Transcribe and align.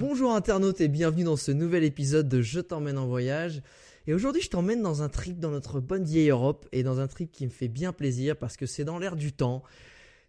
Bonjour 0.00 0.34
internautes 0.34 0.80
et 0.80 0.88
bienvenue 0.88 1.24
dans 1.24 1.36
ce 1.36 1.52
nouvel 1.52 1.84
épisode 1.84 2.28
de 2.28 2.42
Je 2.42 2.60
t'emmène 2.60 2.98
en 2.98 3.06
voyage. 3.06 3.62
Et 4.08 4.14
aujourd'hui, 4.14 4.40
je 4.40 4.48
t'emmène 4.48 4.80
dans 4.80 5.02
un 5.02 5.10
trip 5.10 5.38
dans 5.38 5.50
notre 5.50 5.80
bonne 5.80 6.04
vieille 6.04 6.30
Europe 6.30 6.66
et 6.72 6.82
dans 6.82 6.98
un 6.98 7.08
trip 7.08 7.30
qui 7.30 7.44
me 7.44 7.50
fait 7.50 7.68
bien 7.68 7.92
plaisir 7.92 8.38
parce 8.38 8.56
que 8.56 8.64
c'est 8.64 8.82
dans 8.82 8.98
l'air 8.98 9.16
du 9.16 9.34
temps. 9.34 9.62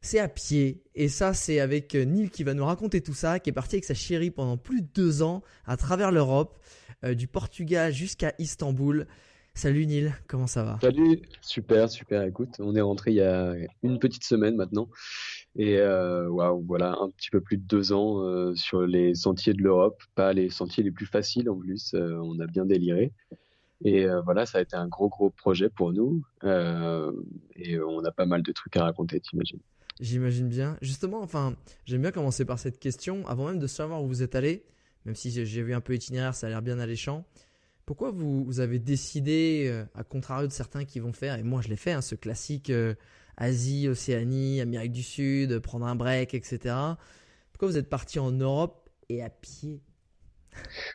C'est 0.01 0.19
à 0.19 0.27
pied. 0.27 0.83
Et 0.95 1.07
ça, 1.07 1.33
c'est 1.33 1.61
avec 1.61 1.95
euh, 1.95 2.03
Neil 2.03 2.29
qui 2.29 2.43
va 2.43 2.53
nous 2.53 2.65
raconter 2.65 2.99
tout 2.99 3.13
ça, 3.13 3.39
qui 3.39 3.49
est 3.49 3.53
parti 3.53 3.77
avec 3.77 3.85
sa 3.85 3.93
chérie 3.93 4.31
pendant 4.31 4.57
plus 4.57 4.81
de 4.81 4.87
deux 4.93 5.21
ans 5.21 5.43
à 5.65 5.77
travers 5.77 6.11
l'Europe, 6.11 6.59
euh, 7.05 7.13
du 7.13 7.29
Portugal 7.29 7.93
jusqu'à 7.93 8.33
Istanbul. 8.37 9.07
Salut 9.53 9.85
Neil, 9.85 10.13
comment 10.27 10.47
ça 10.47 10.65
va? 10.65 10.77
Salut, 10.81 11.21
super, 11.41 11.89
super. 11.89 12.23
Écoute, 12.23 12.55
on 12.59 12.75
est 12.75 12.81
rentré 12.81 13.11
il 13.11 13.17
y 13.17 13.21
a 13.21 13.55
une 13.81 13.97
petite 13.97 14.25
semaine 14.25 14.57
maintenant. 14.57 14.89
Et 15.55 15.77
euh, 15.77 16.27
waouh, 16.27 16.65
voilà, 16.67 16.97
un 16.99 17.11
petit 17.11 17.29
peu 17.29 17.39
plus 17.39 17.55
de 17.55 17.63
deux 17.63 17.93
ans 17.93 18.53
sur 18.55 18.81
les 18.81 19.15
sentiers 19.15 19.53
de 19.53 19.61
l'Europe, 19.61 20.03
pas 20.15 20.33
les 20.33 20.49
sentiers 20.49 20.83
les 20.83 20.91
plus 20.91 21.05
faciles 21.05 21.49
en 21.49 21.55
plus. 21.55 21.93
on 21.95 22.37
a 22.41 22.45
bien 22.45 22.65
déliré. 22.65 23.13
Et 23.83 24.05
euh, 24.05 24.21
voilà, 24.21 24.45
ça 24.45 24.57
a 24.57 24.61
été 24.61 24.75
un 24.75 24.87
gros, 24.87 25.09
gros 25.09 25.29
projet 25.29 25.69
pour 25.69 25.93
nous. 25.93 26.23
Euh, 26.43 27.11
et 27.55 27.79
on 27.79 28.03
a 28.03 28.11
pas 28.11 28.25
mal 28.25 28.43
de 28.43 28.51
trucs 28.51 28.75
à 28.77 28.83
raconter, 28.83 29.19
t'imagines. 29.19 29.59
J'imagine 29.99 30.47
bien. 30.47 30.77
Justement, 30.81 31.21
enfin, 31.21 31.55
j'aime 31.85 32.01
bien 32.01 32.11
commencer 32.11 32.45
par 32.45 32.59
cette 32.59 32.79
question. 32.79 33.27
Avant 33.27 33.47
même 33.47 33.59
de 33.59 33.67
savoir 33.67 34.03
où 34.03 34.07
vous 34.07 34.23
êtes 34.23 34.35
allé, 34.35 34.65
même 35.05 35.15
si 35.15 35.31
j'ai- 35.31 35.63
vu 35.63 35.73
un 35.73 35.81
peu 35.81 35.93
l'itinéraire, 35.93 36.35
ça 36.35 36.47
a 36.47 36.49
l'air 36.49 36.61
bien 36.61 36.79
alléchant. 36.79 37.25
Pourquoi 37.85 38.11
vous, 38.11 38.59
avez 38.59 38.79
décidé, 38.79 39.65
euh, 39.67 39.83
à 39.95 40.03
contrario 40.03 40.47
de 40.47 40.51
certains 40.53 40.85
qui 40.85 40.99
vont 40.99 41.13
faire, 41.13 41.39
et 41.39 41.43
moi 41.43 41.61
je 41.61 41.69
l'ai 41.69 41.75
fait, 41.75 41.91
hein, 41.91 42.01
ce 42.01 42.15
classique 42.15 42.71
Asie, 43.39 43.87
Océanie, 43.87 44.61
Amérique 44.61 44.91
du 44.91 45.01
Sud, 45.01 45.59
prendre 45.59 45.85
un 45.85 45.95
break, 45.95 46.33
etc. 46.33 46.75
Pourquoi 47.51 47.69
vous 47.69 47.77
êtes 47.77 47.89
parti 47.89 48.19
en 48.19 48.31
Europe 48.31 48.89
et 49.07 49.23
à 49.23 49.29
pied? 49.29 49.81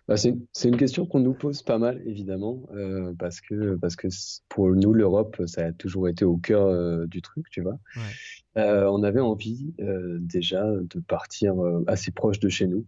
Bah, 0.09 0.17
c'est, 0.17 0.35
une 0.65 0.77
question 0.77 1.07
qu'on 1.07 1.21
nous 1.21 1.35
pose 1.35 1.63
pas 1.63 1.79
mal, 1.79 2.03
évidemment, 2.07 2.69
euh, 2.75 3.13
parce 3.19 3.41
que, 3.41 3.77
parce 3.77 3.97
que 3.97 4.09
c- 4.11 4.41
pour 4.49 4.69
nous, 4.71 4.93
l'Europe, 4.93 5.41
ça 5.47 5.67
a 5.67 5.73
toujours 5.73 6.09
été 6.09 6.25
au 6.25 6.37
cœur 6.37 6.67
euh, 6.67 7.07
du 7.07 7.23
truc, 7.23 7.49
tu 7.51 7.61
vois. 7.61 7.79
Ouais. 7.97 8.63
Euh, 8.63 8.87
on 8.91 9.03
avait 9.03 9.21
envie 9.21 9.75
déjà 10.21 10.65
de 10.65 11.01
partir 11.01 11.55
assez 11.87 12.11
proche 12.13 12.39
de 12.39 12.49
chez 12.49 12.67
nous. 12.67 12.85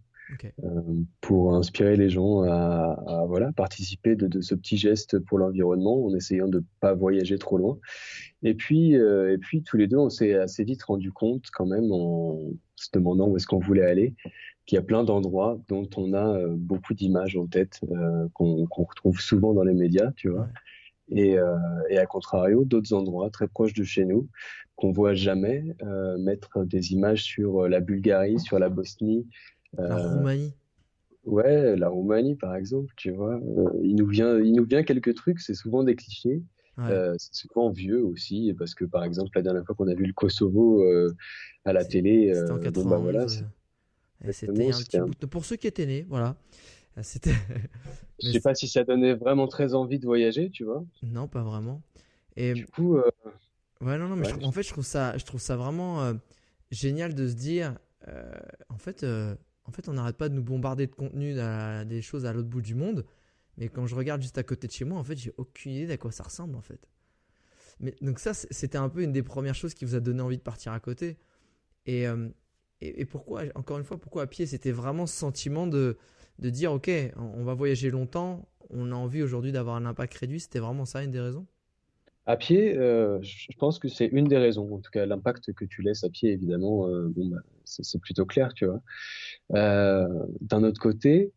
Pour 1.21 1.55
inspirer 1.55 1.95
les 1.95 2.09
gens 2.09 2.41
à, 2.41 3.01
à, 3.07 3.25
voilà, 3.27 3.53
participer 3.53 4.17
de, 4.17 4.27
de 4.27 4.41
ce 4.41 4.55
petit 4.55 4.75
geste 4.75 5.19
pour 5.19 5.37
l'environnement 5.37 6.05
en 6.05 6.13
essayant 6.13 6.49
de 6.49 6.63
pas 6.81 6.93
voyager 6.93 7.37
trop 7.37 7.57
loin. 7.57 7.79
Et 8.43 8.53
puis, 8.53 8.91
et 8.93 9.37
puis 9.39 9.63
tous 9.63 9.77
les 9.77 9.87
deux, 9.87 9.97
on 9.97 10.09
s'est 10.09 10.33
assez 10.35 10.65
vite 10.65 10.83
rendu 10.83 11.13
compte 11.13 11.45
quand 11.53 11.65
même 11.65 11.91
en 11.91 12.41
se 12.75 12.89
demandant 12.93 13.29
où 13.29 13.37
est-ce 13.37 13.47
qu'on 13.47 13.59
voulait 13.59 13.85
aller, 13.85 14.15
qu'il 14.67 14.75
y 14.75 14.79
a 14.79 14.83
plein 14.83 15.03
d'endroits 15.03 15.59
dont 15.69 15.89
on 15.97 16.13
a 16.13 16.37
euh, 16.37 16.55
beaucoup 16.55 16.93
d'images 16.93 17.35
en 17.35 17.47
tête, 17.47 17.79
euh, 17.89 18.27
qu'on 18.33 18.67
qu'on 18.67 18.83
retrouve 18.83 19.19
souvent 19.19 19.53
dans 19.53 19.63
les 19.63 19.73
médias, 19.73 20.11
tu 20.11 20.29
vois. 20.29 20.47
Et, 21.09 21.39
euh, 21.39 21.55
et 21.89 21.97
à 21.97 22.05
contrario, 22.05 22.65
d'autres 22.65 22.93
endroits 22.93 23.29
très 23.29 23.47
proches 23.47 23.73
de 23.73 23.83
chez 23.85 24.03
nous 24.05 24.27
qu'on 24.75 24.91
voit 24.91 25.13
jamais 25.13 25.75
euh, 25.81 26.17
mettre 26.19 26.65
des 26.65 26.91
images 26.91 27.23
sur 27.23 27.63
euh, 27.63 27.69
la 27.69 27.79
Bulgarie, 27.79 28.39
sur 28.39 28.59
la 28.59 28.69
Bosnie. 28.69 29.25
La 29.77 29.97
euh, 29.97 30.17
Roumanie 30.17 30.53
Ouais, 31.23 31.75
la 31.75 31.89
Roumanie, 31.89 32.35
par 32.35 32.55
exemple, 32.55 32.93
tu 32.95 33.11
vois, 33.11 33.39
il 33.81 33.95
nous 33.95 34.07
vient, 34.07 34.37
il 34.39 34.53
nous 34.53 34.65
vient 34.65 34.83
quelques 34.83 35.13
trucs, 35.15 35.39
c'est 35.39 35.55
souvent 35.55 35.83
des 35.83 35.95
clichés, 35.95 36.41
Ouais. 36.77 36.91
euh, 36.91 37.15
c'est 37.17 37.33
souvent 37.33 37.71
vieux 37.71 38.05
aussi, 38.05 38.53
parce 38.57 38.75
que 38.75 38.85
par 38.85 39.03
exemple, 39.03 39.31
la 39.35 39.41
dernière 39.41 39.65
fois 39.65 39.75
qu'on 39.75 39.87
a 39.87 39.95
vu 39.95 40.05
le 40.05 40.13
Kosovo 40.13 40.83
euh, 40.83 41.15
à 41.65 41.73
la 41.73 41.83
télé, 41.83 42.31
en 42.33 42.37
euh, 42.37 42.47
bon, 42.47 42.59
91. 42.59 42.89
bah 42.89 42.97
voilà, 42.97 43.25
c'était 44.31 44.67
exactement, 44.67 44.69
un 44.69 44.73
c'était 44.73 44.87
petit 44.89 44.97
un- 44.97 45.05
bout 45.05 45.15
de- 45.19 45.25
Pour 45.25 45.45
ceux 45.45 45.55
qui 45.55 45.67
étaient 45.67 45.85
nés, 45.85 46.05
voilà. 46.09 46.35
Euh, 46.97 47.01
C'était. 47.03 47.33
je 48.23 48.31
sais 48.31 48.41
pas 48.41 48.55
si 48.55 48.67
ça 48.67 48.83
donnait 48.83 49.13
vraiment 49.13 49.47
très 49.47 49.73
envie 49.73 49.99
de 49.99 50.05
voyager, 50.05 50.49
tu 50.49 50.63
vois. 50.63 50.83
Non, 51.03 51.27
pas 51.27 51.43
vraiment. 51.43 51.81
Et 52.35 52.53
Du 52.53 52.65
coup, 52.67 52.97
euh, 52.97 53.03
Ouais, 53.81 53.97
non, 53.97 54.07
non, 54.09 54.15
mais 54.15 54.27
Ouais, 54.33 54.43
en 54.45 54.51
fait, 54.51 54.63
je 54.63 54.69
trouve 54.69 54.85
ça, 54.85 55.17
je 55.17 55.25
trouve 55.25 55.39
ça 55.41 55.55
vraiment 55.55 56.03
euh, 56.03 56.13
génial 56.71 57.13
de 57.13 57.27
se 57.27 57.35
dire, 57.35 57.77
euh, 58.07 58.31
en 58.69 58.77
fait, 58.77 59.03
en 59.03 59.71
fait, 59.71 59.87
on 59.89 59.93
n'arrête 59.93 60.17
pas 60.17 60.29
de 60.29 60.33
nous 60.33 60.43
bombarder 60.43 60.87
de 60.87 60.93
contenu, 60.95 61.35
des 61.85 62.01
choses 62.01 62.25
à 62.25 62.33
l'autre 62.33 62.47
bout 62.49 62.61
du 62.61 62.73
monde, 62.75 63.05
mais 63.57 63.69
quand 63.69 63.85
je 63.85 63.95
regarde 63.95 64.21
juste 64.21 64.37
à 64.37 64.43
côté 64.43 64.67
de 64.67 64.71
chez 64.71 64.85
moi, 64.85 64.97
en 64.97 65.03
fait, 65.03 65.17
j'ai 65.17 65.33
aucune 65.37 65.73
idée 65.73 65.87
d'à 65.87 65.97
quoi 65.97 66.11
ça 66.11 66.23
ressemble, 66.23 66.55
en 66.55 66.61
fait. 66.61 66.87
Mais 67.79 67.95
donc 68.01 68.19
ça, 68.19 68.33
c'était 68.33 68.77
un 68.77 68.89
peu 68.89 69.03
une 69.03 69.11
des 69.11 69.23
premières 69.23 69.55
choses 69.55 69.73
qui 69.75 69.85
vous 69.85 69.95
a 69.95 69.99
donné 69.99 70.21
envie 70.21 70.37
de 70.37 70.41
partir 70.43 70.71
à 70.73 70.79
côté. 70.79 71.17
Et, 71.85 72.07
et, 72.81 73.05
pourquoi, 73.05 73.43
encore 73.55 73.77
une 73.79 73.83
fois, 73.83 73.97
pourquoi 73.97 74.23
à 74.23 74.27
pied 74.27 74.45
C'était 74.45 74.71
vraiment 74.71 75.07
ce 75.07 75.15
sentiment 75.15 75.65
de, 75.67 75.97
de 76.39 76.49
dire, 76.49 76.71
ok, 76.71 76.91
on 77.15 77.43
va 77.43 77.53
voyager 77.53 77.89
longtemps, 77.89 78.47
on 78.69 78.91
a 78.91 78.95
envie 78.95 79.23
aujourd'hui 79.23 79.51
d'avoir 79.51 79.75
un 79.75 79.85
impact 79.85 80.13
réduit. 80.15 80.39
C'était 80.39 80.59
vraiment 80.59 80.85
ça 80.85 81.03
une 81.03 81.11
des 81.11 81.19
raisons? 81.19 81.45
À 82.25 82.35
pied, 82.35 82.77
euh, 82.77 83.19
je 83.21 83.47
pense 83.57 83.79
que 83.79 83.87
c'est 83.87 84.07
une 84.07 84.25
des 84.25 84.37
raisons. 84.37 84.75
En 84.75 84.79
tout 84.79 84.91
cas, 84.91 85.05
l'impact 85.05 85.53
que 85.53 85.63
tu 85.63 85.81
laisses 85.81 86.03
à 86.03 86.09
pied, 86.09 86.31
évidemment, 86.31 86.87
euh, 86.87 87.07
bon, 87.07 87.27
bah, 87.27 87.37
c'est 87.63 88.01
plutôt 88.01 88.25
clair, 88.25 88.53
tu 88.53 88.65
vois. 88.65 88.81
Euh, 89.55 90.07
d'un 90.41 90.63
autre 90.63 90.79
côté, 90.79 91.31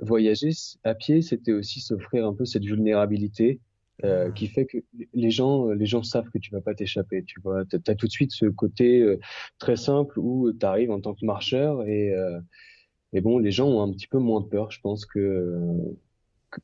voyager 0.00 0.50
à 0.84 0.94
pied, 0.94 1.22
c'était 1.22 1.52
aussi 1.52 1.80
s'offrir 1.80 2.26
un 2.26 2.34
peu 2.34 2.44
cette 2.44 2.64
vulnérabilité 2.64 3.60
euh, 4.04 4.28
Ah. 4.28 4.30
qui 4.32 4.46
fait 4.48 4.66
que 4.66 4.78
les 5.14 5.30
gens, 5.30 5.68
les 5.70 5.86
gens 5.86 6.02
savent 6.02 6.28
que 6.30 6.38
tu 6.38 6.50
vas 6.52 6.60
pas 6.60 6.74
t'échapper, 6.74 7.24
tu 7.24 7.40
vois. 7.40 7.64
T'as, 7.66 7.78
t'as 7.80 7.94
tout 7.94 8.06
de 8.06 8.12
suite 8.12 8.32
ce 8.32 8.46
côté 8.46 9.00
euh, 9.02 9.18
très 9.58 9.76
simple 9.76 10.18
où 10.18 10.52
tu 10.52 10.64
arrives 10.66 10.90
en 10.90 11.00
tant 11.00 11.14
que 11.14 11.24
marcheur 11.26 11.82
et, 11.84 12.12
euh, 12.14 12.40
et 13.12 13.20
bon, 13.20 13.38
les 13.38 13.50
gens 13.50 13.68
ont 13.68 13.82
un 13.82 13.90
petit 13.92 14.06
peu 14.06 14.18
moins 14.18 14.42
peur, 14.42 14.70
je 14.70 14.80
pense 14.80 15.04
que 15.06 15.58
que, 16.50 16.60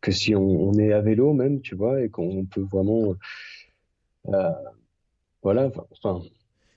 que 0.00 0.12
si 0.12 0.34
on, 0.34 0.42
on 0.68 0.72
est 0.74 0.92
à 0.92 1.00
vélo 1.00 1.32
même, 1.34 1.60
tu 1.60 1.74
vois, 1.74 2.02
et 2.02 2.08
qu'on 2.08 2.44
peut 2.46 2.62
vraiment, 2.72 3.16
euh, 4.28 4.50
voilà, 5.42 5.70
enfin, 5.92 6.22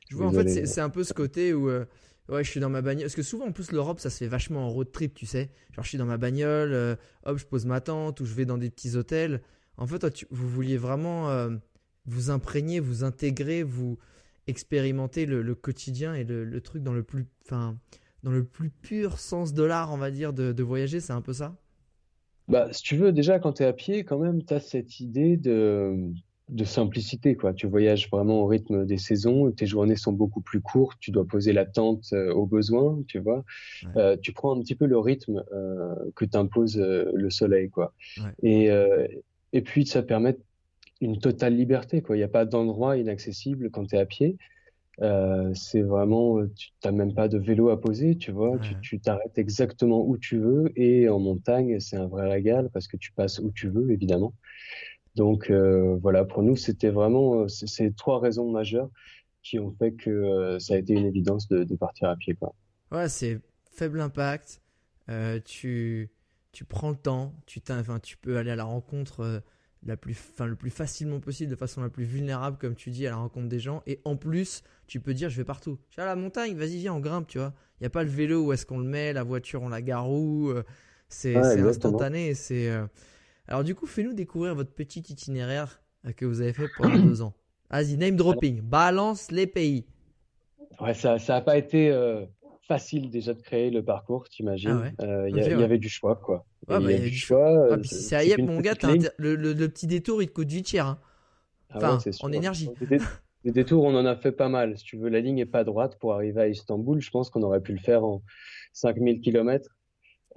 Je 0.10 0.16
vois, 0.16 0.28
en 0.28 0.32
fait, 0.32 0.66
c'est 0.66 0.82
un 0.82 0.90
peu 0.90 1.04
ce 1.04 1.14
côté 1.14 1.54
où 1.54 1.70
euh, 1.70 1.86
ouais, 2.30 2.44
je 2.44 2.50
suis 2.50 2.60
dans 2.60 2.70
ma 2.70 2.82
bagnole. 2.82 3.04
Parce 3.04 3.16
que 3.16 3.22
souvent, 3.24 3.46
en 3.46 3.52
plus, 3.52 3.72
l'Europe, 3.72 4.00
ça 4.00 4.10
se 4.10 4.18
fait 4.18 4.28
vachement 4.28 4.66
en 4.66 4.70
road 4.70 4.92
trip, 4.92 5.14
tu 5.14 5.26
sais. 5.26 5.52
Genre, 5.74 5.84
je 5.84 5.90
suis 5.90 5.98
dans 5.98 6.06
ma 6.06 6.18
bagnole, 6.18 6.74
euh, 6.74 6.96
hop, 7.26 7.38
je 7.38 7.46
pose 7.46 7.66
ma 7.66 7.82
tente 7.82 8.20
ou 8.22 8.26
je 8.26 8.34
vais 8.34 8.46
dans 8.46 8.58
des 8.58 8.70
petits 8.70 8.96
hôtels. 8.96 9.42
En 9.78 9.88
fait, 9.88 10.00
toi, 10.00 10.12
tu- 10.12 10.28
vous 10.32 10.48
vouliez 10.48 10.78
vraiment 10.78 11.30
euh, 11.30 11.50
vous 12.06 12.30
imprégner, 12.30 12.80
vous 12.80 13.04
intégrer, 13.04 13.64
vous 13.64 13.98
expérimenter 14.48 15.26
le, 15.26 15.42
le 15.42 15.56
quotidien 15.56 16.14
et 16.14 16.24
le, 16.24 16.46
le 16.46 16.62
truc 16.62 16.84
dans 16.84 16.94
le 16.94 17.04
plus, 17.04 17.26
enfin, 17.46 17.78
dans 18.24 18.32
le 18.32 18.44
plus 18.44 18.70
pur 18.70 19.20
sens 19.20 19.54
de 19.54 19.64
l'art, 19.64 19.92
on 19.92 19.98
va 19.98 20.12
dire, 20.12 20.34
de, 20.34 20.52
de 20.52 20.64
voyager. 20.64 21.00
C'est 21.00 21.14
un 21.14 21.22
peu 21.22 21.34
ça? 21.34 21.56
Bah, 22.48 22.70
si 22.72 22.84
tu 22.84 22.96
veux, 22.96 23.12
déjà, 23.12 23.40
quand 23.40 23.54
tu 23.54 23.64
es 23.64 23.66
à 23.66 23.74
pied, 23.74 24.04
quand 24.04 24.20
même, 24.20 24.44
tu 24.46 24.54
as 24.54 24.60
cette 24.60 25.00
idée 25.00 25.36
de, 25.36 26.12
de 26.50 26.64
simplicité, 26.64 27.36
quoi. 27.36 27.54
Tu 27.54 27.66
voyages 27.66 28.08
vraiment 28.12 28.44
au 28.44 28.46
rythme 28.46 28.86
des 28.86 29.00
saisons, 29.00 29.52
tes 29.52 29.66
journées 29.66 29.96
sont 29.96 30.14
beaucoup 30.14 30.42
plus 30.42 30.62
courtes, 30.62 31.00
tu 31.00 31.10
dois 31.10 31.26
poser 31.26 31.54
la 31.54 31.66
tente 31.66 32.14
euh, 32.14 32.32
au 32.34 32.46
besoin, 32.46 33.02
tu 33.08 33.18
vois. 33.18 33.44
Ouais. 33.84 33.90
Euh, 33.98 34.18
tu 34.22 34.32
prends 34.32 34.56
un 34.56 34.62
petit 34.62 34.76
peu 34.76 34.86
le 34.86 35.00
rythme 35.00 35.44
euh, 35.54 35.96
que 36.16 36.24
t'impose 36.24 36.78
le 36.78 37.30
soleil, 37.32 37.72
quoi. 37.72 37.94
Ouais. 38.18 38.34
Et, 38.44 38.72
et 39.54 39.62
puis, 39.62 39.86
ça 39.86 40.04
permet 40.04 40.38
une 41.02 41.20
totale 41.20 41.56
liberté, 41.56 42.02
quoi. 42.02 42.16
Il 42.16 42.20
n'y 42.20 42.24
a 42.24 42.30
pas 42.30 42.46
d'endroit 42.46 42.98
inaccessible 42.98 43.70
quand 43.70 43.86
tu 43.86 43.96
es 43.96 44.00
à 44.00 44.06
pied. 44.06 44.38
Euh, 45.02 45.54
c'est 45.54 45.82
vraiment, 45.82 46.46
tu 46.56 46.72
n'as 46.84 46.92
même 46.92 47.14
pas 47.14 47.28
de 47.28 47.38
vélo 47.38 47.70
à 47.70 47.80
poser, 47.80 48.18
tu 48.18 48.32
vois. 48.32 48.58
Tu 48.82 49.00
t'arrêtes 49.00 49.38
exactement 49.38 50.06
où 50.06 50.18
tu 50.18 50.38
veux. 50.38 50.72
Et 50.80 51.10
en 51.10 51.20
montagne, 51.20 51.80
c'est 51.80 51.98
un 51.98 52.08
vrai 52.08 52.30
régal 52.30 52.70
parce 52.74 52.88
que 52.88 52.98
tu 52.98 53.12
passes 53.12 53.40
où 53.40 53.52
tu 53.52 53.70
veux, 53.70 53.92
évidemment. 53.92 54.34
Donc 55.16 55.50
euh, 55.50 55.98
voilà, 56.02 56.26
pour 56.26 56.44
nous, 56.44 56.56
c'était 56.56 56.90
vraiment 56.90 57.48
ces 57.48 57.94
trois 57.94 58.20
raisons 58.20 58.50
majeures 58.52 58.90
qui 59.44 59.60
ont 59.60 59.72
fait 59.78 59.92
que 59.94 60.10
euh, 60.10 60.60
ça 60.60 60.74
a 60.74 60.78
été 60.78 60.94
une 60.94 61.06
évidence 61.06 61.48
de, 61.48 61.64
de 61.64 61.76
partir 61.76 62.10
à 62.10 62.16
pied. 62.16 62.36
Quoi. 62.36 62.54
Ouais, 62.92 63.10
c'est 63.10 63.40
faible 63.72 64.02
impact. 64.02 64.62
tu, 65.46 66.10
tu 66.56 66.64
prends 66.64 66.90
le 66.90 66.96
temps. 66.96 67.34
Tu, 67.46 67.62
enfin, 67.70 68.00
tu 68.00 68.16
peux 68.16 68.38
aller 68.38 68.50
à 68.50 68.56
la 68.56 68.64
rencontre 68.64 69.44
la 69.86 69.98
plus, 69.98 70.14
fin, 70.14 70.48
le 70.48 70.56
plus 70.56 70.70
facilement 70.70 71.20
possible, 71.20 71.52
de 71.52 71.56
façon 71.58 71.82
la 71.82 71.90
plus 71.90 72.06
vulnérable, 72.06 72.58
comme 72.58 72.76
tu 72.76 72.92
dis, 72.92 73.06
à 73.06 73.10
la 73.10 73.18
rencontre 73.18 73.50
des 73.50 73.60
gens. 73.60 73.84
Et 73.86 74.00
en 74.06 74.16
plus, 74.16 74.64
tu 74.88 75.02
peux 75.02 75.14
dire, 75.14 75.30
je 75.30 75.36
vais 75.36 75.44
partout. 75.44 75.78
Je 75.90 75.94
suis 75.96 76.02
à 76.02 76.06
la 76.06 76.16
montagne, 76.16 76.56
vas-y, 76.56 76.78
viens, 76.78 76.94
on 76.94 77.02
grimpe, 77.02 77.28
tu 77.28 77.40
vois. 77.40 77.54
Il 77.80 77.84
n'y 77.84 77.88
a 77.88 77.90
pas 77.90 78.04
le 78.04 78.10
vélo, 78.10 78.46
où 78.46 78.54
est-ce 78.54 78.66
qu'on 78.66 78.80
le 78.80 78.86
met, 78.86 79.12
la 79.12 79.24
voiture, 79.24 79.62
on 79.64 79.70
la 79.70 79.82
gare 79.82 80.10
où. 80.10 80.50
Euh, 80.50 80.64
c'est 81.10 81.36
instantané. 81.36 82.34
C'est. 82.36 82.70
Euh. 82.70 82.88
Alors, 83.50 83.66
du 83.66 83.76
coup, 83.76 83.86
fais-nous 83.86 84.14
découvrir 84.14 84.56
votre 84.56 84.72
petit 84.72 85.02
itinéraire 85.02 85.82
euh, 86.08 86.14
que 86.14 86.26
vous 86.26 86.40
avez 86.40 86.54
fait 86.54 86.70
pendant 86.78 86.98
deux 86.98 87.22
ans. 87.22 87.34
Vas-y, 87.70 87.98
name 87.98 88.16
dropping, 88.16 88.62
balance 88.62 89.30
les 89.30 89.46
pays. 89.46 89.86
Ouais, 90.80 90.94
ça 90.94 91.18
n'a 91.28 91.42
pas 91.42 91.58
été 91.58 91.92
facile 92.68 93.10
déjà 93.10 93.34
de 93.34 93.42
créer 93.42 93.70
le 93.70 93.84
parcours, 93.84 94.28
t'imagines. 94.30 94.94
Ah 94.98 95.04
euh, 95.04 95.30
il 95.30 95.38
y, 95.38 95.42
avait 95.42 95.78
du 95.78 95.90
choix, 95.90 96.16
quoi. 96.16 96.46
Ah, 96.68 96.80
bah, 96.80 96.92
il 96.92 96.92
y, 96.92 97.00
avait 97.00 97.10
du 97.10 97.18
choix. 97.18 97.68
Ah, 97.72 97.78
si 97.84 97.96
c'est 97.96 98.16
Ayep, 98.16 98.40
mon 98.40 98.60
gars, 98.60 98.74
le, 99.18 99.36
le, 99.36 99.70
petit 99.70 99.88
détour, 99.88 100.22
il 100.22 100.28
te 100.28 100.34
coûte 100.34 100.52
8 100.52 100.68
cher. 100.68 100.88
Hein. 100.88 101.00
Enfin, 101.74 102.00
en 102.22 102.32
énergie. 102.32 102.70
Les 103.44 103.52
détours, 103.52 103.84
on 103.84 103.96
en 103.96 104.06
a 104.06 104.16
fait 104.16 104.32
pas 104.32 104.50
mal. 104.50 104.78
Si 104.78 104.84
tu 104.84 104.98
veux, 104.98 105.10
la 105.10 105.20
ligne 105.20 105.36
n'est 105.36 105.46
pas 105.46 105.64
droite 105.64 105.98
pour 106.00 106.14
arriver 106.14 106.42
à 106.42 106.48
Istanbul. 106.48 107.00
Je 107.00 107.12
pense 107.12 107.30
qu'on 107.30 107.44
aurait 107.44 107.62
pu 107.62 107.74
le 107.74 107.80
faire 107.80 108.04
en 108.04 108.24
5000 108.74 109.22
km. 109.22 109.70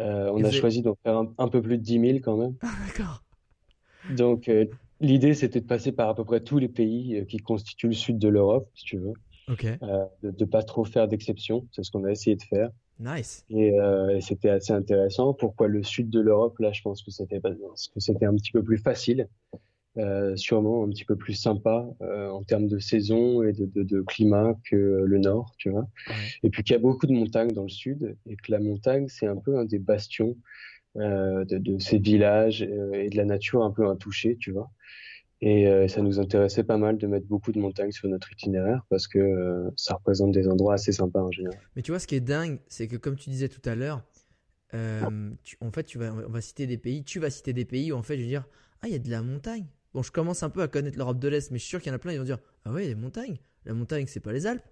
Euh, 0.01 0.31
on 0.33 0.45
a 0.45 0.51
choisi 0.51 0.83
d'en 0.83 0.97
faire 1.03 1.23
un, 1.39 1.49
peu 1.49 1.63
plus 1.63 1.79
de 1.79 1.83
10 1.83 2.01
000 2.01 2.19
quand 2.23 2.37
même. 2.37 2.55
D'accord. 2.87 3.25
Donc, 4.11 4.49
euh, 4.49 4.67
l'idée, 5.01 5.33
c'était 5.33 5.61
de 5.61 5.67
passer 5.67 5.93
par 5.93 6.11
à 6.11 6.15
peu 6.15 6.25
près 6.25 6.41
tous 6.41 6.59
les 6.59 6.69
pays 6.69 7.25
qui 7.29 7.39
constituent 7.39 7.89
le 7.89 7.95
sud 7.95 8.19
de 8.19 8.29
l'Europe, 8.29 8.69
si 8.75 8.85
tu 8.85 8.99
veux. 8.99 9.15
Euh, 9.83 10.05
de 10.23 10.33
ne 10.39 10.45
pas 10.45 10.63
trop 10.63 10.85
faire 10.85 11.09
d'exception. 11.09 11.67
C'est 11.73 11.83
ce 11.83 11.91
qu'on 11.91 12.05
a 12.05 12.11
essayé 12.11 12.37
de 12.37 12.43
faire. 12.43 12.71
Nice. 13.01 13.45
Euh, 13.53 14.09
et, 14.11 14.21
c'était 14.21 14.51
assez 14.51 14.73
intéressant. 14.73 15.35
Pourquoi 15.35 15.69
le 15.69 15.83
sud 15.83 16.11
de 16.11 16.21
l'Europe? 16.21 16.59
Là, 16.59 16.73
je 16.73 16.83
pense 16.83 17.03
que 17.03 17.11
c'était 17.11 17.41
parce 17.41 17.89
que 17.89 18.01
c'était 18.01 18.27
un 18.27 18.35
petit 18.35 18.53
peu 18.53 18.63
plus 18.63 18.79
facile, 18.79 19.29
euh, 19.97 20.37
sûrement 20.37 20.85
un 20.85 20.89
petit 20.89 21.05
peu 21.05 21.17
plus 21.17 21.35
sympa 21.35 21.89
en 22.01 22.43
termes 22.43 22.67
de 22.67 22.79
saison 22.79 23.43
et 23.43 23.53
de, 23.53 24.01
climat 24.03 24.55
que 24.69 24.77
le 24.77 25.19
nord, 25.19 25.55
tu 25.59 25.71
vois. 25.71 25.87
Et 26.43 26.51
puis 26.51 26.63
qu'il 26.63 26.75
y 26.75 26.77
a 26.77 26.81
beaucoup 26.81 27.07
de 27.07 27.13
montagnes 27.13 27.53
dans 27.53 27.63
le 27.63 27.69
sud 27.69 28.17
et 28.27 28.37
que 28.37 28.51
la 28.51 28.59
montagne, 28.59 29.07
c'est 29.09 29.27
un 29.27 29.37
peu 29.37 29.59
un 29.59 29.65
des 29.65 29.79
bastions 29.79 30.37
de, 30.97 31.45
de, 31.45 31.79
ces 31.79 31.99
villages 31.99 32.63
et 32.63 33.09
de 33.09 33.17
la 33.17 33.25
nature 33.25 33.63
un 33.63 33.71
peu 33.71 33.87
intouchée, 33.87 34.37
tu 34.37 34.51
vois. 34.51 34.71
Et 35.41 35.69
euh, 35.69 35.87
ça 35.87 36.03
nous 36.03 36.19
intéressait 36.19 36.65
pas 36.65 36.79
mal 36.79 36.99
de 36.99 37.07
mettre 37.07 37.27
beaucoup 37.27 37.53
de 37.53 37.61
montagnes 37.61 37.93
sur 37.93 38.09
notre 38.09 38.33
itinéraire 38.33 38.85
parce 38.89 39.07
que 39.07 39.19
euh, 39.19 39.71
ça 39.77 39.95
représente 39.95 40.33
des 40.33 40.49
endroits 40.49 40.75
assez 40.75 40.91
sympas 40.91 41.21
en 41.21 41.31
général. 41.31 41.61
Mais 41.77 41.83
tu 41.83 41.93
vois, 41.93 42.01
ce 42.01 42.09
qui 42.09 42.17
est 42.17 42.21
dingue, 42.21 42.59
c'est 42.69 42.89
que 42.89 42.97
comme 42.97 43.15
tu 43.15 43.31
disais 43.31 43.49
tout 43.49 43.63
à 43.65 43.77
l'heure, 43.77 44.03
euh, 44.75 45.31
en 45.61 45.71
fait, 45.71 45.85
tu 45.85 45.99
vas, 45.99 46.13
on 46.13 46.31
va 46.31 46.41
citer 46.41 46.67
des 46.67 46.77
pays, 46.77 47.05
tu 47.05 47.21
vas 47.21 47.31
citer 47.31 47.53
des 47.53 47.65
pays 47.65 47.93
où 47.93 47.97
en 47.97 48.03
fait, 48.03 48.17
je 48.17 48.23
veux 48.23 48.29
dire, 48.29 48.47
ah, 48.83 48.89
il 48.89 48.93
y 48.93 48.97
a 48.97 48.99
de 48.99 49.11
la 49.11 49.23
montagne. 49.23 49.67
Bon, 49.95 50.03
je 50.03 50.11
commence 50.11 50.43
un 50.43 50.51
peu 50.51 50.61
à 50.61 50.69
connaître 50.69 50.99
l'Europe 50.99 51.19
de 51.19 51.29
l'Est, 51.29 51.51
mais 51.51 51.59
je 51.59 51.63
suis 51.63 51.71
sûr 51.71 51.81
qu'il 51.81 51.91
y 51.91 51.93
en 51.93 51.97
a 51.97 51.99
plein, 52.01 52.13
ils 52.13 52.19
vont 52.19 52.25
dire, 52.25 52.39
ah 52.65 52.73
ouais, 52.73 52.87
les 52.87 52.95
montagnes. 52.95 53.39
La 53.65 53.75
montagne, 53.75 54.07
c'est 54.09 54.21
pas 54.21 54.33
les 54.33 54.47
Alpes. 54.47 54.65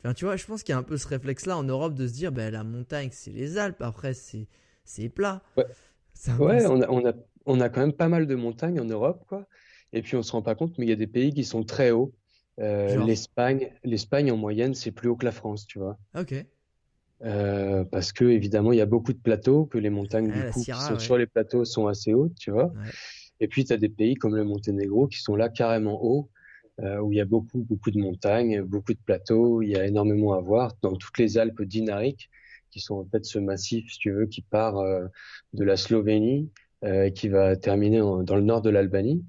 Enfin, 0.00 0.14
tu 0.14 0.26
vois, 0.26 0.36
je 0.36 0.46
pense 0.46 0.62
qu'il 0.62 0.72
y 0.72 0.76
a 0.76 0.78
un 0.78 0.82
peu 0.82 0.96
ce 0.96 1.08
réflexe-là 1.08 1.56
en 1.56 1.64
Europe 1.64 1.94
de 1.94 2.06
se 2.06 2.12
dire, 2.12 2.30
ben, 2.30 2.52
la 2.52 2.62
montagne, 2.62 3.08
c'est 3.12 3.32
les 3.32 3.58
Alpes. 3.58 3.82
Après, 3.82 4.14
c'est, 4.14 4.48
c'est 4.84 5.08
plat. 5.08 5.42
Ouais, 5.56 5.64
ouais 6.38 6.66
on, 6.66 6.82
a, 6.82 6.88
on, 6.88 7.06
a, 7.06 7.12
on 7.46 7.60
a 7.60 7.68
quand 7.68 7.80
même 7.80 7.92
pas 7.92 8.08
mal 8.08 8.26
de 8.26 8.34
montagnes 8.34 8.80
en 8.80 8.84
Europe, 8.84 9.24
quoi. 9.26 9.46
Et 9.92 10.02
puis 10.02 10.16
on 10.16 10.22
se 10.22 10.32
rend 10.32 10.42
pas 10.42 10.54
compte, 10.54 10.78
mais 10.78 10.86
il 10.86 10.88
y 10.88 10.92
a 10.92 10.96
des 10.96 11.06
pays 11.06 11.32
qui 11.32 11.44
sont 11.44 11.64
très 11.64 11.90
hauts. 11.90 12.12
Euh, 12.58 13.04
L'Espagne, 13.04 13.70
l'Espagne 13.84 14.30
en 14.30 14.36
moyenne, 14.36 14.74
c'est 14.74 14.90
plus 14.90 15.08
haut 15.08 15.16
que 15.16 15.24
la 15.24 15.32
France, 15.32 15.66
tu 15.66 15.78
vois. 15.78 15.98
Ok. 16.18 16.34
Euh, 17.22 17.84
parce 17.84 18.12
que 18.12 18.24
évidemment, 18.24 18.72
il 18.72 18.78
y 18.78 18.82
a 18.82 18.86
beaucoup 18.86 19.12
de 19.12 19.18
plateaux, 19.18 19.66
que 19.66 19.78
les 19.78 19.90
montagnes 19.90 20.32
du 20.32 20.50
coup, 20.52 20.60
qui 20.62 20.72
sont 20.72 20.98
sur 20.98 21.18
les 21.18 21.26
plateaux 21.26 21.64
sont 21.64 21.86
assez 21.86 22.14
hautes, 22.14 22.34
tu 22.38 22.50
vois. 22.50 22.72
Et 23.40 23.48
puis 23.48 23.64
tu 23.64 23.72
as 23.72 23.76
des 23.78 23.88
pays 23.88 24.14
comme 24.14 24.36
le 24.36 24.44
Monténégro 24.44 25.06
qui 25.06 25.20
sont 25.20 25.36
là 25.36 25.48
carrément 25.48 26.02
hauts, 26.04 26.30
euh, 26.80 26.98
où 26.98 27.12
il 27.12 27.16
y 27.16 27.20
a 27.20 27.24
beaucoup 27.24 27.58
beaucoup 27.58 27.90
de 27.90 27.98
montagnes, 27.98 28.62
beaucoup 28.62 28.94
de 28.94 28.98
plateaux, 29.04 29.60
il 29.62 29.70
y 29.70 29.76
a 29.76 29.86
énormément 29.86 30.34
à 30.34 30.40
voir 30.40 30.74
dans 30.82 30.96
toutes 30.96 31.18
les 31.18 31.36
Alpes 31.36 31.62
dinariques, 31.62 32.30
qui 32.70 32.80
sont 32.80 32.96
en 32.96 33.04
fait 33.04 33.24
ce 33.24 33.38
massif, 33.38 33.90
si 33.90 33.98
tu 33.98 34.12
veux, 34.12 34.26
qui 34.26 34.42
part 34.42 34.78
euh, 34.78 35.06
de 35.52 35.64
la 35.64 35.76
Slovénie, 35.76 36.50
euh, 36.84 37.10
qui 37.10 37.28
va 37.28 37.56
terminer 37.56 37.98
dans 37.98 38.36
le 38.36 38.42
nord 38.42 38.62
de 38.62 38.70
l'Albanie. 38.70 39.22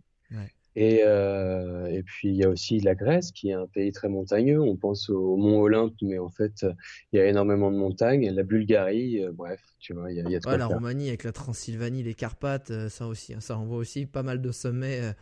Et, 0.76 1.02
euh, 1.04 1.88
et 1.88 2.02
puis 2.02 2.30
il 2.30 2.36
y 2.36 2.44
a 2.44 2.50
aussi 2.50 2.80
la 2.80 2.96
Grèce 2.96 3.32
qui 3.32 3.50
est 3.50 3.54
un 3.54 3.68
pays 3.68 3.92
très 3.92 4.08
montagneux. 4.08 4.62
On 4.62 4.78
pense 4.78 5.10
au 5.10 5.36
mont 5.36 5.60
Olympe, 5.62 5.96
mais 6.02 6.18
en 6.18 6.30
fait 6.30 6.66
il 7.12 7.18
y 7.18 7.20
a 7.20 7.26
énormément 7.26 7.72
de 7.72 7.78
montagnes. 7.78 8.30
La 8.30 8.44
Bulgarie, 8.44 9.24
euh, 9.24 9.32
bref, 9.34 9.62
tu 9.82 9.94
vois, 9.94 10.12
il 10.12 10.18
y 10.18 10.22
a, 10.22 10.30
y 10.30 10.36
a 10.36 10.40
ouais, 10.48 10.58
la 10.58 10.68
Roumanie 10.68 11.10
avec 11.10 11.24
la 11.24 11.32
Transylvanie, 11.32 12.04
les 12.04 12.14
Carpates, 12.14 12.72
euh, 12.72 12.88
ça 12.88 13.08
aussi, 13.08 13.34
hein, 13.34 13.42
ça 13.42 13.58
envoie 13.58 13.78
aussi 13.78 14.06
pas 14.06 14.24
mal 14.24 14.42
de 14.42 14.52
sommets 14.52 15.02
euh, 15.02 15.14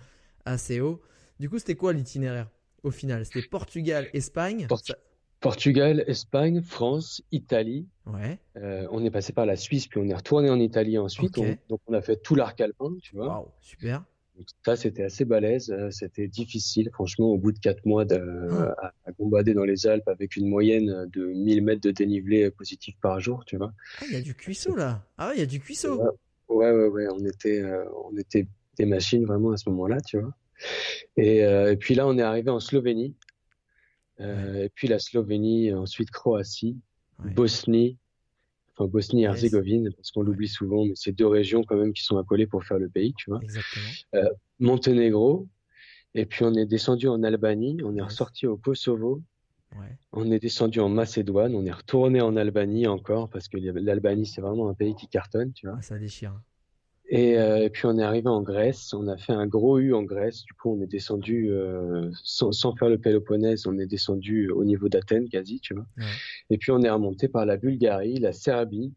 assez 0.45 0.81
hauts. 0.81 1.01
Du 1.39 1.49
coup, 1.49 1.57
c'était 1.57 1.75
quoi 1.75 1.93
l'itinéraire 1.93 2.49
au 2.83 2.91
final? 2.91 3.25
C'était 3.25 3.47
Portugal, 3.47 4.09
Espagne? 4.13 4.67
Portugal, 5.39 6.03
Espagne, 6.07 6.61
France, 6.61 7.23
Italie. 7.31 7.87
Ouais. 8.05 8.37
Euh, 8.57 8.85
on 8.91 9.03
est 9.05 9.11
passé 9.11 9.31
par 9.31 9.45
la 9.45 9.55
Suisse, 9.55 9.87
puis 9.87 9.99
on 10.03 10.07
est 10.09 10.13
retourné 10.13 10.49
en 10.49 10.59
Italie 10.59 10.97
ensuite. 10.97 11.35
donc 11.69 11.79
on 11.87 11.93
a 11.93 12.01
fait 12.01 12.17
tout 12.17 12.35
l'arc 12.35 12.59
alpin, 12.59 12.93
tu 13.01 13.15
vois. 13.15 13.39
Wow, 13.39 13.51
super 13.61 14.03
ça, 14.65 14.75
c'était 14.75 15.03
assez 15.03 15.25
balèze. 15.25 15.71
Euh, 15.71 15.89
c'était 15.91 16.27
difficile, 16.27 16.89
franchement, 16.93 17.27
au 17.27 17.37
bout 17.37 17.51
de 17.51 17.59
quatre 17.59 17.85
mois 17.85 18.05
de, 18.05 18.19
ah. 18.51 18.93
à, 19.05 19.11
combattre 19.13 19.51
dans 19.51 19.63
les 19.63 19.87
Alpes 19.87 20.07
avec 20.07 20.35
une 20.35 20.47
moyenne 20.47 21.09
de 21.13 21.27
1000 21.27 21.63
mètres 21.63 21.81
de 21.81 21.91
dénivelé 21.91 22.49
positif 22.51 22.95
par 23.01 23.19
jour, 23.19 23.45
tu 23.45 23.57
vois. 23.57 23.73
Ah, 23.99 24.05
il 24.09 24.13
y 24.13 24.17
a 24.17 24.21
du 24.21 24.35
cuisseau 24.35 24.75
là. 24.75 25.03
Ah, 25.17 25.31
il 25.35 25.39
y 25.39 25.43
a 25.43 25.45
du 25.45 25.59
cuisseau. 25.59 26.01
Ouais, 26.47 26.71
ouais, 26.71 26.87
ouais. 26.87 27.07
On 27.11 27.25
était, 27.25 27.61
euh, 27.61 27.85
on 28.05 28.15
était 28.17 28.47
des 28.77 28.85
machines 28.85 29.25
vraiment 29.25 29.51
à 29.51 29.57
ce 29.57 29.69
moment-là, 29.69 30.01
tu 30.01 30.19
vois. 30.19 30.33
Et, 31.17 31.43
euh, 31.43 31.71
et, 31.71 31.77
puis 31.77 31.95
là, 31.95 32.07
on 32.07 32.17
est 32.17 32.23
arrivé 32.23 32.49
en 32.49 32.59
Slovénie. 32.59 33.15
Et 34.21 34.69
puis 34.75 34.89
la 34.89 34.99
Slovénie, 34.99 35.73
ensuite 35.73 36.11
Croatie, 36.11 36.77
Bosnie, 37.19 37.97
Bosnie-Herzégovine, 38.87 39.91
parce 39.95 40.11
qu'on 40.11 40.21
l'oublie 40.21 40.47
souvent, 40.47 40.85
mais 40.85 40.93
c'est 40.95 41.11
deux 41.11 41.27
régions 41.27 41.63
quand 41.63 41.75
même 41.75 41.93
qui 41.93 42.03
sont 42.03 42.17
accolées 42.17 42.47
pour 42.47 42.63
faire 42.63 42.79
le 42.79 42.89
pays, 42.89 43.13
tu 43.17 43.29
vois. 43.29 43.39
Euh, 44.15 44.29
Monténégro, 44.59 45.47
et 46.15 46.25
puis 46.25 46.43
on 46.43 46.53
est 46.53 46.65
descendu 46.65 47.07
en 47.07 47.23
Albanie, 47.23 47.77
on 47.83 47.95
est 47.95 48.01
ressorti 48.01 48.47
au 48.47 48.57
Kosovo, 48.57 49.21
on 50.11 50.31
est 50.31 50.39
descendu 50.39 50.79
en 50.79 50.89
Macédoine, 50.89 51.53
on 51.55 51.65
est 51.65 51.71
retourné 51.71 52.21
en 52.21 52.35
Albanie 52.35 52.87
encore, 52.87 53.29
parce 53.29 53.47
que 53.47 53.57
l'Albanie 53.57 54.25
c'est 54.25 54.41
vraiment 54.41 54.69
un 54.69 54.73
pays 54.73 54.95
qui 54.95 55.07
cartonne, 55.07 55.53
tu 55.53 55.67
vois. 55.67 55.77
Ah, 55.79 55.81
ça 55.81 55.97
déchire. 55.97 56.39
Euh, 57.11 57.65
et, 57.65 57.69
puis 57.69 57.85
on 57.85 57.97
est 57.97 58.03
arrivé 58.03 58.27
en 58.27 58.41
Grèce, 58.41 58.93
on 58.93 59.07
a 59.07 59.17
fait 59.17 59.33
un 59.33 59.47
gros 59.47 59.79
U 59.79 59.93
en 59.93 60.03
Grèce, 60.03 60.43
du 60.43 60.53
coup 60.53 60.75
on 60.77 60.81
est 60.81 60.87
descendu 60.87 61.49
euh, 61.49 62.09
sans, 62.23 62.51
sans, 62.51 62.75
faire 62.75 62.89
le 62.89 62.99
Péloponnèse, 62.99 63.65
on 63.65 63.79
est 63.79 63.87
descendu 63.87 64.51
au 64.51 64.63
niveau 64.63 64.89
d'Athènes 64.89 65.27
quasi, 65.27 65.59
tu 65.59 65.73
vois. 65.73 65.85
Et 66.49 66.57
puis 66.57 66.71
on 66.71 66.81
est 66.81 66.89
remonté 66.89 67.27
par 67.27 67.45
la 67.45 67.57
Bulgarie, 67.57 68.15
la 68.15 68.33
Serbie, 68.33 68.93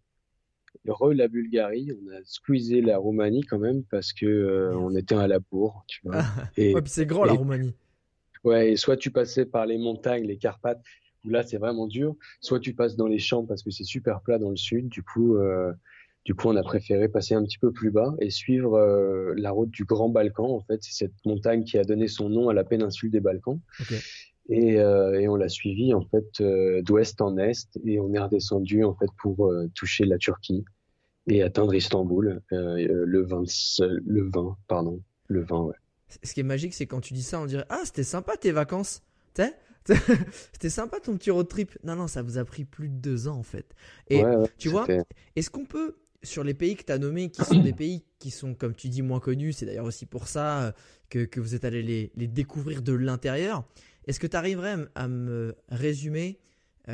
re 0.87 1.13
la 1.13 1.29
Bulgarie, 1.29 1.93
on 1.93 2.11
a 2.11 2.21
squeezé 2.25 2.81
la 2.81 2.99
Roumanie 2.99 3.43
quand 3.43 3.59
même 3.59 3.85
parce 3.85 4.13
que 4.13 4.27
euh, 4.27 4.77
on 4.77 4.95
était 4.95 5.15
à 5.15 5.27
la 5.27 5.39
bourre, 5.39 5.85
tu 5.87 6.01
vois. 6.05 6.23
et, 6.57 6.75
ouais, 6.75 6.83
puis 6.83 6.93
c'est 6.93 7.07
grand 7.07 7.25
la 7.25 7.35
Roumanie. 7.35 7.75
Ouais, 8.45 8.73
et 8.73 8.77
soit 8.77 8.97
tu 8.97 9.11
passais 9.11 9.47
par 9.47 9.67
les 9.67 9.79
montagnes, 9.79 10.27
les 10.27 10.39
Carpates, 10.39 10.83
où 11.25 11.31
là 11.31 11.43
c'est 11.43 11.59
vraiment 11.59 11.87
dur, 11.87 12.17
soit 12.41 12.59
tu 12.59 12.75
passes 12.75 12.97
dans 12.97 13.07
les 13.07 13.19
champs 13.19 13.45
parce 13.45 13.63
que 13.63 13.71
c'est 13.71 13.85
super 13.85 14.21
plat 14.23 14.39
dans 14.39 14.51
le 14.51 14.57
sud, 14.57 14.89
du 14.89 15.03
coup 15.03 15.37
euh, 15.37 15.73
du 16.25 16.35
coup, 16.35 16.49
on 16.49 16.57
a 16.57 16.63
préféré 16.63 17.09
passer 17.09 17.35
un 17.35 17.43
petit 17.43 17.59
peu 17.59 17.73
plus 17.73 17.91
bas 17.91 18.15
et 18.21 18.31
suivre 18.31 18.75
euh, 18.75 19.35
la 19.37 19.51
route 19.51 19.71
du 19.71 19.85
Grand 19.85 20.09
Balkan. 20.09 20.49
En 20.49 20.61
fait, 20.61 20.81
c'est 20.83 20.93
cette 20.93 21.25
montagne 21.25 21.65
qui 21.65 21.79
a 21.79 21.85
donné 21.85 22.07
son 22.07 22.29
nom 22.29 22.49
à 22.49 22.55
la 22.55 22.63
péninsule 22.63 23.11
des 23.11 23.21
Balkans. 23.21 23.59
Et, 24.49 24.81
euh, 24.81 25.21
et, 25.21 25.29
on 25.29 25.37
l'a 25.37 25.49
suivi 25.49 25.95
en 25.95 26.03
fait 26.03 26.41
euh, 26.41 26.83
d'ouest 26.83 27.21
en 27.21 27.39
est 27.39 27.69
et 27.85 28.01
on 28.01 28.13
est 28.13 28.19
redescendu 28.19 28.83
en 28.85 28.95
fait 28.95 29.09
pour 29.21 29.53
toucher 29.75 30.05
la 30.05 30.19
Turquie 30.19 30.65
et 31.29 31.43
atteindre 31.43 31.75
Istanbul 31.75 32.43
le 32.51 33.23
20 33.23 33.45
le 34.05 34.31
20 34.31 34.57
pardon 34.67 35.01
le 35.29 35.43
20 35.45 35.61
ouais. 35.61 35.77
Ce 36.25 36.35
qui 36.35 36.41
est 36.41 36.45
magique 36.45 36.75
c'est 36.75 36.87
quand 36.87 37.01
tu 37.01 37.15
dis 37.15 37.23
ça 37.23 37.41
on 37.41 37.47
dirait 37.47 37.67
ah 37.69 37.83
c'était 37.85 38.03
sympa 38.03 38.37
tes 38.37 38.51
vacances 38.51 39.03
c'était 40.53 40.71
sympa 40.71 41.01
ton 41.01 41.17
petit 41.17 41.31
road 41.31 41.49
trip. 41.49 41.77
Non, 41.83 41.97
non, 41.97 42.07
ça 42.07 42.23
vous 42.23 42.39
a 42.39 42.45
pris 42.45 42.65
plus 42.65 42.89
de 42.89 42.95
deux 42.95 43.29
ans 43.29 43.37
en 43.37 43.43
fait. 43.43 43.75
Et 44.11 44.23
tu 44.59 44.69
vois, 44.69 44.87
est-ce 45.37 45.51
qu'on 45.51 45.65
peut 45.65 45.97
sur 46.23 46.45
les 46.45 46.55
pays 46.55 46.77
que 46.77 46.85
tu 46.85 46.93
as 46.93 46.99
nommés, 46.99 47.31
qui 47.31 47.45
sont 47.45 47.59
des 47.59 47.73
pays 47.73 48.05
qui 48.21 48.31
sont, 48.31 48.55
comme 48.55 48.75
tu 48.75 48.89
dis, 48.89 49.03
moins 49.03 49.19
connus, 49.19 49.53
c'est 49.55 49.67
d'ailleurs 49.67 49.87
aussi 49.87 50.07
pour 50.07 50.29
ça 50.29 50.63
euh, 50.63 50.73
que, 51.11 51.25
que 51.25 51.41
vous 51.41 51.57
êtes 51.57 51.65
allé 51.65 51.83
les, 51.83 52.13
les, 52.15 52.29
découvrir 52.29 52.81
de 52.83 52.93
l'intérieur. 52.93 53.65
Est-ce 54.07 54.21
que 54.21 54.27
tu 54.27 54.37
arriverais 54.37 54.77
à 54.95 55.09
me 55.09 55.55
résumer 55.69 56.39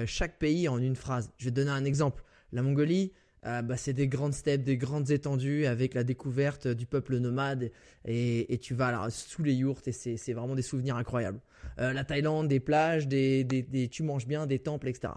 chaque 0.07 0.39
pays 0.39 0.69
en 0.69 0.79
une 0.79 0.97
phrase? 0.97 1.31
Je 1.39 1.47
vais 1.47 1.51
te 1.51 1.57
donner 1.57 1.71
un 1.71 1.85
exemple. 1.85 2.23
La 2.53 2.63
Mongolie, 2.63 3.13
bah, 3.43 3.77
c'est 3.77 3.93
des 3.93 4.09
grandes 4.09 4.35
steppes, 4.35 4.63
des 4.63 4.77
grandes 4.77 5.11
étendues 5.11 5.67
avec 5.67 5.95
la 5.95 6.05
découverte 6.05 6.69
du 6.69 6.87
peuple 6.87 7.17
nomade 7.19 7.71
et, 8.05 8.59
tu 8.61 8.75
vas 8.75 9.09
sous 9.11 9.43
les 9.43 9.55
yourtes 9.55 9.89
et 9.89 9.93
c'est 9.93 10.33
vraiment 10.33 10.55
des 10.55 10.63
souvenirs 10.63 10.97
incroyables. 10.97 11.41
la 11.79 12.05
Thaïlande, 12.05 12.49
des 12.49 12.61
plages, 12.61 13.09
des, 13.09 13.45
des, 13.45 13.89
tu 13.89 14.03
manges 14.03 14.27
bien, 14.27 14.47
des 14.47 14.59
temples, 14.59 14.89
etc. 14.89 15.15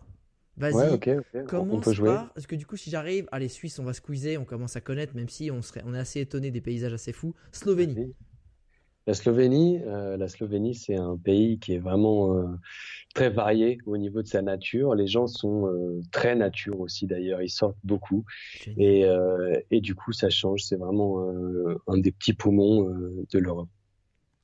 Vas-y, 0.57 0.99
ouais, 0.99 1.43
commence 1.47 1.87
on 1.87 1.93
jouer. 1.93 2.15
parce 2.35 2.45
que 2.45 2.55
du 2.55 2.65
coup, 2.65 2.75
si 2.75 2.89
j'arrive, 2.89 3.27
allez, 3.31 3.47
Suisse, 3.47 3.79
on 3.79 3.83
va 3.83 3.93
squeezer, 3.93 4.37
on 4.37 4.45
commence 4.45 4.75
à 4.75 4.81
connaître, 4.81 5.15
même 5.15 5.29
si 5.29 5.49
on, 5.49 5.61
serait, 5.61 5.81
on 5.85 5.93
est 5.95 5.99
assez 5.99 6.19
étonné 6.19 6.51
des 6.51 6.61
paysages 6.61 6.93
assez 6.93 7.13
fous. 7.13 7.33
Slovénie. 7.51 8.13
La 9.07 9.13
Slovénie, 9.13 9.79
euh, 9.85 10.15
la 10.15 10.27
Slovénie, 10.27 10.75
c'est 10.75 10.95
un 10.95 11.17
pays 11.17 11.57
qui 11.57 11.73
est 11.73 11.79
vraiment 11.79 12.35
euh, 12.35 12.45
très 13.15 13.29
varié 13.29 13.79
au 13.85 13.97
niveau 13.97 14.21
de 14.21 14.27
sa 14.27 14.41
nature. 14.41 14.93
Les 14.93 15.07
gens 15.07 15.27
sont 15.27 15.67
euh, 15.67 16.01
très 16.11 16.35
nature 16.35 16.79
aussi 16.79 17.07
d'ailleurs, 17.07 17.41
ils 17.41 17.49
sortent 17.49 17.77
beaucoup. 17.83 18.25
Et, 18.77 19.05
et, 19.71 19.81
du 19.81 19.95
coup, 19.95 20.11
ça 20.11 20.29
change. 20.29 20.63
C'est 20.63 20.75
vraiment 20.75 21.19
un 21.87 21.97
des 21.97 22.11
petits 22.11 22.33
poumons 22.33 22.83
de 22.83 23.39
l'Europe. 23.39 23.69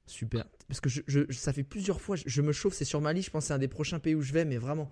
Super, 0.07 0.45
parce 0.69 0.79
que 0.79 0.87
je, 0.87 1.01
je, 1.05 1.31
ça 1.31 1.51
fait 1.51 1.63
plusieurs 1.63 1.99
fois, 1.99 2.15
je, 2.15 2.23
je 2.27 2.41
me 2.41 2.53
chauffe, 2.53 2.73
c'est 2.73 2.85
sur 2.85 3.01
Mali, 3.01 3.21
je 3.21 3.29
pense 3.29 3.45
c'est 3.45 3.53
un 3.53 3.57
des 3.57 3.67
prochains 3.67 3.99
pays 3.99 4.15
où 4.15 4.21
je 4.21 4.31
vais, 4.31 4.45
mais 4.45 4.55
vraiment, 4.55 4.89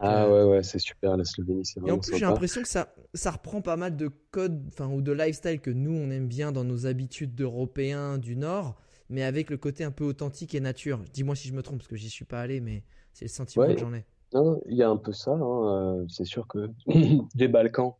ah 0.00 0.28
ouais, 0.28 0.44
ouais, 0.44 0.62
c'est 0.62 0.78
super, 0.78 1.16
la 1.16 1.24
Slovénie, 1.24 1.64
c'est 1.66 1.80
vraiment 1.80 1.96
Et 1.96 1.98
en 1.98 2.00
plus, 2.00 2.16
j'ai 2.16 2.24
l'impression 2.24 2.62
que 2.62 2.68
ça, 2.68 2.94
ça 3.14 3.30
reprend 3.32 3.60
pas 3.60 3.76
mal 3.76 3.96
de 3.96 4.08
codes 4.30 4.64
enfin, 4.68 4.88
ou 4.88 5.02
de 5.02 5.12
lifestyle 5.12 5.60
que 5.60 5.70
nous, 5.70 5.92
on 5.92 6.10
aime 6.10 6.28
bien 6.28 6.52
dans 6.52 6.64
nos 6.64 6.86
habitudes 6.86 7.34
d'Européens 7.34 8.18
du 8.18 8.36
Nord, 8.36 8.80
mais 9.12 9.22
avec 9.22 9.50
le 9.50 9.56
côté 9.56 9.84
un 9.84 9.90
peu 9.90 10.04
authentique 10.04 10.54
et 10.54 10.60
nature. 10.60 11.00
Dis-moi 11.12 11.36
si 11.36 11.48
je 11.48 11.52
me 11.52 11.62
trompe, 11.62 11.78
parce 11.78 11.88
que 11.88 11.96
j'y 11.96 12.10
suis 12.10 12.24
pas 12.24 12.40
allé, 12.40 12.60
mais 12.60 12.82
c'est 13.12 13.26
le 13.26 13.30
sentiment 13.30 13.66
que 13.66 13.78
j'en 13.78 13.94
ai. 13.94 14.04
Non, 14.32 14.60
il 14.66 14.76
y 14.76 14.82
a 14.82 14.88
un 14.88 14.96
peu 14.96 15.12
ça. 15.12 15.32
Hein, 15.32 15.98
euh, 16.00 16.04
c'est 16.08 16.24
sûr 16.24 16.48
que 16.48 16.70
des 17.34 17.48
Balkans, 17.48 17.92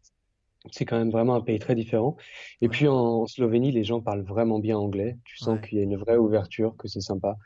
c'est 0.71 0.85
quand 0.85 0.99
même 0.99 1.11
vraiment 1.11 1.35
un 1.35 1.41
pays 1.41 1.59
très 1.59 1.75
différent. 1.75 2.17
Et 2.61 2.69
puis 2.69 2.89
en 2.89 3.27
Slovénie, 3.27 3.73
les 3.73 3.85
gens 3.85 4.01
parlent 4.01 4.23
vraiment 4.23 4.59
bien 4.59 4.79
anglais. 4.79 5.19
Tu 5.25 5.37
sens 5.37 5.61
qu'il 5.61 5.79
y 5.79 5.81
a 5.81 5.85
une 5.85 5.97
vraie 5.97 6.17
ouverture, 6.17 6.75
que 6.77 6.89
c'est 6.89 7.01
sympa. 7.01 7.37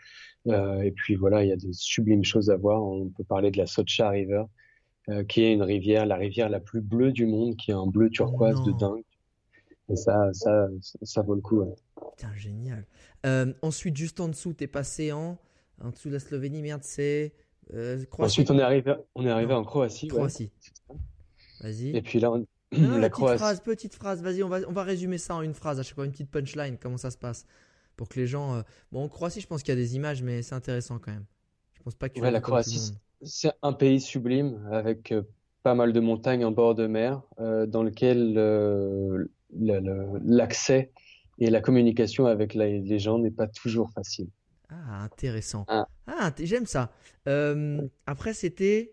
Euh, 0.46 0.82
et 0.82 0.92
puis 0.92 1.16
voilà, 1.16 1.42
il 1.42 1.48
y 1.48 1.52
a 1.52 1.56
des 1.56 1.72
sublimes 1.72 2.24
choses 2.24 2.50
à 2.50 2.56
voir. 2.56 2.82
On 2.84 3.08
peut 3.08 3.24
parler 3.24 3.50
de 3.50 3.58
la 3.58 3.66
Socha 3.66 4.10
River, 4.10 4.44
euh, 5.08 5.24
qui 5.24 5.42
est 5.42 5.52
une 5.52 5.62
rivière, 5.62 6.06
la 6.06 6.16
rivière 6.16 6.48
la 6.48 6.60
plus 6.60 6.82
bleue 6.82 7.12
du 7.12 7.26
monde, 7.26 7.56
qui 7.56 7.72
est 7.72 7.74
un 7.74 7.86
bleu 7.86 8.10
turquoise 8.10 8.62
de 8.62 8.72
dingue. 8.72 9.02
Et 9.88 9.96
ça, 9.96 10.32
ça, 10.32 10.68
ça, 11.02 11.22
vaut 11.22 11.34
le 11.34 11.40
coup. 11.40 11.64
Putain, 12.16 12.34
génial. 12.34 12.84
Euh, 13.24 13.52
ensuite, 13.62 13.96
juste 13.96 14.20
en 14.20 14.28
dessous, 14.28 14.52
t'es 14.52 14.66
passé 14.66 15.12
en, 15.12 15.38
en 15.80 15.90
dessous 15.90 16.08
de 16.08 16.14
la 16.14 16.20
Slovénie, 16.20 16.62
merde, 16.62 16.82
c'est 16.82 17.34
Croatie. 18.10 18.10
Ensuite, 18.18 18.50
on 18.50 18.58
est 18.58 18.62
arrivé, 18.62 18.94
on 19.14 19.26
est 19.26 19.30
arrivé 19.30 19.54
en 19.54 19.64
Croatie. 19.64 20.08
Croatie. 20.08 20.50
Vas-y. 21.60 21.96
Et 21.96 22.02
puis 22.02 22.20
là, 22.20 22.32
on... 22.32 22.46
la 22.72 23.08
Croatie. 23.08 23.38
Phrase, 23.38 23.60
petite 23.60 23.94
phrase, 23.94 24.22
vas-y, 24.22 24.42
on 24.42 24.48
va, 24.48 24.60
on 24.68 24.72
va 24.72 24.82
résumer 24.82 25.18
ça 25.18 25.34
en 25.34 25.42
une 25.42 25.54
phrase, 25.54 25.78
à 25.78 25.82
chaque 25.82 25.94
fois 25.94 26.04
une 26.04 26.12
petite 26.12 26.30
punchline, 26.30 26.76
comment 26.78 26.98
ça 26.98 27.10
se 27.10 27.18
passe 27.18 27.46
pour 27.96 28.08
que 28.08 28.20
les 28.20 28.26
gens. 28.26 28.56
Euh, 28.56 28.62
bon, 28.92 29.04
en 29.04 29.08
Croatie, 29.08 29.40
je 29.40 29.46
pense 29.46 29.62
qu'il 29.62 29.74
y 29.74 29.76
a 29.76 29.80
des 29.80 29.96
images, 29.96 30.22
mais 30.22 30.42
c'est 30.42 30.54
intéressant 30.54 30.98
quand 30.98 31.12
même. 31.12 31.24
Je 31.74 31.82
pense 31.82 31.94
pas 31.94 32.08
que. 32.08 32.20
Ouais, 32.20 32.30
la 32.30 32.40
Croatie, 32.40 32.92
c'est 33.22 33.52
un 33.62 33.72
pays 33.72 34.00
sublime 34.00 34.68
avec 34.70 35.12
euh, 35.12 35.22
pas 35.62 35.74
mal 35.74 35.92
de 35.92 36.00
montagnes 36.00 36.44
en 36.44 36.52
bord 36.52 36.74
de 36.74 36.86
mer, 36.86 37.22
euh, 37.40 37.66
dans 37.66 37.82
lequel 37.82 38.34
l'accès 39.58 40.90
et 41.38 41.50
la 41.50 41.60
communication 41.60 42.26
avec 42.26 42.54
les 42.54 42.98
gens 42.98 43.18
n'est 43.18 43.30
pas 43.30 43.46
toujours 43.46 43.90
facile. 43.90 44.28
Ah, 44.68 45.04
intéressant. 45.04 45.64
Ah, 45.68 45.86
ah 46.06 46.32
j'aime 46.38 46.66
ça. 46.66 46.90
après, 48.06 48.32
c'était 48.32 48.92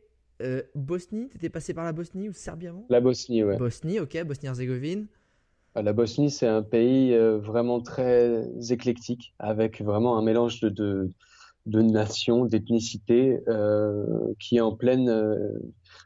Bosnie. 0.75 1.29
Tu 1.29 1.37
étais 1.37 1.49
passé 1.49 1.73
par 1.73 1.85
la 1.85 1.93
Bosnie 1.93 2.29
ou 2.29 2.33
Serbie 2.33 2.67
avant? 2.67 2.85
La 2.89 3.01
Bosnie, 3.01 3.43
ouais. 3.43 3.57
Bosnie, 3.57 3.99
ok. 3.99 4.23
Bosnie-Herzégovine. 4.23 5.07
La 5.75 5.93
Bosnie, 5.93 6.29
c'est 6.29 6.47
un 6.47 6.61
pays 6.61 7.13
euh, 7.13 7.39
vraiment 7.39 7.81
très 7.81 8.47
éclectique, 8.69 9.33
avec 9.39 9.81
vraiment 9.81 10.17
un 10.17 10.21
mélange 10.21 10.59
de, 10.59 10.69
de, 10.69 11.11
de 11.65 11.81
nations, 11.81 12.45
d'ethnicités, 12.45 13.39
euh, 13.47 14.33
qui 14.39 14.57
est 14.57 14.61
en 14.61 14.75
pleine, 14.75 15.09
euh, 15.09 15.59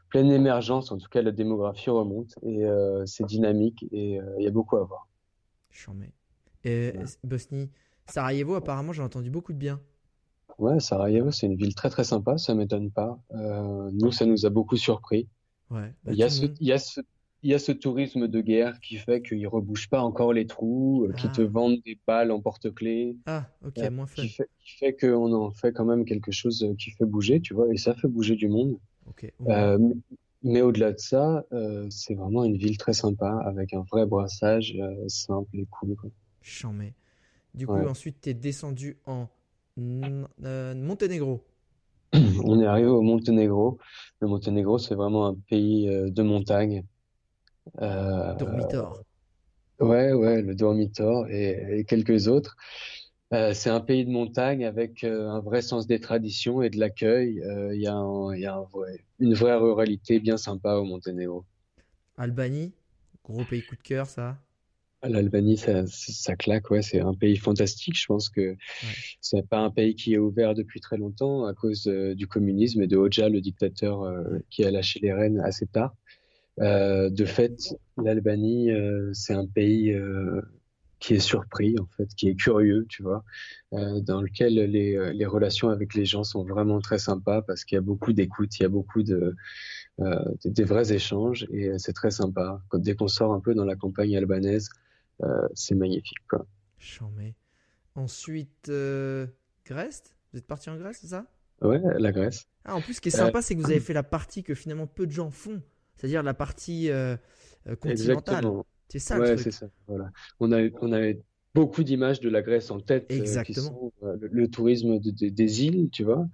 pleine 0.08 0.30
émergence. 0.30 0.92
En 0.92 0.98
tout 0.98 1.08
cas, 1.08 1.22
la 1.22 1.32
démographie 1.32 1.90
remonte 1.90 2.34
et 2.42 2.64
euh, 2.64 3.04
c'est 3.06 3.24
dynamique 3.24 3.84
et 3.90 4.20
il 4.38 4.44
y 4.44 4.46
a 4.46 4.50
beaucoup 4.50 4.76
à 4.76 4.84
voir. 4.84 5.08
Chambé. 5.70 6.12
Et 6.64 6.92
Bosnie, 7.24 7.70
Sarajevo, 8.06 8.54
apparemment, 8.54 8.92
j'ai 8.92 9.02
entendu 9.02 9.30
beaucoup 9.30 9.52
de 9.52 9.58
bien. 9.58 9.80
Ouais, 10.58 10.80
Sarajevo, 10.80 11.30
c'est 11.30 11.46
une 11.46 11.56
ville 11.56 11.74
très 11.74 11.88
très 11.88 12.04
sympa, 12.04 12.36
ça 12.36 12.54
m'étonne 12.54 12.90
pas. 12.90 13.18
nous, 13.92 14.12
ça 14.12 14.26
nous 14.26 14.46
a 14.46 14.50
beaucoup 14.50 14.76
surpris. 14.76 15.28
Ouais, 15.70 15.92
bah, 16.02 16.12
il, 16.12 16.18
y 16.18 16.22
a 16.22 16.30
ce, 16.30 16.46
il 16.60 16.66
y 16.66 16.72
a 16.72 16.78
ce 16.78 17.00
il 17.42 17.50
y 17.50 17.54
a 17.54 17.58
ce 17.58 17.72
tourisme 17.72 18.26
de 18.26 18.40
guerre 18.40 18.80
qui 18.80 18.96
fait 18.96 19.22
qu'ils 19.22 19.46
rebouchent 19.46 19.88
pas 19.88 20.00
encore 20.02 20.32
les 20.32 20.46
trous, 20.46 21.04
euh, 21.04 21.12
qui 21.12 21.30
te 21.30 21.42
ah. 21.42 21.46
vendent 21.46 21.80
des 21.84 21.98
balles 22.06 22.32
en 22.32 22.40
porte-clés. 22.40 23.16
Ah, 23.26 23.46
ok, 23.64 23.78
euh, 23.78 23.90
moins 23.90 24.06
fun. 24.06 24.22
Qui 24.22 24.28
fait, 24.28 24.48
qui 24.58 24.76
fait 24.76 24.92
qu'on 24.94 25.32
en 25.32 25.50
fait 25.50 25.72
quand 25.72 25.84
même 25.84 26.04
quelque 26.04 26.32
chose 26.32 26.64
euh, 26.64 26.74
qui 26.74 26.90
fait 26.90 27.04
bouger, 27.04 27.40
tu 27.40 27.54
vois, 27.54 27.72
et 27.72 27.76
ça 27.76 27.94
fait 27.94 28.08
bouger 28.08 28.34
du 28.34 28.48
monde. 28.48 28.78
Ok. 29.08 29.32
Euh, 29.46 29.78
mais 30.42 30.62
au-delà 30.62 30.92
de 30.92 30.98
ça, 30.98 31.44
c'est 31.90 32.14
vraiment 32.14 32.44
une 32.44 32.56
ville 32.56 32.78
très 32.78 32.92
sympa, 32.92 33.40
avec 33.44 33.74
un 33.74 33.82
vrai 33.90 34.06
brassage 34.06 34.78
simple 35.08 35.58
et 35.58 35.66
cool. 35.66 35.96
Quoi. 35.96 36.10
Chambé. 36.42 36.94
Du 37.54 37.66
coup, 37.66 37.74
ensuite, 37.74 38.20
tu 38.20 38.30
es 38.30 38.34
descendu 38.34 38.98
en 39.04 39.26
Monténégro. 39.76 41.44
On 42.44 42.60
est 42.60 42.66
arrivé 42.66 42.86
au 42.86 43.02
Monténégro. 43.02 43.78
Le 44.20 44.28
Monténégro, 44.28 44.78
c'est 44.78 44.94
vraiment 44.94 45.26
un 45.26 45.34
pays 45.34 45.88
de 45.88 46.22
montagne. 46.22 46.84
Euh, 47.80 48.34
Dormitor. 48.34 49.02
Ouais, 49.80 50.12
ouais, 50.12 50.42
le 50.42 50.54
Dormitor 50.54 51.28
et, 51.28 51.84
quelques 51.86 52.28
autres. 52.28 52.56
Euh, 53.34 53.52
c'est 53.52 53.70
un 53.70 53.80
pays 53.80 54.06
de 54.06 54.10
montagne 54.10 54.64
avec 54.64 55.04
euh, 55.04 55.28
un 55.28 55.40
vrai 55.40 55.60
sens 55.60 55.86
des 55.86 56.00
traditions 56.00 56.62
et 56.62 56.70
de 56.70 56.78
l'accueil. 56.78 57.42
Il 57.72 57.80
y 57.80 57.86
a, 57.86 58.36
y 58.36 58.46
a 58.46 58.64
une 59.18 59.34
vraie 59.34 59.56
ruralité 59.56 60.18
bien 60.18 60.36
sympa 60.36 60.74
au 60.74 60.84
Monténégro. 60.84 61.44
Albanie, 62.16 62.72
gros 63.24 63.44
pays 63.44 63.62
coup 63.62 63.76
de 63.76 63.82
cœur, 63.82 64.06
ça? 64.06 64.38
L'Albanie, 65.04 65.56
ça, 65.56 65.86
ça, 65.86 66.34
claque, 66.34 66.72
ouais, 66.72 66.82
c'est 66.82 66.98
un 66.98 67.14
pays 67.14 67.36
fantastique. 67.36 67.96
Je 67.96 68.06
pense 68.06 68.28
que 68.28 68.56
c'est 69.20 69.46
pas 69.48 69.60
un 69.60 69.70
pays 69.70 69.94
qui 69.94 70.14
est 70.14 70.18
ouvert 70.18 70.54
depuis 70.54 70.80
très 70.80 70.96
longtemps 70.96 71.44
à 71.44 71.54
cause 71.54 71.84
du 71.84 72.26
communisme 72.26 72.82
et 72.82 72.88
de 72.88 72.96
Hoxha, 72.96 73.28
le 73.28 73.40
dictateur 73.40 74.12
qui 74.50 74.64
a 74.64 74.72
lâché 74.72 74.98
les 74.98 75.12
rênes 75.12 75.38
assez 75.38 75.66
tard. 75.66 75.94
Euh, 76.60 77.10
de 77.10 77.24
fait, 77.24 77.76
l'Albanie, 77.96 78.70
euh, 78.70 79.10
c'est 79.12 79.34
un 79.34 79.46
pays 79.46 79.92
euh, 79.92 80.40
qui 80.98 81.14
est 81.14 81.20
surpris, 81.20 81.76
en 81.78 81.86
fait, 81.96 82.08
qui 82.16 82.28
est 82.28 82.34
curieux, 82.34 82.86
tu 82.88 83.02
vois, 83.02 83.24
dans 83.70 84.20
lequel 84.20 84.54
les, 84.54 85.12
les, 85.12 85.26
relations 85.26 85.68
avec 85.68 85.94
les 85.94 86.04
gens 86.04 86.24
sont 86.24 86.42
vraiment 86.42 86.80
très 86.80 86.98
sympas 86.98 87.42
parce 87.42 87.64
qu'il 87.64 87.76
y 87.76 87.78
a 87.78 87.82
beaucoup 87.82 88.12
d'écoute, 88.12 88.58
il 88.58 88.62
y 88.62 88.66
a 88.66 88.68
beaucoup 88.68 89.02
de 89.02 89.36
des 90.44 90.62
vrais 90.64 90.92
échanges 90.92 91.44
et 91.50 91.76
c'est 91.78 91.92
très 91.92 92.10
sympa. 92.10 92.62
Quand, 92.68 92.78
dès 92.78 92.94
qu'on 92.94 93.08
sort 93.08 93.32
un 93.32 93.40
peu 93.40 93.54
dans 93.54 93.64
la 93.64 93.76
campagne 93.76 94.16
albanaise, 94.16 94.70
c'est 95.54 95.76
magnifique, 95.76 96.18
quoi. 96.28 96.46
Chambé. 96.78 97.34
Ensuite, 97.94 98.70
Grèce? 99.64 100.02
Vous 100.32 100.38
êtes 100.38 100.46
parti 100.46 100.68
en 100.68 100.76
Grèce, 100.76 100.98
c'est 101.00 101.08
ça? 101.08 101.26
Ouais, 101.62 101.80
la 101.98 102.10
Grèce. 102.10 102.48
Ah, 102.64 102.74
en 102.74 102.80
plus, 102.80 102.94
ce 102.94 103.00
qui 103.00 103.08
est 103.08 103.12
sympa, 103.12 103.40
c'est 103.40 103.54
que 103.54 103.60
vous 103.60 103.70
avez 103.70 103.80
fait 103.80 103.92
la 103.92 104.02
partie 104.02 104.42
que 104.42 104.54
finalement 104.54 104.88
peu 104.88 105.06
de 105.06 105.12
gens 105.12 105.30
font 105.30 105.62
c'est-à-dire 105.98 106.22
la 106.22 106.34
partie 106.34 106.90
euh, 106.90 107.16
euh, 107.66 107.76
continentale. 107.76 108.44
C'est 108.88 109.00
ça. 109.00 109.18
Ouais, 109.18 109.36
c'est 109.36 109.50
ça. 109.50 109.68
Voilà. 109.86 110.10
On 110.40 110.52
a, 110.52 110.66
on 110.80 110.92
a 110.92 111.12
beaucoup 111.54 111.82
d'images 111.82 112.20
de 112.20 112.28
la 112.28 112.40
Grèce 112.40 112.70
en 112.70 112.80
tête. 112.80 113.06
Euh, 113.10 113.16
Exactement. 113.16 113.92
le, 114.00 114.48
tourisme 114.48 114.98
des 114.98 115.64
îles, 115.64 115.90
tu 115.90 116.04
vois. 116.04 116.26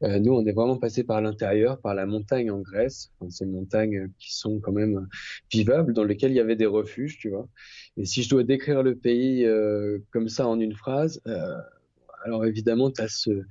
nous, 0.00 0.32
on 0.32 0.46
est 0.46 0.52
vraiment 0.52 0.78
passé 0.78 1.04
par 1.04 1.20
l'intérieur, 1.20 1.80
par 1.80 1.94
la 1.94 2.06
montagne 2.06 2.50
en 2.50 2.60
Grèce. 2.60 3.10
ces 3.28 3.44
montagnes 3.44 4.08
qui 4.18 4.34
sont 4.34 4.60
quand 4.60 4.72
même 4.72 5.08
vivables, 5.50 5.92
dans 5.92 6.04
lesquelles 6.04 6.30
il 6.30 6.36
y 6.36 6.40
avait 6.40 6.56
des 6.56 6.66
refuges, 6.66 7.18
tu 7.18 7.28
vois. 7.28 7.48
Et 7.96 8.04
si 8.04 8.22
je 8.22 8.30
dois 8.30 8.44
décrire 8.44 8.82
le 8.82 8.94
pays 8.94 9.46
comme 10.10 10.28
ça 10.28 10.46
en 10.46 10.60
une 10.60 10.74
phrase, 10.74 11.20
alors 12.24 12.46
évidemment, 12.46 12.90
tu 12.90 13.02
as 13.02 13.08
ce 13.08 13.42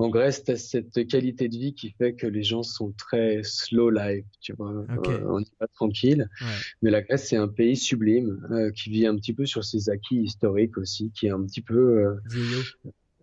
en 0.00 0.08
Grèce, 0.08 0.44
tu 0.44 0.52
as 0.52 0.56
cette 0.56 1.06
qualité 1.06 1.48
de 1.48 1.56
vie 1.56 1.74
qui 1.74 1.90
fait 1.90 2.14
que 2.14 2.26
les 2.26 2.42
gens 2.42 2.62
sont 2.62 2.92
très 2.92 3.42
slow 3.42 3.90
life, 3.90 4.24
tu 4.40 4.54
vois. 4.54 4.72
Euh, 4.72 5.20
on 5.28 5.40
n'est 5.40 5.46
pas 5.58 5.66
tranquille. 5.66 6.26
Mais 6.80 6.90
la 6.90 7.02
Grèce, 7.02 7.28
c'est 7.28 7.36
un 7.36 7.48
pays 7.48 7.76
sublime 7.76 8.46
euh, 8.50 8.70
qui 8.70 8.88
vit 8.88 9.06
un 9.06 9.14
petit 9.16 9.34
peu 9.34 9.44
sur 9.44 9.62
ses 9.62 9.90
acquis 9.90 10.16
historiques 10.22 10.78
aussi, 10.78 11.10
qui 11.10 11.26
est 11.26 11.30
un 11.30 11.44
petit 11.44 11.60
peu, 11.60 12.18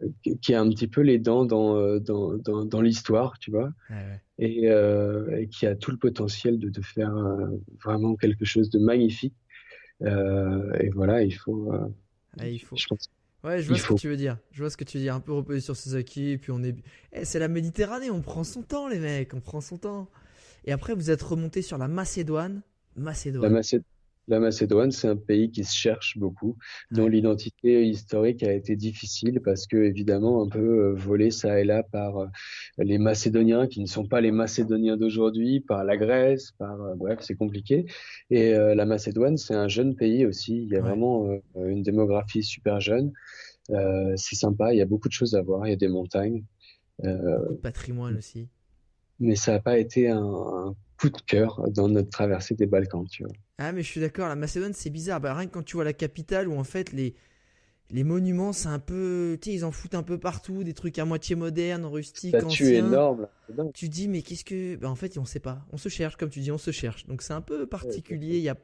euh, 0.04 0.08
qui 0.42 0.54
a 0.54 0.62
un 0.62 0.70
petit 0.70 0.88
peu 0.88 1.02
les 1.02 1.18
dents 1.18 1.46
dans 1.46 2.00
dans, 2.00 2.38
dans, 2.38 2.64
dans 2.64 2.82
l'histoire, 2.82 3.40
tu 3.40 3.50
vois. 3.50 3.72
Et, 4.38 4.66
et, 4.66 5.48
qui 5.48 5.66
a 5.66 5.76
tout 5.76 5.90
le 5.90 5.98
potentiel 5.98 6.60
de, 6.60 6.70
de 6.70 6.82
faire 6.84 7.16
vraiment 7.84 8.16
quelque 8.16 8.46
chose 8.46 8.70
de 8.70 8.78
magnifique. 8.78 9.36
et 10.02 10.90
voilà, 10.94 11.24
il 11.24 11.34
faut. 11.34 11.74
il 12.44 12.60
faut. 12.60 12.76
Ouais, 13.44 13.62
je 13.62 13.68
vois 13.68 13.78
ce 13.78 13.88
que 13.88 13.94
tu 13.94 14.08
veux 14.10 14.18
dire. 14.18 14.38
Je 14.52 14.62
vois 14.62 14.70
ce 14.70 14.78
que 14.78 14.84
tu 14.84 14.98
veux 14.98 15.04
dire. 15.04 15.16
Un 15.16 15.20
peu 15.20 15.32
reposer 15.32 15.62
sur 15.62 15.76
ses 15.76 15.96
acquis, 15.96 16.32
et 16.32 16.38
puis 16.38 16.52
on 16.52 16.64
est. 16.64 16.76
Eh, 17.14 17.26
c'est 17.26 17.40
la 17.40 17.48
Méditerranée, 17.48 18.10
on 18.10 18.22
prend 18.22 18.44
son 18.44 18.64
temps, 18.64 18.88
les 18.88 19.00
mecs, 19.00 19.34
on 19.34 19.40
prend 19.40 19.62
son 19.62 19.78
temps. 19.78 20.10
Et 20.66 20.72
après, 20.72 20.94
vous 20.94 21.12
êtes 21.12 21.22
remonté 21.22 21.62
sur 21.62 21.78
la 21.78 21.88
Macédoine. 21.88 22.62
Macédoine. 22.96 23.54
La, 23.54 23.62
la 24.28 24.40
Macédoine, 24.40 24.92
c'est 24.92 25.08
un 25.08 25.16
pays 25.16 25.52
qui 25.52 25.64
se 25.64 25.76
cherche 25.76 26.18
beaucoup, 26.18 26.58
dont 26.92 27.08
l'identité 27.08 27.86
historique 27.86 28.44
a 28.44 28.52
été 28.52 28.76
difficile 28.76 29.40
parce 29.44 29.68
que, 29.68 29.78
évidemment, 29.78 30.44
un 30.44 30.50
peu 30.50 30.60
euh, 30.60 30.94
volé 30.94 31.32
ça 31.32 31.60
et 31.60 31.64
là 31.64 31.84
par 31.84 32.18
euh, 32.18 32.28
les 32.78 32.98
Macédoniens 32.98 33.68
qui 33.68 33.80
ne 33.80 33.86
sont 33.86 34.06
pas 34.06 34.20
les 34.20 34.32
Macédoniens 34.32 34.98
d'aujourd'hui, 34.98 35.62
par 35.62 35.86
la 35.86 35.96
Grèce, 35.96 36.52
par 36.58 36.82
euh, 36.82 36.96
bref, 36.96 37.20
c'est 37.22 37.36
compliqué. 37.36 37.86
Et 38.30 38.52
la 38.52 38.86
Macédoine, 38.86 39.38
c'est 39.38 39.56
un 39.56 39.68
jeune 39.68 39.96
pays 39.96 40.26
aussi. 40.26 40.64
Il 40.64 40.70
y 40.70 40.76
a 40.76 40.82
vraiment 40.82 41.28
une 41.56 41.84
démographie 41.84 42.44
super 42.44 42.80
jeune. 42.80 43.14
c'est 43.70 44.36
sympa. 44.36 44.74
Il 44.74 44.78
y 44.78 44.82
a 44.82 44.86
beaucoup 44.86 45.08
de 45.08 45.14
choses 45.14 45.36
à 45.36 45.42
voir. 45.42 45.66
Il 45.66 45.70
y 45.70 45.74
a 45.74 45.78
des 45.78 45.88
montagnes. 45.88 46.44
patrimoine 47.62 48.18
aussi. 48.18 48.48
Mais 49.20 49.36
ça 49.36 49.54
n'a 49.54 49.60
pas 49.60 49.78
été 49.78 50.10
un 50.10 50.76
coup 50.98 51.10
de 51.10 51.22
cœur 51.22 51.70
dans 51.70 51.88
notre 51.88 52.10
traversée 52.10 52.56
des 52.56 52.66
Balkans, 52.66 53.06
tu 53.08 53.24
vois. 53.24 53.34
Ah, 53.58 53.72
mais 53.72 53.82
je 53.82 53.88
suis 53.88 54.02
d'accord, 54.02 54.28
la 54.28 54.36
Macédoine, 54.36 54.74
c'est 54.74 54.90
bizarre. 54.90 55.20
Bah, 55.20 55.34
rien 55.34 55.48
que 55.48 55.54
quand 55.54 55.64
tu 55.64 55.76
vois 55.76 55.84
la 55.84 55.94
capitale 55.94 56.48
où 56.48 56.58
en 56.58 56.64
fait 56.64 56.92
les, 56.92 57.16
les 57.90 58.04
monuments, 58.04 58.54
c'est 58.54 58.68
un 58.68 58.80
peu. 58.80 59.38
Tu 59.42 59.50
sais, 59.50 59.56
ils 59.56 59.66
en 59.66 59.72
foutent 59.72 59.96
un 59.96 60.04
peu 60.04 60.20
partout, 60.20 60.64
des 60.64 60.74
trucs 60.74 61.00
à 61.00 61.06
moitié 61.06 61.36
modernes, 61.36 61.86
rustiques, 61.86 62.36
anciens. 62.36 62.86
énorme. 62.86 63.28
Tu 63.74 63.90
dis, 63.90 64.08
mais 64.08 64.22
qu'est-ce 64.22 64.46
que. 64.46 64.76
Bah, 64.76 64.90
en 64.90 64.96
fait, 64.96 65.18
on 65.18 65.26
sait 65.26 65.40
pas. 65.40 65.66
On 65.72 65.78
se 65.78 65.90
cherche, 65.90 66.18
comme 66.18 66.30
tu 66.30 66.40
dis, 66.40 66.52
on 66.52 66.58
se 66.58 66.72
cherche. 66.72 67.06
Donc 67.08 67.22
c'est 67.22 67.34
un 67.34 67.42
peu 67.42 67.66
particulier. 67.66 68.38
Il 68.38 68.44
y 68.44 68.50
a. 68.50 68.58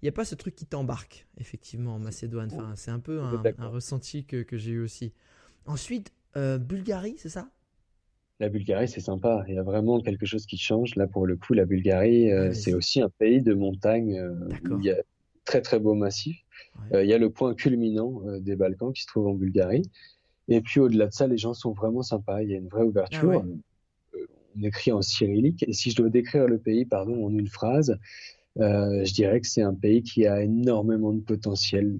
Il 0.00 0.06
n'y 0.06 0.08
a 0.08 0.12
pas 0.12 0.24
ce 0.24 0.34
truc 0.34 0.56
qui 0.56 0.66
t'embarque, 0.66 1.28
effectivement, 1.38 1.94
en 1.94 2.00
Macédoine. 2.00 2.50
Enfin, 2.52 2.72
c'est 2.74 2.90
un 2.90 2.98
peu 2.98 3.20
un, 3.20 3.68
ressenti 3.68 4.24
que, 4.24 4.42
que 4.42 4.58
j'ai 4.58 4.72
eu 4.72 4.80
aussi. 4.80 5.12
Ensuite, 5.64 6.12
euh, 6.36 6.58
Bulgarie, 6.58 7.14
c'est 7.18 7.28
ça? 7.28 7.48
La 8.42 8.48
Bulgarie, 8.48 8.88
c'est 8.88 9.00
sympa. 9.00 9.44
Il 9.46 9.54
y 9.54 9.58
a 9.58 9.62
vraiment 9.62 10.00
quelque 10.00 10.26
chose 10.26 10.46
qui 10.46 10.58
change. 10.58 10.96
Là, 10.96 11.06
pour 11.06 11.26
le 11.26 11.36
coup, 11.36 11.54
la 11.54 11.64
Bulgarie, 11.64 12.32
euh, 12.32 12.52
c'est 12.52 12.74
aussi 12.74 13.00
un 13.00 13.08
pays 13.08 13.40
de 13.40 13.54
montagne 13.54 14.18
euh, 14.18 14.34
où 14.68 14.80
il 14.80 14.84
y 14.84 14.90
a 14.90 14.96
très 15.44 15.62
très 15.62 15.78
beaux 15.78 15.94
massifs. 15.94 16.40
Euh, 16.92 17.04
il 17.04 17.08
y 17.08 17.12
a 17.14 17.18
le 17.18 17.30
point 17.30 17.54
culminant 17.54 18.20
des 18.40 18.56
Balkans 18.56 18.92
qui 18.92 19.02
se 19.02 19.06
trouve 19.06 19.28
en 19.28 19.34
Bulgarie. 19.34 19.88
Et 20.48 20.60
puis 20.60 20.80
au-delà 20.80 21.06
de 21.06 21.12
ça, 21.12 21.28
les 21.28 21.38
gens 21.38 21.54
sont 21.54 21.72
vraiment 21.72 22.02
sympas. 22.02 22.42
Il 22.42 22.50
y 22.50 22.54
a 22.54 22.58
une 22.58 22.66
vraie 22.66 22.82
ouverture. 22.82 23.44
Ah 23.44 24.18
on 24.56 24.62
écrit 24.64 24.90
en 24.90 25.00
cyrillique. 25.00 25.64
Et 25.66 25.72
si 25.72 25.90
je 25.90 25.96
dois 25.96 26.10
décrire 26.10 26.46
le 26.46 26.58
pays, 26.58 26.84
pardon, 26.84 27.24
en 27.24 27.30
une 27.30 27.48
phrase, 27.48 27.96
je 28.56 29.12
dirais 29.14 29.40
que 29.40 29.46
c'est 29.46 29.62
un 29.62 29.72
pays 29.72 30.02
qui 30.02 30.26
a 30.26 30.42
énormément 30.42 31.12
de 31.12 31.20
potentiel 31.20 31.98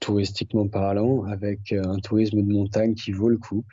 touristiquement 0.00 0.68
parlant, 0.68 1.24
avec 1.24 1.72
un 1.72 1.98
tourisme 2.00 2.42
de 2.42 2.52
montagne 2.52 2.94
qui 2.94 3.12
vaut 3.12 3.30
le 3.30 3.38
coup. 3.38 3.64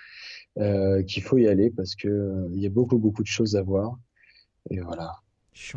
Euh, 0.58 1.02
qu'il 1.04 1.24
faut 1.24 1.38
y 1.38 1.48
aller 1.48 1.70
parce 1.70 1.96
que 1.96 2.10
euh, 2.10 2.50
il 2.52 2.60
y 2.60 2.66
a 2.66 2.70
beaucoup 2.70 2.98
beaucoup 2.98 3.24
de 3.24 3.28
choses 3.28 3.56
à 3.56 3.62
voir. 3.62 3.98
Et 4.70 4.82
voilà. 4.82 5.14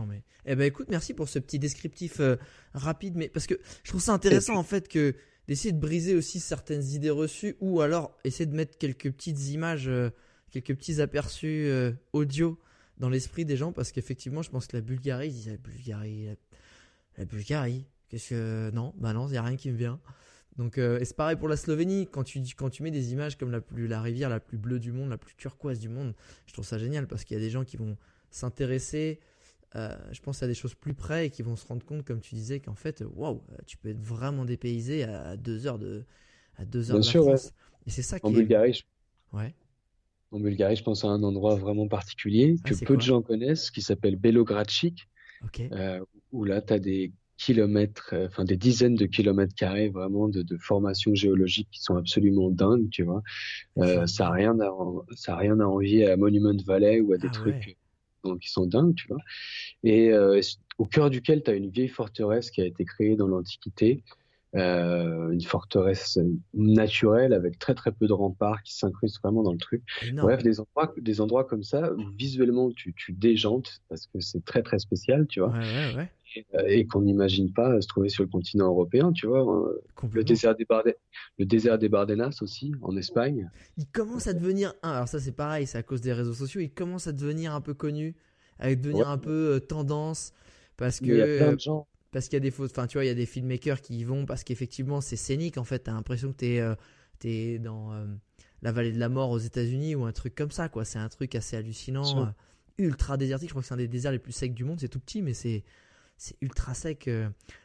mais 0.08 0.24
Eh 0.46 0.56
ben 0.56 0.64
écoute, 0.64 0.88
merci 0.90 1.14
pour 1.14 1.28
ce 1.28 1.38
petit 1.38 1.60
descriptif 1.60 2.18
euh, 2.18 2.34
rapide, 2.72 3.14
mais 3.14 3.28
parce 3.28 3.46
que 3.46 3.54
je 3.84 3.90
trouve 3.90 4.00
ça 4.00 4.12
intéressant 4.12 4.56
en 4.56 4.64
fait 4.64 4.88
que 4.88 5.14
d'essayer 5.46 5.70
de 5.70 5.78
briser 5.78 6.16
aussi 6.16 6.40
certaines 6.40 6.82
idées 6.86 7.10
reçues 7.10 7.54
ou 7.60 7.82
alors 7.82 8.18
essayer 8.24 8.46
de 8.46 8.54
mettre 8.56 8.76
quelques 8.76 9.12
petites 9.12 9.48
images, 9.50 9.88
quelques 10.50 10.74
petits 10.74 11.00
aperçus 11.00 11.70
audio 12.12 12.58
dans 12.98 13.10
l'esprit 13.10 13.44
des 13.44 13.56
gens 13.56 13.70
parce 13.70 13.92
qu'effectivement, 13.92 14.42
je 14.42 14.50
pense 14.50 14.66
que 14.66 14.76
la 14.76 14.80
Bulgarie, 14.80 15.28
ils 15.28 15.34
disent 15.34 15.48
la 15.50 15.56
Bulgarie, 15.58 16.28
la, 17.16 17.24
Bulgarie, 17.26 17.86
qu'est-ce 18.08 18.30
que 18.30 18.70
non, 18.72 18.92
bah 18.96 19.12
non, 19.12 19.28
il 19.28 19.34
y 19.34 19.36
a 19.36 19.42
rien 19.42 19.56
qui 19.56 19.70
me 19.70 19.76
vient. 19.76 20.00
Donc, 20.56 20.78
euh, 20.78 21.00
et 21.00 21.04
c'est 21.04 21.16
pareil 21.16 21.36
pour 21.36 21.48
la 21.48 21.56
Slovénie. 21.56 22.06
Quand 22.10 22.22
tu, 22.22 22.40
quand 22.56 22.70
tu 22.70 22.82
mets 22.82 22.90
des 22.90 23.12
images 23.12 23.36
comme 23.36 23.50
la, 23.50 23.60
plus, 23.60 23.88
la 23.88 24.00
rivière 24.00 24.28
la 24.28 24.40
plus 24.40 24.58
bleue 24.58 24.78
du 24.78 24.92
monde, 24.92 25.10
la 25.10 25.18
plus 25.18 25.34
turquoise 25.34 25.80
du 25.80 25.88
monde, 25.88 26.14
je 26.46 26.52
trouve 26.52 26.64
ça 26.64 26.78
génial 26.78 27.06
parce 27.06 27.24
qu'il 27.24 27.36
y 27.36 27.40
a 27.40 27.42
des 27.42 27.50
gens 27.50 27.64
qui 27.64 27.76
vont 27.76 27.96
s'intéresser, 28.30 29.18
euh, 29.74 29.96
je 30.12 30.20
pense, 30.20 30.42
à 30.42 30.46
des 30.46 30.54
choses 30.54 30.74
plus 30.74 30.94
près 30.94 31.26
et 31.26 31.30
qui 31.30 31.42
vont 31.42 31.56
se 31.56 31.66
rendre 31.66 31.84
compte, 31.84 32.04
comme 32.04 32.20
tu 32.20 32.34
disais, 32.34 32.60
qu'en 32.60 32.74
fait, 32.74 33.04
waouh, 33.14 33.42
tu 33.66 33.76
peux 33.76 33.88
être 33.90 34.00
vraiment 34.00 34.44
dépaysé 34.44 35.04
à 35.04 35.36
deux 35.36 35.66
heures 35.66 35.78
de, 35.78 36.04
à 36.56 36.64
deux 36.64 36.90
heures 36.90 36.98
de 36.98 37.02
sûr, 37.02 37.28
la 37.28 37.36
Et 37.86 37.90
c'est 37.90 38.02
ça 38.02 38.20
qui 38.20 38.26
en 38.26 38.30
Bulgarie, 38.30 38.74
je... 38.74 39.36
ouais. 39.36 39.54
En 40.30 40.40
Bulgarie, 40.40 40.76
je 40.76 40.82
pense 40.82 41.04
à 41.04 41.08
un 41.08 41.22
endroit 41.22 41.54
vraiment 41.54 41.86
particulier 41.86 42.56
ah, 42.64 42.68
que 42.68 42.84
peu 42.84 42.96
de 42.96 43.02
gens 43.02 43.22
connaissent, 43.22 43.70
qui 43.70 43.82
s'appelle 43.82 44.16
Belogradchik, 44.16 45.08
euh, 45.60 46.00
où 46.32 46.44
là, 46.44 46.60
tu 46.60 46.72
as 46.72 46.78
des 46.78 47.12
kilomètres, 47.36 48.10
euh, 48.12 48.26
enfin 48.26 48.44
des 48.44 48.56
dizaines 48.56 48.94
de 48.94 49.06
kilomètres 49.06 49.54
carrés 49.54 49.88
vraiment 49.88 50.28
de, 50.28 50.42
de 50.42 50.56
formations 50.56 51.14
géologiques 51.14 51.68
qui 51.70 51.82
sont 51.82 51.96
absolument 51.96 52.50
dingues, 52.50 52.88
tu 52.90 53.02
vois. 53.02 53.22
Euh, 53.78 54.06
ça 54.06 54.28
a 54.28 54.30
rien 54.30 54.58
à, 54.60 54.70
ça 55.16 55.34
a 55.34 55.36
rien 55.36 55.58
à 55.60 55.64
envier 55.64 56.08
à 56.10 56.16
Monument 56.16 56.56
Valley 56.64 57.00
ou 57.00 57.12
à 57.12 57.18
des 57.18 57.28
ah 57.28 57.34
trucs 57.34 57.76
donc, 58.22 58.40
qui 58.40 58.50
sont 58.50 58.66
dingues, 58.66 58.94
tu 58.94 59.08
vois. 59.08 59.20
Et 59.82 60.12
euh, 60.12 60.40
au 60.78 60.86
cœur 60.86 61.10
duquel 61.10 61.42
tu 61.42 61.50
as 61.50 61.54
une 61.54 61.68
vieille 61.68 61.88
forteresse 61.88 62.50
qui 62.50 62.62
a 62.62 62.66
été 62.66 62.84
créée 62.84 63.16
dans 63.16 63.28
l'Antiquité, 63.28 64.02
euh, 64.54 65.30
une 65.30 65.40
forteresse 65.40 66.16
naturelle 66.52 67.32
avec 67.32 67.58
très 67.58 67.74
très 67.74 67.90
peu 67.90 68.06
de 68.06 68.12
remparts 68.12 68.62
qui 68.62 68.76
s'incrustent 68.76 69.20
vraiment 69.20 69.42
dans 69.42 69.52
le 69.52 69.58
truc. 69.58 69.82
Bref, 70.12 70.44
des 70.44 70.60
endroits, 70.60 70.94
des 70.96 71.20
endroits 71.20 71.44
comme 71.44 71.64
ça 71.64 71.90
visuellement 72.16 72.70
tu, 72.70 72.94
tu 72.94 73.12
déjantes 73.12 73.82
parce 73.88 74.06
que 74.06 74.20
c'est 74.20 74.44
très 74.44 74.62
très 74.62 74.78
spécial, 74.78 75.26
tu 75.26 75.40
vois. 75.40 75.50
Ouais, 75.50 75.96
ouais, 75.96 76.10
et, 76.66 76.86
qu'on 76.86 77.02
n'imagine 77.02 77.52
pas 77.52 77.80
se 77.80 77.86
trouver 77.86 78.08
sur 78.08 78.22
le 78.22 78.28
continent 78.28 78.66
européen, 78.66 79.12
tu 79.12 79.26
vois. 79.26 79.40
Hein. 79.40 80.08
Le 80.12 80.24
désert, 80.24 80.54
des 80.56 80.66
le 81.38 81.46
désert 81.46 81.78
des 81.78 81.88
Bardenas 81.88 82.38
aussi, 82.42 82.72
en 82.82 82.96
Espagne. 82.96 83.50
Il 83.76 83.86
commence 83.86 84.26
à 84.26 84.32
devenir, 84.32 84.74
alors 84.82 85.08
ça 85.08 85.20
c'est 85.20 85.32
pareil, 85.32 85.66
c'est 85.66 85.78
à 85.78 85.82
cause 85.82 86.00
des 86.00 86.12
réseaux 86.12 86.34
sociaux, 86.34 86.60
il 86.60 86.70
commence 86.70 87.06
à 87.06 87.12
devenir 87.12 87.54
un 87.54 87.60
peu 87.60 87.74
connu, 87.74 88.14
à 88.58 88.74
devenir 88.74 89.08
un 89.08 89.18
peu 89.18 89.54
euh, 89.54 89.60
tendance, 89.60 90.32
parce 90.76 91.00
que... 91.00 91.06
Il 91.06 91.16
y 91.16 91.22
a 91.22 91.36
plein 91.38 91.52
de 91.54 91.60
gens 91.60 91.86
parce 92.14 92.28
qu'il 92.28 92.36
y 92.36 92.38
a 92.38 92.40
des 92.40 92.52
fausses. 92.52 92.70
Enfin, 92.70 92.86
tu 92.86 92.96
vois, 92.96 93.04
il 93.04 93.08
y 93.08 93.10
a 93.10 93.14
des 93.14 93.26
filmmakers 93.26 93.80
qui 93.80 93.98
y 93.98 94.04
vont 94.04 94.24
parce 94.24 94.44
qu'effectivement, 94.44 95.00
c'est 95.00 95.16
scénique. 95.16 95.58
En 95.58 95.64
fait, 95.64 95.80
t'as 95.80 95.92
l'impression 95.92 96.30
que 96.30 96.36
t'es 96.36 96.60
euh, 96.60 96.76
es 97.24 97.58
dans 97.58 97.92
euh, 97.92 98.06
la 98.62 98.70
vallée 98.70 98.92
de 98.92 99.00
la 99.00 99.08
mort 99.08 99.30
aux 99.30 99.38
États-Unis 99.38 99.96
ou 99.96 100.04
un 100.04 100.12
truc 100.12 100.36
comme 100.36 100.52
ça, 100.52 100.68
quoi. 100.68 100.84
C'est 100.84 101.00
un 101.00 101.08
truc 101.08 101.34
assez 101.34 101.56
hallucinant, 101.56 102.22
euh, 102.22 102.26
ultra 102.78 103.16
désertique. 103.16 103.48
Je 103.48 103.52
crois 103.52 103.62
que 103.62 103.68
c'est 103.68 103.74
un 103.74 103.78
des 103.78 103.88
déserts 103.88 104.12
les 104.12 104.20
plus 104.20 104.30
secs 104.30 104.54
du 104.54 104.62
monde. 104.62 104.78
C'est 104.78 104.88
tout 104.88 105.00
petit, 105.00 105.22
mais 105.22 105.34
c'est 105.34 105.64
c'est 106.16 106.36
ultra 106.40 106.74
sec. 106.74 107.10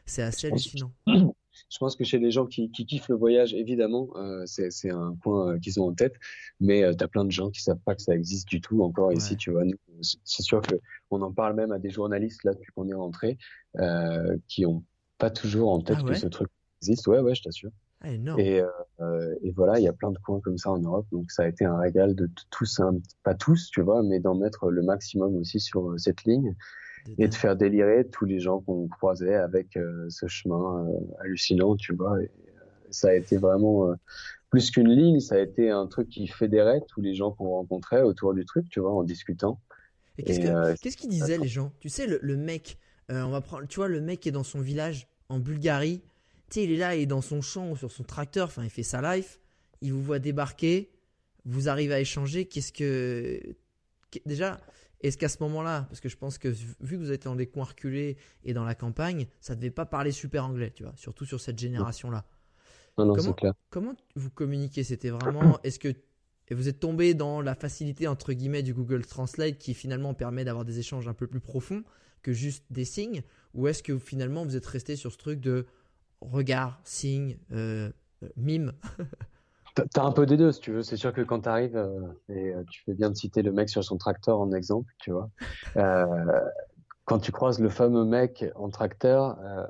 c'est 0.06 0.22
assez 0.22 0.48
hallucinant. 0.48 0.92
Je 1.68 1.78
pense 1.78 1.96
que 1.96 2.04
chez 2.04 2.18
les 2.18 2.30
gens 2.30 2.46
qui, 2.46 2.70
qui 2.70 2.86
kiffent 2.86 3.08
le 3.08 3.16
voyage, 3.16 3.54
évidemment, 3.54 4.08
euh, 4.16 4.44
c'est 4.46 4.90
un 4.90 5.14
point 5.22 5.52
euh, 5.52 5.58
qu'ils 5.58 5.80
ont 5.80 5.88
en 5.88 5.94
tête, 5.94 6.14
mais 6.60 6.82
euh, 6.82 6.94
tu 6.94 7.04
as 7.04 7.08
plein 7.08 7.24
de 7.24 7.30
gens 7.30 7.50
qui 7.50 7.62
savent 7.62 7.80
pas 7.84 7.94
que 7.94 8.02
ça 8.02 8.14
existe 8.14 8.48
du 8.48 8.60
tout 8.60 8.82
encore 8.82 9.12
ici, 9.12 9.36
tu 9.36 9.50
vois. 9.50 9.62
C'est 10.00 10.42
sûr 10.42 10.60
que 10.62 10.76
on 11.10 11.20
en 11.22 11.32
parle 11.32 11.54
même 11.54 11.72
à 11.72 11.78
des 11.78 11.90
journalistes 11.90 12.44
là 12.44 12.54
depuis 12.54 12.72
qu'on 12.72 12.88
est 12.88 12.94
rentré, 12.94 13.38
euh, 13.78 14.36
qui 14.48 14.64
ont 14.64 14.84
pas 15.18 15.30
toujours 15.30 15.70
en 15.70 15.80
tête 15.80 15.98
ah 16.00 16.04
que 16.04 16.14
ce 16.14 16.26
truc 16.28 16.48
existe. 16.80 17.06
Ouais, 17.06 17.20
ouais, 17.20 17.34
je 17.34 17.42
t'assure. 17.42 17.70
Ah, 18.02 18.10
et, 18.38 18.62
euh, 18.62 19.34
et, 19.42 19.50
voilà, 19.50 19.78
il 19.78 19.82
y 19.82 19.88
a 19.88 19.92
plein 19.92 20.10
de 20.10 20.16
coins 20.18 20.40
comme 20.40 20.56
ça 20.56 20.70
en 20.70 20.78
Europe, 20.78 21.06
donc 21.12 21.30
ça 21.30 21.42
a 21.42 21.48
été 21.48 21.66
un 21.66 21.78
régal 21.78 22.14
de 22.14 22.30
tous, 22.50 22.80
pas 23.22 23.34
tous, 23.34 23.68
tu 23.70 23.82
vois, 23.82 24.02
mais 24.02 24.20
d'en 24.20 24.34
mettre 24.34 24.70
le 24.70 24.82
maximum 24.82 25.36
aussi 25.36 25.60
sur 25.60 25.92
cette 25.98 26.24
ligne 26.24 26.56
et 27.18 27.28
de 27.28 27.34
faire 27.34 27.56
délirer 27.56 28.06
tous 28.08 28.24
les 28.24 28.40
gens 28.40 28.60
qu'on 28.60 28.88
croisait 28.88 29.34
avec 29.34 29.76
euh, 29.76 30.06
ce 30.08 30.26
chemin 30.26 30.86
euh, 30.86 30.92
hallucinant, 31.20 31.76
tu 31.76 31.94
vois. 31.94 32.20
Et, 32.22 32.24
euh, 32.24 32.64
ça 32.90 33.08
a 33.08 33.14
été 33.14 33.36
vraiment 33.36 33.94
plus 34.50 34.72
qu'une 34.72 34.88
ligne, 34.88 35.20
ça 35.20 35.36
a 35.36 35.38
été 35.38 35.70
un 35.70 35.86
truc 35.86 36.08
qui 36.08 36.26
fédérait 36.26 36.80
tous 36.88 37.00
les 37.00 37.14
gens 37.14 37.30
qu'on 37.30 37.50
rencontrait 37.50 38.02
autour 38.02 38.34
du 38.34 38.44
truc, 38.44 38.68
tu 38.68 38.80
vois, 38.80 38.92
en 38.92 39.04
discutant. 39.04 39.60
Et 40.18 40.24
qu'est-ce 40.24 40.96
qu'ils 40.96 41.08
disaient 41.08 41.38
les 41.38 41.46
gens? 41.46 41.72
Tu 41.78 41.88
sais, 41.88 42.06
le, 42.08 42.36
mec, 42.36 42.78
on 43.08 43.30
va 43.30 43.40
prendre, 43.40 43.68
tu 43.68 43.76
vois, 43.76 43.86
le 43.86 44.00
mec 44.00 44.18
qui 44.18 44.28
est 44.28 44.32
dans 44.32 44.42
son 44.42 44.60
village 44.60 45.06
en 45.28 45.38
Bulgarie, 45.38 46.02
tu 46.50 46.54
sais, 46.54 46.64
il 46.64 46.72
est 46.72 46.78
là, 46.78 46.96
il 46.96 47.02
est 47.02 47.06
dans 47.06 47.20
son 47.20 47.40
champ 47.42 47.76
sur 47.76 47.92
son 47.92 48.02
tracteur, 48.02 48.48
enfin, 48.48 48.64
il 48.64 48.70
fait 48.70 48.82
sa 48.82 49.14
life, 49.14 49.38
il 49.82 49.92
vous 49.92 50.02
voit 50.02 50.18
débarquer, 50.18 50.90
vous 51.44 51.68
arrivez 51.68 51.94
à 51.94 52.00
échanger, 52.00 52.46
qu'est-ce 52.46 52.72
que. 52.72 53.40
Déjà, 54.26 54.60
est-ce 55.00 55.16
qu'à 55.16 55.28
ce, 55.28 55.38
moment-là, 55.40 55.86
parce 55.88 56.00
que 56.00 56.08
je 56.08 56.16
pense 56.16 56.38
que 56.38 56.48
vu 56.48 56.96
que 56.96 57.02
vous 57.02 57.12
êtes 57.12 57.24
dans 57.24 57.36
des 57.36 57.46
coins 57.46 57.64
reculés 57.64 58.16
et 58.44 58.52
dans 58.52 58.64
la 58.64 58.74
campagne, 58.74 59.26
ça 59.40 59.54
ne 59.54 59.60
devait 59.60 59.70
pas 59.70 59.86
parler 59.86 60.12
super 60.12 60.44
anglais, 60.44 60.72
tu 60.74 60.82
vois, 60.82 60.92
surtout 60.96 61.24
sur 61.24 61.40
cette 61.40 61.58
génération-là. 61.58 62.26
Non, 62.98 63.06
non, 63.06 63.14
comment, 63.14 63.32
clair. 63.32 63.54
comment 63.70 63.94
vous 64.14 64.30
communiquez? 64.30 64.84
C'était 64.84 65.10
vraiment. 65.10 65.58
Est-ce 65.64 65.78
que 65.78 65.94
vous 66.50 66.68
êtes 66.68 66.80
tombé 66.80 67.14
dans 67.14 67.40
la 67.40 67.54
facilité, 67.54 68.08
entre 68.08 68.32
guillemets, 68.32 68.62
du 68.62 68.74
Google 68.74 69.06
Translate 69.06 69.56
qui 69.56 69.72
finalement 69.72 70.14
permet 70.14 70.44
d'avoir 70.44 70.64
des 70.64 70.78
échanges 70.78 71.08
un 71.08 71.14
peu 71.14 71.26
plus 71.26 71.40
profonds 71.40 71.82
que 72.22 72.32
juste 72.32 72.64
des 72.70 72.84
signes? 72.84 73.22
Ou 73.54 73.68
est-ce 73.68 73.82
que 73.82 73.98
finalement 73.98 74.44
vous 74.44 74.56
êtes 74.56 74.66
resté 74.66 74.96
sur 74.96 75.12
ce 75.12 75.18
truc 75.18 75.40
de 75.40 75.66
regard, 76.20 76.80
signe, 76.84 77.38
euh, 77.52 77.90
euh, 78.22 78.28
mime? 78.36 78.72
T'as 79.74 80.04
un 80.04 80.12
peu 80.12 80.26
des 80.26 80.36
deux, 80.36 80.52
si 80.52 80.60
tu 80.60 80.72
veux. 80.72 80.82
C'est 80.82 80.96
sûr 80.96 81.12
que 81.12 81.20
quand 81.20 81.40
t'arrives, 81.40 81.76
euh, 81.76 82.00
et 82.28 82.54
euh, 82.54 82.62
tu 82.70 82.82
fais 82.84 82.94
bien 82.94 83.10
de 83.10 83.16
citer 83.16 83.42
le 83.42 83.52
mec 83.52 83.68
sur 83.68 83.84
son 83.84 83.96
tracteur 83.96 84.40
en 84.40 84.52
exemple, 84.52 84.92
tu 84.98 85.10
vois. 85.10 85.30
Euh, 85.76 86.06
quand 87.04 87.18
tu 87.18 87.32
croises 87.32 87.60
le 87.60 87.68
fameux 87.68 88.04
mec 88.04 88.44
en 88.54 88.68
tracteur, 88.68 89.36
euh, 89.44 89.66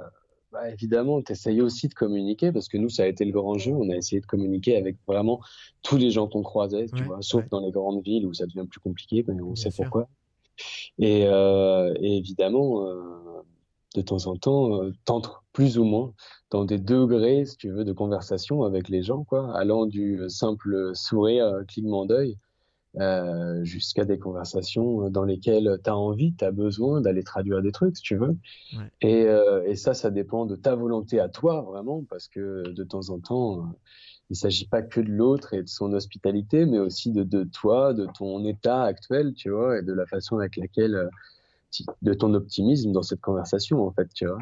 bah, 0.52 0.68
évidemment, 0.70 1.22
tu 1.22 1.32
essayes 1.32 1.60
aussi 1.60 1.88
de 1.88 1.94
communiquer 1.94 2.52
parce 2.52 2.68
que 2.68 2.76
nous, 2.76 2.88
ça 2.88 3.04
a 3.04 3.06
été 3.06 3.24
le 3.24 3.32
grand 3.32 3.56
jeu. 3.56 3.72
On 3.72 3.88
a 3.90 3.96
essayé 3.96 4.20
de 4.20 4.26
communiquer 4.26 4.76
avec 4.76 4.96
vraiment 5.06 5.40
tous 5.82 5.96
les 5.96 6.10
gens 6.10 6.26
qu'on 6.26 6.42
croisait, 6.42 6.86
tu 6.94 7.02
vois, 7.04 7.18
sauf 7.20 7.48
dans 7.48 7.60
les 7.60 7.70
grandes 7.70 8.02
villes 8.02 8.26
où 8.26 8.34
ça 8.34 8.46
devient 8.46 8.66
plus 8.68 8.80
compliqué, 8.80 9.24
mais 9.28 9.40
on 9.42 9.54
sait 9.54 9.70
pourquoi. 9.74 10.08
Et, 10.98 11.24
euh, 11.26 11.94
et 12.00 12.16
évidemment, 12.18 12.86
euh, 12.86 13.02
de 13.94 14.02
temps 14.02 14.26
en 14.26 14.36
temps, 14.36 14.80
t'entres 15.04 15.39
plus 15.60 15.76
ou 15.76 15.84
moins 15.84 16.14
dans 16.50 16.64
des 16.64 16.78
degrés, 16.78 17.44
si 17.44 17.54
tu 17.58 17.70
veux, 17.70 17.84
de 17.84 17.92
conversation 17.92 18.62
avec 18.62 18.88
les 18.88 19.02
gens, 19.02 19.24
quoi, 19.24 19.54
allant 19.54 19.84
du 19.84 20.18
simple 20.28 20.92
sourire, 20.94 21.64
clignement 21.68 22.06
d'œil, 22.06 22.38
euh, 22.96 23.62
jusqu'à 23.62 24.06
des 24.06 24.18
conversations 24.18 25.10
dans 25.10 25.24
lesquelles 25.24 25.78
tu 25.84 25.90
as 25.90 25.96
envie, 25.96 26.34
tu 26.34 26.42
as 26.46 26.50
besoin 26.50 27.02
d'aller 27.02 27.22
traduire 27.22 27.60
des 27.60 27.72
trucs, 27.72 27.98
si 27.98 28.02
tu 28.02 28.16
veux. 28.16 28.38
Ouais. 28.72 28.90
Et, 29.02 29.26
euh, 29.26 29.62
et, 29.66 29.76
ça, 29.76 29.92
ça 29.92 30.10
dépend 30.10 30.46
de 30.46 30.56
ta 30.56 30.74
volonté 30.74 31.20
à 31.20 31.28
toi, 31.28 31.60
vraiment, 31.60 32.04
parce 32.08 32.26
que 32.26 32.62
de 32.70 32.82
temps 32.82 33.10
en 33.10 33.18
temps, 33.18 33.70
il 34.30 34.36
s'agit 34.36 34.66
pas 34.66 34.80
que 34.80 35.02
de 35.02 35.10
l'autre 35.10 35.52
et 35.52 35.62
de 35.62 35.68
son 35.68 35.92
hospitalité, 35.92 36.64
mais 36.64 36.78
aussi 36.78 37.12
de, 37.12 37.22
de, 37.22 37.44
toi, 37.44 37.92
de 37.92 38.06
ton 38.18 38.46
état 38.46 38.84
actuel, 38.84 39.34
tu 39.34 39.50
vois, 39.50 39.78
et 39.78 39.82
de 39.82 39.92
la 39.92 40.06
façon 40.06 40.38
avec 40.38 40.56
laquelle, 40.56 41.10
de 42.00 42.14
ton 42.14 42.32
optimisme 42.32 42.92
dans 42.92 43.02
cette 43.02 43.20
conversation, 43.20 43.86
en 43.86 43.92
fait, 43.92 44.08
tu 44.14 44.26
vois. 44.26 44.38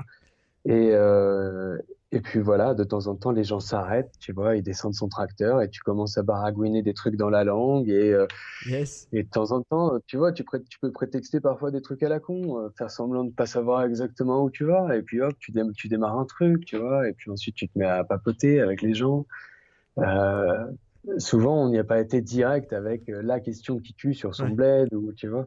Et, 0.68 0.90
euh, 0.92 1.78
et 2.12 2.20
puis 2.20 2.40
voilà, 2.40 2.74
de 2.74 2.84
temps 2.84 3.06
en 3.06 3.16
temps, 3.16 3.32
les 3.32 3.42
gens 3.42 3.58
s'arrêtent, 3.58 4.12
tu 4.20 4.32
vois, 4.32 4.54
ils 4.54 4.62
descendent 4.62 4.94
son 4.94 5.08
tracteur 5.08 5.62
et 5.62 5.70
tu 5.70 5.80
commences 5.80 6.18
à 6.18 6.22
baragouiner 6.22 6.82
des 6.82 6.92
trucs 6.92 7.16
dans 7.16 7.30
la 7.30 7.42
langue. 7.42 7.88
Et, 7.88 8.12
euh, 8.12 8.26
yes. 8.66 9.08
et 9.12 9.22
de 9.22 9.30
temps 9.30 9.50
en 9.52 9.62
temps, 9.62 9.98
tu 10.06 10.18
vois, 10.18 10.30
tu, 10.30 10.44
pré 10.44 10.62
tu 10.62 10.78
peux 10.78 10.92
prétexter 10.92 11.40
parfois 11.40 11.70
des 11.70 11.80
trucs 11.80 12.02
à 12.02 12.10
la 12.10 12.20
con, 12.20 12.58
euh, 12.58 12.68
faire 12.76 12.90
semblant 12.90 13.24
de 13.24 13.30
pas 13.30 13.46
savoir 13.46 13.82
exactement 13.84 14.44
où 14.44 14.50
tu 14.50 14.64
vas. 14.64 14.94
Et 14.94 15.00
puis 15.00 15.22
hop, 15.22 15.34
tu, 15.38 15.52
dé 15.52 15.62
tu 15.74 15.88
démarres 15.88 16.18
un 16.18 16.26
truc, 16.26 16.66
tu 16.66 16.76
vois, 16.76 17.08
et 17.08 17.14
puis 17.14 17.30
ensuite 17.30 17.54
tu 17.54 17.66
te 17.66 17.78
mets 17.78 17.86
à 17.86 18.04
papoter 18.04 18.60
avec 18.60 18.82
les 18.82 18.92
gens. 18.92 19.24
Souvent, 21.16 21.64
on 21.64 21.70
n'y 21.70 21.78
a 21.78 21.84
pas 21.84 22.00
été 22.00 22.20
direct 22.20 22.74
avec 22.74 23.04
la 23.06 23.40
question 23.40 23.78
qui 23.78 23.94
tue 23.94 24.12
sur 24.12 24.34
son 24.34 24.48
ouais. 24.48 24.54
bled, 24.54 24.94
ou 24.94 25.14
tu 25.14 25.28
vois. 25.28 25.46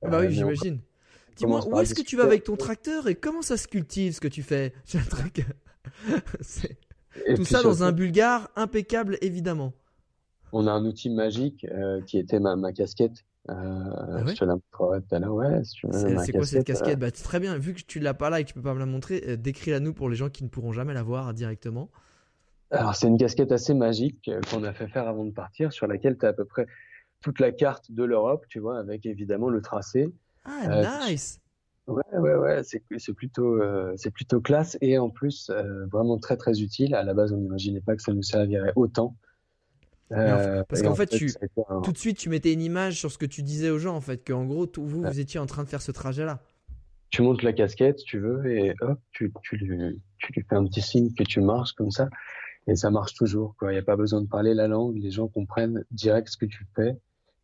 Bah 0.00 0.20
oui, 0.20 0.30
j'imagine. 0.30 0.80
Dis-moi, 1.36 1.66
où 1.66 1.80
est-ce 1.80 1.94
que 1.94 2.02
tu 2.02 2.16
vas 2.16 2.24
avec 2.24 2.44
ton 2.44 2.56
tracteur 2.56 3.08
et 3.08 3.14
comment 3.14 3.42
ça 3.42 3.56
se 3.56 3.68
cultive 3.68 4.14
ce 4.14 4.20
que 4.20 4.28
tu 4.28 4.42
fais? 4.42 4.72
Un 4.94 5.04
truc. 5.04 5.44
Tout 7.36 7.44
ça 7.44 7.62
dans 7.62 7.82
un 7.82 7.92
bulgare 7.92 8.48
impeccable, 8.56 9.18
évidemment. 9.20 9.74
On 10.52 10.66
a 10.66 10.72
un 10.72 10.84
outil 10.86 11.10
magique 11.10 11.66
euh, 11.70 12.00
qui 12.02 12.18
était 12.18 12.40
ma, 12.40 12.56
ma 12.56 12.72
casquette. 12.72 13.24
Euh, 13.50 13.54
ah 13.54 14.22
ouais? 14.22 14.34
je 14.34 14.38
te 14.38 14.44
la 14.44 14.54
montrerai 14.54 15.00
tout 15.02 15.14
à 15.14 15.18
l'heure. 15.18 15.34
Ouais, 15.34 15.64
si 15.64 15.80
c'est 16.24 16.32
quoi 16.32 16.46
cette 16.46 16.64
casquette 16.64 16.94
euh... 16.94 16.96
bah, 16.96 17.10
Très 17.10 17.40
bien, 17.40 17.58
vu 17.58 17.74
que 17.74 17.82
tu 17.82 17.98
l'as 17.98 18.14
pas 18.14 18.30
là 18.30 18.40
et 18.40 18.44
que 18.44 18.48
tu 18.48 18.54
peux 18.54 18.62
pas 18.62 18.74
me 18.74 18.78
la 18.78 18.86
montrer, 18.86 19.22
euh, 19.26 19.36
décris-la 19.36 19.80
nous 19.80 19.92
pour 19.92 20.08
les 20.08 20.16
gens 20.16 20.30
qui 20.30 20.44
ne 20.44 20.48
pourront 20.48 20.72
jamais 20.72 20.94
la 20.94 21.02
voir 21.02 21.34
directement. 21.34 21.90
Alors, 22.70 22.94
c'est 22.94 23.08
une 23.08 23.18
casquette 23.18 23.52
assez 23.52 23.74
magique 23.74 24.28
euh, 24.28 24.40
qu'on 24.50 24.62
a 24.64 24.72
fait 24.72 24.86
faire 24.86 25.08
avant 25.08 25.24
de 25.24 25.32
partir, 25.32 25.72
sur 25.72 25.86
laquelle 25.86 26.16
tu 26.16 26.24
as 26.24 26.30
à 26.30 26.32
peu 26.32 26.44
près 26.44 26.66
toute 27.20 27.40
la 27.40 27.52
carte 27.52 27.90
de 27.90 28.04
l'Europe, 28.04 28.46
tu 28.48 28.60
vois, 28.60 28.78
avec 28.78 29.06
évidemment 29.06 29.48
le 29.48 29.60
tracé. 29.60 30.08
Ah, 30.44 31.08
nice 31.08 31.40
Ouais, 31.88 32.02
ouais, 32.12 32.34
ouais, 32.34 32.62
c'est 32.62 33.12
plutôt, 33.12 33.60
euh, 33.60 33.92
c'est 33.96 34.12
plutôt 34.12 34.40
classe 34.40 34.78
et 34.80 34.98
en 34.98 35.10
plus 35.10 35.50
euh, 35.50 35.86
vraiment 35.86 36.16
très 36.16 36.36
très 36.36 36.60
utile. 36.60 36.94
À 36.94 37.02
la 37.02 37.12
base, 37.12 37.32
on 37.32 37.38
n'imaginait 37.38 37.80
pas 37.80 37.96
que 37.96 38.02
ça 38.02 38.12
nous 38.12 38.22
servirait 38.22 38.72
autant. 38.76 39.16
Euh, 40.12 40.62
parce 40.68 40.82
qu'en 40.82 40.94
fait, 40.94 41.10
fait, 41.10 41.16
tu, 41.16 41.32
un... 41.68 41.80
tout 41.80 41.90
de 41.90 41.98
suite, 41.98 42.18
tu 42.18 42.28
mettais 42.28 42.52
une 42.52 42.60
image 42.60 42.98
sur 42.98 43.10
ce 43.10 43.18
que 43.18 43.26
tu 43.26 43.42
disais 43.42 43.70
aux 43.70 43.78
gens, 43.78 43.96
en 43.96 44.00
fait, 44.00 44.24
qu'en 44.26 44.44
gros, 44.44 44.66
tout, 44.66 44.84
vous, 44.84 45.00
ouais. 45.00 45.10
vous 45.10 45.20
étiez 45.20 45.40
en 45.40 45.46
train 45.46 45.64
de 45.64 45.68
faire 45.68 45.82
ce 45.82 45.90
trajet-là. 45.90 46.40
Tu 47.10 47.22
montes 47.22 47.42
la 47.42 47.52
casquette, 47.52 47.98
si 47.98 48.04
tu 48.04 48.18
veux, 48.18 48.46
et 48.46 48.74
hop, 48.80 49.00
tu, 49.10 49.32
tu, 49.42 49.56
lui, 49.56 50.00
tu 50.18 50.32
lui 50.32 50.44
fais 50.48 50.54
un 50.54 50.64
petit 50.64 50.82
signe 50.82 51.12
que 51.14 51.24
tu 51.24 51.40
marches 51.40 51.72
comme 51.72 51.90
ça, 51.90 52.08
et 52.68 52.76
ça 52.76 52.90
marche 52.90 53.14
toujours. 53.14 53.56
Il 53.62 53.68
n'y 53.68 53.78
a 53.78 53.82
pas 53.82 53.96
besoin 53.96 54.20
de 54.20 54.28
parler 54.28 54.54
la 54.54 54.68
langue, 54.68 54.96
les 54.96 55.10
gens 55.10 55.28
comprennent 55.28 55.84
direct 55.90 56.28
ce 56.28 56.36
que 56.36 56.46
tu 56.46 56.64
fais. 56.76 56.96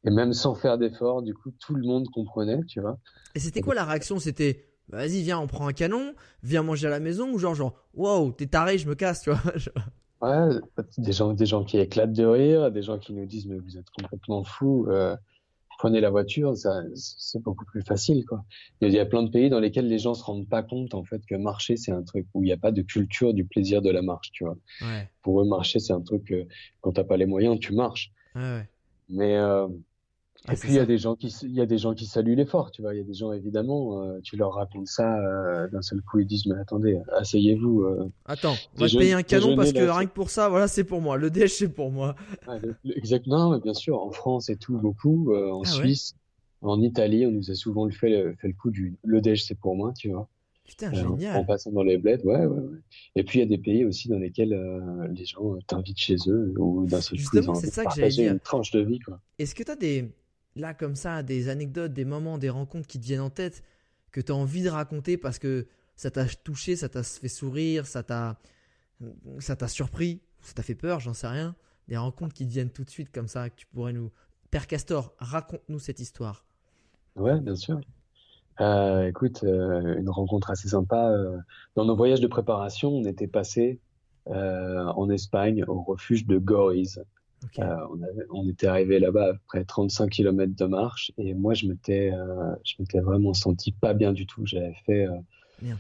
Et 0.05 0.11
même 0.11 0.33
sans 0.33 0.55
faire 0.55 0.79
d'effort, 0.79 1.23
du 1.23 1.35
coup, 1.35 1.51
tout 1.59 1.75
le 1.75 1.87
monde 1.87 2.09
comprenait, 2.11 2.63
tu 2.69 2.81
vois. 2.81 2.99
Et 3.35 3.41
c'était 3.41 3.61
quoi 3.61 3.75
la 3.75 3.85
réaction? 3.85 4.19
C'était 4.19 4.69
vas-y, 4.89 5.23
viens, 5.23 5.39
on 5.39 5.47
prend 5.47 5.67
un 5.67 5.73
canon, 5.73 6.15
viens 6.43 6.63
manger 6.63 6.87
à 6.87 6.91
la 6.91 7.01
maison, 7.01 7.31
ou 7.33 7.39
genre, 7.39 7.55
genre, 7.55 7.75
wow, 7.95 8.33
t'es 8.33 8.47
taré, 8.47 8.79
je 8.79 8.89
me 8.89 8.95
casse, 8.95 9.23
tu 9.23 9.31
vois. 9.31 9.41
Ouais, 10.21 10.49
des 10.97 11.13
gens, 11.13 11.33
des 11.33 11.47
gens 11.47 11.63
qui 11.63 11.79
éclatent 11.79 12.13
de 12.13 12.25
rire, 12.25 12.73
des 12.73 12.83
gens 12.83 12.99
qui 12.99 13.13
nous 13.13 13.25
disent, 13.25 13.47
mais 13.47 13.57
vous 13.57 13.79
êtes 13.79 13.89
complètement 13.91 14.43
fou, 14.43 14.89
euh, 14.89 15.17
prenez 15.79 16.01
la 16.01 16.11
voiture, 16.11 16.57
ça, 16.57 16.83
c'est 16.97 17.41
beaucoup 17.41 17.65
plus 17.65 17.83
facile, 17.83 18.25
quoi. 18.27 18.45
Il 18.81 18.91
y 18.91 18.99
a 18.99 19.07
plein 19.07 19.23
de 19.23 19.31
pays 19.31 19.49
dans 19.49 19.61
lesquels 19.61 19.87
les 19.87 20.01
gens 20.01 20.15
se 20.15 20.25
rendent 20.25 20.49
pas 20.49 20.65
compte, 20.65 20.93
en 20.95 21.05
fait, 21.05 21.25
que 21.25 21.37
marcher, 21.37 21.77
c'est 21.77 21.93
un 21.93 22.03
truc 22.03 22.27
où 22.35 22.43
il 22.43 22.47
n'y 22.47 22.53
a 22.53 22.57
pas 22.57 22.73
de 22.73 22.83
culture 22.83 23.33
du 23.33 23.45
plaisir 23.45 23.81
de 23.81 23.91
la 23.91 24.03
marche, 24.03 24.33
tu 24.33 24.43
vois. 24.43 24.57
Ouais. 24.81 25.09
Pour 25.23 25.41
eux, 25.41 25.47
marcher, 25.47 25.79
c'est 25.79 25.93
un 25.93 26.01
truc, 26.01 26.25
que, 26.25 26.49
quand 26.81 26.91
t'as 26.95 27.05
pas 27.05 27.17
les 27.17 27.27
moyens, 27.27 27.61
tu 27.61 27.73
marches. 27.73 28.11
Ouais, 28.35 28.43
ouais. 28.43 28.69
Mais, 29.09 29.37
euh, 29.37 29.69
et 30.51 30.55
puis 30.55 30.71
il 30.71 30.75
y 30.77 30.79
a 30.79 30.87
des 30.87 30.99
gens 30.99 31.17
qui 31.17 31.35
il 31.43 31.53
y 31.53 31.61
a 31.61 31.67
des 31.67 31.79
gens 31.79 31.95
qui 31.95 32.07
saluent 32.07 32.37
l'effort, 32.37 32.71
tu 32.71 32.81
vois. 32.81 32.95
Il 32.95 32.99
y 32.99 33.01
a 33.01 33.05
des 33.05 33.15
gens 33.15 33.33
évidemment, 33.33 34.03
euh, 34.03 34.21
tu 34.23 34.37
leur 34.37 34.55
racontes 34.55 34.87
ça 34.87 35.19
euh, 35.19 35.69
d'un 35.69 35.83
seul 35.83 36.01
coup, 36.01 36.21
ils 36.21 36.27
disent 36.27 36.47
mais 36.47 36.59
attendez, 36.59 36.99
asseyez-vous. 37.17 37.83
Euh, 37.83 38.11
Attends, 38.25 38.55
on 38.77 38.81
va 38.81 38.89
te 38.89 38.97
payer 38.97 39.15
un 39.15 39.23
canon 39.23 39.57
parce 39.57 39.73
que 39.73 39.79
rien 39.79 40.07
que 40.07 40.13
pour 40.13 40.31
ça, 40.31 40.49
voilà, 40.49 40.69
c'est 40.69 40.85
pour 40.85 41.01
moi. 41.01 41.17
Le 41.17 41.31
DH 41.31 41.49
c'est 41.49 41.69
pour 41.69 41.91
moi. 41.91 42.15
Ouais, 42.47 42.61
exactement, 42.95 43.51
mais 43.51 43.61
bien 43.61 43.75
sûr, 43.75 44.01
en 44.01 44.11
France 44.11 44.49
et 44.49 44.57
tout 44.57 44.79
beaucoup, 44.79 45.33
euh, 45.33 45.51
en 45.51 45.63
ah, 45.63 45.69
Suisse, 45.69 46.15
ouais. 46.63 46.71
en 46.71 46.81
Italie, 46.81 47.27
on 47.27 47.33
nous 47.33 47.51
a 47.51 47.55
souvent 47.55 47.89
fait, 47.91 48.35
fait 48.37 48.49
le 48.49 48.55
coup 48.55 48.71
du 48.71 48.97
le 49.05 49.21
DH 49.21 49.43
c'est 49.45 49.59
pour 49.59 49.77
moi, 49.77 49.93
tu 49.99 50.11
vois. 50.11 50.29
Putain, 50.69 50.93
génial. 50.93 51.37
En 51.39 51.45
passant 51.45 51.73
dans 51.73 51.83
les 51.83 51.97
bleds, 51.97 52.23
ouais, 52.25 52.45
ouais, 52.45 52.47
ouais. 52.47 52.79
Et 53.17 53.25
puis 53.25 53.39
il 53.39 53.43
y 53.43 53.45
a 53.45 53.49
des 53.49 53.59
pays 53.59 53.85
aussi 53.87 54.09
dans 54.09 54.19
lesquels 54.19 54.55
les 55.11 55.25
gens 55.25 55.57
t'invitent 55.67 55.99
chez 55.99 56.17
eux 56.29 56.55
ou 56.59 56.87
d'un 56.87 57.01
seul 57.01 57.19
ils 57.19 57.51
ont 57.51 57.55
ça 57.55 57.85
que 57.87 58.09
dire. 58.09 58.33
une 58.33 58.39
tranche 58.39 58.71
de 58.71 58.81
vie, 58.81 58.99
quoi. 58.99 59.21
Est-ce 59.39 59.55
que 59.55 59.63
t'as 59.63 59.77
des 59.77 60.13
là 60.57 60.75
comme 60.75 60.95
ça 60.95 61.23
des 61.23 61.49
anecdotes, 61.49 61.95
des 61.95 62.05
moments, 62.05 62.37
des 62.37 62.51
rencontres 62.51 62.87
qui 62.87 63.01
te 63.01 63.07
viennent 63.07 63.21
en 63.21 63.31
tête 63.31 63.63
que 64.13 64.21
tu 64.21 64.31
as 64.31 64.35
envie 64.35 64.63
de 64.63 64.69
raconter 64.69 65.17
parce 65.17 65.39
que 65.39 65.67
ça 65.97 66.11
t'a 66.11 66.27
touché, 66.27 66.77
ça 66.77 66.89
t'a 66.89 67.03
fait 67.03 67.29
sourire, 67.29 67.87
ça 67.87 68.03
t'a 68.03 68.39
ça 69.39 69.57
t'a 69.57 69.69
surpris, 69.69 70.21
ça 70.43 70.53
t'a 70.53 70.63
fait 70.63 70.75
peur, 70.75 71.01
j'en 71.01 71.15
sais 71.15 71.29
rien. 71.29 71.57
Des 71.89 71.97
rencontres 71.97 72.35
qui 72.35 72.47
te 72.47 72.53
viennent 72.53 72.71
tout 72.71 72.85
de 72.85 72.91
suite 72.91 73.11
comme 73.11 73.29
ça 73.29 73.49
que 73.49 73.57
tu 73.57 73.67
pourrais 73.67 73.95
nous 73.95 74.11
Père 74.51 74.67
Castor, 74.67 75.15
raconte-nous 75.19 75.79
cette 75.79 76.01
histoire. 76.01 76.47
Ouais, 77.17 77.39
bien 77.41 77.55
sûr. 77.55 77.81
Euh, 78.61 79.07
écoute, 79.07 79.45
euh, 79.45 79.99
une 79.99 80.11
rencontre 80.11 80.51
assez 80.51 80.69
sympa. 80.69 81.11
Euh, 81.11 81.39
dans 81.77 81.85
nos 81.85 81.97
voyages 81.97 82.21
de 82.21 82.27
préparation, 82.27 82.91
on 82.91 83.05
était 83.05 83.29
passé 83.29 83.79
euh, 84.29 84.85
en 84.85 85.09
Espagne 85.11 85.65
au 85.67 85.83
refuge 85.83 86.27
de 86.27 86.39
Goriz. 86.39 87.03
Okay. 87.45 87.63
Euh, 87.63 87.77
on, 87.91 88.03
avait, 88.03 88.27
on, 88.31 88.49
était 88.49 88.67
arrivé 88.67 88.99
là-bas 88.99 89.35
après 89.35 89.65
35 89.65 90.11
km 90.11 90.57
de 90.57 90.65
marche 90.65 91.13
et 91.19 91.35
moi 91.35 91.55
je 91.55 91.67
m'étais 91.67 92.11
euh, 92.13 92.53
je 92.65 92.75
m'étais 92.81 92.99
vraiment 92.99 93.33
senti 93.33 93.71
pas 93.71 93.95
bien 93.95 94.13
du 94.13 94.27
tout. 94.27 94.45
J'avais 94.45 94.75
fait 94.85 95.07
euh, 95.07 95.73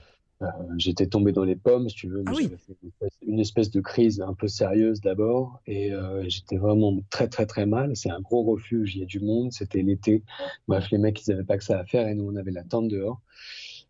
j'étais 0.76 1.06
tombé 1.06 1.32
dans 1.32 1.44
les 1.44 1.56
pommes 1.56 1.88
si 1.88 1.96
tu 1.96 2.08
veux, 2.08 2.22
ah 2.26 2.32
oui. 2.34 2.48
fait 2.48 2.76
une 2.82 2.88
espèce, 2.88 3.18
une 3.26 3.40
espèce, 3.40 3.70
de 3.70 3.80
crise 3.80 4.20
un 4.20 4.34
peu 4.34 4.48
sérieuse 4.48 5.00
d'abord 5.00 5.60
et 5.66 5.92
j'étais 6.26 6.56
vraiment 6.56 6.96
très 7.10 7.28
très 7.28 7.46
très 7.46 7.66
mal. 7.66 7.96
C'est 7.96 8.10
un 8.10 8.20
gros 8.20 8.42
refuge, 8.44 8.94
il 8.94 9.00
y 9.00 9.02
a 9.02 9.06
du 9.06 9.20
monde, 9.20 9.52
c'était 9.52 9.82
l'été. 9.82 10.22
Bref, 10.68 10.90
les 10.90 10.98
mecs 10.98 11.26
ils 11.26 11.32
avaient 11.32 11.44
pas 11.44 11.58
que 11.58 11.64
ça 11.64 11.78
à 11.78 11.84
faire 11.84 12.06
et 12.06 12.14
nous 12.14 12.30
on 12.30 12.36
avait 12.36 12.52
la 12.52 12.64
tente 12.64 12.88
dehors. 12.88 13.20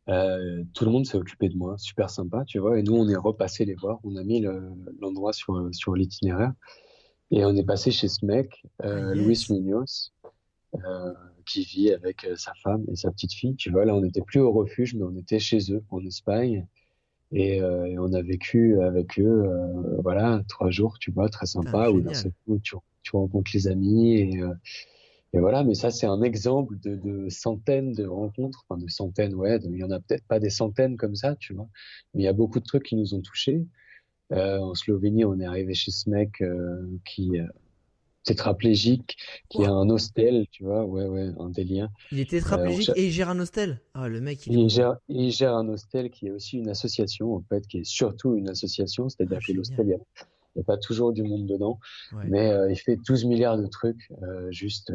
Euh, 0.09 0.65
tout 0.73 0.85
le 0.85 0.91
monde 0.91 1.07
s'est 1.07 1.19
occupé 1.19 1.49
de 1.49 1.57
moi, 1.57 1.77
super 1.79 2.09
sympa, 2.11 2.45
tu 2.47 2.59
vois. 2.59 2.79
Et 2.79 2.83
nous, 2.83 2.95
on 2.97 3.09
est 3.09 3.17
repassé 3.17 3.65
les 3.65 3.75
voir. 3.75 3.99
On 4.05 4.17
a 4.17 4.25
mis 4.25 4.41
l'endroit 5.01 5.31
le, 5.31 5.35
sur, 5.35 5.69
sur 5.73 5.95
l'itinéraire. 5.95 6.53
Et 7.31 7.45
on 7.45 7.55
est 7.55 7.65
passé 7.65 7.91
chez 7.91 8.09
ce 8.09 8.25
mec, 8.25 8.63
euh, 8.85 9.15
yes. 9.15 9.27
Luis 9.27 9.47
Munoz, 9.51 10.15
euh, 10.75 11.13
qui 11.49 11.65
vit 11.65 11.93
avec 11.93 12.25
euh, 12.25 12.37
sa 12.37 12.53
femme 12.63 12.85
et 12.91 12.97
sa 12.97 13.11
petite 13.11 13.33
fille. 13.33 13.57
Tu 13.57 13.71
vois, 13.71 13.85
là, 13.85 13.95
on 13.95 14.01
n'était 14.03 14.23
plus 14.23 14.41
au 14.41 14.53
refuge, 14.53 14.95
mais 14.95 15.05
on 15.05 15.17
était 15.17 15.39
chez 15.39 15.73
eux, 15.73 15.83
en 15.91 16.05
Espagne. 16.05 16.67
Et, 17.33 17.61
euh, 17.61 17.85
et 17.87 17.99
on 17.99 18.13
a 18.13 18.23
vécu 18.23 18.81
avec 18.81 19.19
eux, 19.19 19.45
euh, 19.45 20.01
voilà, 20.03 20.43
trois 20.49 20.71
jours, 20.71 20.99
tu 20.99 21.11
vois, 21.11 21.29
très 21.29 21.47
sympa, 21.47 21.85
ah, 21.87 21.91
où 21.91 22.01
d'un 22.01 22.15
seul 22.15 22.33
coup, 22.47 22.59
tu, 22.59 22.75
tu, 23.03 23.17
rencontres 23.17 23.51
les 23.53 23.69
amis. 23.69 24.17
Et, 24.17 24.41
euh, 24.41 24.55
et 25.35 25.39
voilà, 25.39 25.63
mais 25.63 25.75
ça, 25.75 25.91
c'est 25.91 26.07
un 26.07 26.23
exemple 26.23 26.79
de, 26.81 26.97
de, 26.97 27.29
centaines 27.29 27.93
de 27.93 28.07
rencontres, 28.07 28.65
enfin 28.67 28.81
de 28.81 28.89
centaines, 28.89 29.35
ouais, 29.35 29.59
de, 29.59 29.69
il 29.69 29.77
y 29.77 29.85
en 29.85 29.91
a 29.91 30.01
peut-être 30.01 30.25
pas 30.27 30.41
des 30.41 30.51
centaines 30.51 30.97
comme 30.97 31.15
ça, 31.17 31.37
tu 31.37 31.53
vois. 31.53 31.69
Mais 32.15 32.23
il 32.23 32.25
y 32.25 32.29
a 32.29 32.33
beaucoup 32.33 32.61
de 32.61 32.65
trucs 32.65 32.85
qui 32.85 32.97
nous 32.97 33.15
ont 33.15 33.21
touchés. 33.21 33.67
En 34.31 34.75
Slovénie, 34.75 35.25
on 35.25 35.41
est 35.41 35.47
arrivé 35.47 35.73
chez 35.73 35.91
ce 35.91 36.11
mec 36.11 36.43
qui 37.07 37.39
tétraplégique, 38.25 39.17
qui 39.49 39.65
a 39.65 39.71
un 39.71 39.89
hostel, 39.89 40.47
tu 40.51 40.65
vois, 40.65 40.85
ouais, 40.85 41.07
ouais, 41.07 41.31
un 41.39 41.51
délire. 41.51 41.89
Il 42.13 42.21
est 42.21 42.31
tétraplégique 42.31 42.91
et 42.97 43.07
il 43.07 43.11
gère 43.11 43.31
un 43.31 43.39
hostel. 43.39 43.81
Ah, 43.95 44.09
le 44.09 44.21
mec. 44.21 44.47
Il... 44.47 44.59
Il, 44.59 44.69
gère, 44.69 44.97
il 45.09 45.31
gère 45.31 45.55
un 45.55 45.69
hostel 45.69 46.11
qui 46.11 46.27
est 46.27 46.31
aussi 46.31 46.59
une 46.59 46.69
association, 46.69 47.35
en 47.35 47.43
fait, 47.49 47.67
qui 47.67 47.79
est 47.79 47.85
surtout 47.85 48.35
une 48.35 48.49
association, 48.49 49.09
c'est-à-dire 49.09 49.39
ah, 49.41 49.47
que 49.47 49.53
l'hostel, 49.53 49.87
il 49.87 49.97
n'y 50.57 50.63
a, 50.63 50.65
pas 50.65 50.77
toujours 50.77 51.13
du 51.13 51.23
monde 51.23 51.47
dedans, 51.47 51.79
ouais. 52.13 52.25
mais 52.29 52.53
il 52.71 52.77
fait 52.77 52.97
12 52.97 53.25
milliards 53.27 53.59
de 53.59 53.67
trucs, 53.67 54.11
juste, 54.51 54.93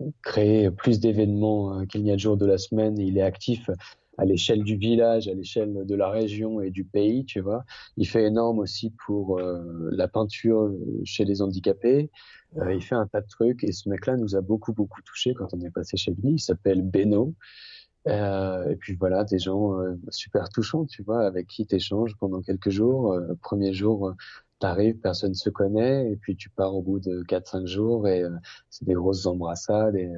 il 0.00 0.12
crée 0.22 0.70
plus 0.70 1.00
d'événements 1.00 1.86
qu'il 1.86 2.02
n'y 2.02 2.10
a 2.10 2.14
de 2.14 2.20
jours 2.20 2.36
de 2.36 2.46
la 2.46 2.58
semaine, 2.58 2.98
il 2.98 3.16
est 3.16 3.22
actif 3.22 3.70
à 4.18 4.24
l'échelle 4.24 4.62
du 4.62 4.76
village, 4.76 5.28
à 5.28 5.34
l'échelle 5.34 5.84
de 5.84 5.94
la 5.94 6.08
région 6.08 6.60
et 6.60 6.70
du 6.70 6.84
pays, 6.84 7.24
tu 7.24 7.40
vois. 7.40 7.64
Il 7.96 8.06
fait 8.06 8.24
énorme 8.24 8.58
aussi 8.58 8.92
pour 9.06 9.38
euh, 9.38 9.88
la 9.92 10.08
peinture 10.08 10.72
chez 11.04 11.24
les 11.24 11.42
handicapés. 11.42 12.10
Euh, 12.58 12.72
il 12.74 12.82
fait 12.82 12.94
un 12.94 13.06
tas 13.06 13.20
de 13.20 13.26
trucs 13.26 13.64
et 13.64 13.72
ce 13.72 13.88
mec-là 13.88 14.16
nous 14.16 14.36
a 14.36 14.40
beaucoup 14.40 14.72
beaucoup 14.72 15.02
touché 15.02 15.34
quand 15.34 15.52
on 15.52 15.60
est 15.60 15.70
passé 15.70 15.96
chez 15.96 16.12
lui. 16.12 16.34
Il 16.34 16.40
s'appelle 16.40 16.82
Beno. 16.82 17.34
Euh, 18.06 18.68
et 18.68 18.76
puis 18.76 18.94
voilà, 18.96 19.24
des 19.24 19.38
gens 19.38 19.80
euh, 19.80 19.98
super 20.10 20.50
touchants, 20.50 20.84
tu 20.84 21.02
vois, 21.02 21.26
avec 21.26 21.46
qui 21.46 21.66
tu 21.66 21.76
échanges 21.76 22.14
pendant 22.18 22.42
quelques 22.42 22.68
jours. 22.68 23.18
premier 23.40 23.72
jour, 23.72 24.14
t'arrives, 24.58 24.98
personne 24.98 25.34
se 25.34 25.48
connaît, 25.48 26.12
et 26.12 26.16
puis 26.16 26.36
tu 26.36 26.50
pars 26.50 26.74
au 26.74 26.82
bout 26.82 27.00
de 27.00 27.22
4-5 27.22 27.66
jours 27.66 28.06
et 28.06 28.22
c'est 28.68 28.84
des 28.84 28.94
grosses 28.94 29.26
embrassades 29.26 29.96
et 29.96 30.10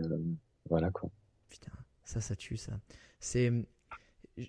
voilà 0.69 0.91
quoi. 0.91 1.11
Putain, 1.49 1.73
ça, 2.03 2.21
ça 2.21 2.35
tue 2.35 2.57
ça. 2.57 2.73
C'est 3.21 3.53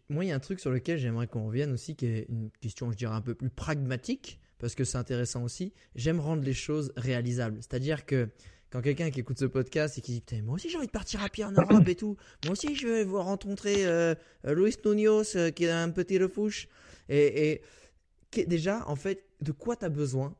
moi, 0.10 0.26
il 0.26 0.28
y 0.28 0.32
a 0.32 0.36
un 0.36 0.40
truc 0.40 0.60
sur 0.60 0.72
lequel 0.72 0.98
j'aimerais 0.98 1.28
qu'on 1.28 1.46
revienne 1.48 1.72
aussi, 1.72 1.96
qui 1.96 2.06
est 2.06 2.26
une 2.30 2.50
question, 2.62 2.92
je 2.92 2.98
dirais, 2.98 3.16
un 3.16 3.22
peu 3.22 3.36
plus 3.36 3.50
pragmatique, 3.50 4.40
parce 4.60 4.76
que 4.76 4.84
c'est 4.84 4.98
intéressant 4.98 5.44
aussi. 5.44 5.74
J'aime 5.96 6.20
rendre 6.20 6.44
les 6.44 6.54
choses 6.54 6.92
réalisables. 6.98 7.58
C'est-à-dire 7.62 8.06
que 8.06 8.30
quand 8.70 8.82
quelqu'un 8.82 9.10
qui 9.12 9.22
écoute 9.22 9.40
ce 9.40 9.46
podcast 9.46 9.98
et 9.98 10.02
qui 10.02 10.12
dit 10.12 10.22
Putain, 10.22 10.42
moi 10.42 10.56
aussi 10.56 10.70
j'ai 10.70 10.78
envie 10.78 10.88
de 10.88 10.92
partir 10.92 11.24
à 11.24 11.30
pied 11.30 11.46
en 11.46 11.52
Europe 11.54 11.88
et 11.88 11.96
tout, 11.96 12.18
moi 12.44 12.52
aussi 12.52 12.76
je 12.76 12.86
vais 12.88 13.04
vous 13.06 13.22
rencontrer 13.22 13.86
euh, 13.86 14.14
Luis 14.44 14.76
Nunios 14.84 15.38
euh, 15.38 15.52
qui 15.52 15.66
est 15.66 15.72
un 15.72 15.90
petit 15.90 16.18
refouche. 16.20 16.68
Et, 17.08 17.62
et 18.34 18.46
déjà, 18.46 18.86
en 18.90 18.98
fait, 18.98 19.24
de 19.42 19.54
quoi 19.54 19.78
tu 19.78 19.86
as 19.86 19.90
besoin 19.90 20.36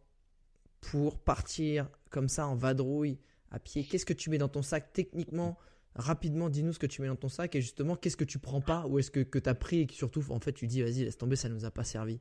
pour 0.82 1.20
partir 1.20 1.90
comme 2.10 2.28
ça 2.28 2.48
en 2.48 2.56
vadrouille 2.56 3.20
à 3.52 3.60
pied? 3.60 3.86
Qu'est-ce 3.86 4.06
que 4.06 4.14
tu 4.14 4.30
mets 4.30 4.38
dans 4.38 4.50
ton 4.50 4.62
sac 4.62 4.92
techniquement 4.92 5.58
rapidement, 5.98 6.50
dis-nous 6.50 6.74
ce 6.74 6.80
que 6.80 6.86
tu 6.86 7.02
mets 7.02 7.08
dans 7.08 7.16
ton 7.16 7.30
sac 7.30 7.56
et 7.56 7.62
justement, 7.62 7.96
qu'est-ce 7.96 8.18
que 8.18 8.24
tu 8.24 8.40
prends 8.40 8.62
pas 8.62 8.86
ou 8.88 9.00
est-ce 9.00 9.12
que, 9.12 9.20
que 9.20 9.40
tu 9.40 9.50
as 9.50 9.56
pris 9.56 9.82
et 9.82 9.88
que 9.88 9.94
surtout, 9.94 10.24
en 10.30 10.40
fait, 10.40 10.54
tu 10.54 10.68
dis, 10.68 10.82
vas-y, 10.82 11.04
laisse 11.04 11.18
tomber, 11.18 11.36
ça 11.36 11.50
nous 11.50 11.66
a 11.66 11.72
pas 11.72 11.84
servi 11.84 12.20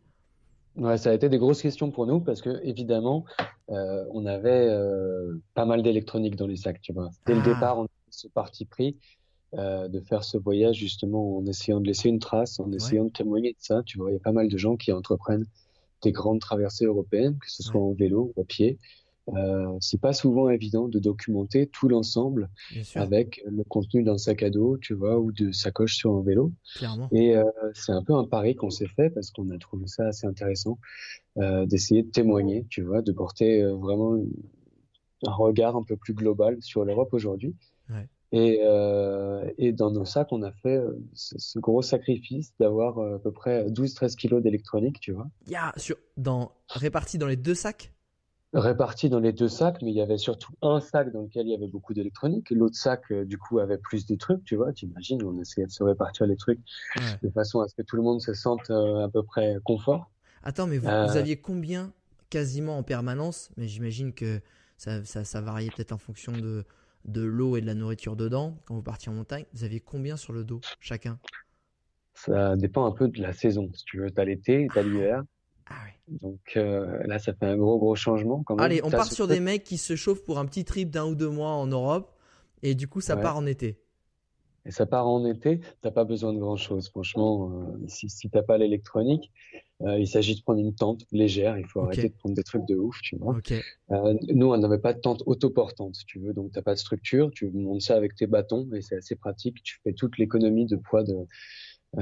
Ouais, 0.77 0.99
ça 0.99 1.11
a 1.11 1.15
été 1.15 1.29
des 1.29 1.39
grosses 1.39 1.63
questions 1.63 1.91
pour 1.91 2.07
nous 2.07 2.21
parce 2.21 2.43
que 2.43 2.61
évidemment, 2.63 3.25
euh, 3.71 4.05
on 4.11 4.27
avait 4.27 4.69
euh, 4.69 5.41
pas 5.55 5.65
mal 5.65 5.83
d'électronique 5.83 6.37
dans 6.37 6.47
les 6.47 6.57
sacs, 6.57 6.83
tu 6.83 6.93
vois. 6.93 7.11
Dès 7.25 7.35
le 7.35 7.41
ah. 7.41 7.55
départ, 7.55 7.79
on 7.79 7.85
a 7.85 7.89
ce 8.11 8.29
parti 8.29 8.67
pris 8.67 8.97
euh, 9.55 9.89
de 9.89 10.01
faire 10.01 10.23
ce 10.23 10.37
voyage 10.37 10.77
justement 10.77 11.39
en 11.39 11.47
essayant 11.47 11.81
de 11.81 11.87
laisser 11.87 12.11
une 12.11 12.19
trace, 12.19 12.61
en 12.61 12.71
essayant 12.73 13.05
de 13.05 13.11
témoigner 13.11 13.53
de 13.53 13.59
ça. 13.59 13.83
Tu 13.85 13.97
vois, 13.97 14.11
il 14.11 14.15
y 14.15 14.17
a 14.17 14.21
pas 14.21 14.33
mal 14.33 14.49
de 14.49 14.57
gens 14.59 14.77
qui 14.77 14.93
entreprennent 14.93 15.47
des 16.03 16.13
grandes 16.13 16.41
traversées 16.41 16.85
européennes, 16.85 17.39
que 17.39 17.51
ce 17.51 17.63
soit 17.63 17.81
en 17.81 17.93
vélo 17.95 18.33
ou 18.37 18.43
à 18.43 18.45
pied, 18.45 18.79
euh, 19.35 19.77
c'est 19.81 20.01
pas 20.01 20.13
souvent 20.13 20.49
évident 20.51 20.89
de 20.89 20.99
documenter 20.99 21.67
tout 21.67 21.89
l'ensemble 21.89 22.49
avec 22.95 23.43
le 23.45 23.65
contenu 23.65 24.03
d'un 24.03 24.19
sac 24.19 24.43
à 24.43 24.51
dos, 24.51 24.79
tu 24.79 24.95
vois, 24.95 25.19
ou 25.19 25.33
de 25.33 25.51
sacoche 25.51 25.97
sur 25.97 26.15
un 26.15 26.23
vélo. 26.23 26.53
Clairement. 26.77 27.09
Et 27.13 27.37
euh, 27.37 27.45
c'est 27.75 27.93
un 27.93 28.03
peu 28.03 28.15
un 28.15 28.25
pari 28.25 28.55
qu'on 28.55 28.71
s'est 28.71 28.89
fait 28.89 29.11
parce 29.11 29.31
qu'on 29.31 29.51
a 29.51 29.59
trouvé 29.59 29.87
ça 29.89 30.07
assez 30.07 30.27
intéressant 30.27 30.79
euh, 31.39 31.67
d'essayer 31.67 32.03
de 32.03 32.11
témoigner, 32.11 32.67
tu 32.69 32.83
vois, 32.83 33.03
de 33.03 33.13
porter 33.13 33.63
vraiment 33.65 34.17
un 35.25 35.33
regard 35.33 35.77
un 35.77 35.83
peu 35.83 35.97
plus 35.97 36.15
global 36.15 36.59
sur 36.61 36.85
l'Europe 36.85 37.13
aujourd'hui. 37.13 37.57
Ouais. 37.91 38.09
Et, 38.33 38.61
et, 39.57 39.73
dans 39.73 39.91
nos 39.91 40.05
sacs, 40.05 40.31
on 40.31 40.43
a 40.43 40.53
fait 40.53 40.81
ce, 41.15 41.59
gros 41.59 41.81
sacrifice 41.81 42.53
d'avoir 42.59 42.99
à 42.99 43.19
peu 43.19 43.33
près 43.33 43.65
12-13 43.69 44.17
kilos 44.17 44.43
d'électronique, 44.43 45.01
tu 45.01 45.13
vois. 45.13 45.29
Il 45.47 45.53
y 45.53 45.57
a 45.57 45.73
sur, 45.77 45.97
dans, 46.17 46.53
réparti 46.69 47.19
dans 47.19 47.29
les 47.29 47.37
deux 47.37 47.55
sacs? 47.55 47.93
Répartis 48.53 49.09
dans 49.09 49.19
les 49.19 49.33
deux 49.33 49.49
sacs, 49.49 49.83
mais 49.83 49.91
il 49.91 49.97
y 49.97 50.01
avait 50.01 50.19
surtout 50.19 50.53
un 50.63 50.81
sac 50.81 51.13
dans 51.13 51.23
lequel 51.23 51.47
il 51.47 51.51
y 51.51 51.55
avait 51.55 51.69
beaucoup 51.69 51.95
d'électronique. 51.95 52.51
L'autre 52.51 52.77
sac, 52.77 53.03
euh, 53.11 53.25
du 53.25 53.39
coup, 53.39 53.59
avait 53.59 53.79
plus 53.79 54.07
de 54.07 54.15
trucs, 54.17 54.45
tu 54.45 54.57
vois. 54.57 54.73
T'imagines, 54.73 55.23
on 55.25 55.39
essayait 55.41 55.67
de 55.67 55.73
se 55.73 55.83
répartir 55.83 56.27
les 56.27 56.37
trucs 56.37 56.61
de 57.23 57.31
façon 57.31 57.61
à 57.61 57.69
ce 57.69 57.75
que 57.75 57.83
tout 57.83 57.97
le 57.97 58.03
monde 58.03 58.21
se 58.21 58.35
sente 58.35 58.71
euh, 58.71 59.05
à 59.05 59.09
peu 59.09 59.23
près 59.23 59.57
confort. 59.65 60.11
Attends, 60.43 60.67
mais 60.67 60.79
vous, 60.79 60.89
euh, 60.89 61.09
aviez 61.09 61.37
combien 61.37 61.93
quasiment 62.31 62.79
en 62.79 62.83
permanence? 62.83 63.51
Mais 63.57 63.69
j'imagine 63.69 64.13
que 64.13 64.41
ça, 64.79 65.05
ça, 65.05 65.25
ça 65.25 65.41
variait 65.41 65.71
peut-être 65.71 65.93
en 65.93 65.99
fonction 65.99 66.33
de, 66.33 66.65
de 67.05 67.23
l'eau 67.23 67.57
et 67.57 67.61
de 67.61 67.67
la 67.67 67.75
nourriture 67.75 68.17
dedans 68.17 68.57
quand 68.65 68.75
vous 68.75 68.83
partiez 68.83 69.11
en 69.11 69.15
montagne. 69.15 69.45
Vous 69.55 69.65
aviez 69.65 69.81
combien 69.81 70.17
sur 70.17 70.33
le 70.33 70.45
dos 70.45 70.61
chacun? 70.81 71.19
Ça 72.15 72.57
dépend 72.57 72.87
un 72.87 72.93
peu 72.93 73.09
de 73.09 73.21
la 73.21 73.33
saison. 73.33 73.71
Si 73.75 73.85
tu 73.85 74.01
veux, 74.01 74.11
t'as 74.11 74.25
l'été, 74.25 74.69
t'as 74.73 74.83
l'hiver. 74.83 75.23
Ah 75.69 75.75
Donc 76.09 76.41
euh, 76.57 77.03
là, 77.07 77.19
ça 77.19 77.35
fait 77.35 77.47
un 77.47 77.57
gros 77.57 77.79
gros 77.79 77.97
changement 77.97 78.43
quand 78.45 78.55
même. 78.55 78.65
Allez, 78.65 78.81
on 78.85 78.91
part 78.91 79.11
sur 79.11 79.27
des 79.27 79.41
mecs 79.41 79.65
qui 79.65 79.79
se 79.79 79.97
chauffent 79.97 80.25
pour 80.25 80.39
un 80.39 80.47
petit 80.47 80.65
trip 80.65 80.91
d'un 80.91 81.07
ou 81.07 81.15
deux 81.15 81.29
mois 81.31 81.51
en 81.51 81.67
Europe 81.67 82.13
et 82.63 82.75
du 82.75 82.89
coup, 82.89 83.01
ça 83.01 83.17
part 83.17 83.37
en 83.37 83.47
été. 83.47 83.79
Et 84.65 84.73
ça 84.73 84.85
part 84.85 85.07
en 85.07 85.25
été, 85.25 85.61
t'as 85.81 85.93
pas 85.93 86.05
besoin 86.05 86.33
de 86.33 86.41
grand 86.41 86.57
chose. 86.57 86.89
Franchement, 86.89 87.53
euh, 87.53 87.85
si, 87.87 88.09
si 88.09 88.29
t'as 88.29 88.43
pas 88.43 88.59
l'électronique, 88.59 89.31
euh, 89.83 89.97
il 89.99 90.09
s'agit 90.09 90.35
de 90.35 90.43
prendre 90.43 90.59
une 90.59 90.75
tente 90.75 91.05
légère. 91.13 91.57
Il 91.57 91.67
faut 91.67 91.81
arrêter 91.83 92.09
de 92.09 92.15
prendre 92.15 92.35
des 92.35 92.43
trucs 92.43 92.67
de 92.67 92.75
ouf, 92.75 93.01
tu 93.01 93.17
vois. 93.17 93.39
nous, 93.89 94.53
on 94.53 94.57
n'avait 94.57 94.79
pas 94.79 94.93
de 94.93 94.99
tente 94.99 95.23
autoportante, 95.27 95.95
si 95.95 96.05
tu 96.07 96.19
veux. 96.19 96.33
Donc, 96.33 96.51
t'as 96.51 96.63
pas 96.63 96.75
de 96.75 96.81
structure. 96.81 97.31
Tu 97.31 97.49
montes 97.51 97.83
ça 97.83 97.95
avec 97.95 98.17
tes 98.17 98.27
bâtons 98.27 98.69
et 98.75 98.83
c'est 98.83 98.97
assez 98.97 99.15
pratique. 99.15 99.63
Tu 99.63 99.79
fais 99.85 99.93
toute 99.93 100.19
l'économie 100.19 100.67
de 100.67 100.77
poids 100.77 101.05
de, 101.05 101.15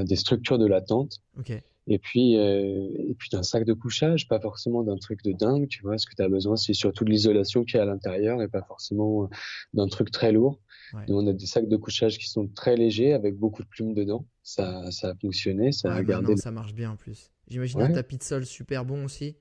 des 0.02 0.16
structures 0.16 0.58
de 0.58 0.66
la 0.66 0.80
tente. 0.80 1.18
Okay. 1.38 1.62
Et 1.86 1.98
puis, 1.98 2.38
euh, 2.38 2.88
et 2.98 3.14
puis 3.14 3.28
d'un 3.30 3.42
sac 3.42 3.64
de 3.64 3.74
couchage, 3.74 4.26
pas 4.26 4.40
forcément 4.40 4.82
d'un 4.82 4.96
truc 4.96 5.22
de 5.22 5.32
dingue, 5.32 5.68
tu 5.68 5.82
vois. 5.82 5.98
Ce 5.98 6.06
que 6.06 6.14
tu 6.14 6.22
as 6.22 6.28
besoin, 6.28 6.56
c'est 6.56 6.72
surtout 6.72 7.04
de 7.04 7.10
l'isolation 7.10 7.64
qui 7.64 7.76
est 7.76 7.80
à 7.80 7.84
l'intérieur 7.84 8.40
et 8.40 8.48
pas 8.48 8.62
forcément 8.62 9.24
euh, 9.24 9.26
d'un 9.74 9.86
truc 9.88 10.10
très 10.10 10.32
lourd. 10.32 10.60
Ouais. 10.94 11.04
on 11.08 11.26
a 11.26 11.32
des 11.32 11.46
sacs 11.46 11.68
de 11.68 11.76
couchage 11.76 12.18
qui 12.18 12.28
sont 12.28 12.46
très 12.46 12.76
légers 12.76 13.12
avec 13.12 13.36
beaucoup 13.36 13.62
de 13.62 13.68
plumes 13.68 13.94
dedans. 13.94 14.26
Ça, 14.42 14.90
ça 14.90 15.10
a 15.10 15.14
fonctionné, 15.14 15.72
ça 15.72 15.92
a 15.92 16.02
gardé. 16.02 16.34
Non, 16.34 16.36
ça 16.36 16.50
marche 16.50 16.74
bien 16.74 16.92
en 16.92 16.96
plus. 16.96 17.30
J'imagine 17.48 17.82
un 17.82 17.92
tapis 17.92 18.18
de 18.18 18.22
sol 18.22 18.46
super 18.46 18.84
bon 18.84 19.04
aussi. 19.04 19.36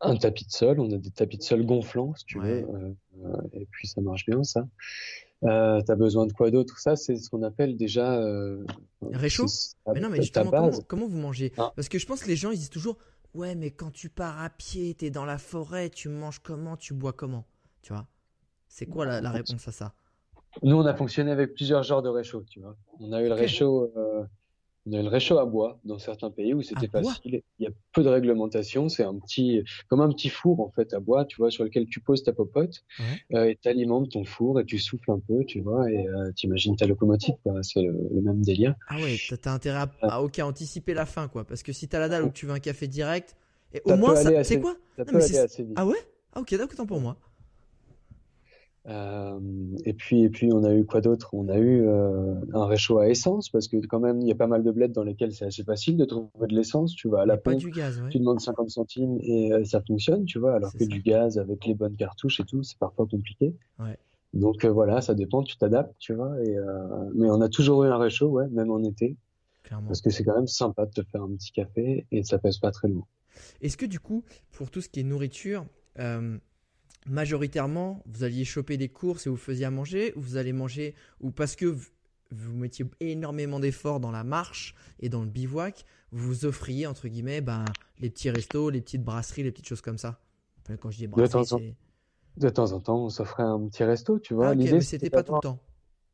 Un 0.00 0.16
tapis 0.16 0.46
de 0.46 0.50
sol, 0.50 0.80
on 0.80 0.90
a 0.92 0.96
des 0.96 1.10
tapis 1.10 1.38
de 1.38 1.42
sol 1.42 1.64
gonflants, 1.64 2.14
si 2.14 2.24
tu 2.24 2.40
veux. 2.40 2.44
Euh, 2.44 2.92
euh, 3.24 3.36
et 3.52 3.66
puis 3.70 3.86
ça 3.86 4.00
marche 4.00 4.26
bien, 4.26 4.42
ça. 4.42 4.66
Euh, 5.44 5.80
T'as 5.86 5.96
besoin 5.96 6.26
de 6.26 6.32
quoi 6.32 6.50
d'autre? 6.50 6.78
Ça, 6.78 6.96
c'est 6.96 7.16
ce 7.16 7.28
qu'on 7.28 7.42
appelle 7.42 7.76
déjà. 7.76 8.16
Euh, 8.20 8.64
Réchaud? 9.02 9.46
Mais 9.92 10.00
non, 10.00 10.08
mais 10.08 10.22
justement, 10.22 10.50
comment, 10.50 10.70
comment, 10.86 11.06
vous 11.08 11.18
mangez? 11.18 11.52
Ah. 11.56 11.72
Parce 11.74 11.88
que 11.88 11.98
je 11.98 12.06
pense 12.06 12.22
que 12.22 12.28
les 12.28 12.36
gens, 12.36 12.50
ils 12.50 12.58
disent 12.58 12.70
toujours 12.70 12.96
Ouais, 13.34 13.54
mais 13.54 13.70
quand 13.70 13.90
tu 13.90 14.10
pars 14.10 14.40
à 14.40 14.50
pied, 14.50 14.94
t'es 14.94 15.10
dans 15.10 15.24
la 15.24 15.38
forêt, 15.38 15.88
tu 15.88 16.08
manges 16.08 16.40
comment, 16.40 16.76
tu 16.76 16.92
bois 16.92 17.12
comment? 17.12 17.44
Tu 17.80 17.92
vois? 17.92 18.06
C'est 18.68 18.86
quoi 18.86 19.06
la, 19.06 19.20
la, 19.20 19.30
réponse 19.30 19.66
à 19.66 19.72
ça? 19.72 19.94
Nous, 20.62 20.76
on 20.76 20.84
a 20.84 20.94
fonctionné 20.94 21.30
avec 21.30 21.54
plusieurs 21.54 21.82
genres 21.82 22.02
de 22.02 22.10
réchaud, 22.10 22.44
tu 22.48 22.60
vois. 22.60 22.76
On 23.00 23.12
a 23.12 23.22
eu 23.22 23.28
le 23.28 23.34
réchaud. 23.34 23.90
Euh, 23.96 24.24
on 24.86 24.92
a 24.92 25.02
le 25.02 25.08
réchaud 25.08 25.38
à 25.38 25.46
bois 25.46 25.78
dans 25.84 25.98
certains 25.98 26.30
pays 26.30 26.54
où 26.54 26.62
c'était 26.62 26.88
facile. 26.88 27.42
Il 27.58 27.64
y 27.64 27.66
a 27.66 27.70
peu 27.92 28.02
de 28.02 28.08
réglementation. 28.08 28.88
C'est 28.88 29.04
un 29.04 29.14
petit, 29.18 29.62
comme 29.88 30.00
un 30.00 30.08
petit 30.08 30.28
four 30.28 30.60
en 30.60 30.70
fait 30.70 30.92
à 30.92 31.00
bois, 31.00 31.24
tu 31.24 31.36
vois, 31.36 31.50
sur 31.50 31.64
lequel 31.64 31.86
tu 31.86 32.00
poses 32.00 32.22
ta 32.24 32.32
popote 32.32 32.82
ouais. 32.98 33.38
euh, 33.38 33.50
et 33.50 33.56
t'alimentes 33.56 34.10
ton 34.10 34.24
four 34.24 34.60
et 34.60 34.64
tu 34.64 34.78
souffles 34.78 35.10
un 35.10 35.20
peu, 35.20 35.44
tu 35.44 35.60
vois, 35.60 35.90
et 35.90 36.06
euh, 36.06 36.32
t'imagines 36.32 36.76
ta 36.76 36.86
locomotive. 36.86 37.34
C'est 37.62 37.82
le, 37.82 37.92
le, 38.12 38.20
même 38.22 38.42
délire. 38.42 38.74
Ah 38.88 38.96
ouais, 38.96 39.16
t'as 39.40 39.52
intérêt 39.52 39.84
à, 40.02 40.18
à, 40.18 40.44
anticiper 40.44 40.94
la 40.94 41.06
fin, 41.06 41.28
quoi, 41.28 41.44
parce 41.44 41.62
que 41.62 41.72
si 41.72 41.88
t'as 41.88 42.00
la 42.00 42.08
dalle 42.08 42.24
ou 42.24 42.28
que 42.28 42.34
tu 42.34 42.46
veux 42.46 42.52
un 42.52 42.60
café 42.60 42.88
direct, 42.88 43.36
et 43.74 43.80
au 43.84 43.96
moins, 43.96 44.14
c'est 44.42 44.60
quoi? 44.60 44.76
ça 44.96 45.04
peut 45.04 45.16
aller 45.16 45.38
assez 45.38 45.62
vite. 45.62 45.74
Ah 45.76 45.86
ouais? 45.86 45.96
Ah 46.34 46.40
ok, 46.40 46.54
d'accord, 46.56 46.86
pour 46.86 47.00
moi. 47.00 47.16
Euh, 48.88 49.38
et 49.84 49.92
puis, 49.92 50.22
et 50.22 50.28
puis, 50.28 50.52
on 50.52 50.64
a 50.64 50.74
eu 50.74 50.84
quoi 50.84 51.00
d'autre? 51.00 51.30
On 51.34 51.48
a 51.48 51.58
eu 51.58 51.86
euh, 51.86 52.34
un 52.52 52.66
réchaud 52.66 52.98
à 52.98 53.08
essence 53.08 53.48
parce 53.48 53.68
que 53.68 53.76
quand 53.86 54.00
même, 54.00 54.20
il 54.20 54.26
y 54.26 54.32
a 54.32 54.34
pas 54.34 54.46
mal 54.46 54.62
de 54.62 54.70
bleds 54.70 54.88
dans 54.88 55.04
lesquels 55.04 55.32
c'est 55.32 55.44
assez 55.44 55.62
facile 55.62 55.96
de 55.96 56.04
trouver 56.04 56.48
de 56.48 56.54
l'essence. 56.54 56.94
Tu 56.94 57.08
vas 57.08 57.22
à 57.22 57.26
la 57.26 57.36
pompe, 57.36 57.56
du 57.56 57.70
gaz, 57.70 58.00
ouais. 58.00 58.08
tu 58.10 58.18
demandes 58.18 58.40
50 58.40 58.70
centimes 58.70 59.18
et 59.20 59.52
euh, 59.52 59.64
ça 59.64 59.80
fonctionne, 59.80 60.24
tu 60.24 60.38
vois. 60.38 60.54
Alors 60.54 60.72
que 60.72 60.80
ça. 60.80 60.86
du 60.86 61.00
gaz 61.00 61.38
avec 61.38 61.64
les 61.66 61.74
bonnes 61.74 61.96
cartouches 61.96 62.40
et 62.40 62.44
tout, 62.44 62.62
c'est 62.62 62.78
parfois 62.78 63.06
compliqué. 63.06 63.54
Ouais. 63.78 63.96
Donc 64.34 64.64
voilà, 64.64 65.02
ça 65.02 65.14
dépend, 65.14 65.42
tu 65.42 65.58
t'adaptes, 65.58 65.94
tu 65.98 66.14
vois. 66.14 66.42
Et, 66.42 66.56
mais 67.14 67.28
on 67.28 67.42
a 67.42 67.50
toujours 67.50 67.84
eu 67.84 67.88
un 67.88 67.98
réchaud, 67.98 68.28
ouais, 68.28 68.48
même 68.48 68.70
en 68.70 68.82
été, 68.82 69.18
Clairement. 69.62 69.88
parce 69.88 70.00
que 70.00 70.08
c'est 70.08 70.24
quand 70.24 70.34
même 70.34 70.46
sympa 70.46 70.86
de 70.86 70.90
te 70.90 71.02
faire 71.02 71.22
un 71.22 71.28
petit 71.34 71.52
café 71.52 72.06
et 72.10 72.22
ça 72.22 72.38
pèse 72.38 72.56
pas 72.56 72.70
très 72.70 72.88
lourd. 72.88 73.06
Est-ce 73.60 73.76
que 73.76 73.84
du 73.84 74.00
coup, 74.00 74.24
pour 74.52 74.70
tout 74.70 74.80
ce 74.80 74.88
qui 74.88 75.00
est 75.00 75.02
nourriture 75.02 75.66
majoritairement, 77.06 78.02
vous 78.06 78.24
alliez 78.24 78.44
choper 78.44 78.76
des 78.76 78.88
courses 78.88 79.26
et 79.26 79.30
vous 79.30 79.36
faisiez 79.36 79.64
à 79.64 79.70
manger, 79.70 80.12
ou 80.16 80.20
vous 80.20 80.36
allez 80.36 80.52
manger, 80.52 80.94
ou 81.20 81.30
parce 81.30 81.56
que 81.56 81.76
vous 82.30 82.54
mettiez 82.54 82.86
énormément 83.00 83.60
d'efforts 83.60 84.00
dans 84.00 84.10
la 84.10 84.24
marche 84.24 84.74
et 85.00 85.08
dans 85.08 85.22
le 85.22 85.28
bivouac, 85.28 85.84
vous 86.12 86.28
vous 86.28 86.44
offriez, 86.44 86.86
entre 86.86 87.08
guillemets, 87.08 87.40
ben, 87.40 87.64
les 87.98 88.10
petits 88.10 88.30
restos, 88.30 88.70
les 88.70 88.80
petites 88.80 89.04
brasseries, 89.04 89.42
les 89.42 89.50
petites 89.50 89.68
choses 89.68 89.80
comme 89.80 89.98
ça. 89.98 90.20
Enfin, 90.62 90.76
quand 90.76 90.90
je 90.90 90.98
dis 90.98 91.06
brasserie, 91.06 91.46
c'est... 91.46 91.74
De 92.38 92.48
temps 92.48 92.72
en 92.72 92.80
temps, 92.80 93.04
on 93.04 93.08
s'offrait 93.10 93.42
un 93.42 93.60
petit 93.66 93.84
resto, 93.84 94.18
tu 94.18 94.32
vois. 94.32 94.48
Ah, 94.48 94.52
okay, 94.52 94.72
mais 94.72 94.80
c'était 94.80 95.10
pas 95.10 95.22
tout 95.22 95.34
le 95.34 95.40
temps. 95.40 95.58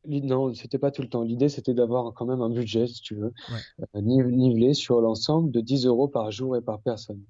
Non, 0.05 0.53
c'était 0.53 0.77
pas 0.77 0.91
tout 0.91 1.01
le 1.01 1.09
temps. 1.09 1.23
L'idée, 1.23 1.49
c'était 1.49 1.73
d'avoir 1.73 2.13
quand 2.13 2.25
même 2.25 2.41
un 2.41 2.49
budget, 2.49 2.87
si 2.87 3.01
tu 3.01 3.15
veux, 3.15 3.33
ouais. 3.51 3.85
euh, 3.95 4.01
nivelé 4.01 4.73
sur 4.73 4.99
l'ensemble 5.01 5.51
de 5.51 5.61
10 5.61 5.85
euros 5.85 6.07
par 6.07 6.31
jour 6.31 6.57
et 6.57 6.61
par 6.61 6.81
personne. 6.81 7.21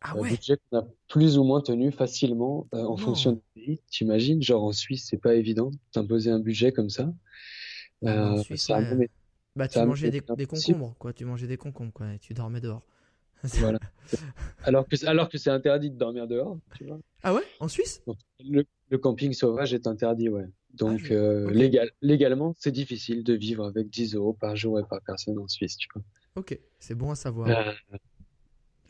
Ah 0.00 0.14
un 0.16 0.22
budget 0.22 0.56
qu'on 0.70 0.78
a 0.78 0.86
plus 1.08 1.38
ou 1.38 1.44
moins 1.44 1.60
tenu 1.60 1.90
facilement 1.90 2.68
euh, 2.72 2.84
en 2.84 2.90
Non. 2.90 2.96
fonction 2.96 3.32
du 3.32 3.42
pays. 3.54 3.80
T'imagines, 3.90 4.40
genre 4.42 4.62
en 4.62 4.72
Suisse, 4.72 5.08
c'est 5.10 5.20
pas 5.20 5.34
évident 5.34 5.72
d'imposer 5.92 6.30
un 6.30 6.38
budget 6.38 6.72
comme 6.72 6.88
ça. 6.88 7.12
Ah, 8.04 8.32
en 8.32 8.36
Euh, 8.36 8.42
Suisse, 8.42 8.66
ça 8.66 8.80
même- 8.80 9.08
Bah, 9.56 9.66
tu 9.66 9.78
mangeais 9.80 10.10
des, 10.10 10.20
concombres, 10.20 10.94
quoi. 10.98 11.12
Tu 11.12 11.24
mangeais 11.24 11.48
des 11.48 11.56
concombres, 11.56 11.92
quoi. 11.92 12.14
Et 12.14 12.18
tu 12.20 12.32
dormais 12.32 12.60
dehors. 12.60 12.86
voilà. 13.44 13.78
Alors 14.64 14.86
que, 14.86 15.04
alors 15.06 15.28
que 15.28 15.36
c'est 15.36 15.50
interdit 15.50 15.90
de 15.90 15.96
dormir 15.96 16.28
dehors, 16.28 16.58
tu 16.76 16.84
vois. 16.84 17.00
Ah 17.24 17.34
ouais? 17.34 17.42
En 17.58 17.66
Suisse? 17.66 18.02
Le, 18.40 18.64
camping 18.98 19.32
sauvage 19.32 19.74
est 19.74 19.86
interdit, 19.88 20.28
ouais. 20.28 20.46
Donc, 20.74 21.00
ah, 21.10 21.12
euh, 21.14 21.50
légal, 21.50 21.90
légalement, 22.02 22.54
c'est 22.56 22.70
difficile 22.70 23.24
de 23.24 23.34
vivre 23.34 23.64
avec 23.64 23.90
10 23.90 24.14
euros 24.14 24.32
par 24.32 24.54
jour 24.54 24.78
et 24.78 24.84
par 24.84 25.00
personne 25.02 25.38
en 25.38 25.48
Suisse, 25.48 25.76
tu 25.76 25.88
vois. 25.92 26.02
Ok, 26.36 26.56
c'est 26.78 26.94
bon 26.94 27.10
à 27.10 27.16
savoir. 27.16 27.48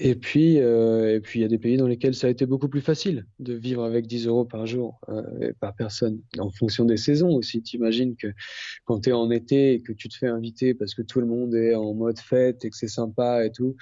Et 0.01 0.15
puis, 0.15 0.61
euh, 0.61 1.17
et 1.17 1.21
puis 1.21 1.41
il 1.41 1.43
y 1.43 1.45
a 1.45 1.49
des 1.49 1.59
pays 1.59 1.77
dans 1.77 1.89
lesquels 1.89 2.15
ça 2.15 2.29
a 2.29 2.31
été 2.31 2.47
beaucoup 2.47 2.69
plus 2.69 2.81
facile 2.81 3.27
de 3.41 3.55
vivre 3.55 3.83
avec 3.83 4.07
10 4.07 4.29
euros 4.29 4.45
par 4.45 4.65
jour 4.65 5.01
euh, 5.09 5.53
par 5.61 5.75
personne, 5.75 6.21
en 6.39 6.51
fonction 6.51 6.85
des 6.85 6.97
saisons 6.97 7.31
aussi. 7.31 7.63
T'imagines 7.63 8.15
que 8.15 8.29
quand 8.85 9.01
tu 9.01 9.11
es 9.11 9.13
en 9.13 9.29
été 9.33 9.73
et 9.75 9.81
que 9.81 9.93
tu 9.93 10.09
te 10.09 10.17
fais 10.17 10.29
inviter 10.29 10.73
parce 10.73 10.95
que 10.95 11.03
tout 11.03 11.21
le 11.21 11.27
monde 11.27 11.53
est 11.57 11.75
en 11.75 11.95
mode 11.95 12.21
fête 12.21 12.65
et 12.65 12.71
que 12.71 12.77
c'est 12.77 12.87
sympa 12.87 13.45
et 13.45 13.51
tout, 13.51 13.75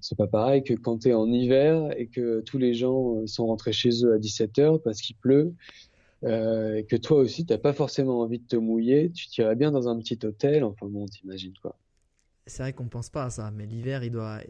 c'est 0.00 0.16
pas 0.16 0.26
pareil 0.26 0.62
que 0.64 0.72
quand 0.72 1.00
tu 1.00 1.08
es 1.10 1.14
en 1.14 1.30
hiver 1.30 1.90
et 1.98 2.06
que 2.06 2.40
tous 2.40 2.56
les 2.56 2.72
gens 2.72 3.16
euh, 3.16 3.26
sont 3.26 3.46
rentrés 3.46 3.72
chez 3.72 3.90
eux 4.04 4.14
à 4.14 4.18
17 4.18 4.58
heures 4.60 4.82
parce 4.82 5.02
qu'il 5.02 5.16
pleut. 5.16 5.54
Euh, 6.24 6.76
et 6.76 6.84
que 6.84 6.96
toi 6.96 7.18
aussi, 7.18 7.46
t'as 7.46 7.58
pas 7.58 7.72
forcément 7.72 8.20
envie 8.20 8.40
de 8.40 8.46
te 8.46 8.56
mouiller, 8.56 9.12
tu 9.12 9.28
t'irais 9.28 9.54
bien 9.54 9.70
dans 9.70 9.88
un 9.88 9.96
petit 9.98 10.18
hôtel, 10.24 10.64
enfin 10.64 10.86
bon, 10.88 11.06
t'imagines 11.06 11.54
quoi 11.62 11.76
c'est 12.48 12.62
vrai 12.62 12.72
qu'on 12.72 12.88
pense 12.88 13.10
pas 13.10 13.24
à 13.24 13.30
ça, 13.30 13.50
mais 13.50 13.66
l'hiver, 13.66 14.02
il 14.02 14.10
doit, 14.10 14.40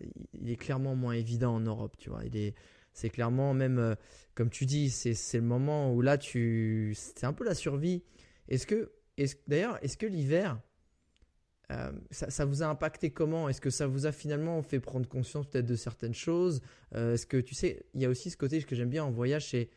il 0.40 0.50
est 0.50 0.56
clairement 0.56 0.94
moins 0.94 1.14
évident 1.14 1.54
en 1.54 1.60
Europe, 1.60 1.96
tu 1.98 2.10
vois. 2.10 2.24
Il 2.24 2.36
est, 2.36 2.54
c'est 2.92 3.10
clairement 3.10 3.54
même, 3.54 3.78
euh, 3.78 3.94
comme 4.34 4.50
tu 4.50 4.66
dis, 4.66 4.90
c'est, 4.90 5.14
le 5.34 5.42
moment 5.42 5.92
où 5.92 6.00
là, 6.00 6.18
tu, 6.18 6.94
c'est 6.96 7.24
un 7.24 7.32
peu 7.32 7.44
la 7.44 7.54
survie. 7.54 8.02
Est-ce 8.48 8.66
que, 8.66 8.92
est-ce, 9.16 9.36
d'ailleurs, 9.46 9.78
est-ce 9.82 9.96
que 9.96 10.06
l'hiver, 10.06 10.60
euh, 11.70 11.92
ça, 12.10 12.30
ça, 12.30 12.44
vous 12.44 12.62
a 12.62 12.66
impacté 12.66 13.10
comment? 13.10 13.48
Est-ce 13.48 13.60
que 13.60 13.70
ça 13.70 13.86
vous 13.86 14.06
a 14.06 14.12
finalement 14.12 14.62
fait 14.62 14.80
prendre 14.80 15.08
conscience 15.08 15.46
peut-être 15.46 15.66
de 15.66 15.76
certaines 15.76 16.14
choses? 16.14 16.62
Euh, 16.94 17.14
Est-ce 17.14 17.26
que 17.26 17.36
tu 17.36 17.54
sais, 17.54 17.84
il 17.94 18.00
y 18.00 18.04
a 18.04 18.08
aussi 18.08 18.30
ce 18.30 18.36
côté 18.36 18.62
que 18.62 18.74
j'aime 18.74 18.90
bien 18.90 19.04
en 19.04 19.10
voyage, 19.10 19.50
c'est 19.50 19.68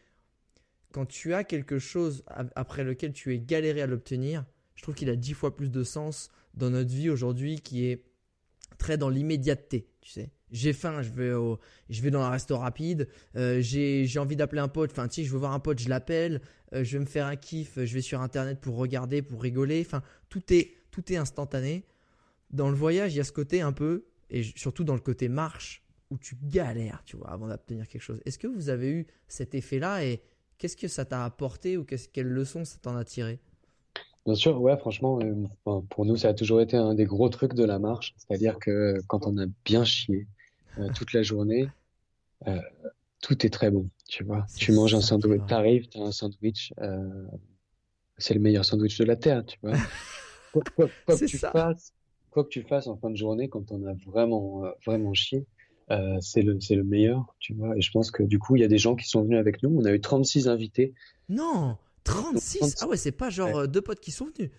quand 0.91 1.05
tu 1.05 1.33
as 1.33 1.43
quelque 1.43 1.79
chose 1.79 2.23
après 2.55 2.83
lequel 2.83 3.13
tu 3.13 3.33
es 3.33 3.39
galéré 3.39 3.81
à 3.81 3.87
l'obtenir, 3.87 4.45
je 4.75 4.83
trouve 4.83 4.95
qu'il 4.95 5.09
a 5.09 5.15
dix 5.15 5.33
fois 5.33 5.55
plus 5.55 5.69
de 5.69 5.83
sens 5.83 6.29
dans 6.53 6.69
notre 6.69 6.91
vie 6.91 7.09
aujourd'hui 7.09 7.61
qui 7.61 7.85
est 7.85 8.03
très 8.81 8.97
dans 8.97 9.09
l'immédiateté, 9.09 9.87
tu 10.01 10.09
sais. 10.09 10.31
J'ai 10.51 10.73
faim, 10.73 11.01
je 11.01 11.11
vais, 11.11 11.31
au, 11.31 11.59
je 11.89 12.01
vais 12.01 12.09
dans 12.09 12.21
un 12.21 12.29
resto 12.29 12.57
rapide. 12.57 13.07
Euh, 13.37 13.61
j'ai 13.61 14.19
envie 14.19 14.35
d'appeler 14.35 14.59
un 14.59 14.67
pote. 14.67 14.91
Enfin, 14.91 15.07
tu 15.07 15.21
sais, 15.21 15.23
je 15.23 15.31
veux 15.31 15.37
voir 15.37 15.53
un 15.53 15.59
pote, 15.59 15.79
je 15.79 15.87
l'appelle. 15.87 16.41
Euh, 16.73 16.83
je 16.83 16.97
vais 16.97 16.99
me 16.99 17.05
faire 17.05 17.27
un 17.27 17.37
kiff. 17.37 17.75
Je 17.75 17.93
vais 17.93 18.01
sur 18.01 18.19
internet 18.19 18.59
pour 18.59 18.75
regarder, 18.75 19.21
pour 19.21 19.41
rigoler. 19.41 19.81
Enfin, 19.85 20.01
tout 20.29 20.41
est, 20.51 20.73
tout 20.89 21.13
est 21.13 21.15
instantané. 21.15 21.85
Dans 22.49 22.69
le 22.69 22.75
voyage, 22.75 23.13
il 23.13 23.17
y 23.17 23.19
a 23.21 23.23
ce 23.23 23.31
côté 23.31 23.61
un 23.61 23.71
peu, 23.71 24.07
et 24.29 24.43
surtout 24.43 24.83
dans 24.83 24.95
le 24.95 24.99
côté 24.99 25.29
marche, 25.29 25.83
où 26.09 26.17
tu 26.17 26.35
galères, 26.43 27.03
tu 27.05 27.15
vois, 27.15 27.29
avant 27.29 27.47
d'obtenir 27.47 27.87
quelque 27.87 28.01
chose. 28.01 28.19
Est-ce 28.25 28.39
que 28.39 28.47
vous 28.47 28.67
avez 28.67 28.89
eu 28.89 29.07
cet 29.29 29.55
effet-là 29.55 30.03
et 30.03 30.21
qu'est-ce 30.57 30.75
que 30.75 30.89
ça 30.89 31.05
t'a 31.05 31.23
apporté 31.23 31.77
ou 31.77 31.85
quelle 31.85 32.27
leçon 32.27 32.65
ça 32.65 32.77
t'en 32.81 32.97
a 32.97 33.05
tiré? 33.05 33.39
Bien 34.25 34.35
sûr, 34.35 34.61
ouais, 34.61 34.77
franchement, 34.77 35.19
euh, 35.19 35.81
pour 35.89 36.05
nous, 36.05 36.15
ça 36.15 36.29
a 36.29 36.33
toujours 36.33 36.61
été 36.61 36.77
un 36.77 36.93
des 36.93 37.05
gros 37.05 37.29
trucs 37.29 37.53
de 37.53 37.63
la 37.63 37.79
marche. 37.79 38.13
C'est-à-dire 38.17 38.59
que 38.59 39.01
quand 39.07 39.25
on 39.25 39.37
a 39.39 39.45
bien 39.65 39.83
chié 39.83 40.27
euh, 40.77 40.89
toute 40.93 41.13
la 41.13 41.23
journée, 41.23 41.67
euh, 42.47 42.59
tout 43.21 43.45
est 43.45 43.49
très 43.49 43.71
bon, 43.71 43.89
tu 44.07 44.23
vois. 44.23 44.45
Tu 44.55 44.73
manges 44.73 44.93
un 44.93 45.01
sandwich, 45.01 45.41
t'arrives, 45.47 45.87
t'as 45.89 46.01
un 46.01 46.11
sandwich, 46.11 46.73
c'est 48.17 48.33
le 48.35 48.39
meilleur 48.39 48.63
sandwich 48.63 48.97
de 48.99 49.05
la 49.05 49.15
terre, 49.15 49.43
tu 49.45 49.57
vois. 49.63 49.73
quoi, 50.53 50.63
que 51.07 51.25
tu 51.25 51.37
fasses, 51.39 51.93
quoi 52.29 52.43
que 52.43 52.49
tu 52.49 52.61
fasses 52.61 52.87
en 52.87 52.97
fin 52.97 53.09
de 53.09 53.15
journée, 53.15 53.49
quand 53.49 53.71
on 53.71 53.85
a 53.87 53.93
vraiment, 54.05 54.63
vraiment 54.85 55.15
chié, 55.15 55.47
c'est 56.19 56.43
le, 56.43 56.59
c'est 56.59 56.75
le 56.75 56.83
meilleur, 56.83 57.35
tu 57.39 57.55
vois. 57.55 57.75
Et 57.75 57.81
je 57.81 57.89
pense 57.91 58.11
que 58.11 58.21
du 58.21 58.37
coup, 58.37 58.55
il 58.55 58.61
y 58.61 58.65
a 58.65 58.67
des 58.67 58.77
gens 58.77 58.95
qui 58.95 59.07
sont 59.07 59.23
venus 59.23 59.39
avec 59.39 59.63
nous. 59.63 59.75
On 59.75 59.85
a 59.85 59.91
eu 59.91 59.99
36 59.99 60.47
invités. 60.47 60.93
Non! 61.27 61.77
36 62.03 62.77
Ah 62.81 62.87
ouais, 62.87 62.97
c'est 62.97 63.11
pas 63.11 63.29
genre 63.29 63.55
euh, 63.59 63.67
deux 63.67 63.81
potes 63.81 63.99
qui 63.99 64.11
sont 64.11 64.25
venus. 64.25 64.51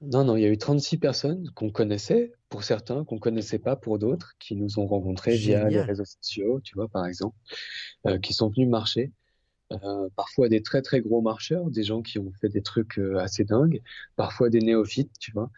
Non, 0.00 0.24
non, 0.24 0.36
il 0.36 0.42
y 0.42 0.46
a 0.46 0.48
eu 0.48 0.58
36 0.58 0.98
personnes 0.98 1.48
qu'on 1.54 1.70
connaissait, 1.70 2.32
pour 2.48 2.64
certains, 2.64 3.04
qu'on 3.04 3.18
connaissait 3.18 3.60
pas 3.60 3.76
pour 3.76 3.98
d'autres, 3.98 4.34
qui 4.40 4.56
nous 4.56 4.80
ont 4.80 4.86
rencontrés 4.86 5.36
via 5.36 5.68
les 5.68 5.80
réseaux 5.80 6.04
sociaux, 6.04 6.60
tu 6.60 6.74
vois, 6.74 6.88
par 6.88 7.06
exemple, 7.06 7.36
euh, 8.06 8.18
qui 8.18 8.32
sont 8.32 8.48
venus 8.48 8.68
marcher. 8.68 9.12
Euh, 9.70 10.08
parfois 10.16 10.48
des 10.48 10.60
très 10.60 10.82
très 10.82 11.00
gros 11.00 11.22
marcheurs, 11.22 11.70
des 11.70 11.84
gens 11.84 12.02
qui 12.02 12.18
ont 12.18 12.32
fait 12.40 12.48
des 12.48 12.62
trucs 12.62 12.98
assez 13.18 13.44
dingues, 13.44 13.80
parfois 14.16 14.50
des 14.50 14.58
néophytes, 14.58 15.12
tu 15.18 15.32
vois. 15.32 15.50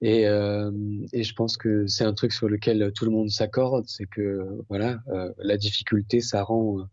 Et, 0.00 0.22
et 0.22 1.22
je 1.22 1.34
pense 1.34 1.56
que 1.56 1.86
c'est 1.86 2.02
un 2.02 2.12
truc 2.12 2.32
sur 2.32 2.48
lequel 2.48 2.92
tout 2.92 3.04
le 3.04 3.12
monde 3.12 3.30
s'accorde, 3.30 3.84
c'est 3.86 4.06
que 4.06 4.64
voilà, 4.68 5.00
la 5.38 5.56
difficulté, 5.56 6.20
ça 6.20 6.42
rend 6.42 6.88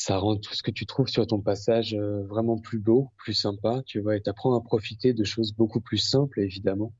ça 0.00 0.16
rend 0.16 0.36
tout 0.36 0.54
ce 0.54 0.62
que 0.62 0.70
tu 0.70 0.86
trouves 0.86 1.08
sur 1.08 1.26
ton 1.26 1.42
passage 1.42 1.92
euh, 1.92 2.22
vraiment 2.22 2.56
plus 2.56 2.78
beau, 2.78 3.10
plus 3.18 3.34
sympa, 3.34 3.82
tu 3.84 4.00
vois, 4.00 4.16
et 4.16 4.22
t'apprends 4.22 4.56
à 4.56 4.62
profiter 4.62 5.12
de 5.12 5.24
choses 5.24 5.52
beaucoup 5.52 5.82
plus 5.82 5.98
simples, 5.98 6.40
évidemment, 6.40 6.94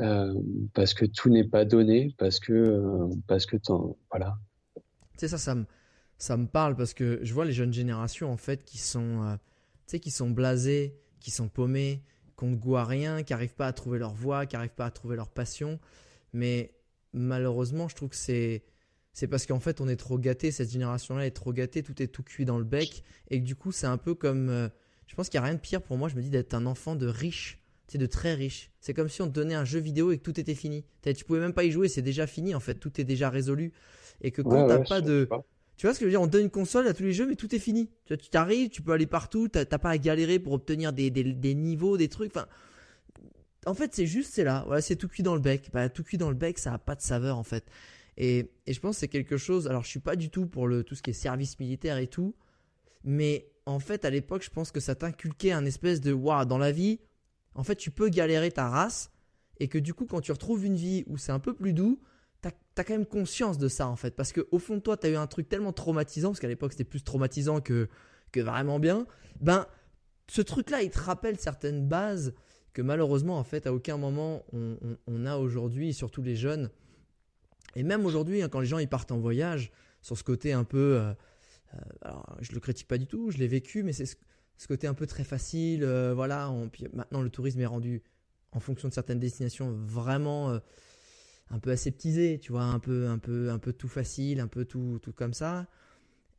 euh, 0.00 0.34
parce 0.74 0.92
que 0.92 1.06
tout 1.06 1.30
n'est 1.30 1.48
pas 1.48 1.64
donné, 1.64 2.14
parce 2.18 2.38
que, 2.38 2.52
euh, 2.52 3.08
parce 3.26 3.46
que 3.46 3.56
voilà. 4.10 4.36
C'est 5.16 5.28
ça, 5.28 5.38
ça 5.38 5.54
me, 5.54 5.64
ça 6.18 6.36
me 6.36 6.46
parle 6.46 6.76
parce 6.76 6.92
que 6.92 7.20
je 7.22 7.32
vois 7.32 7.46
les 7.46 7.54
jeunes 7.54 7.72
générations 7.72 8.30
en 8.30 8.36
fait 8.36 8.64
qui 8.64 8.76
sont, 8.76 9.38
tu 9.86 9.92
sais, 9.92 10.00
qui 10.00 10.10
sont 10.10 10.28
blasées, 10.28 10.94
qui 11.20 11.30
sont 11.30 11.48
paumées, 11.48 12.02
qui 12.36 12.44
ont 12.44 12.52
goût 12.52 12.76
à 12.76 12.84
rien, 12.84 13.22
qui 13.22 13.32
n'arrivent 13.32 13.54
pas 13.54 13.66
à 13.66 13.72
trouver 13.72 13.98
leur 13.98 14.12
voie, 14.12 14.44
qui 14.44 14.56
n'arrivent 14.56 14.74
pas 14.76 14.84
à 14.84 14.90
trouver 14.90 15.16
leur 15.16 15.30
passion, 15.30 15.80
mais 16.34 16.74
malheureusement, 17.14 17.88
je 17.88 17.96
trouve 17.96 18.10
que 18.10 18.16
c'est 18.16 18.62
c'est 19.16 19.28
parce 19.28 19.46
qu'en 19.46 19.60
fait 19.60 19.80
on 19.80 19.88
est 19.88 19.96
trop 19.96 20.18
gâté, 20.18 20.50
cette 20.50 20.70
génération-là 20.70 21.24
est 21.24 21.30
trop 21.30 21.54
gâtée, 21.54 21.82
tout 21.82 22.02
est 22.02 22.08
tout 22.08 22.22
cuit 22.22 22.44
dans 22.44 22.58
le 22.58 22.64
bec, 22.64 23.02
et 23.30 23.40
que 23.40 23.46
du 23.46 23.56
coup 23.56 23.72
c'est 23.72 23.86
un 23.86 23.96
peu 23.96 24.14
comme, 24.14 24.50
euh, 24.50 24.68
je 25.06 25.14
pense 25.14 25.30
qu'il 25.30 25.40
n'y 25.40 25.44
a 25.44 25.46
rien 25.46 25.54
de 25.54 25.60
pire 25.60 25.80
pour 25.80 25.96
moi, 25.96 26.10
je 26.10 26.16
me 26.16 26.20
dis 26.20 26.28
d'être 26.28 26.52
un 26.52 26.66
enfant 26.66 26.96
de 26.96 27.06
riche, 27.06 27.58
c'est 27.88 27.96
de 27.96 28.04
très 28.04 28.34
riche. 28.34 28.70
C'est 28.78 28.92
comme 28.92 29.08
si 29.08 29.22
on 29.22 29.26
te 29.26 29.32
donnait 29.32 29.54
un 29.54 29.64
jeu 29.64 29.78
vidéo 29.78 30.12
et 30.12 30.18
que 30.18 30.22
tout 30.22 30.38
était 30.38 30.54
fini. 30.54 30.84
Tu 31.02 31.24
pouvais 31.24 31.40
même 31.40 31.54
pas 31.54 31.64
y 31.64 31.70
jouer, 31.70 31.88
c'est 31.88 32.02
déjà 32.02 32.26
fini 32.26 32.54
en 32.54 32.60
fait, 32.60 32.74
tout 32.74 33.00
est 33.00 33.04
déjà 33.04 33.30
résolu, 33.30 33.72
et 34.20 34.32
que 34.32 34.42
quand 34.42 34.66
t'as 34.66 34.80
pas 34.80 35.00
de, 35.00 35.26
tu 35.78 35.86
vois 35.86 35.94
ce 35.94 35.98
que 35.98 36.04
je 36.04 36.08
veux 36.08 36.10
dire? 36.10 36.20
On 36.20 36.26
donne 36.26 36.42
une 36.42 36.50
console 36.50 36.86
à 36.86 36.92
tous 36.92 37.04
les 37.04 37.14
jeux, 37.14 37.26
mais 37.26 37.36
tout 37.36 37.54
est 37.54 37.58
fini. 37.58 37.88
Tu 38.06 38.16
t'arrives, 38.30 38.68
tu 38.68 38.82
peux 38.82 38.92
aller 38.92 39.06
partout, 39.06 39.48
t'as 39.48 39.64
pas 39.64 39.90
à 39.90 39.98
galérer 39.98 40.38
pour 40.38 40.52
obtenir 40.52 40.92
des, 40.92 41.10
des, 41.10 41.54
niveaux, 41.54 41.96
des 41.96 42.08
trucs. 42.08 42.36
Enfin, 42.36 42.46
en 43.64 43.74
fait, 43.74 43.94
c'est 43.94 44.06
juste, 44.06 44.32
c'est 44.34 44.44
là. 44.44 44.64
Voilà, 44.66 44.80
c'est 44.80 44.96
tout 44.96 45.08
cuit 45.08 45.22
dans 45.22 45.34
le 45.34 45.40
bec. 45.40 45.70
Bah, 45.72 45.88
tout 45.88 46.02
cuit 46.02 46.18
dans 46.18 46.28
le 46.28 46.34
bec, 46.34 46.58
ça 46.58 46.74
a 46.74 46.78
pas 46.78 46.94
de 46.94 47.02
saveur 47.02 47.38
en 47.38 47.42
fait. 47.42 47.64
Et, 48.16 48.50
je 48.66 48.78
pense 48.80 48.96
que 48.96 49.00
c'est 49.00 49.08
quelque 49.08 49.36
chose. 49.36 49.66
Alors, 49.68 49.82
je 49.82 49.88
suis 49.88 50.00
pas 50.00 50.16
du 50.16 50.30
tout 50.30 50.46
pour 50.46 50.66
le, 50.66 50.84
tout 50.84 50.94
ce 50.94 51.02
qui 51.02 51.10
est 51.10 51.14
service 51.14 51.58
militaire 51.58 51.98
et 51.98 52.06
tout. 52.06 52.34
Mais 53.04 53.50
en 53.66 53.78
fait, 53.78 54.04
à 54.04 54.10
l'époque, 54.10 54.42
je 54.42 54.50
pense 54.50 54.72
que 54.72 54.80
ça 54.80 54.94
t'inculquait 54.94 55.52
un 55.52 55.64
espèce 55.64 56.00
de 56.00 56.12
waouh, 56.12 56.44
dans 56.44 56.58
la 56.58 56.72
vie, 56.72 57.00
en 57.54 57.62
fait, 57.62 57.76
tu 57.76 57.90
peux 57.90 58.08
galérer 58.08 58.50
ta 58.50 58.68
race. 58.68 59.10
Et 59.58 59.68
que 59.68 59.78
du 59.78 59.94
coup, 59.94 60.04
quand 60.06 60.20
tu 60.20 60.32
retrouves 60.32 60.64
une 60.66 60.76
vie 60.76 61.04
où 61.06 61.16
c'est 61.16 61.32
un 61.32 61.38
peu 61.38 61.54
plus 61.54 61.72
doux, 61.72 62.00
tu 62.42 62.48
as, 62.48 62.84
quand 62.84 62.92
même 62.92 63.06
conscience 63.06 63.58
de 63.58 63.68
ça, 63.68 63.88
en 63.88 63.96
fait. 63.96 64.14
Parce 64.14 64.32
qu'au 64.32 64.58
fond 64.58 64.76
de 64.76 64.80
toi, 64.80 64.96
tu 64.96 65.06
as 65.06 65.10
eu 65.10 65.16
un 65.16 65.26
truc 65.26 65.48
tellement 65.48 65.72
traumatisant, 65.72 66.30
parce 66.30 66.40
qu'à 66.40 66.48
l'époque, 66.48 66.72
c'était 66.72 66.84
plus 66.84 67.02
traumatisant 67.02 67.60
que, 67.60 67.88
que 68.32 68.40
vraiment 68.40 68.78
bien. 68.78 69.06
Ben, 69.40 69.66
ce 70.28 70.42
truc-là, 70.42 70.82
il 70.82 70.90
te 70.90 70.98
rappelle 70.98 71.38
certaines 71.38 71.86
bases 71.86 72.34
que 72.72 72.82
malheureusement, 72.82 73.38
en 73.38 73.44
fait, 73.44 73.66
à 73.66 73.72
aucun 73.72 73.96
moment 73.96 74.44
on, 74.52 74.76
on 75.06 75.24
a 75.24 75.38
aujourd'hui, 75.38 75.94
surtout 75.94 76.20
les 76.20 76.36
jeunes. 76.36 76.70
Et 77.76 77.82
même 77.82 78.06
aujourd'hui, 78.06 78.42
hein, 78.42 78.48
quand 78.48 78.60
les 78.60 78.66
gens 78.66 78.78
ils 78.78 78.88
partent 78.88 79.12
en 79.12 79.18
voyage, 79.18 79.70
sur 80.00 80.16
ce 80.16 80.24
côté 80.24 80.52
un 80.52 80.64
peu, 80.64 80.98
euh, 80.98 81.12
euh, 82.06 82.10
je 82.40 82.52
le 82.52 82.60
critique 82.60 82.88
pas 82.88 82.96
du 82.96 83.06
tout, 83.06 83.30
je 83.30 83.36
l'ai 83.38 83.46
vécu, 83.46 83.82
mais 83.82 83.92
c'est 83.92 84.06
ce, 84.06 84.16
côté 84.66 84.86
un 84.86 84.94
peu 84.94 85.06
très 85.06 85.24
facile, 85.24 85.84
euh, 85.84 86.14
voilà. 86.14 86.50
maintenant 86.94 87.20
le 87.22 87.28
tourisme 87.28 87.60
est 87.60 87.66
rendu, 87.66 88.02
en 88.52 88.60
fonction 88.60 88.88
de 88.88 88.94
certaines 88.94 89.20
destinations, 89.20 89.72
vraiment 89.72 90.58
un 91.50 91.58
peu 91.58 91.70
aseptisé, 91.70 92.38
tu 92.40 92.52
vois, 92.52 92.64
un 92.64 92.78
peu, 92.78 93.08
un 93.08 93.18
peu, 93.18 93.50
un 93.50 93.58
peu 93.58 93.74
tout 93.74 93.88
facile, 93.88 94.40
un 94.40 94.48
peu 94.48 94.64
tout, 94.64 94.98
tout 95.02 95.12
comme 95.12 95.34
ça. 95.34 95.68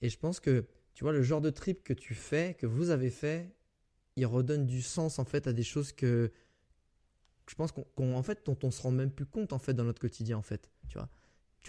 Et 0.01 0.09
je 0.09 0.17
pense 0.17 0.39
que, 0.39 0.65
tu 0.95 1.03
vois, 1.03 1.13
le 1.13 1.21
genre 1.21 1.41
de 1.41 1.51
trip 1.51 1.83
que 1.83 1.93
tu 1.93 2.15
fais, 2.15 2.55
que 2.55 2.65
vous 2.65 2.89
avez 2.89 3.11
fait, 3.11 3.53
il 4.15 4.25
redonne 4.25 4.65
du 4.65 4.81
sens 4.81 5.19
en 5.19 5.25
fait 5.25 5.45
à 5.45 5.53
des 5.53 5.63
choses 5.63 5.91
que 5.91 6.31
je 7.47 7.55
pense 7.55 7.71
qu'on 7.71 8.15
en 8.15 8.23
fait 8.23 8.45
dont 8.45 8.57
on 8.63 8.71
se 8.71 8.81
rend 8.81 8.91
même 8.91 9.11
plus 9.11 9.25
compte 9.25 9.53
en 9.53 9.59
fait 9.59 9.73
dans 9.73 9.83
notre 9.83 10.01
quotidien 10.01 10.37
en 10.37 10.41
fait 10.41 10.69
tu 10.89 10.97
vois 10.97 11.09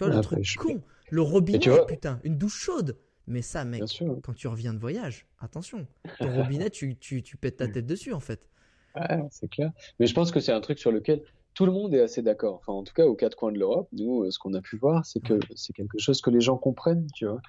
tu 0.05 0.11
vois, 0.11 0.15
le 0.15 0.21
truc 0.21 0.55
con. 0.57 0.81
Le 1.11 1.21
robinet, 1.21 1.59
putain, 1.87 2.19
une 2.23 2.37
douche 2.37 2.59
chaude. 2.59 2.97
Mais 3.27 3.43
ça, 3.43 3.63
mec, 3.63 3.83
quand 4.23 4.33
tu 4.33 4.47
reviens 4.47 4.73
de 4.73 4.79
voyage, 4.79 5.27
attention. 5.39 5.85
Ton 6.19 6.35
robinet, 6.35 6.71
tu, 6.71 6.95
tu, 6.97 7.21
tu 7.21 7.37
pètes 7.37 7.57
ta 7.57 7.67
tête 7.67 7.85
dessus, 7.85 8.11
en 8.11 8.19
fait. 8.19 8.49
Ouais, 8.95 9.21
c'est 9.29 9.49
clair. 9.49 9.71
Mais 9.99 10.07
je 10.07 10.15
pense 10.15 10.31
que 10.31 10.39
c'est 10.39 10.51
un 10.51 10.61
truc 10.61 10.79
sur 10.79 10.91
lequel 10.91 11.21
tout 11.53 11.67
le 11.67 11.71
monde 11.71 11.93
est 11.93 12.01
assez 12.01 12.23
d'accord. 12.23 12.55
Enfin, 12.55 12.73
en 12.73 12.83
tout 12.83 12.93
cas, 12.93 13.05
aux 13.05 13.15
quatre 13.15 13.35
coins 13.35 13.51
de 13.51 13.59
l'Europe, 13.59 13.87
nous, 13.91 14.23
euh, 14.23 14.31
ce 14.31 14.39
qu'on 14.39 14.55
a 14.55 14.61
pu 14.61 14.77
voir, 14.77 15.05
c'est 15.05 15.19
que 15.19 15.39
c'est 15.55 15.73
quelque 15.73 15.99
chose 15.99 16.21
que 16.21 16.31
les 16.31 16.41
gens 16.41 16.57
comprennent, 16.57 17.05
tu 17.13 17.27
vois. 17.27 17.41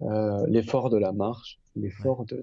Euh, 0.00 0.46
l'effort 0.48 0.88
de 0.88 0.96
la 0.96 1.12
marche, 1.12 1.58
l'effort 1.76 2.24
de 2.24 2.40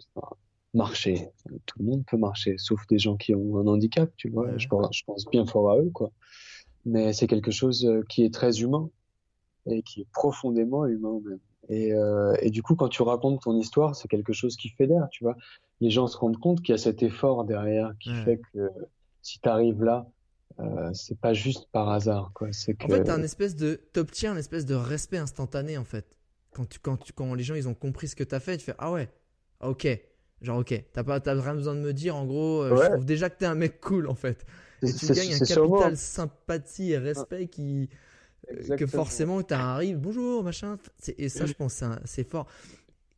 marcher. 0.75 1.29
Tout 1.65 1.79
le 1.79 1.85
monde 1.85 2.03
peut 2.05 2.17
marcher, 2.17 2.55
sauf 2.57 2.85
des 2.87 2.99
gens 2.99 3.17
qui 3.17 3.33
ont 3.33 3.57
un 3.57 3.65
handicap, 3.65 4.11
tu 4.15 4.29
vois. 4.29 4.57
Je, 4.57 4.67
pense, 4.67 4.89
je 4.91 5.03
pense 5.05 5.25
bien 5.25 5.45
fort 5.45 5.71
à 5.71 5.77
eux, 5.77 5.89
quoi. 5.91 6.11
mais 6.85 7.13
c'est 7.13 7.27
quelque 7.27 7.51
chose 7.51 7.89
qui 8.09 8.25
est 8.25 8.33
très 8.33 8.59
humain 8.59 8.89
et 9.67 9.81
qui 9.81 10.01
est 10.01 10.07
profondément 10.11 10.85
humain 10.85 11.19
même. 11.23 11.39
Et, 11.69 11.93
euh, 11.93 12.35
et, 12.41 12.51
du 12.51 12.61
coup, 12.61 12.75
quand 12.75 12.89
tu 12.89 13.01
racontes 13.01 13.41
ton 13.41 13.57
histoire, 13.57 13.95
c'est 13.95 14.07
quelque 14.07 14.33
chose 14.33 14.55
qui 14.55 14.69
fédère, 14.69 15.07
tu 15.09 15.23
vois. 15.23 15.35
Les 15.81 15.89
gens 15.89 16.07
se 16.07 16.15
rendent 16.17 16.39
compte 16.39 16.61
qu'il 16.61 16.73
y 16.73 16.75
a 16.75 16.77
cet 16.77 17.01
effort 17.01 17.43
derrière 17.43 17.93
qui 17.99 18.13
fait 18.23 18.39
que 18.53 18.69
si 19.21 19.39
tu 19.39 19.49
arrives 19.49 19.83
là, 19.83 20.07
euh, 20.59 20.89
c'est 20.93 21.19
pas 21.19 21.33
juste 21.33 21.67
par 21.71 21.89
hasard, 21.89 22.31
quoi. 22.33 22.49
C'est 22.51 22.75
que... 22.75 22.85
En 22.85 22.89
fait, 22.89 23.03
t'as 23.03 23.15
un 23.15 23.23
espèce 23.23 23.55
de, 23.55 23.81
t'obtiens 23.93 24.33
un 24.33 24.37
espèce 24.37 24.65
de 24.65 24.75
respect 24.75 25.17
instantané, 25.17 25.77
en 25.77 25.83
fait. 25.83 26.05
Quand 26.53 26.65
tu, 26.69 26.79
quand 26.79 26.97
tu, 26.97 27.11
quand 27.11 27.33
les 27.33 27.43
gens 27.43 27.55
ils 27.55 27.67
ont 27.67 27.73
compris 27.73 28.07
ce 28.07 28.15
que 28.15 28.23
t'as 28.23 28.39
fait, 28.39 28.57
tu 28.57 28.63
fais 28.63 28.75
ah 28.77 28.91
ouais, 28.91 29.09
ok, 29.61 29.87
genre 30.41 30.59
ok, 30.59 30.85
t'as 30.93 31.03
pas, 31.03 31.19
t'as 31.19 31.33
rien 31.33 31.55
besoin 31.55 31.75
de 31.75 31.81
me 31.81 31.91
dire, 31.91 32.15
en 32.15 32.25
gros, 32.25 32.61
euh, 32.61 32.77
je 32.77 32.89
trouve 32.91 33.05
déjà 33.05 33.29
que 33.29 33.39
t'es 33.39 33.45
un 33.45 33.55
mec 33.55 33.81
cool, 33.81 34.07
en 34.07 34.15
fait. 34.15 34.45
Et 34.81 34.93
tu 34.93 35.07
gagnes 35.07 35.33
un 35.33 35.39
capital 35.39 35.97
sympathie 35.97 36.91
et 36.91 36.97
respect 36.97 37.47
qui 37.47 37.89
que 38.77 38.85
forcément 38.87 39.41
tu 39.43 39.53
arrives, 39.53 39.97
bonjour, 39.97 40.43
machin. 40.43 40.77
Et 41.17 41.29
ça, 41.29 41.45
je 41.45 41.53
pense, 41.53 41.83
c'est 42.05 42.29
fort. 42.29 42.47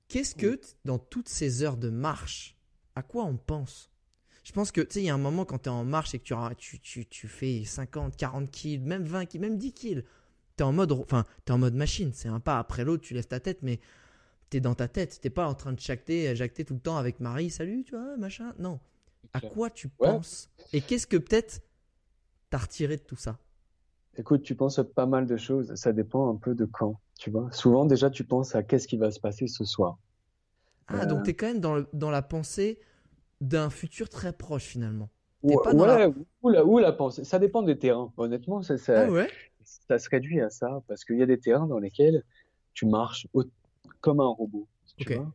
Qu'est-ce 0.07 0.35
que, 0.35 0.59
dans 0.85 0.99
toutes 0.99 1.29
ces 1.29 1.63
heures 1.63 1.77
de 1.77 1.89
marche, 1.89 2.57
à 2.95 3.03
quoi 3.03 3.25
on 3.25 3.37
pense? 3.37 3.91
Je 4.43 4.53
pense 4.53 4.71
que, 4.71 4.79
tu 4.79 4.93
sais, 4.93 5.01
il 5.01 5.05
y 5.05 5.09
a 5.09 5.13
un 5.13 5.17
moment 5.17 5.43
quand 5.43 5.63
tu 5.63 5.69
es 5.69 5.71
en 5.71 5.83
marche 5.83 6.15
et 6.15 6.19
que 6.19 6.53
tu, 6.53 6.79
tu, 6.79 7.05
tu, 7.05 7.27
fais 7.27 7.65
50, 7.65 8.15
40 8.15 8.49
kills, 8.49 8.79
même 8.79 9.03
20 9.03 9.25
kills, 9.25 9.41
même 9.41 9.57
10 9.57 9.73
kills. 9.73 10.05
Tu 10.55 10.63
es 10.63 10.65
en 10.65 10.71
mode, 10.71 10.93
enfin, 10.93 11.25
es 11.45 11.51
en 11.51 11.57
mode 11.57 11.75
machine. 11.75 12.11
C'est 12.13 12.29
un 12.29 12.39
pas 12.39 12.57
après 12.57 12.85
l'autre, 12.85 13.03
tu 13.03 13.13
lèves 13.13 13.27
ta 13.27 13.41
tête, 13.41 13.61
mais 13.61 13.81
tu 14.49 14.57
es 14.57 14.59
dans 14.61 14.73
ta 14.73 14.87
tête. 14.87 15.19
T'es 15.19 15.29
pas 15.29 15.47
en 15.47 15.53
train 15.53 15.73
de 15.73 15.79
jacter, 15.81 16.33
jacter 16.33 16.63
tout 16.63 16.75
le 16.75 16.79
temps 16.79 16.95
avec 16.95 17.19
Marie, 17.19 17.49
salut, 17.49 17.83
tu 17.83 17.91
vois, 17.91 18.15
machin. 18.15 18.53
Non. 18.57 18.79
À 19.33 19.41
quoi 19.41 19.69
tu 19.69 19.89
penses? 19.89 20.49
Et 20.71 20.79
qu'est-ce 20.79 21.07
que 21.07 21.17
peut-être 21.17 21.61
t'as 22.49 22.59
retiré 22.59 22.95
de 22.95 23.01
tout 23.01 23.17
ça? 23.17 23.37
Écoute, 24.17 24.43
tu 24.43 24.55
penses 24.55 24.79
à 24.79 24.83
pas 24.83 25.05
mal 25.05 25.25
de 25.27 25.37
choses. 25.37 25.73
Ça 25.75 25.93
dépend 25.93 26.29
un 26.29 26.35
peu 26.35 26.55
de 26.55 26.65
quand, 26.65 26.99
tu 27.19 27.29
vois. 27.29 27.51
Souvent, 27.51 27.85
déjà, 27.85 28.09
tu 28.09 28.23
penses 28.23 28.55
à 28.55 28.63
qu'est-ce 28.63 28.87
qui 28.87 28.97
va 28.97 29.11
se 29.11 29.19
passer 29.19 29.47
ce 29.47 29.63
soir. 29.63 29.97
Ah, 30.87 31.05
donc 31.05 31.19
euh, 31.19 31.23
tu 31.23 31.29
es 31.31 31.33
quand 31.33 31.47
même 31.47 31.59
dans, 31.59 31.83
dans 31.93 32.09
la 32.09 32.21
pensée 32.21 32.79
d'un 33.41 33.69
futur 33.69 34.09
très 34.09 34.33
proche, 34.33 34.63
finalement. 34.63 35.09
pas 35.63 35.73
dans 35.73 35.85
ouais, 35.85 36.13
ou, 36.41 36.49
la, 36.49 36.65
ou 36.65 36.79
la 36.79 36.91
pensée. 36.93 37.23
Ça 37.23 37.37
dépend 37.39 37.61
des 37.61 37.77
terrains. 37.77 38.11
Honnêtement, 38.17 38.63
ça, 38.63 38.77
ça, 38.77 39.05
ah 39.05 39.11
ouais? 39.11 39.29
ça 39.87 39.99
se 39.99 40.09
réduit 40.09 40.41
à 40.41 40.49
ça. 40.49 40.81
Parce 40.87 41.05
qu'il 41.05 41.17
y 41.17 41.23
a 41.23 41.27
des 41.27 41.39
terrains 41.39 41.67
dans 41.67 41.79
lesquels 41.79 42.23
tu 42.73 42.85
marches 42.85 43.27
comme 44.01 44.19
un 44.19 44.27
robot. 44.27 44.67
Tu 44.97 45.13
vois 45.13 45.31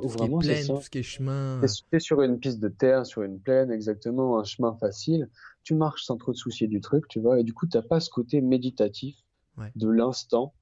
tout 0.00 0.08
ce 0.08 0.16
qui 0.16 0.24
est 0.24 0.38
plaine, 0.38 0.66
tout 0.66 0.80
ce 0.82 0.90
qui 0.90 0.98
est 0.98 1.02
chemin. 1.02 1.60
Tu 1.60 1.96
es 1.96 2.00
sur 2.00 2.22
une 2.22 2.38
piste 2.38 2.60
de 2.60 2.68
terre, 2.68 3.04
sur 3.04 3.22
une 3.22 3.38
plaine, 3.38 3.70
exactement, 3.70 4.38
un 4.38 4.44
chemin 4.44 4.74
facile. 4.74 5.28
Tu 5.64 5.74
marches 5.74 6.04
sans 6.04 6.16
trop 6.16 6.32
te 6.32 6.38
soucier 6.38 6.66
du 6.66 6.80
truc, 6.80 7.06
tu 7.08 7.20
vois, 7.20 7.40
et 7.40 7.44
du 7.44 7.52
coup, 7.52 7.66
tu 7.66 7.76
n'as 7.76 7.82
pas 7.82 8.00
ce 8.00 8.10
côté 8.10 8.40
méditatif 8.40 9.16
de 9.76 9.88
l'instant 9.88 10.54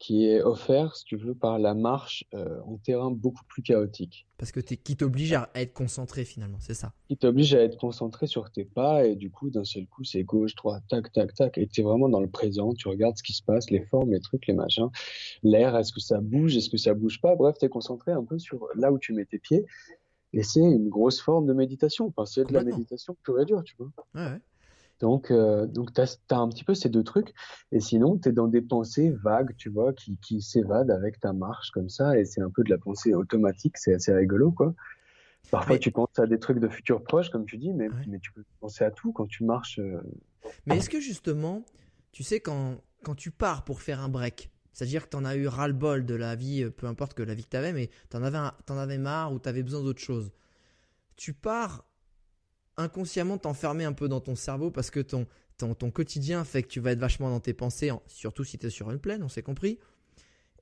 qui 0.00 0.24
est 0.24 0.40
offert, 0.40 0.96
si 0.96 1.04
tu 1.04 1.16
veux, 1.16 1.34
par 1.34 1.58
la 1.58 1.74
marche 1.74 2.24
euh, 2.32 2.58
en 2.62 2.78
terrain 2.78 3.10
beaucoup 3.10 3.44
plus 3.44 3.62
chaotique. 3.62 4.26
Parce 4.38 4.50
que 4.50 4.60
es, 4.60 4.76
qui 4.78 4.96
t'oblige 4.96 5.34
à 5.34 5.50
être 5.54 5.74
concentré 5.74 6.24
finalement, 6.24 6.56
c'est 6.58 6.72
ça 6.72 6.94
Qui 7.06 7.18
t'oblige 7.18 7.54
à 7.54 7.62
être 7.62 7.76
concentré 7.76 8.26
sur 8.26 8.50
tes 8.50 8.64
pas 8.64 9.04
et 9.04 9.14
du 9.14 9.30
coup, 9.30 9.50
d'un 9.50 9.64
seul 9.64 9.86
coup, 9.86 10.02
c'est 10.02 10.24
gauche, 10.24 10.54
droite, 10.54 10.82
tac, 10.88 11.12
tac, 11.12 11.34
tac, 11.34 11.58
et 11.58 11.66
tu 11.66 11.82
es 11.82 11.84
vraiment 11.84 12.08
dans 12.08 12.20
le 12.20 12.30
présent, 12.30 12.72
tu 12.72 12.88
regardes 12.88 13.18
ce 13.18 13.22
qui 13.22 13.34
se 13.34 13.42
passe, 13.42 13.70
les 13.70 13.84
formes, 13.84 14.12
les 14.12 14.20
trucs, 14.20 14.46
les 14.46 14.54
machins, 14.54 14.88
l'air, 15.42 15.76
est-ce 15.76 15.92
que 15.92 16.00
ça 16.00 16.18
bouge, 16.18 16.56
est-ce 16.56 16.70
que 16.70 16.78
ça 16.78 16.94
bouge 16.94 17.20
pas, 17.20 17.36
bref, 17.36 17.56
tu 17.60 17.66
es 17.66 17.68
concentré 17.68 18.12
un 18.12 18.24
peu 18.24 18.38
sur 18.38 18.68
là 18.76 18.90
où 18.90 18.98
tu 18.98 19.12
mets 19.12 19.26
tes 19.26 19.38
pieds. 19.38 19.66
Et 20.32 20.42
c'est 20.42 20.60
une 20.60 20.88
grosse 20.88 21.20
forme 21.20 21.46
de 21.46 21.52
méditation. 21.52 22.06
Enfin, 22.06 22.24
c'est 22.24 22.44
de 22.44 22.52
la 22.52 22.62
méditation 22.62 23.16
pure 23.22 23.40
et 23.40 23.44
dure, 23.44 23.64
tu 23.64 23.74
vois. 23.78 23.90
Ouais, 24.14 24.32
ouais. 24.32 24.40
Donc, 25.00 25.30
euh, 25.30 25.66
donc 25.66 25.94
tu 25.94 26.00
as, 26.00 26.18
un 26.30 26.48
petit 26.48 26.62
peu 26.62 26.74
ces 26.74 26.88
deux 26.88 27.02
trucs. 27.02 27.32
Et 27.72 27.80
sinon, 27.80 28.18
tu 28.18 28.28
es 28.28 28.32
dans 28.32 28.48
des 28.48 28.60
pensées 28.60 29.10
vagues, 29.10 29.54
tu 29.56 29.70
vois, 29.70 29.92
qui, 29.92 30.16
qui 30.18 30.42
s'évadent 30.42 30.90
avec 30.90 31.18
ta 31.20 31.32
marche 31.32 31.70
comme 31.70 31.88
ça. 31.88 32.18
Et 32.18 32.24
c'est 32.24 32.42
un 32.42 32.50
peu 32.50 32.62
de 32.62 32.70
la 32.70 32.78
pensée 32.78 33.14
automatique. 33.14 33.78
C'est 33.78 33.94
assez 33.94 34.12
rigolo, 34.12 34.52
quoi. 34.52 34.74
Parfois, 35.50 35.78
tu 35.78 35.90
penses 35.90 36.18
à 36.18 36.26
des 36.26 36.38
trucs 36.38 36.60
de 36.60 36.68
futurs 36.68 37.02
proches, 37.02 37.30
comme 37.30 37.46
tu 37.46 37.56
dis, 37.56 37.72
mais, 37.72 37.88
mais 38.06 38.18
tu 38.20 38.30
peux 38.32 38.44
penser 38.60 38.84
à 38.84 38.90
tout 38.90 39.12
quand 39.12 39.26
tu 39.26 39.42
marches. 39.42 39.80
Euh, 39.80 40.00
mais 40.66 40.76
est-ce 40.76 40.90
que 40.90 41.00
justement, 41.00 41.64
tu 42.12 42.22
sais, 42.22 42.40
quand, 42.40 42.76
quand 43.02 43.14
tu 43.14 43.30
pars 43.30 43.64
pour 43.64 43.80
faire 43.80 44.00
un 44.00 44.08
break, 44.08 44.50
c'est-à-dire 44.72 45.04
que 45.04 45.10
tu 45.10 45.16
en 45.16 45.24
as 45.24 45.36
eu 45.36 45.46
ras-le-bol 45.46 46.06
de 46.06 46.14
la 46.14 46.36
vie, 46.36 46.68
peu 46.70 46.86
importe 46.86 47.14
que 47.14 47.22
la 47.22 47.34
vie 47.34 47.44
que 47.44 47.50
tu 47.50 47.56
avais, 47.56 47.72
mais 47.72 47.90
tu 48.10 48.16
en, 48.16 48.22
avais 48.22 48.98
marre 48.98 49.32
ou 49.32 49.38
tu 49.38 49.48
avais 49.48 49.62
besoin 49.62 49.82
d'autre 49.82 50.00
chose. 50.00 50.32
Tu 51.16 51.32
pars 51.32 51.84
inconsciemment 52.76 53.38
t'enfermer 53.38 53.84
un 53.84 53.92
peu 53.92 54.08
dans 54.08 54.20
ton 54.20 54.36
cerveau 54.36 54.70
parce 54.70 54.90
que 54.90 55.00
ton, 55.00 55.26
ton, 55.58 55.74
ton, 55.74 55.90
quotidien 55.90 56.44
fait 56.44 56.62
que 56.62 56.68
tu 56.68 56.80
vas 56.80 56.92
être 56.92 56.98
vachement 56.98 57.28
dans 57.28 57.40
tes 57.40 57.52
pensées, 57.52 57.90
surtout 58.06 58.44
si 58.44 58.58
tu 58.58 58.66
es 58.66 58.70
sur 58.70 58.90
une 58.90 58.98
plaine, 58.98 59.22
on 59.22 59.28
s'est 59.28 59.42
compris. 59.42 59.78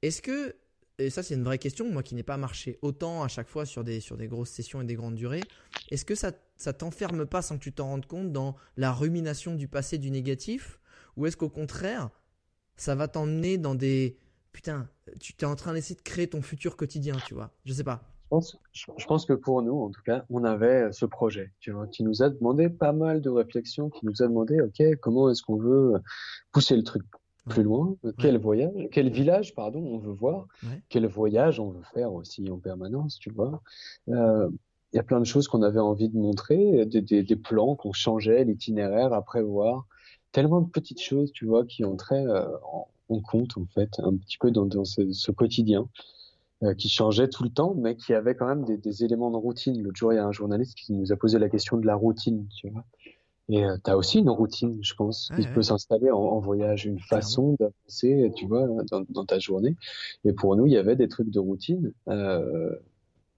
Est-ce 0.02 0.22
que, 0.22 0.56
et 0.98 1.10
ça 1.10 1.22
c'est 1.22 1.34
une 1.34 1.44
vraie 1.44 1.58
question, 1.58 1.88
moi 1.90 2.02
qui 2.02 2.14
n'ai 2.14 2.22
pas 2.22 2.36
marché 2.36 2.78
autant 2.82 3.22
à 3.22 3.28
chaque 3.28 3.48
fois 3.48 3.66
sur 3.66 3.84
des, 3.84 4.00
sur 4.00 4.16
des 4.16 4.26
grosses 4.26 4.50
sessions 4.50 4.80
et 4.80 4.84
des 4.84 4.94
grandes 4.94 5.14
durées, 5.14 5.44
est-ce 5.90 6.04
que 6.04 6.14
ça, 6.14 6.32
ça 6.56 6.72
t'enferme 6.72 7.26
pas 7.26 7.42
sans 7.42 7.58
que 7.58 7.62
tu 7.62 7.72
t'en 7.72 7.86
rendes 7.86 8.06
compte 8.06 8.32
dans 8.32 8.56
la 8.76 8.92
rumination 8.92 9.54
du 9.54 9.68
passé, 9.68 9.98
du 9.98 10.10
négatif? 10.10 10.80
Ou 11.16 11.26
est-ce 11.26 11.36
qu'au 11.36 11.48
contraire, 11.48 12.10
ça 12.78 12.94
va 12.94 13.08
t'emmener 13.08 13.58
dans 13.58 13.74
des... 13.74 14.16
Putain, 14.52 14.88
tu 15.20 15.34
es 15.38 15.44
en 15.44 15.54
train 15.54 15.74
d'essayer 15.74 15.94
de 15.94 16.02
créer 16.02 16.28
ton 16.28 16.42
futur 16.42 16.76
quotidien, 16.76 17.16
tu 17.26 17.34
vois. 17.34 17.50
Je 17.64 17.72
sais 17.72 17.84
pas. 17.84 18.02
Pense, 18.30 18.58
je 18.72 19.06
pense 19.06 19.24
que 19.24 19.32
pour 19.32 19.62
nous, 19.62 19.80
en 19.80 19.90
tout 19.90 20.02
cas, 20.04 20.24
on 20.28 20.44
avait 20.44 20.92
ce 20.92 21.06
projet, 21.06 21.52
tu 21.60 21.70
vois, 21.70 21.86
qui 21.86 22.02
nous 22.02 22.22
a 22.22 22.28
demandé 22.28 22.68
pas 22.68 22.92
mal 22.92 23.22
de 23.22 23.30
réflexions, 23.30 23.88
qui 23.88 24.04
nous 24.04 24.22
a 24.22 24.26
demandé, 24.26 24.60
ok, 24.60 24.96
comment 25.00 25.30
est-ce 25.30 25.42
qu'on 25.42 25.56
veut 25.56 25.94
pousser 26.52 26.76
le 26.76 26.82
truc 26.82 27.02
plus 27.48 27.62
loin, 27.62 27.96
quel 28.18 28.38
voyage, 28.38 28.88
quel 28.92 29.08
village, 29.10 29.54
pardon, 29.54 29.80
on 29.80 29.98
veut 29.98 30.12
voir, 30.12 30.46
quel 30.90 31.06
voyage 31.06 31.58
on 31.58 31.70
veut 31.70 31.84
faire 31.94 32.12
aussi 32.12 32.50
en 32.50 32.58
permanence, 32.58 33.18
tu 33.18 33.30
vois. 33.30 33.62
Euh, 34.08 34.50
il 34.92 34.96
y 34.96 34.98
a 34.98 35.02
plein 35.02 35.20
de 35.20 35.24
choses 35.24 35.48
qu'on 35.48 35.62
avait 35.62 35.80
envie 35.80 36.10
de 36.10 36.16
montrer, 36.16 36.84
des, 36.84 37.00
des, 37.00 37.22
des 37.22 37.36
plans 37.36 37.76
qu'on 37.76 37.92
changeait, 37.92 38.44
l'itinéraire 38.44 39.14
à 39.14 39.22
prévoir, 39.22 39.86
tellement 40.32 40.60
de 40.60 40.68
petites 40.68 41.00
choses, 41.00 41.32
tu 41.32 41.46
vois, 41.46 41.64
qui 41.64 41.84
entraient 41.84 42.26
euh, 42.26 42.46
en, 42.72 42.88
en, 43.08 43.20
compte, 43.20 43.56
en 43.56 43.66
fait, 43.66 43.90
un 43.98 44.16
petit 44.16 44.38
peu 44.38 44.50
dans, 44.50 44.66
dans 44.66 44.84
ce, 44.84 45.12
ce 45.12 45.30
quotidien. 45.30 45.88
Euh, 46.64 46.74
qui 46.74 46.88
changeait 46.88 47.28
tout 47.28 47.44
le 47.44 47.50
temps, 47.50 47.72
mais 47.76 47.94
qui 47.94 48.12
avait 48.14 48.34
quand 48.34 48.48
même 48.48 48.64
des, 48.64 48.76
des 48.76 49.04
éléments 49.04 49.30
de 49.30 49.36
routine. 49.36 49.80
L'autre 49.80 49.96
jour, 49.96 50.12
il 50.12 50.16
y 50.16 50.18
a 50.18 50.26
un 50.26 50.32
journaliste 50.32 50.74
qui 50.76 50.92
nous 50.92 51.12
a 51.12 51.16
posé 51.16 51.38
la 51.38 51.48
question 51.48 51.76
de 51.76 51.86
la 51.86 51.94
routine, 51.94 52.48
tu 52.48 52.68
vois. 52.68 52.84
Et 53.48 53.64
euh, 53.64 53.76
tu 53.82 53.88
as 53.88 53.96
aussi 53.96 54.18
une 54.18 54.28
routine, 54.28 54.76
je 54.82 54.92
pense, 54.94 55.30
qui 55.36 55.46
peut 55.46 55.62
s'installer 55.62 56.10
en, 56.10 56.18
en, 56.18 56.40
voyage, 56.40 56.84
une 56.84 56.98
façon 56.98 57.54
d'avancer, 57.60 58.32
tu 58.34 58.46
vois, 58.46 58.66
dans, 58.90 59.04
dans, 59.08 59.24
ta 59.24 59.38
journée. 59.38 59.76
Et 60.24 60.32
pour 60.32 60.56
nous, 60.56 60.66
il 60.66 60.72
y 60.72 60.76
avait 60.76 60.96
des 60.96 61.08
trucs 61.08 61.30
de 61.30 61.38
routine 61.38 61.92
euh, 62.08 62.74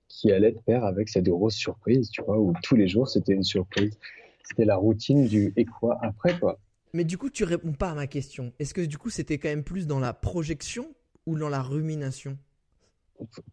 qui 0.08 0.32
allaient 0.32 0.54
te 0.54 0.62
faire 0.62 0.86
avec 0.86 1.10
cette 1.10 1.28
grosse 1.28 1.56
surprise, 1.56 2.08
tu 2.08 2.22
vois, 2.22 2.38
où 2.38 2.54
tous 2.62 2.74
les 2.74 2.88
jours, 2.88 3.06
c'était 3.06 3.34
une 3.34 3.44
surprise. 3.44 3.98
C'était 4.44 4.64
la 4.64 4.76
routine 4.76 5.26
du 5.26 5.52
et 5.56 5.66
quoi 5.66 5.98
après, 6.00 6.38
quoi. 6.38 6.58
Mais 6.92 7.04
du 7.04 7.18
coup, 7.18 7.30
tu 7.30 7.44
réponds 7.44 7.72
pas 7.72 7.90
à 7.90 7.94
ma 7.94 8.06
question. 8.06 8.52
Est-ce 8.58 8.74
que 8.74 8.80
du 8.80 8.98
coup, 8.98 9.10
c'était 9.10 9.38
quand 9.38 9.48
même 9.48 9.64
plus 9.64 9.86
dans 9.86 10.00
la 10.00 10.12
projection 10.12 10.94
ou 11.26 11.38
dans 11.38 11.48
la 11.48 11.62
rumination? 11.62 12.36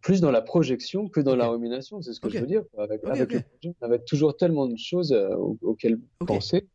Plus 0.00 0.20
dans 0.20 0.30
la 0.30 0.40
projection 0.40 1.08
que 1.08 1.20
dans 1.20 1.36
la 1.36 1.48
rumination, 1.48 2.00
c'est 2.00 2.14
ce 2.14 2.20
que 2.20 2.30
je 2.30 2.38
veux 2.38 2.46
dire. 2.46 2.64
Avec, 2.78 3.02
on 3.04 3.84
avait 3.84 3.98
toujours 4.00 4.36
tellement 4.36 4.66
de 4.66 4.76
choses 4.76 5.12
euh, 5.12 5.34
auxquelles 5.62 6.00
penser 6.26 6.66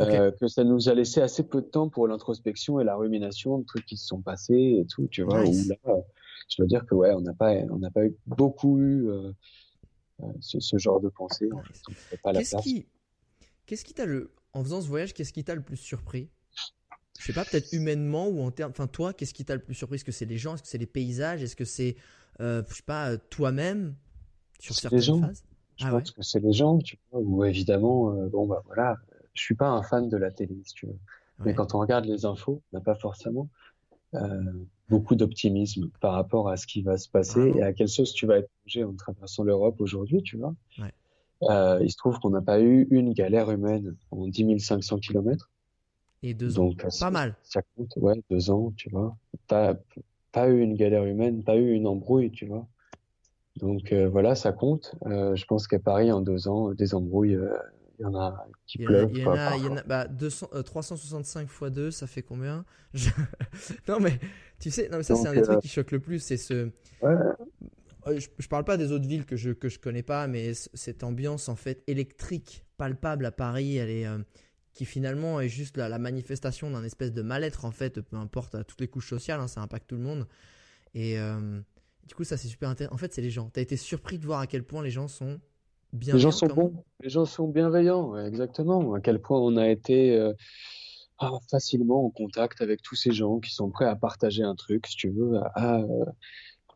euh, 0.00 0.32
que 0.32 0.48
ça 0.48 0.64
nous 0.64 0.88
a 0.88 0.94
laissé 0.94 1.20
assez 1.20 1.42
peu 1.42 1.60
de 1.60 1.66
temps 1.66 1.88
pour 1.88 2.08
l'introspection 2.08 2.80
et 2.80 2.84
la 2.84 2.96
rumination 2.96 3.58
de 3.58 3.64
trucs 3.64 3.86
qui 3.86 3.96
se 3.96 4.06
sont 4.06 4.20
passés 4.20 4.78
et 4.80 4.86
tout, 4.86 5.06
tu 5.08 5.22
vois. 5.22 5.44
je 5.44 6.56
dois 6.58 6.66
dire 6.66 6.86
que 6.86 6.94
ouais, 6.94 7.12
on 7.12 7.20
n'a 7.20 7.34
pas, 7.34 7.52
on 7.70 7.78
n'a 7.78 7.90
pas 7.90 8.06
eu 8.06 8.16
beaucoup 8.26 8.78
eu 8.78 9.08
euh, 9.08 9.32
ce, 10.40 10.78
genre 10.78 11.00
de 11.00 11.10
pensée. 11.10 11.48
qu'est-ce 12.32 12.56
qui, 12.56 12.86
qu'est-ce 13.66 13.84
qui 13.84 13.94
t'a 13.94 14.06
le, 14.06 14.30
en 14.52 14.62
faisant 14.62 14.80
ce 14.80 14.88
voyage, 14.88 15.14
qu'est-ce 15.14 15.32
qui 15.32 15.44
t'a 15.44 15.54
le 15.54 15.62
plus 15.62 15.76
surpris? 15.76 16.28
Je 17.18 17.26
sais 17.26 17.32
pas, 17.32 17.44
peut-être 17.44 17.72
humainement 17.72 18.28
ou 18.28 18.40
en 18.40 18.50
termes. 18.50 18.70
Enfin, 18.70 18.86
toi, 18.86 19.12
qu'est-ce 19.12 19.34
qui 19.34 19.44
t'a 19.44 19.54
le 19.54 19.62
plus 19.62 19.74
surpris? 19.74 19.96
Est-ce 19.96 20.04
que 20.04 20.12
c'est 20.12 20.24
les 20.24 20.38
gens? 20.38 20.54
Est-ce 20.54 20.62
que 20.62 20.68
c'est 20.68 20.78
les 20.78 20.86
paysages? 20.86 21.42
Est-ce 21.42 21.54
que 21.54 21.64
c'est 21.64 21.96
euh, 22.40 22.62
je 22.68 22.74
sais 22.74 22.82
pas, 22.82 23.16
toi-même? 23.16 23.94
Sur 24.58 24.74
certaines 24.74 25.00
gens. 25.00 25.20
phases? 25.20 25.44
Je 25.76 25.86
ah 25.86 25.90
pense 25.90 26.10
que 26.10 26.22
c'est 26.22 26.40
les 26.40 26.52
gens, 26.52 26.78
tu 26.78 26.98
vois, 27.10 27.20
ou 27.20 27.44
évidemment, 27.44 28.12
euh, 28.12 28.28
bon 28.28 28.46
bah 28.46 28.62
voilà, 28.66 28.96
je 29.34 29.42
suis 29.42 29.54
pas 29.54 29.68
un 29.68 29.82
fan 29.82 30.08
de 30.08 30.16
la 30.16 30.30
télé, 30.30 30.54
si 30.64 30.74
tu 30.74 30.86
veux. 30.86 30.98
Mais 31.44 31.54
quand 31.54 31.74
on 31.74 31.80
regarde 31.80 32.04
les 32.04 32.24
infos, 32.24 32.62
on 32.72 32.76
n'a 32.76 32.82
pas 32.82 32.94
forcément. 32.94 33.48
Euh, 34.14 34.52
beaucoup 34.90 35.14
d'optimisme 35.14 35.88
par 36.00 36.12
rapport 36.12 36.50
à 36.50 36.56
ce 36.58 36.66
qui 36.66 36.82
va 36.82 36.98
se 36.98 37.08
passer 37.08 37.52
et 37.56 37.62
à 37.62 37.72
quelle 37.72 37.88
sauce 37.88 38.12
tu 38.12 38.26
vas 38.26 38.38
être 38.38 38.50
mangé 38.64 38.84
en 38.84 38.92
traversant 38.94 39.42
l'Europe 39.42 39.80
aujourd'hui, 39.80 40.22
tu 40.22 40.36
vois. 40.36 40.54
Euh, 41.50 41.78
il 41.82 41.90
se 41.90 41.96
trouve 41.96 42.18
qu'on 42.18 42.30
n'a 42.30 42.40
pas 42.40 42.60
eu 42.60 42.86
une 42.90 43.12
galère 43.12 43.50
humaine 43.50 43.96
en 44.10 44.26
10 44.26 44.58
500 44.58 44.98
kilomètres. 44.98 45.50
Et 46.22 46.34
deux 46.34 46.60
ans. 46.60 46.72
pas 47.00 47.10
mal. 47.10 47.36
Ça 47.42 47.62
compte, 47.76 47.92
ouais, 47.96 48.22
deux 48.30 48.50
ans, 48.50 48.72
tu 48.76 48.90
vois. 48.90 49.16
Pas, 49.48 49.74
pas 50.30 50.48
eu 50.48 50.60
une 50.60 50.76
galère 50.76 51.04
humaine, 51.04 51.42
pas 51.42 51.56
eu 51.56 51.72
une 51.72 51.86
embrouille, 51.86 52.30
tu 52.30 52.46
vois. 52.46 52.66
Donc 53.56 53.92
euh, 53.92 54.08
voilà, 54.08 54.34
ça 54.34 54.52
compte. 54.52 54.94
Euh, 55.06 55.34
je 55.34 55.44
pense 55.46 55.66
qu'à 55.66 55.80
Paris, 55.80 56.12
en 56.12 56.20
deux 56.20 56.46
ans, 56.46 56.72
des 56.74 56.94
embrouilles, 56.94 57.38
il 57.98 58.02
y 58.02 58.06
en 58.06 58.14
a 58.14 58.46
qui 58.66 58.78
pleuvent. 58.78 59.10
Il 59.12 59.22
y 59.22 59.26
en 59.26 59.32
a, 59.32 59.56
il 59.56 59.64
y 59.64 59.68
en 59.68 59.76
a 59.76 59.82
bah, 59.82 60.06
200, 60.06 60.48
365 60.64 61.42
x 61.42 61.72
2, 61.72 61.90
ça 61.90 62.06
fait 62.06 62.22
combien? 62.22 62.64
Non, 63.88 63.98
mais 64.00 64.18
tu 64.60 64.70
sais, 64.70 64.88
non, 64.88 64.98
mais 64.98 65.02
ça, 65.02 65.16
c'est 65.16 65.26
un 65.26 65.34
des 65.34 65.42
trucs 65.42 65.60
qui 65.60 65.68
choque 65.68 65.90
le 65.90 65.98
plus. 65.98 66.20
C'est 66.20 66.36
ce. 66.36 66.70
Ouais. 67.02 67.14
Je, 68.06 68.26
je, 68.38 68.48
parle 68.48 68.64
pas 68.64 68.76
des 68.76 68.90
autres 68.90 69.06
villes 69.06 69.24
que 69.24 69.36
je, 69.36 69.50
que 69.50 69.68
je 69.68 69.78
connais 69.78 70.02
pas, 70.02 70.26
mais 70.26 70.54
cette 70.54 71.04
ambiance 71.04 71.48
en 71.48 71.56
fait 71.56 71.84
électrique, 71.86 72.64
palpable 72.76 73.26
à 73.26 73.32
Paris, 73.32 73.76
elle 73.76 73.90
est, 73.90 74.06
qui 74.72 74.84
finalement 74.84 75.40
est 75.40 75.48
juste 75.48 75.76
la, 75.76 75.88
la 75.88 75.98
manifestation 75.98 76.70
d'un 76.70 76.82
espèce 76.84 77.12
de 77.12 77.22
mal-être 77.22 77.64
en 77.64 77.70
fait, 77.70 78.00
peu 78.00 78.16
importe 78.16 78.54
à 78.54 78.64
toutes 78.64 78.80
les 78.80 78.88
couches 78.88 79.08
sociales, 79.08 79.40
hein, 79.40 79.48
ça 79.48 79.60
impacte 79.60 79.88
tout 79.88 79.96
le 79.96 80.02
monde. 80.02 80.26
Et 80.94 81.18
euh, 81.18 81.60
du 82.06 82.14
coup, 82.14 82.24
ça 82.24 82.36
c'est 82.36 82.48
super 82.48 82.68
intéressant. 82.68 82.94
En 82.94 82.98
fait, 82.98 83.12
c'est 83.12 83.22
les 83.22 83.30
gens. 83.30 83.50
Tu 83.52 83.60
as 83.60 83.62
été 83.62 83.76
surpris 83.76 84.18
de 84.18 84.26
voir 84.26 84.40
à 84.40 84.46
quel 84.46 84.64
point 84.64 84.82
les 84.82 84.90
gens 84.90 85.08
sont 85.08 85.40
bienveillants. 85.92 86.16
Les 86.16 86.22
gens 86.22 86.30
sont 86.30 86.46
bons, 86.46 86.84
les 87.00 87.10
gens 87.10 87.24
sont 87.24 87.48
bienveillants, 87.48 88.16
exactement. 88.18 88.94
À 88.94 89.00
quel 89.00 89.20
point 89.20 89.38
on 89.38 89.56
a 89.56 89.68
été 89.68 90.16
euh, 90.16 90.32
ah, 91.18 91.30
facilement 91.50 92.06
en 92.06 92.10
contact 92.10 92.62
avec 92.62 92.82
tous 92.82 92.96
ces 92.96 93.12
gens 93.12 93.40
qui 93.40 93.52
sont 93.52 93.70
prêts 93.70 93.86
à 93.86 93.96
partager 93.96 94.42
un 94.42 94.54
truc, 94.54 94.86
si 94.86 94.96
tu 94.96 95.10
veux, 95.10 95.38
à, 95.54 95.80
euh, 95.80 96.04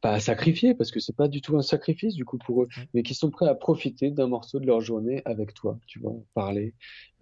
pas 0.00 0.12
à 0.12 0.20
sacrifier 0.20 0.74
parce 0.74 0.90
que 0.90 1.00
c'est 1.00 1.16
pas 1.16 1.28
du 1.28 1.40
tout 1.40 1.56
un 1.56 1.62
sacrifice 1.62 2.14
du 2.14 2.24
coup 2.24 2.38
pour 2.38 2.62
eux, 2.62 2.68
mais 2.94 3.02
qui 3.02 3.14
sont 3.14 3.30
prêts 3.30 3.48
à 3.48 3.54
profiter 3.54 4.10
d'un 4.10 4.26
morceau 4.26 4.60
de 4.60 4.66
leur 4.66 4.80
journée 4.80 5.22
avec 5.24 5.54
toi, 5.54 5.78
tu 5.86 5.98
vois, 5.98 6.14
parler, 6.34 6.74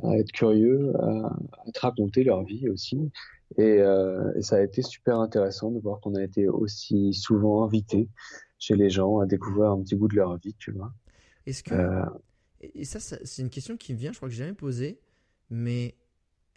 à 0.02 0.16
être 0.18 0.32
curieux, 0.32 0.92
à, 1.00 1.36
te 1.72 1.80
raconter 1.80 2.24
leur 2.24 2.44
vie 2.44 2.68
aussi. 2.68 3.10
Et, 3.56 3.62
euh, 3.62 4.32
et, 4.36 4.42
ça 4.42 4.56
a 4.56 4.62
été 4.62 4.82
super 4.82 5.20
intéressant 5.20 5.70
de 5.70 5.78
voir 5.78 6.00
qu'on 6.00 6.14
a 6.14 6.22
été 6.22 6.48
aussi 6.48 7.12
souvent 7.12 7.64
invités 7.64 8.08
chez 8.58 8.74
les 8.74 8.90
gens 8.90 9.18
à 9.20 9.26
découvrir 9.26 9.70
un 9.70 9.82
petit 9.82 9.94
bout 9.94 10.08
de 10.08 10.16
leur 10.16 10.36
vie, 10.38 10.54
tu 10.58 10.72
vois. 10.72 10.92
Est-ce 11.46 11.62
que 11.62 11.74
euh... 11.74 12.04
et 12.60 12.84
ça, 12.84 12.98
ça 12.98 13.18
c'est 13.22 13.42
une 13.42 13.50
question 13.50 13.76
qui 13.76 13.92
me 13.92 13.98
vient, 13.98 14.12
je 14.12 14.16
crois 14.16 14.28
que 14.28 14.34
j'ai 14.34 14.42
jamais 14.42 14.54
posée, 14.54 14.98
mais 15.50 15.94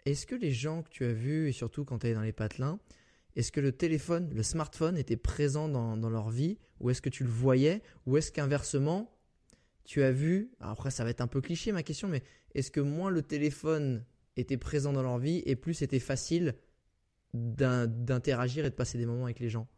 est-ce 0.06 0.26
que 0.26 0.34
les 0.34 0.52
gens 0.52 0.82
que 0.82 0.88
tu 0.88 1.04
as 1.04 1.12
vus 1.12 1.48
et 1.48 1.52
surtout 1.52 1.84
quand 1.84 1.98
tu 2.00 2.06
es 2.08 2.14
dans 2.14 2.22
les 2.22 2.32
patelins 2.32 2.78
est-ce 3.38 3.52
que 3.52 3.60
le 3.60 3.70
téléphone, 3.70 4.28
le 4.34 4.42
smartphone 4.42 4.98
était 4.98 5.16
présent 5.16 5.68
dans, 5.68 6.10
leur 6.10 6.28
vie 6.28 6.58
Ou 6.80 6.90
est-ce 6.90 7.00
que 7.00 7.08
tu 7.08 7.22
le 7.22 7.30
voyais 7.30 7.82
Ou 8.04 8.16
est-ce 8.16 8.32
qu'inversement, 8.32 9.16
tu 9.84 10.02
as 10.02 10.10
vu, 10.10 10.50
après 10.58 10.90
ça 10.90 11.04
va 11.04 11.10
être 11.10 11.20
un 11.20 11.28
peu 11.28 11.40
cliché 11.40 11.70
ma 11.70 11.84
question, 11.84 12.08
mais 12.08 12.24
est-ce 12.56 12.72
que 12.72 12.80
moins 12.80 13.10
le 13.10 13.22
téléphone 13.22 14.04
était 14.36 14.56
présent 14.56 14.92
dans 14.92 15.04
leur 15.04 15.18
vie 15.18 15.44
et 15.46 15.54
plus 15.54 15.74
c'était 15.74 16.00
facile 16.00 16.56
d'interagir 17.32 18.64
et 18.64 18.70
de 18.70 18.74
passer 18.74 18.98
des 18.98 19.06
moments 19.06 19.26
avec 19.26 19.38
les 19.38 19.48
gens? 19.48 19.68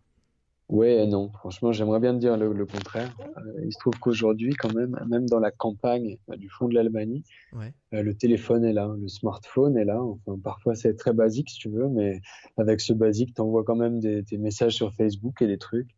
Ouais, 0.70 1.04
non. 1.04 1.32
Franchement, 1.32 1.72
j'aimerais 1.72 1.98
bien 1.98 2.14
te 2.14 2.20
dire 2.20 2.36
le, 2.36 2.64
contraire. 2.64 3.12
Euh, 3.36 3.64
il 3.64 3.72
se 3.72 3.78
trouve 3.80 3.98
qu'aujourd'hui, 3.98 4.54
quand 4.54 4.72
même, 4.72 4.96
même 5.08 5.28
dans 5.28 5.40
la 5.40 5.50
campagne 5.50 6.16
euh, 6.30 6.36
du 6.36 6.48
fond 6.48 6.68
de 6.68 6.74
l'Allemagne, 6.74 7.22
euh, 7.54 8.02
le 8.02 8.14
téléphone 8.14 8.64
est 8.64 8.72
là, 8.72 8.88
le 8.96 9.08
smartphone 9.08 9.76
est 9.76 9.84
là. 9.84 10.00
Enfin, 10.00 10.38
parfois, 10.40 10.76
c'est 10.76 10.94
très 10.94 11.12
basique, 11.12 11.50
si 11.50 11.58
tu 11.58 11.70
veux, 11.70 11.88
mais 11.88 12.20
avec 12.56 12.80
ce 12.80 12.92
basique, 12.92 13.34
tu 13.34 13.40
envoies 13.40 13.64
quand 13.64 13.74
même 13.74 13.98
des, 13.98 14.24
messages 14.38 14.74
sur 14.74 14.94
Facebook 14.94 15.42
et 15.42 15.48
des 15.48 15.58
trucs. 15.58 15.90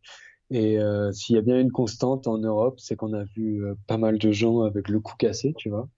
Et 0.50 0.78
s'il 1.12 1.36
y 1.36 1.38
a 1.38 1.42
bien 1.42 1.58
une 1.58 1.70
constante 1.70 2.26
en 2.26 2.38
Europe, 2.38 2.78
c'est 2.78 2.96
qu'on 2.96 3.12
a 3.12 3.24
vu 3.24 3.62
pas 3.86 3.96
mal 3.96 4.18
de 4.18 4.32
gens 4.32 4.62
avec 4.62 4.88
le 4.88 5.00
cou 5.00 5.14
cassé, 5.18 5.54
tu 5.56 5.70
vois. 5.70 5.88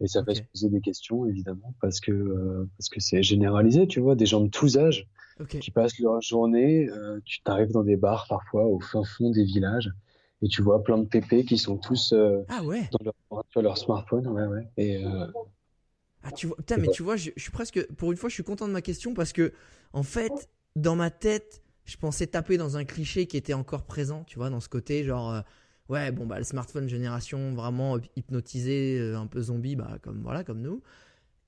et 0.00 0.08
ça 0.08 0.24
fait 0.24 0.34
se 0.34 0.42
poser 0.42 0.68
des 0.68 0.80
questions, 0.80 1.26
évidemment, 1.26 1.74
parce 1.80 2.00
que 2.00 2.66
parce 2.76 2.88
que 2.88 3.00
c'est 3.00 3.22
généralisé, 3.22 3.86
tu 3.86 4.00
vois, 4.00 4.14
des 4.14 4.26
gens 4.26 4.40
de 4.40 4.48
tous 4.48 4.76
âges 4.76 5.06
qui 5.48 5.70
passent 5.70 5.98
leur 5.98 6.20
journée. 6.20 6.88
Euh, 6.88 7.20
tu 7.24 7.42
t'arrives 7.42 7.72
dans 7.72 7.82
des 7.82 7.96
bars 7.96 8.26
parfois 8.28 8.64
au 8.64 8.80
fin 8.80 9.02
fond 9.04 9.30
des 9.30 9.44
villages 9.44 9.90
et 10.42 10.48
tu 10.48 10.62
vois 10.62 10.82
plein 10.82 10.98
de 10.98 11.06
pépés 11.06 11.44
qui 11.44 11.58
sont 11.58 11.76
tous 11.76 12.12
euh, 12.12 12.42
ah 12.48 12.62
ouais. 12.62 12.88
dans 12.92 12.98
leur, 13.04 13.44
sur 13.50 13.62
leur 13.62 13.78
smartphone. 13.78 14.26
Ouais, 14.28 14.46
ouais. 14.46 14.68
Et, 14.76 15.04
euh, 15.04 15.26
ah, 16.22 16.32
tu 16.32 16.46
vois, 16.46 16.56
putain, 16.56 16.76
mais 16.76 16.88
tu 16.88 17.02
vois, 17.02 17.16
je, 17.16 17.30
suis 17.36 17.50
presque, 17.50 17.86
pour 17.94 18.12
une 18.12 18.18
fois, 18.18 18.28
je 18.28 18.34
suis 18.34 18.44
content 18.44 18.66
de 18.68 18.72
ma 18.72 18.82
question 18.82 19.14
parce 19.14 19.32
que, 19.32 19.52
en 19.92 20.02
fait, 20.02 20.32
dans 20.76 20.96
ma 20.96 21.10
tête, 21.10 21.62
je 21.84 21.96
pensais 21.96 22.26
taper 22.26 22.56
dans 22.56 22.76
un 22.76 22.84
cliché 22.84 23.26
qui 23.26 23.36
était 23.36 23.54
encore 23.54 23.84
présent, 23.84 24.24
tu 24.24 24.38
vois, 24.38 24.50
dans 24.50 24.60
ce 24.60 24.68
côté, 24.68 25.04
genre, 25.04 25.42
ouais, 25.88 26.12
bon, 26.12 26.26
bah, 26.26 26.38
le 26.38 26.44
smartphone 26.44 26.88
génération 26.88 27.54
vraiment 27.54 27.98
hypnotisé, 28.16 29.12
un 29.14 29.26
peu 29.26 29.42
zombie, 29.42 29.76
bah, 29.76 29.98
comme, 30.02 30.22
voilà, 30.22 30.44
comme 30.44 30.62
nous. 30.62 30.82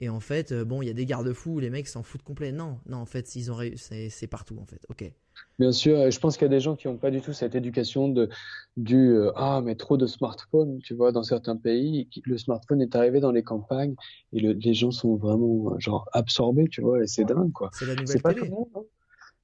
Et 0.00 0.08
en 0.08 0.20
fait, 0.20 0.52
euh, 0.52 0.64
bon, 0.64 0.82
il 0.82 0.88
y 0.88 0.90
a 0.90 0.94
des 0.94 1.06
garde-fous, 1.06 1.58
les 1.58 1.70
mecs 1.70 1.88
s'en 1.88 2.02
foutent 2.02 2.22
complet. 2.22 2.52
Non, 2.52 2.78
non, 2.86 2.98
en 2.98 3.06
fait, 3.06 3.26
s'ils 3.26 3.50
ont 3.50 3.58
c'est 3.76 4.26
partout, 4.26 4.58
en 4.60 4.66
fait. 4.66 4.84
Ok. 4.88 5.10
Bien 5.58 5.72
sûr, 5.72 6.10
je 6.10 6.18
pense 6.18 6.36
qu'il 6.36 6.44
y 6.44 6.50
a 6.50 6.54
des 6.54 6.60
gens 6.60 6.76
qui 6.76 6.86
n'ont 6.86 6.96
pas 6.96 7.10
du 7.10 7.20
tout 7.20 7.32
cette 7.32 7.54
éducation 7.54 8.08
de 8.08 8.28
du 8.76 9.10
euh, 9.10 9.32
ah 9.36 9.60
mais 9.62 9.74
trop 9.74 9.96
de 9.96 10.06
smartphones, 10.06 10.78
tu 10.78 10.94
vois, 10.94 11.12
dans 11.12 11.22
certains 11.22 11.56
pays, 11.56 12.08
le 12.24 12.38
smartphone 12.38 12.80
est 12.80 12.94
arrivé 12.96 13.20
dans 13.20 13.32
les 13.32 13.42
campagnes 13.42 13.94
et 14.32 14.40
les 14.40 14.74
gens 14.74 14.90
sont 14.90 15.16
vraiment 15.16 15.72
euh, 15.72 15.78
genre 15.78 16.08
absorbés, 16.12 16.68
tu 16.68 16.80
vois, 16.80 17.02
et 17.02 17.06
c'est 17.06 17.24
dingue 17.24 17.52
quoi. 17.52 17.70
C'est 17.72 17.86
la 17.86 17.94
nouvelle 17.94 18.22
télé. 18.22 18.50
Hein. 18.50 18.82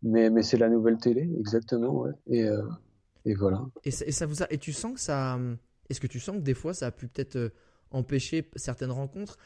mais 0.03 0.31
mais 0.31 0.43
c'est 0.43 0.59
la 0.59 0.69
nouvelle 0.69 0.99
télé, 0.99 1.31
exactement, 1.39 1.93
ouais. 1.93 2.13
Et 2.27 2.47
et 3.25 3.35
voilà. 3.35 3.65
Et 3.85 3.91
ça, 3.91 4.05
et 4.07 4.13
ça 4.13 4.27
vous 4.27 4.43
a, 4.43 4.47
et 4.51 4.59
tu 4.59 4.73
sens 4.73 4.95
que 4.95 5.01
ça, 5.01 5.39
est-ce 5.89 6.01
que 6.01 6.07
tu 6.07 6.21
sens 6.21 6.37
que 6.37 6.43
des 6.43 6.55
fois 6.55 6.75
ça 6.75 6.87
a 6.87 6.91
pu 6.91 7.07
peut-être 7.07 7.53
empêcher 7.91 8.49
certaines 8.57 8.91
rencontres? 8.91 9.39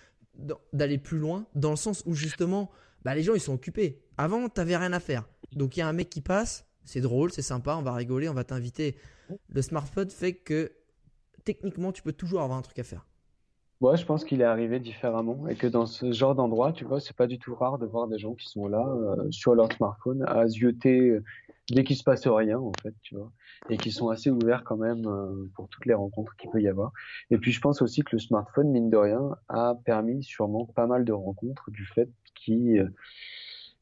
D'aller 0.72 0.98
plus 0.98 1.18
loin, 1.18 1.46
dans 1.54 1.70
le 1.70 1.76
sens 1.76 2.02
où 2.06 2.14
justement, 2.14 2.70
bah, 3.04 3.14
les 3.14 3.22
gens 3.22 3.34
ils 3.34 3.40
sont 3.40 3.54
occupés. 3.54 4.02
Avant, 4.18 4.48
t'avais 4.48 4.76
rien 4.76 4.92
à 4.92 5.00
faire. 5.00 5.24
Donc 5.52 5.76
il 5.76 5.80
y 5.80 5.82
a 5.82 5.88
un 5.88 5.92
mec 5.92 6.10
qui 6.10 6.20
passe, 6.20 6.66
c'est 6.84 7.00
drôle, 7.00 7.32
c'est 7.32 7.42
sympa, 7.42 7.76
on 7.76 7.82
va 7.82 7.92
rigoler, 7.94 8.28
on 8.28 8.34
va 8.34 8.44
t'inviter. 8.44 8.96
Le 9.48 9.62
smartphone 9.62 10.10
fait 10.10 10.34
que 10.34 10.72
techniquement, 11.44 11.92
tu 11.92 12.02
peux 12.02 12.12
toujours 12.12 12.42
avoir 12.42 12.58
un 12.58 12.62
truc 12.62 12.78
à 12.78 12.84
faire. 12.84 13.06
Ouais, 13.80 13.96
je 13.96 14.06
pense 14.06 14.24
qu'il 14.24 14.40
est 14.40 14.44
arrivé 14.44 14.80
différemment 14.80 15.48
et 15.48 15.54
que 15.54 15.66
dans 15.66 15.84
ce 15.84 16.10
genre 16.12 16.34
d'endroit, 16.34 16.72
tu 16.72 16.84
vois, 16.84 16.98
c'est 16.98 17.16
pas 17.16 17.26
du 17.26 17.38
tout 17.38 17.54
rare 17.54 17.78
de 17.78 17.86
voir 17.86 18.08
des 18.08 18.18
gens 18.18 18.34
qui 18.34 18.48
sont 18.48 18.68
là 18.68 18.86
euh, 18.88 19.30
sur 19.30 19.54
leur 19.54 19.70
smartphone 19.72 20.24
à 20.26 20.46
zioter 20.46 21.20
dès 21.70 21.84
qu'il 21.84 21.96
se 21.96 22.04
passe 22.04 22.26
rien 22.26 22.58
en 22.58 22.72
fait, 22.82 22.94
tu 23.02 23.16
vois, 23.16 23.30
et 23.68 23.76
qui 23.76 23.90
sont 23.90 24.08
assez 24.08 24.30
ouverts 24.30 24.62
quand 24.64 24.76
même 24.76 25.06
euh, 25.06 25.50
pour 25.54 25.68
toutes 25.68 25.86
les 25.86 25.94
rencontres 25.94 26.36
qu'il 26.36 26.50
peut 26.50 26.60
y 26.60 26.68
avoir. 26.68 26.92
Et 27.30 27.38
puis 27.38 27.52
je 27.52 27.60
pense 27.60 27.82
aussi 27.82 28.02
que 28.02 28.10
le 28.12 28.18
smartphone, 28.18 28.70
mine 28.70 28.90
de 28.90 28.96
rien, 28.96 29.36
a 29.48 29.74
permis 29.84 30.22
sûrement 30.22 30.66
pas 30.66 30.86
mal 30.86 31.04
de 31.04 31.12
rencontres 31.12 31.70
du 31.70 31.84
fait 31.86 32.08
qui 32.34 32.78
euh, 32.78 32.88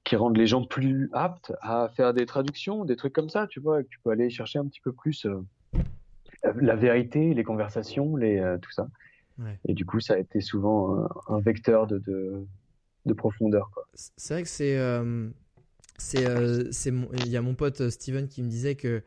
qui 0.04 0.16
rendent 0.16 0.36
les 0.36 0.46
gens 0.46 0.64
plus 0.64 1.08
aptes 1.14 1.54
à 1.62 1.88
faire 1.88 2.12
des 2.12 2.26
traductions, 2.26 2.84
des 2.84 2.94
trucs 2.94 3.14
comme 3.14 3.30
ça, 3.30 3.46
tu 3.46 3.58
vois, 3.58 3.82
que 3.82 3.88
tu 3.88 3.98
peux 4.00 4.10
aller 4.10 4.28
chercher 4.28 4.58
un 4.58 4.66
petit 4.66 4.82
peu 4.82 4.92
plus 4.92 5.24
euh, 5.24 5.40
la 6.56 6.76
vérité, 6.76 7.32
les 7.32 7.44
conversations, 7.44 8.16
les 8.16 8.56
tout 8.60 8.70
ça. 8.70 8.88
Ouais. 9.38 9.58
Et 9.66 9.74
du 9.74 9.84
coup, 9.84 10.00
ça 10.00 10.14
a 10.14 10.18
été 10.18 10.40
souvent 10.40 11.08
un, 11.26 11.40
vecteur 11.40 11.86
de, 11.86 11.98
de, 11.98 12.46
de 13.04 13.12
profondeur. 13.14 13.70
C'est 13.94 14.34
vrai 14.34 14.42
que 14.42 14.48
c'est 14.48 14.78
c'est 15.98 16.26
euh, 16.26 16.70
il 17.18 17.28
y 17.28 17.36
a 17.36 17.42
mon 17.42 17.54
pote 17.54 17.80
euh, 17.80 17.90
Steven 17.90 18.28
qui 18.28 18.42
me 18.42 18.48
disait 18.48 18.74
que 18.74 19.02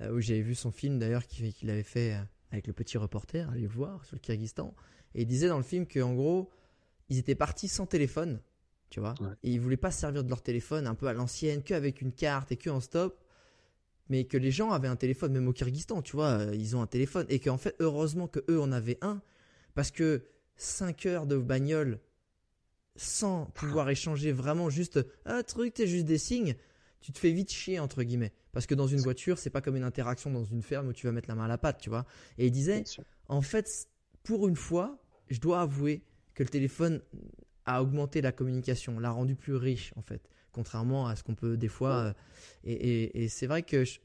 euh, 0.00 0.12
où 0.12 0.20
j'avais 0.20 0.40
vu 0.40 0.54
son 0.54 0.70
film 0.70 0.98
d'ailleurs 0.98 1.26
qu'il 1.26 1.70
avait 1.70 1.82
fait 1.82 2.16
avec 2.50 2.66
le 2.66 2.72
petit 2.72 2.98
reporter 2.98 3.48
allez 3.50 3.62
le 3.62 3.68
voir 3.68 4.04
sur 4.04 4.16
le 4.16 4.20
Kyrgyzstan. 4.20 4.74
Et 5.14 5.22
il 5.22 5.26
disait 5.26 5.48
dans 5.48 5.58
le 5.58 5.62
film 5.62 5.86
qu'en 5.86 6.14
gros 6.14 6.50
ils 7.08 7.18
étaient 7.18 7.34
partis 7.34 7.68
sans 7.68 7.86
téléphone 7.86 8.40
tu 8.88 9.00
vois. 9.00 9.14
Et 9.42 9.50
ils 9.50 9.60
voulaient 9.60 9.78
pas 9.78 9.90
se 9.90 10.00
servir 10.00 10.22
de 10.22 10.28
leur 10.28 10.42
téléphone 10.42 10.86
un 10.86 10.94
peu 10.94 11.06
à 11.06 11.14
l'ancienne 11.14 11.62
qu'avec 11.62 12.02
une 12.02 12.12
carte 12.12 12.52
et 12.52 12.56
que 12.56 12.68
en 12.68 12.80
stop. 12.80 13.18
Mais 14.10 14.24
que 14.24 14.36
les 14.36 14.50
gens 14.50 14.72
avaient 14.72 14.88
un 14.88 14.96
téléphone 14.96 15.32
même 15.32 15.48
au 15.48 15.52
Kyrgyzstan 15.52 16.02
tu 16.02 16.16
vois 16.16 16.44
ils 16.54 16.76
ont 16.76 16.82
un 16.82 16.86
téléphone. 16.86 17.26
Et 17.28 17.40
qu'en 17.40 17.58
fait 17.58 17.76
heureusement 17.78 18.26
que 18.26 18.40
eux 18.48 18.60
en 18.60 18.72
avaient 18.72 18.98
un 19.02 19.20
parce 19.74 19.90
que 19.90 20.24
5 20.56 21.06
heures 21.06 21.26
de 21.26 21.36
bagnole 21.36 22.00
sans 22.96 23.46
pouvoir 23.46 23.88
échanger 23.90 24.32
vraiment 24.32 24.70
juste 24.70 25.00
un 25.24 25.42
truc, 25.42 25.74
t'es 25.74 25.86
juste 25.86 26.04
des 26.04 26.18
signes, 26.18 26.56
tu 27.00 27.12
te 27.12 27.18
fais 27.18 27.32
vite 27.32 27.50
chier 27.50 27.78
entre 27.78 28.02
guillemets. 28.02 28.32
Parce 28.52 28.66
que 28.66 28.74
dans 28.74 28.86
une 28.86 29.00
voiture, 29.00 29.38
c'est 29.38 29.50
pas 29.50 29.62
comme 29.62 29.76
une 29.76 29.84
interaction 29.84 30.30
dans 30.30 30.44
une 30.44 30.62
ferme 30.62 30.88
où 30.88 30.92
tu 30.92 31.06
vas 31.06 31.12
mettre 31.12 31.28
la 31.28 31.34
main 31.34 31.46
à 31.46 31.48
la 31.48 31.58
pâte, 31.58 31.78
tu 31.80 31.88
vois. 31.88 32.04
Et 32.36 32.46
il 32.46 32.50
disait, 32.50 32.84
en 33.28 33.40
fait, 33.40 33.88
pour 34.22 34.46
une 34.46 34.56
fois, 34.56 35.02
je 35.30 35.40
dois 35.40 35.62
avouer 35.62 36.02
que 36.34 36.42
le 36.42 36.48
téléphone 36.48 37.00
a 37.64 37.82
augmenté 37.82 38.20
la 38.20 38.32
communication, 38.32 38.98
l'a 38.98 39.10
rendu 39.10 39.36
plus 39.36 39.54
riche 39.54 39.92
en 39.96 40.02
fait, 40.02 40.28
contrairement 40.50 41.06
à 41.06 41.16
ce 41.16 41.22
qu'on 41.22 41.34
peut 41.34 41.56
des 41.56 41.68
fois. 41.68 42.14
Euh, 42.64 43.10
et, 43.14 43.28
c'est 43.28 43.46
vrai 43.46 43.62
que 43.62 43.84
je, 43.84 43.98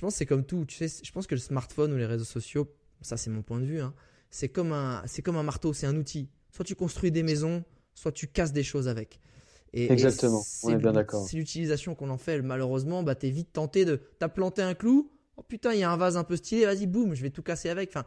pense 0.00 0.14
que 0.14 0.18
c'est 0.18 0.26
comme 0.26 0.44
tout. 0.44 0.64
Tu 0.64 0.76
sais, 0.76 1.04
je 1.04 1.12
pense 1.12 1.26
que 1.26 1.34
le 1.34 1.40
smartphone 1.40 1.92
ou 1.92 1.96
les 1.96 2.06
réseaux 2.06 2.24
sociaux, 2.24 2.72
ça 3.00 3.16
c'est 3.16 3.30
mon 3.30 3.42
point 3.42 3.60
de 3.60 3.66
vue, 3.66 3.80
hein, 3.80 3.94
c'est 4.34 4.48
comme 4.48 4.72
un, 4.72 5.00
c'est 5.06 5.22
comme 5.22 5.36
un 5.36 5.44
marteau, 5.44 5.72
c'est 5.72 5.86
un 5.86 5.94
outil. 5.94 6.28
Soit 6.50 6.64
tu 6.64 6.74
construis 6.74 7.12
des 7.12 7.22
maisons, 7.22 7.62
soit 7.94 8.10
tu 8.10 8.26
casses 8.26 8.52
des 8.52 8.64
choses 8.64 8.88
avec. 8.88 9.20
Et, 9.72 9.92
Exactement, 9.92 10.42
on 10.64 10.70
est 10.70 10.76
bien 10.76 10.92
d'accord. 10.92 11.24
C'est 11.24 11.36
l'utilisation 11.36 11.94
qu'on 11.94 12.10
en 12.10 12.18
fait, 12.18 12.42
malheureusement, 12.42 13.04
bah, 13.04 13.14
es 13.22 13.30
vite 13.30 13.52
tenté 13.52 13.84
de. 13.84 14.00
T'as 14.18 14.28
planté 14.28 14.60
un 14.60 14.74
clou, 14.74 15.08
oh 15.36 15.42
putain, 15.46 15.72
il 15.72 15.78
y 15.78 15.84
a 15.84 15.90
un 15.92 15.96
vase 15.96 16.16
un 16.16 16.24
peu 16.24 16.34
stylé, 16.34 16.66
vas-y, 16.66 16.88
boum, 16.88 17.14
je 17.14 17.22
vais 17.22 17.30
tout 17.30 17.44
casser 17.44 17.68
avec. 17.68 17.90
Enfin, 17.90 18.04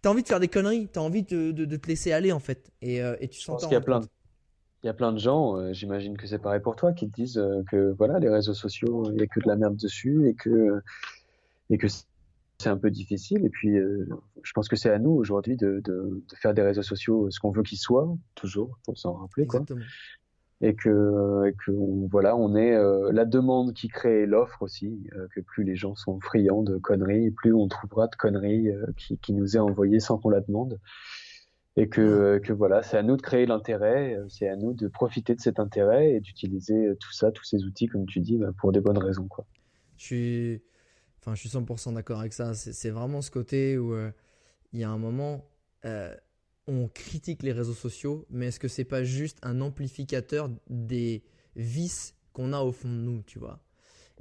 t'as 0.00 0.08
envie 0.08 0.22
de 0.22 0.28
faire 0.28 0.40
des 0.40 0.48
conneries, 0.48 0.88
t'as 0.88 1.02
envie 1.02 1.22
de, 1.22 1.52
de, 1.52 1.76
te 1.76 1.86
laisser 1.86 2.12
aller, 2.12 2.32
en 2.32 2.40
fait. 2.40 2.72
Et, 2.80 3.02
euh, 3.02 3.16
et 3.20 3.28
tu 3.28 3.38
sens 3.38 3.62
qu'il 3.62 3.72
y 3.72 3.76
a 3.76 3.82
plein 3.82 4.00
de... 4.00 4.06
Il 4.82 4.86
y 4.86 4.90
a 4.90 4.94
plein 4.94 5.12
de 5.12 5.18
gens, 5.18 5.58
euh, 5.58 5.72
j'imagine 5.74 6.16
que 6.16 6.26
c'est 6.26 6.38
pareil 6.38 6.60
pour 6.60 6.76
toi, 6.76 6.94
qui 6.94 7.10
te 7.10 7.14
disent 7.14 7.38
euh, 7.38 7.62
que 7.70 7.94
voilà, 7.98 8.18
les 8.20 8.30
réseaux 8.30 8.54
sociaux, 8.54 9.10
il 9.10 9.16
n'y 9.16 9.22
a 9.22 9.26
que 9.26 9.40
de 9.40 9.48
la 9.48 9.56
merde 9.56 9.76
dessus 9.76 10.28
et 10.28 10.34
que, 10.34 10.80
et 11.68 11.76
que 11.76 11.88
c'est 12.58 12.68
un 12.68 12.76
peu 12.76 12.90
difficile. 12.90 13.44
Et 13.44 13.50
puis, 13.50 13.76
euh, 13.76 14.08
je 14.42 14.52
pense 14.52 14.68
que 14.68 14.76
c'est 14.76 14.90
à 14.90 14.98
nous 14.98 15.10
aujourd'hui 15.10 15.56
de, 15.56 15.80
de, 15.84 16.24
de, 16.28 16.36
faire 16.36 16.54
des 16.54 16.62
réseaux 16.62 16.82
sociaux 16.82 17.30
ce 17.30 17.40
qu'on 17.40 17.50
veut 17.50 17.62
qu'ils 17.62 17.78
soient, 17.78 18.16
toujours, 18.34 18.78
pour 18.84 18.98
s'en 18.98 19.14
rappeler. 19.14 19.44
Exactement. 19.44 19.80
Quoi. 19.80 19.86
Et 20.62 20.74
que, 20.74 21.46
et 21.46 21.52
que 21.52 21.70
on, 21.70 22.08
voilà, 22.10 22.34
on 22.34 22.56
est 22.56 22.74
euh, 22.74 23.12
la 23.12 23.26
demande 23.26 23.74
qui 23.74 23.88
crée 23.88 24.24
l'offre 24.24 24.62
aussi, 24.62 25.06
euh, 25.14 25.28
que 25.34 25.42
plus 25.42 25.64
les 25.64 25.76
gens 25.76 25.94
sont 25.94 26.18
friands 26.18 26.62
de 26.62 26.78
conneries, 26.78 27.30
plus 27.30 27.52
on 27.52 27.68
trouvera 27.68 28.06
de 28.06 28.16
conneries 28.16 28.70
qui, 28.96 29.18
qui, 29.18 29.34
nous 29.34 29.56
est 29.56 29.60
envoyées 29.60 30.00
sans 30.00 30.16
qu'on 30.16 30.30
la 30.30 30.40
demande. 30.40 30.80
Et 31.78 31.90
que, 31.90 32.38
que 32.38 32.54
voilà, 32.54 32.82
c'est 32.82 32.96
à 32.96 33.02
nous 33.02 33.18
de 33.18 33.22
créer 33.22 33.44
l'intérêt, 33.44 34.18
c'est 34.30 34.48
à 34.48 34.56
nous 34.56 34.72
de 34.72 34.88
profiter 34.88 35.34
de 35.34 35.42
cet 35.42 35.60
intérêt 35.60 36.14
et 36.14 36.20
d'utiliser 36.20 36.96
tout 37.00 37.12
ça, 37.12 37.30
tous 37.30 37.44
ces 37.44 37.64
outils, 37.64 37.86
comme 37.86 38.06
tu 38.06 38.20
dis, 38.20 38.38
bah, 38.38 38.48
pour 38.56 38.72
des 38.72 38.80
bonnes 38.80 38.96
raisons. 38.96 39.28
Quoi. 39.28 39.44
Je 39.98 40.04
suis 40.06 40.62
Enfin, 41.26 41.34
je 41.34 41.40
suis 41.40 41.48
100% 41.48 41.94
d'accord 41.94 42.20
avec 42.20 42.32
ça. 42.32 42.54
C'est 42.54 42.90
vraiment 42.90 43.20
ce 43.20 43.32
côté 43.32 43.76
où 43.78 43.92
euh, 43.94 44.12
il 44.72 44.78
y 44.78 44.84
a 44.84 44.90
un 44.90 44.96
moment, 44.96 45.44
euh, 45.84 46.14
on 46.68 46.86
critique 46.86 47.42
les 47.42 47.50
réseaux 47.50 47.74
sociaux, 47.74 48.24
mais 48.30 48.46
est-ce 48.46 48.60
que 48.60 48.68
c'est 48.68 48.84
pas 48.84 49.02
juste 49.02 49.38
un 49.42 49.60
amplificateur 49.60 50.48
des 50.70 51.24
vices 51.56 52.14
qu'on 52.32 52.52
a 52.52 52.60
au 52.60 52.70
fond 52.70 52.88
de 52.88 52.94
nous, 52.94 53.24
tu 53.26 53.40
vois? 53.40 53.60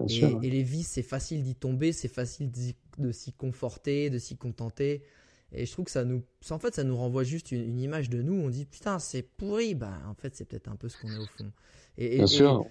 Et, 0.10 0.50
les 0.50 0.64
vices, 0.64 0.88
c'est 0.88 1.04
facile 1.04 1.44
d'y 1.44 1.54
tomber, 1.54 1.94
c'est 1.94 2.08
facile 2.08 2.52
de 2.98 3.12
s'y 3.12 3.34
conforter, 3.34 4.10
de 4.10 4.18
s'y 4.18 4.36
contenter. 4.36 5.04
Et 5.52 5.68
je 5.68 5.72
trouve 5.72 5.86
que 5.86 5.92
ça 5.92 6.06
nous, 6.06 6.24
en 6.50 6.60
fait, 6.60 6.74
ça 6.74 6.84
nous 6.84 6.98
renvoie 6.98 7.24
juste 7.24 7.52
une, 7.52 7.80
image 7.80 8.10
de 8.10 8.24
nous. 8.24 8.34
On 8.34 8.50
dit 8.50 8.66
putain, 8.66 8.98
c'est 8.98 9.22
pourri. 9.22 9.76
Bah, 9.76 10.02
en 10.08 10.16
fait, 10.16 10.36
c'est 10.36 10.46
peut-être 10.46 10.70
un 10.70 10.76
peu 10.76 10.90
ce 10.90 11.00
qu'on 11.00 11.12
est 11.14 11.20
au 11.20 11.28
fond. 11.28 11.52
Et, 11.98 12.18
Bien 12.18 12.28
sûr. 12.28 12.66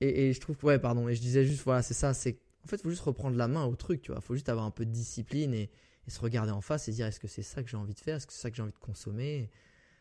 Et, 0.00 0.32
je 0.32 0.40
trouve, 0.40 0.56
ouais, 0.64 0.78
pardon. 0.78 1.06
Et 1.06 1.14
je 1.14 1.20
disais 1.20 1.44
juste, 1.44 1.62
voilà, 1.64 1.82
c'est 1.82 1.94
ça. 1.94 2.14
C'est 2.14 2.38
en 2.64 2.68
fait, 2.68 2.76
il 2.76 2.82
faut 2.82 2.90
juste 2.90 3.02
reprendre 3.02 3.36
la 3.36 3.48
main 3.48 3.64
au 3.64 3.76
truc, 3.76 4.02
tu 4.02 4.10
vois. 4.10 4.20
Il 4.22 4.24
faut 4.24 4.34
juste 4.34 4.48
avoir 4.48 4.64
un 4.64 4.70
peu 4.70 4.84
de 4.84 4.90
discipline 4.90 5.54
et, 5.54 5.70
se 6.06 6.20
regarder 6.20 6.52
en 6.52 6.60
face 6.60 6.86
et 6.88 6.92
dire 6.92 7.06
est-ce 7.06 7.18
que 7.18 7.28
c'est 7.28 7.42
ça 7.42 7.62
que 7.62 7.70
j'ai 7.70 7.78
envie 7.78 7.94
de 7.94 8.00
faire? 8.00 8.16
Est-ce 8.16 8.26
que 8.26 8.32
c'est 8.32 8.42
ça 8.42 8.50
que 8.50 8.56
j'ai 8.56 8.62
envie 8.62 8.72
de 8.72 8.78
consommer? 8.78 9.50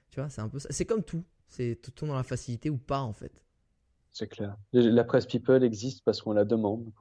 Tu 0.10 0.20
vois, 0.20 0.30
c'est 0.30 0.42
un 0.42 0.50
peu 0.50 0.60
ça. 0.60 0.68
C'est 0.70 0.84
comme 0.84 1.04
tout. 1.04 1.24
C'est 1.48 1.80
tout 1.82 2.06
dans 2.06 2.16
la 2.16 2.24
facilité 2.24 2.70
ou 2.70 2.78
pas, 2.78 3.00
en 3.00 3.14
fait. 3.14 3.32
C'est 4.12 4.28
clair. 4.28 4.58
La 4.74 5.04
presse 5.04 5.26
people 5.26 5.64
existe 5.64 6.04
parce 6.04 6.22
qu'on 6.22 6.34
la 6.34 6.44
demande. 6.44 6.92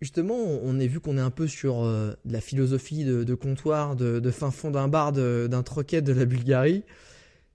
Justement, 0.00 0.36
on 0.36 0.78
est 0.78 0.86
vu 0.86 1.00
qu'on 1.00 1.16
est 1.16 1.22
un 1.22 1.30
peu 1.30 1.46
sur 1.46 1.84
euh, 1.84 2.12
la 2.24 2.40
philosophie 2.40 3.04
de, 3.04 3.34
comptoir, 3.34 3.96
de, 3.96 4.30
fin 4.30 4.50
fond 4.50 4.70
d'un 4.70 4.88
bar, 4.88 5.12
d'un 5.12 5.62
troquet 5.62 6.02
de 6.02 6.12
la 6.12 6.26
Bulgarie. 6.26 6.84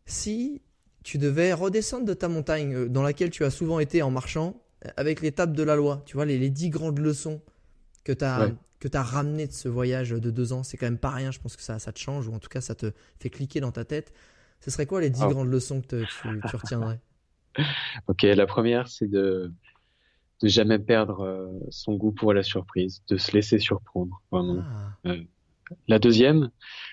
Si 0.06 0.62
tu 1.04 1.18
devais 1.18 1.54
redescendre 1.54 2.06
de 2.06 2.14
ta 2.14 2.28
montagne 2.28 2.74
euh, 2.74 2.90
dans 2.90 3.04
laquelle 3.04 3.30
tu 3.30 3.44
as 3.44 3.52
souvent 3.52 3.80
été 3.80 4.02
en 4.02 4.12
marchant, 4.12 4.62
avec 4.98 5.22
l'étape 5.22 5.54
de 5.54 5.64
la 5.64 5.76
loi, 5.76 6.04
tu 6.06 6.18
vois, 6.18 6.26
les, 6.26 6.38
les 6.38 6.50
dix 6.50 6.70
grandes 6.70 7.00
leçons 7.00 7.42
que 8.06 8.14
tu 8.14 8.24
as, 8.24 8.50
as 8.94 9.04
ramené 9.04 9.48
de 9.48 9.52
ce 9.52 9.68
voyage 9.68 10.12
de 10.12 10.32
deux 10.32 10.54
ans, 10.54 10.64
c'est 10.64 10.78
quand 10.78 10.86
même 10.86 10.98
pas 10.98 11.10
rien. 11.10 11.32
Je 11.32 11.40
pense 11.40 11.58
que 11.58 11.64
ça, 11.64 11.80
ça 11.80 11.92
te 11.92 12.00
change, 12.00 12.30
ou 12.30 12.34
en 12.34 12.40
tout 12.40 12.48
cas, 12.48 12.62
ça 12.62 12.76
te 12.76 12.94
fait 13.20 13.30
cliquer 13.30 13.60
dans 13.60 13.74
ta 13.74 13.84
tête. 13.84 14.14
Ce 14.62 14.72
serait 14.72 14.86
quoi 14.86 15.02
les 15.02 15.10
dix 15.10 15.24
ah. 15.24 15.28
grandes 15.28 15.52
leçons 15.52 15.82
que 15.82 16.06
tu, 16.06 16.56
retiendrais? 16.56 17.02
Ok, 18.08 18.24
la 18.24 18.46
première, 18.46 18.90
c'est 18.90 19.08
de 19.08 19.54
de 20.42 20.50
jamais 20.50 20.80
perdre 20.80 21.22
euh, 21.22 21.48
son 21.70 21.96
goût 21.96 22.12
pour 22.12 22.34
la 22.34 22.44
surprise, 22.44 23.02
de 23.08 23.16
se 23.16 23.32
laisser 23.32 23.58
surprendre. 23.58 24.22
Vraiment. 24.32 24.64
Ah. 24.66 25.10
Euh, 25.10 25.24
la 25.88 25.98
deuxième, 25.98 26.50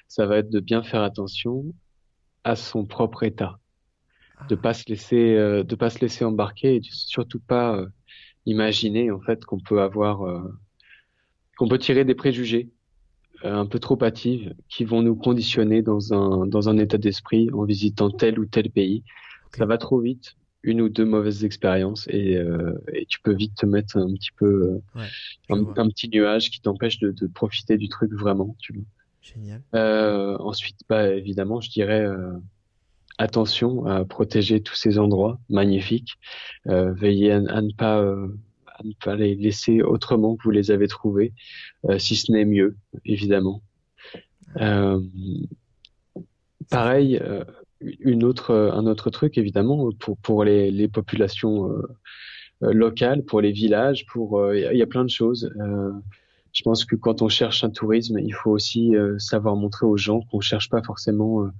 ça 0.06 0.26
va 0.26 0.38
être 0.38 0.50
de 0.50 0.60
bien 0.60 0.84
faire 0.84 1.02
attention 1.02 1.64
à 2.44 2.54
son 2.54 2.86
propre 2.86 3.24
état, 3.24 3.58
de 4.48 4.54
pas 4.54 4.74
se 4.74 4.84
laisser, 4.88 5.34
euh, 5.34 5.64
de 5.64 5.74
pas 5.74 5.90
se 5.90 5.98
laisser 5.98 6.24
embarquer 6.24 6.76
et 6.76 6.80
surtout 6.84 7.40
pas 7.40 7.84
imaginer 8.46 9.10
en 9.10 9.20
fait 9.20 9.44
qu'on 9.44 9.60
peut 9.60 9.82
avoir 9.82 10.22
qu'on 11.56 11.68
peut 11.68 11.78
tirer 11.78 12.04
des 12.04 12.14
préjugés 12.14 12.70
euh, 13.44 13.54
un 13.54 13.66
peu 13.66 13.78
trop 13.78 14.02
hâtives 14.02 14.54
qui 14.68 14.84
vont 14.84 15.02
nous 15.02 15.16
conditionner 15.16 15.82
dans 15.82 16.12
un, 16.12 16.46
dans 16.46 16.68
un 16.68 16.78
état 16.78 16.98
d'esprit 16.98 17.50
en 17.52 17.64
visitant 17.64 18.10
tel 18.10 18.38
ou 18.38 18.46
tel 18.46 18.70
pays. 18.70 19.02
Ça 19.54 19.66
va 19.66 19.76
trop 19.78 20.00
vite, 20.00 20.36
une 20.62 20.80
ou 20.80 20.88
deux 20.88 21.04
mauvaises 21.04 21.44
expériences 21.44 22.06
et, 22.08 22.36
euh, 22.36 22.72
et 22.92 23.06
tu 23.06 23.20
peux 23.20 23.34
vite 23.34 23.54
te 23.56 23.66
mettre 23.66 23.96
un 23.96 24.12
petit 24.14 24.30
peu 24.36 24.80
euh, 25.00 25.04
un, 25.50 25.88
petit 25.88 26.08
nuage 26.08 26.50
qui 26.50 26.60
t'empêche 26.60 26.98
de, 27.00 27.10
de, 27.10 27.26
profiter 27.26 27.76
du 27.76 27.88
truc 27.88 28.12
vraiment. 28.12 28.56
Tu 28.60 28.72
vois. 28.72 28.84
Génial. 29.20 29.62
Euh, 29.74 30.36
ensuite, 30.38 30.78
bah, 30.88 31.08
évidemment, 31.08 31.60
je 31.60 31.70
dirais 31.70 32.00
euh, 32.00 32.32
attention 33.18 33.86
à 33.86 34.04
protéger 34.04 34.62
tous 34.62 34.74
ces 34.74 34.98
endroits 34.98 35.38
magnifiques. 35.48 36.14
veillez 36.64 37.32
à, 37.32 37.42
à 37.48 37.60
ne 37.60 37.72
pas 37.72 38.04
ne 38.84 38.92
pas 39.04 39.16
les 39.16 39.34
laisser 39.34 39.82
autrement 39.82 40.36
que 40.36 40.42
vous 40.44 40.50
les 40.50 40.70
avez 40.70 40.88
trouvés, 40.88 41.32
euh, 41.88 41.98
si 41.98 42.16
ce 42.16 42.32
n'est 42.32 42.44
mieux, 42.44 42.76
évidemment. 43.04 43.62
Euh, 44.60 45.00
pareil, 46.70 47.18
euh, 47.22 47.44
une 47.80 48.24
autre, 48.24 48.54
un 48.54 48.86
autre 48.86 49.10
truc, 49.10 49.38
évidemment, 49.38 49.90
pour, 49.98 50.16
pour 50.18 50.44
les, 50.44 50.70
les 50.70 50.88
populations 50.88 51.68
locales, 52.60 53.24
pour 53.24 53.40
les 53.40 53.50
villages, 53.50 54.06
pour 54.06 54.54
il 54.54 54.76
y 54.76 54.82
a 54.82 54.86
plein 54.86 55.04
de 55.04 55.10
choses. 55.10 55.52
je 56.52 56.62
pense 56.62 56.84
que 56.84 56.94
quand 56.94 57.22
on 57.22 57.28
cherche 57.28 57.64
un 57.64 57.70
tourisme, 57.70 58.20
il 58.20 58.32
faut 58.32 58.52
aussi 58.52 58.92
savoir 59.18 59.56
montrer 59.56 59.84
aux 59.84 59.96
gens 59.96 60.20
qu'on 60.20 60.38
cherche 60.38 60.70
pas 60.70 60.80
forcément 60.80 61.50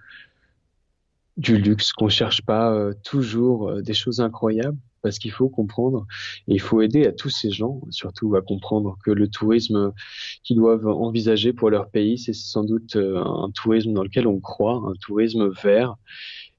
du 1.37 1.57
luxe, 1.57 1.93
qu'on 1.93 2.09
cherche 2.09 2.43
pas 2.43 2.95
toujours 3.03 3.83
des 3.83 3.95
choses 3.95 4.21
incroyables, 4.21 4.79
parce 5.03 5.19
qu'il 5.19 5.33
faut 5.33 5.49
comprendre 5.49 6.07
et 6.49 6.55
il 6.55 6.61
faut 6.61 6.81
aider 6.81 7.07
à 7.07 7.13
tous 7.13 7.31
ces 7.31 7.51
gens, 7.51 7.81
surtout 7.91 8.35
à 8.37 8.43
comprendre 8.43 8.97
que 9.05 9.11
le 9.11 9.29
tourisme 9.29 9.93
qu'ils 10.43 10.57
doivent 10.57 10.87
envisager 10.87 11.53
pour 11.53 11.71
leur 11.71 11.91
pays, 11.91 12.19
c'est 12.19 12.35
sans 12.35 12.65
doute 12.65 12.97
euh, 12.97 13.23
un 13.23 13.51
tourisme 13.51 13.93
dans 13.93 14.03
lequel 14.03 14.27
on 14.27 14.41
croit, 14.41 14.83
un 14.87 14.95
tourisme 15.01 15.51
vert, 15.63 15.97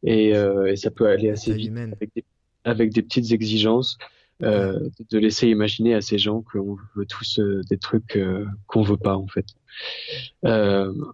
et, 0.04 0.36
euh, 0.36 0.72
et 0.72 0.76
ça 0.76 0.92
peut 0.92 1.08
aller 1.08 1.30
assez 1.30 1.54
vite 1.54 1.72
avec 1.78 2.14
des, 2.16 2.26
avec 2.66 2.94
des, 2.94 3.02
petites 3.02 3.32
exigences. 3.32 3.98
Euh, 4.42 4.90
de 5.12 5.20
laisser 5.20 5.48
imaginer 5.48 5.94
à 5.94 6.02
ces 6.02 6.18
gens 6.18 6.42
qu'on 6.42 6.76
veut 6.96 7.06
tous 7.06 7.40
euh, 7.40 7.62
des 7.70 7.78
trucs 7.78 8.18
euh, 8.18 8.46
qu'on 8.68 8.82
veut 8.82 8.98
pas 8.98 9.16
en 9.16 9.28
fait. 9.28 9.46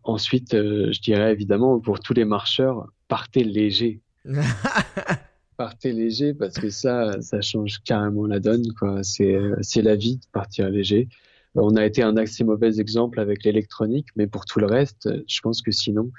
ensuite, 0.03 0.53
je 0.53 0.99
dirais 1.01 1.31
évidemment 1.31 1.79
pour 1.79 1.99
tous 1.99 2.13
les 2.13 2.25
marcheurs, 2.25 2.87
partez 3.07 3.43
léger. 3.43 4.01
partez 5.59 5.91
léger 5.91 6.33
parce 6.33 6.55
que 6.55 6.69
ça, 6.69 7.21
ça 7.21 7.41
change 7.41 7.79
carrément 7.83 8.25
la 8.25 8.39
donne. 8.39 8.63
Quoi. 8.79 9.03
C'est, 9.03 9.37
c'est 9.59 9.81
la 9.81 9.97
vie 9.97 10.15
de 10.15 10.25
partir 10.31 10.69
léger. 10.69 11.09
On 11.53 11.75
a 11.75 11.85
été 11.85 12.01
un 12.01 12.15
assez 12.15 12.45
mauvais 12.45 12.79
exemple 12.79 13.19
avec 13.19 13.43
l'électronique, 13.43 14.07
mais 14.15 14.25
pour 14.25 14.45
tout 14.45 14.59
le 14.59 14.67
reste, 14.67 15.09
je 15.27 15.41
pense 15.41 15.61
que 15.61 15.71
sinon, 15.71 16.11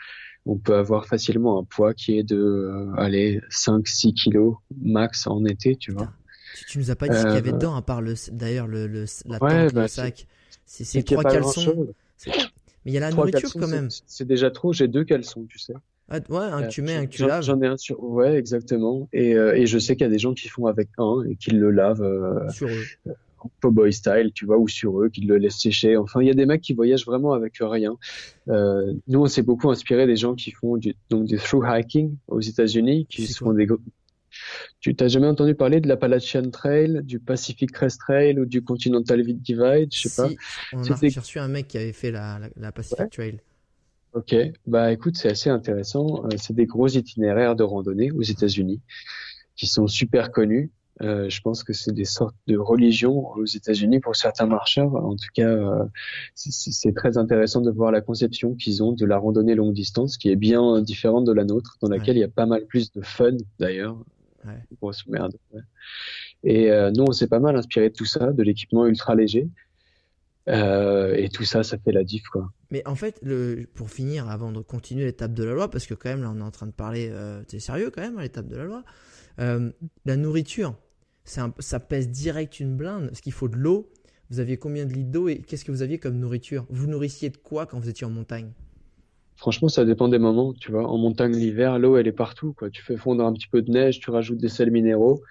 on 0.45 0.59
peut 0.59 0.75
avoir 0.75 1.07
facilement 1.07 1.59
un 1.59 1.65
poids 1.65 1.95
qui 1.95 2.19
est 2.19 2.23
de, 2.23 2.37
euh, 2.37 2.93
allez, 2.99 3.41
5-6 3.51 4.13
kilos 4.13 4.57
max 4.79 5.27
en 5.27 5.47
été, 5.47 5.75
tu 5.75 5.93
vois. 5.93 6.13
Tu, 6.59 6.65
tu 6.67 6.79
nous 6.79 6.91
as 6.91 6.97
pas 6.97 7.09
dit 7.09 7.17
ce 7.17 7.23
qu'il 7.23 7.33
y 7.33 7.39
avait 7.39 7.49
euh, 7.49 7.53
dedans, 7.53 7.77
à 7.77 7.83
part 7.83 8.03
le, 8.03 8.13
d'ailleurs 8.33 8.67
le, 8.67 8.87
le 8.87 9.07
la 9.25 9.39
tente, 9.39 9.73
bah, 9.73 9.89
sac. 9.89 10.27
C'est, 10.67 10.85
c'est, 10.85 11.03
trois 11.03 11.23
caleçons. 11.23 11.89
Mais 12.27 12.93
il 12.93 12.93
y 12.93 12.99
a 12.99 13.01
la 13.01 13.11
nourriture 13.11 13.55
quand 13.55 13.69
même. 13.69 13.89
C'est 14.07 14.27
déjà 14.27 14.51
trop. 14.51 14.75
J'ai 14.75 14.87
deux 14.87 15.05
caleçons, 15.05 15.47
tu 15.49 15.59
sais. 15.59 15.75
Ah, 16.11 16.19
ouais, 16.29 16.39
un 16.39 16.63
que 16.65 16.69
tu 16.69 16.83
mets, 16.83 16.97
un 16.97 17.07
que 17.07 17.13
tu 17.13 17.27
laves. 17.27 17.45
J'en 17.45 17.61
ai 17.63 17.67
un 17.67 17.77
sur. 17.77 18.03
Ouais, 18.03 18.35
exactement. 18.35 19.09
Et, 19.13 19.35
euh, 19.35 19.55
et 19.55 19.67
je 19.67 19.79
sais 19.79 19.95
qu'il 19.95 20.05
y 20.05 20.09
a 20.09 20.13
des 20.13 20.19
gens 20.19 20.35
qui 20.35 20.49
font 20.49 20.67
avec 20.67 20.89
un 20.99 21.23
et 21.29 21.37
qui 21.37 21.51
le 21.51 21.71
lavent. 21.71 22.03
Euh, 22.03 22.49
sur 22.51 22.69
eux. 22.69 23.15
En 23.63 23.71
boy 23.71 23.91
style, 23.91 24.33
tu 24.35 24.45
vois, 24.45 24.59
ou 24.59 24.69
sur 24.69 25.01
eux, 25.01 25.09
qui 25.09 25.23
le 25.23 25.39
laissent 25.39 25.61
sécher. 25.61 25.97
Enfin, 25.97 26.21
il 26.21 26.27
y 26.27 26.31
a 26.31 26.35
des 26.35 26.45
mecs 26.45 26.61
qui 26.61 26.75
voyagent 26.75 27.07
vraiment 27.07 27.33
avec 27.33 27.55
rien. 27.61 27.97
Euh, 28.49 28.93
nous, 29.09 29.23
on 29.23 29.27
s'est 29.27 29.41
beaucoup 29.41 29.71
inspiré 29.71 30.07
des 30.07 30.17
gens 30.17 30.35
qui 30.35 30.51
font 30.51 30.77
du, 30.77 30.95
donc 31.09 31.25
du 31.25 31.39
through 31.39 31.65
hiking 31.67 32.17
aux 32.29 32.41
États-Unis, 32.41 33.07
qui 33.09 33.27
sont 33.27 33.55
des 33.55 33.67
tu 34.81 34.95
t'as 34.95 35.09
jamais 35.09 35.27
entendu 35.27 35.55
parler 35.55 35.81
de 35.81 35.89
l'Appalachian 35.89 36.51
Trail, 36.51 37.01
du 37.03 37.19
Pacific 37.19 37.73
Crest 37.73 38.01
Trail 38.01 38.39
ou 38.39 38.47
du 38.47 38.63
Continental 38.63 39.23
Divide? 39.23 39.89
Je 39.93 40.03
sais 40.03 40.09
si, 40.09 40.17
pas. 40.17 40.29
On 40.73 40.85
a 40.85 40.95
reçu 40.95 41.39
un 41.39 41.49
mec 41.49 41.69
qui 41.69 41.79
avait 41.79 41.93
fait 41.93 42.11
la, 42.11 42.41
la, 42.57 42.73
Pacific 42.73 43.11
Trail. 43.11 43.41
Ok, 44.13 44.35
bah 44.67 44.93
écoute, 44.93 45.17
c'est 45.17 45.31
assez 45.31 45.51
intéressant. 45.51 46.25
Euh, 46.25 46.29
c'est 46.37 46.55
des 46.55 46.67
gros 46.67 46.89
itinéraires 46.89 47.55
de 47.55 47.63
randonnée 47.63 48.11
aux 48.11 48.23
États-Unis 48.23 48.81
qui 49.55 49.67
sont 49.67 49.87
super 49.87 50.33
connus. 50.33 50.71
Euh, 51.03 51.31
je 51.31 51.41
pense 51.41 51.65
que 51.65 51.73
c'est 51.73 51.93
des 51.93 52.05
sortes 52.05 52.37
de 52.47 52.59
religions 52.59 53.31
aux 53.31 53.47
États-Unis 53.47 54.01
pour 54.01 54.17
certains 54.17 54.47
marcheurs. 54.47 54.95
En 54.95 55.17
tout 55.17 55.29
cas, 55.35 55.49
euh, 55.49 55.85
c'est 56.35 56.95
très 56.95 57.17
intéressant 57.17 57.61
de 57.61 57.71
voir 57.71 57.91
la 57.91 58.01
conception 58.01 58.55
qu'ils 58.55 58.83
ont 58.83 58.93
de 58.93 59.07
la 59.07 59.17
randonnée 59.17 59.55
longue 59.55 59.73
distance, 59.73 60.19
qui 60.19 60.29
est 60.31 60.37
bien 60.37 60.83
différente 60.83 61.25
de 61.25 61.33
la 61.33 61.45
nôtre, 61.45 61.79
dans 61.81 61.89
laquelle 61.89 62.17
il 62.17 62.21
y 62.21 62.25
a 62.25 62.29
pas 62.29 62.47
mal 62.47 62.67
plus 62.67 62.93
de 62.93 63.01
fun 63.01 63.37
d'ailleurs. 63.59 63.97
Ouais. 64.45 64.59
Grosse 64.81 65.07
merde. 65.07 65.37
Et 66.45 66.71
euh, 66.71 66.91
nous, 66.91 67.05
on 67.07 67.13
s'est 67.13 67.29
pas 67.29 67.41
mal 67.41 67.57
inspiré 67.57 67.91
de 67.91 67.95
tout 67.95 68.07
ça, 68.07 68.33
de 68.33 68.43
l'équipement 68.43 68.87
ultra 68.87 69.15
léger. 69.15 69.49
Euh, 70.51 71.15
et 71.15 71.29
tout 71.29 71.45
ça, 71.45 71.63
ça 71.63 71.79
fait 71.79 71.93
la 71.93 72.05
diff, 72.05 72.25
quoi. 72.29 72.53
Mais 72.71 72.87
en 72.87 72.95
fait, 72.95 73.19
le, 73.23 73.67
pour 73.75 73.91
finir, 73.91 74.29
avant 74.29 74.53
de 74.53 74.61
continuer 74.61 75.05
l'étape 75.05 75.33
de 75.35 75.45
la 75.45 75.53
loi, 75.55 75.71
parce 75.71 75.87
que 75.87 75.95
quand 75.95 76.09
même, 76.11 76.23
là, 76.23 76.33
on 76.35 76.39
est 76.41 76.43
en 76.43 76.51
train 76.51 76.67
de 76.67 76.73
parler, 76.73 77.09
euh, 77.11 77.43
c'est 77.49 77.61
sérieux 77.61 77.91
quand 77.91 78.03
même, 78.03 78.19
hein, 78.19 78.23
l'étape 78.23 78.49
de 78.49 78.57
la 78.57 78.65
loi. 78.65 78.85
Euh, 79.41 79.71
la 80.05 80.17
nourriture, 80.17 80.77
un, 81.37 81.55
ça 81.59 81.81
pèse 81.81 82.11
direct 82.11 82.61
une 82.61 82.77
blinde, 82.77 83.09
parce 83.09 83.21
qu'il 83.21 83.33
faut 83.33 83.49
de 83.49 83.57
l'eau, 83.57 83.91
Vous 84.31 84.39
aviez 84.41 84.57
combien 84.59 84.87
de 84.87 84.93
litres 84.93 85.11
d'eau 85.11 85.29
et 85.29 85.43
qu'est-ce 85.43 85.65
que 85.65 85.73
vous 85.73 85.83
aviez 85.83 85.99
comme 85.99 86.19
nourriture? 86.19 86.67
Vous 86.71 86.87
nourrissiez 86.87 87.31
de 87.31 87.37
quoi 87.37 87.67
quand 87.67 87.79
vous 87.81 87.89
étiez 87.89 88.07
en 88.07 88.11
montagne? 88.11 88.53
Franchement, 89.37 89.69
ça 89.69 89.85
dépend 89.85 90.09
des 90.09 90.19
moments, 90.19 90.53
tu 90.53 90.71
vois. 90.71 90.87
En 90.87 90.99
montagne, 90.99 91.35
l'hiver, 91.35 91.79
l'eau, 91.79 91.97
elle 91.97 92.07
est 92.07 92.13
partout, 92.13 92.53
quoi. 92.53 92.71
Tu 92.71 92.83
fais 92.83 92.97
fondre 92.97 93.25
un 93.25 93.33
petit 93.33 93.49
peu 93.49 93.63
de 93.63 93.71
neige, 93.71 93.99
tu 93.99 94.11
rajoutes 94.11 94.39
des 94.39 94.49
sels 94.49 94.71
minéraux 94.71 95.23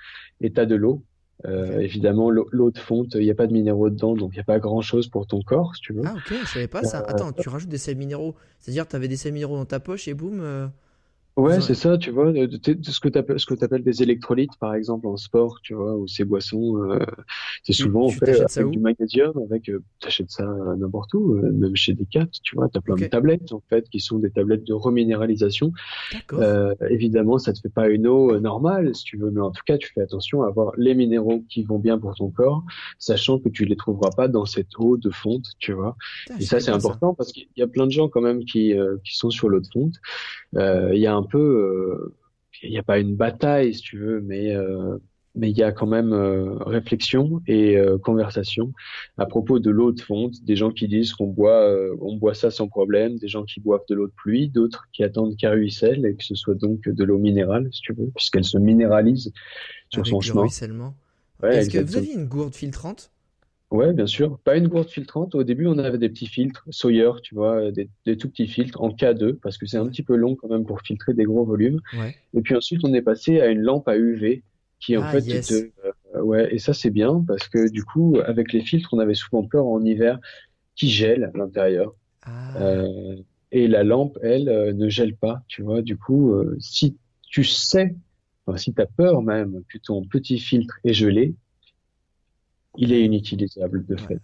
et 0.42 0.52
t'as 0.52 0.66
de 0.66 0.76
l'eau. 0.76 1.06
Euh, 1.46 1.80
évidemment, 1.80 2.30
l'eau 2.30 2.72
de 2.72 2.78
fonte, 2.78 3.16
il 3.16 3.22
n'y 3.22 3.32
a 3.32 3.36
pas 3.36 3.48
de 3.48 3.54
minéraux 3.54 3.90
dedans, 3.90 4.14
donc 4.14 4.32
il 4.34 4.36
n'y 4.36 4.42
a 4.42 4.46
pas 4.46 4.60
grand-chose 4.60 5.08
pour 5.08 5.26
ton 5.26 5.42
corps, 5.42 5.76
si 5.76 5.82
tu 5.82 5.94
veux. 5.94 6.02
Ah 6.06 6.16
ok, 6.16 6.34
je 6.42 6.48
savais 6.48 6.68
pas 6.68 6.84
ça. 6.84 7.00
Euh, 7.00 7.08
Attends, 7.08 7.32
tu 7.32 7.48
rajoutes 7.48 7.70
des 7.70 7.78
sels 7.78 7.96
minéraux. 7.96 8.36
C'est-à-dire, 8.60 8.88
tu 8.88 8.96
avais 8.96 9.08
des 9.08 9.16
sels 9.16 9.34
minéraux 9.34 9.56
dans 9.56 9.66
ta 9.66 9.80
poche 9.80 10.08
et 10.08 10.14
boum. 10.14 10.40
Euh, 10.42 10.68
Ouais, 11.40 11.62
c'est 11.62 11.74
ça, 11.74 11.98
tu 11.98 12.12
vois, 12.12 12.32
de, 12.32 12.60
ce 12.84 13.00
que 13.00 13.08
tu 13.08 13.18
appelles, 13.18 13.40
ce 13.40 13.46
que 13.46 13.64
appelles 13.64 13.84
des 13.84 14.04
électrolytes, 14.04 14.58
par 14.60 14.74
exemple, 14.74 15.08
en 15.08 15.18
sport, 15.18 15.60
tu 15.64 15.74
vois, 15.74 15.96
ou 15.96 16.08
ces 16.08 16.26
boissons, 16.26 16.78
euh, 16.78 17.00
c'est 17.64 17.74
souvent 17.74 18.10
fait 18.10 18.42
avec 18.42 18.70
du 18.72 18.80
magnésium, 18.80 19.34
avec, 19.50 19.70
euh, 19.70 19.82
t'achètes 20.00 20.32
ça 20.32 20.46
n'importe 20.78 21.14
où, 21.14 21.36
euh, 21.36 21.52
même 21.52 21.76
chez 21.76 21.94
Decat, 21.94 22.28
tu 22.44 22.56
vois, 22.56 22.68
t'as 22.70 22.82
plein 22.82 22.96
de 22.96 23.06
tablettes, 23.06 23.52
en 23.52 23.62
fait, 23.70 23.88
qui 23.90 24.00
sont 24.00 24.20
des 24.20 24.32
tablettes 24.32 24.66
de 24.66 24.74
reminéralisation. 24.74 25.72
Euh, 26.34 26.76
évidemment, 26.90 27.38
ça 27.38 27.54
te 27.54 27.60
fait 27.60 27.70
pas 27.70 27.88
une 27.88 28.08
eau 28.08 28.34
euh, 28.34 28.40
normale, 28.40 28.94
si 28.96 29.04
tu 29.04 29.18
veux, 29.18 29.32
mais 29.32 29.42
en 29.42 29.52
tout 29.52 29.64
cas, 29.66 29.78
tu 29.78 29.92
fais 29.94 30.02
attention 30.02 30.44
à 30.44 30.48
avoir 30.48 30.74
les 30.78 30.96
minéraux 30.96 31.44
qui 31.50 31.64
vont 31.64 31.80
bien 31.80 31.98
pour 31.98 32.16
ton 32.16 32.30
corps, 32.30 32.64
sachant 32.98 33.40
que 33.40 33.50
tu 33.50 33.66
les 33.66 33.76
trouveras 33.76 34.12
pas 34.12 34.28
dans 34.28 34.46
cette 34.46 34.78
eau 34.78 34.98
de 34.98 35.10
fonte, 35.10 35.46
tu 35.60 35.74
vois. 35.74 35.96
Et 36.40 36.44
ça, 36.44 36.60
c'est 36.60 36.72
important 36.72 37.14
parce 37.14 37.32
qu'il 37.32 37.48
y 37.56 37.62
a 37.62 37.68
plein 37.68 37.86
de 37.86 37.92
gens, 37.92 38.10
quand 38.10 38.22
même, 38.22 38.44
qui, 38.44 38.74
qui 39.04 39.18
sont 39.18 39.30
sur 39.30 39.50
l'eau 39.50 39.60
de 39.60 39.68
fonte. 39.72 39.96
Il 40.54 41.00
y 41.00 41.08
a 41.08 41.16
un 41.16 41.24
peu, 41.30 41.38
euh, 41.40 42.16
il 42.64 42.72
n'y 42.72 42.78
a 42.78 42.84
pas 42.84 43.00
une 43.00 43.16
bataille, 43.16 43.74
si 43.74 43.82
tu 43.82 43.98
veux, 43.98 44.22
mais 44.22 44.56
euh, 44.56 44.98
mais 45.36 45.52
il 45.52 45.58
y 45.58 45.64
a 45.64 45.72
quand 45.72 45.88
même 45.88 46.12
euh, 46.12 46.56
réflexion 46.66 47.42
et 47.48 47.78
conversation 48.04 48.74
à 49.18 49.26
propos 49.26 49.60
de 49.60 49.70
l'eau 49.70 49.92
de 49.92 50.02
fonte. 50.02 50.44
Des 50.44 50.56
gens 50.56 50.72
qui 50.72 50.88
disent 50.88 51.14
qu'on 51.14 51.28
boit, 51.28 51.72
on 52.02 52.18
boit 52.18 52.34
ça 52.34 52.52
sans 52.52 52.68
problème, 52.68 53.18
des 53.18 53.28
gens 53.28 53.44
qui 53.46 53.62
boivent 53.62 53.86
de 53.88 53.96
l'eau 53.96 54.08
de 54.08 54.14
pluie, 54.14 54.50
d'autres 54.50 54.88
qui 54.92 55.04
attendent 55.04 55.38
qu'elle 55.38 55.54
ruisselle 55.54 56.06
et 56.06 56.16
que 56.16 56.24
ce 56.24 56.36
soit 56.36 56.56
donc 56.56 56.90
de 56.90 57.04
l'eau 57.04 57.20
minérale, 57.20 57.70
si 57.72 57.82
tu 57.82 57.94
veux, 57.94 58.12
puisqu'elle 58.16 58.44
se 58.44 58.58
minéralise 58.58 59.32
sur 59.90 60.06
son 60.06 60.20
chemin. 60.20 60.48
Est-ce 61.44 61.70
que 61.70 61.78
vous 61.80 61.96
aviez 61.96 62.16
une 62.16 62.26
gourde 62.26 62.56
filtrante? 62.56 63.12
Ouais, 63.72 63.94
bien 63.94 64.08
sûr. 64.08 64.40
Pas 64.40 64.58
une 64.58 64.68
gourde 64.68 64.90
filtrante. 64.90 65.36
Au 65.36 65.44
début, 65.44 65.68
on 65.68 65.78
avait 65.78 65.98
des 65.98 66.10
petits 66.10 66.26
filtres 66.26 66.66
Sawyer, 66.72 67.12
tu 67.22 67.36
vois, 67.36 67.72
des, 67.72 68.18
tout 68.18 68.30
petits 68.30 68.48
filtres 68.48 68.82
en 68.82 68.90
K2 68.90 69.34
parce 69.34 69.58
que 69.58 69.68
c'est 69.68 69.78
un 69.78 69.88
petit 69.88 70.04
peu 70.04 70.16
long 70.16 70.36
quand 70.36 70.50
même 70.50 70.66
pour 70.66 70.82
filtrer 70.82 71.14
des 71.14 71.26
gros 71.26 71.46
volumes. 71.46 71.80
Ouais. 71.94 72.16
Et 72.34 72.42
puis 72.42 72.56
ensuite, 72.56 72.84
on 72.84 72.94
est 72.94 73.02
passé 73.02 73.42
à 73.42 73.48
une 73.48 73.62
lampe 73.62 73.88
à 73.88 73.96
UV 73.96 74.44
qui 74.80 74.98
en 74.98 75.04
ah, 75.04 75.12
fait 75.12 75.52
euh, 75.52 76.22
ouais, 76.22 76.54
et 76.54 76.58
ça 76.58 76.74
c'est 76.74 76.90
bien 76.90 77.24
parce 77.28 77.48
que 77.50 77.70
du 77.70 77.84
coup, 77.84 78.18
avec 78.26 78.54
les 78.54 78.62
filtres, 78.62 78.94
on 78.94 79.00
avait 79.00 79.14
souvent 79.14 79.44
peur 79.44 79.68
en 79.68 79.84
hiver 79.84 80.20
qui 80.76 80.90
gèle 80.90 81.32
à 81.34 81.38
l'intérieur. 81.38 81.94
Ah. 82.24 82.58
Euh, 82.62 83.16
et 83.52 83.68
la 83.68 83.84
lampe, 83.84 84.18
elle, 84.22 84.50
euh, 84.50 84.74
ne 84.74 84.90
gèle 84.90 85.16
pas, 85.16 85.44
tu 85.48 85.62
vois. 85.62 85.82
Du 85.82 85.98
coup, 85.98 86.34
euh, 86.34 86.56
si 86.60 86.98
tu 87.30 87.44
sais, 87.44 87.96
enfin, 88.46 88.58
si 88.58 88.74
tu 88.74 88.82
as 88.82 88.86
peur 88.86 89.22
même 89.22 89.64
que 89.70 89.78
ton 89.78 90.04
petit 90.06 90.40
filtre 90.40 90.80
est 90.84 90.94
gelé, 90.94 91.36
il 92.80 92.94
est 92.94 93.04
inutilisable 93.04 93.86
de 93.86 93.96
fait. 93.98 94.20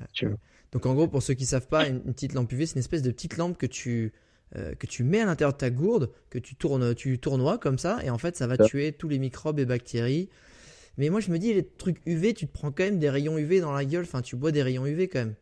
Donc 0.71 0.85
en 0.85 0.95
gros, 0.95 1.07
pour 1.07 1.21
ceux 1.21 1.33
qui 1.33 1.45
savent 1.45 1.67
pas, 1.67 1.87
une, 1.87 2.01
petite 2.01 2.33
lampe 2.33 2.51
UV, 2.51 2.65
c'est 2.65 2.75
une 2.75 2.79
espèce 2.79 3.01
de 3.01 3.11
petite 3.11 3.37
lampe 3.37 3.57
que 3.57 3.65
tu 3.65 4.13
euh, 4.55 4.73
que 4.75 4.87
tu 4.87 5.03
mets 5.03 5.19
à 5.19 5.25
l'intérieur 5.25 5.53
de 5.53 5.57
ta 5.57 5.69
gourde, 5.69 6.11
que 6.29 6.39
tu 6.39 6.55
tournes, 6.55 6.95
tu 6.95 7.19
tournoies 7.19 7.57
comme 7.57 7.77
ça, 7.77 7.99
et 8.03 8.09
en 8.09 8.17
fait, 8.17 8.37
ça 8.37 8.47
va 8.47 8.57
tuer 8.57 8.93
tous 8.93 9.09
les 9.09 9.19
microbes 9.19 9.59
et 9.59 9.65
bactéries. 9.65 10.29
Mais 10.97 11.09
moi, 11.09 11.19
je 11.19 11.31
me 11.31 11.39
dis, 11.39 11.53
les 11.53 11.65
trucs 11.65 11.97
UV, 12.05 12.33
tu 12.33 12.47
te 12.47 12.53
prends 12.53 12.71
quand 12.71 12.83
même 12.83 12.99
des 12.99 13.09
rayons 13.09 13.37
UV 13.37 13.59
dans 13.59 13.73
la 13.73 13.83
gueule. 13.83 14.03
Enfin, 14.03 14.21
tu 14.21 14.37
bois 14.37 14.51
des 14.51 14.63
rayons 14.63 14.85
UV 14.85 15.09
quand 15.09 15.19
même. 15.19 15.35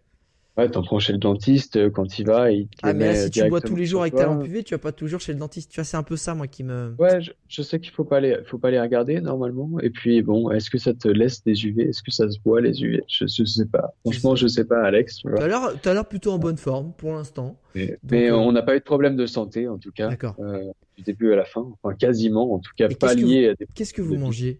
Ouais, 0.55 0.69
t'en 0.69 0.83
prends 0.83 0.99
chez 0.99 1.13
le 1.13 1.19
dentiste 1.19 1.77
euh, 1.77 1.89
quand 1.89 2.19
il 2.19 2.27
va. 2.27 2.51
Il 2.51 2.67
ah, 2.83 2.93
mais 2.93 3.15
si 3.15 3.31
tu 3.31 3.49
bois 3.49 3.59
tous 3.59 3.75
les 3.75 3.87
jours 3.87 4.01
avec 4.01 4.13
ta 4.13 4.25
lampe 4.25 4.45
UV, 4.45 4.63
tu 4.63 4.75
vas 4.75 4.79
pas 4.79 4.91
toujours 4.91 5.19
chez 5.19 5.33
le 5.33 5.39
dentiste. 5.39 5.71
Tu 5.71 5.77
vois, 5.77 5.83
c'est 5.83 5.97
un 5.97 6.03
peu 6.03 6.15
ça, 6.15 6.35
moi, 6.35 6.47
qui 6.47 6.63
me. 6.63 6.93
Ouais, 6.99 7.19
je, 7.47 7.61
sais 7.63 7.79
qu'il 7.79 7.91
faut 7.91 8.03
pas 8.03 8.19
les, 8.19 8.37
faut 8.45 8.59
pas 8.59 8.69
les 8.69 8.79
regarder 8.79 9.19
normalement. 9.19 9.79
Et 9.81 9.89
puis 9.89 10.21
bon, 10.21 10.51
est-ce 10.51 10.69
que 10.69 10.77
ça 10.77 10.93
te 10.93 11.07
laisse 11.07 11.43
des 11.43 11.65
UV 11.65 11.89
Est-ce 11.89 12.03
que 12.03 12.11
ça 12.11 12.29
se 12.29 12.37
boit 12.39 12.61
les 12.61 12.83
UV 12.83 13.01
je, 13.07 13.25
je 13.25 13.43
sais 13.45 13.65
pas. 13.65 13.95
Franchement, 14.01 14.35
je 14.35 14.45
sais 14.47 14.65
pas, 14.65 14.83
Alex. 14.83 15.17
Tu 15.17 15.37
as 15.37 15.47
l'air, 15.47 15.73
t'as 15.81 15.93
l'air 15.93 16.05
plutôt 16.07 16.31
en 16.31 16.37
bonne 16.37 16.57
forme 16.57 16.93
pour 16.97 17.13
l'instant. 17.13 17.57
Mais, 17.75 18.29
euh, 18.29 18.35
on 18.35 18.51
n'a 18.51 18.61
pas 18.61 18.75
eu 18.75 18.79
de 18.79 18.83
problème 18.83 19.15
de 19.15 19.25
santé 19.25 19.67
en 19.67 19.79
tout 19.79 19.91
cas. 19.91 20.09
D'accord. 20.09 20.35
Euh, 20.39 20.71
du 20.95 21.03
début 21.03 21.33
à 21.33 21.35
la 21.35 21.45
fin, 21.45 21.67
enfin 21.81 21.95
quasiment, 21.95 22.53
en 22.53 22.59
tout 22.59 22.71
cas 22.77 22.87
pas 22.89 23.15
lié 23.15 23.49
à 23.49 23.55
des. 23.55 23.67
Qu'est-ce 23.73 23.93
que 23.93 24.03
vous 24.03 24.17
mangez 24.17 24.59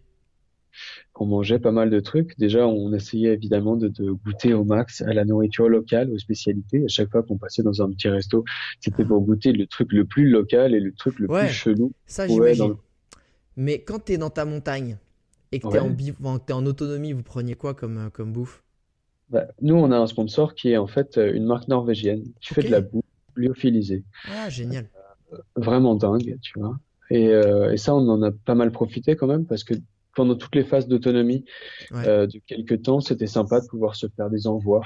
on 1.16 1.26
mangeait 1.26 1.60
pas 1.60 1.72
mal 1.72 1.90
de 1.90 2.00
trucs. 2.00 2.38
Déjà, 2.38 2.68
on 2.68 2.94
essayait 2.94 3.34
évidemment 3.34 3.76
de, 3.76 3.90
goûter 4.12 4.54
au 4.54 4.64
max 4.64 5.02
à 5.02 5.14
la 5.14 5.26
nourriture 5.26 5.70
locale, 5.70 6.12
aux 6.12 6.18
spécialités. 6.18 6.84
À 6.84 6.88
chaque 6.88 7.10
fois 7.10 7.24
qu'on 7.24 7.38
passait 7.38 7.64
dans 7.64 7.82
un 7.82 7.90
petit 7.92 8.10
resto, 8.10 8.44
c'était 8.80 9.06
pour 9.06 9.22
goûter 9.22 9.52
le 9.52 9.68
truc 9.68 9.92
le 9.94 10.06
plus 10.06 10.30
local 10.30 10.76
et 10.76 10.80
le 10.80 10.94
truc 10.94 11.20
le 11.20 11.28
plus 11.28 11.50
chelou. 11.50 11.92
Ça, 12.06 12.28
j'imagine. 12.28 12.76
Mais 13.56 13.80
quand 13.80 14.06
tu 14.06 14.14
es 14.14 14.18
dans 14.18 14.32
ta 14.32 14.46
montagne 14.46 14.98
et 15.52 15.60
que 15.60 15.68
tu 15.68 15.78
es, 16.52 16.54
en 16.54 16.66
autonomie, 16.66 17.14
vous 17.14 17.24
preniez 17.24 17.54
quoi 17.54 17.74
comme, 17.74 17.98
euh, 17.98 18.10
comme 18.10 18.34
bouffe? 18.34 18.64
Bah, 19.30 19.46
Nous, 19.62 19.76
on 19.76 19.92
a 19.92 19.98
un 19.98 20.08
sponsor 20.08 20.56
qui 20.56 20.72
est 20.72 20.78
en 20.78 20.88
fait 20.88 21.18
euh, 21.18 21.34
une 21.34 21.46
marque 21.46 21.68
norvégienne 21.68 22.24
qui 22.42 22.54
fait 22.54 22.64
de 22.64 22.72
la 22.72 22.82
bouffe 22.82 23.04
lyophilisée. 23.36 24.04
Ah, 24.32 24.50
génial. 24.50 24.90
Euh, 25.32 25.38
vraiment 25.56 25.96
dingue, 25.96 26.38
tu 26.42 26.60
vois. 26.60 26.80
Et, 27.10 27.26
et, 27.26 27.78
ça, 27.78 27.94
on 27.94 28.10
en 28.10 28.24
a 28.24 28.32
pas 28.32 28.56
mal 28.56 28.72
profité 28.72 29.16
quand 29.16 29.28
même 29.28 29.46
parce 29.46 29.64
que 29.64 29.76
pendant 30.16 30.36
toutes 30.36 30.56
les 30.56 30.64
phases 30.64 30.88
d'autonomie 30.88 31.46
euh, 31.94 32.28
de 32.28 32.40
quelques 32.46 32.84
temps, 32.84 33.00
c'était 33.00 33.28
sympa 33.28 33.62
de 33.62 33.68
pouvoir 33.68 33.96
se 33.96 34.08
faire 34.08 34.30
des 34.30 34.48
envois 34.48 34.86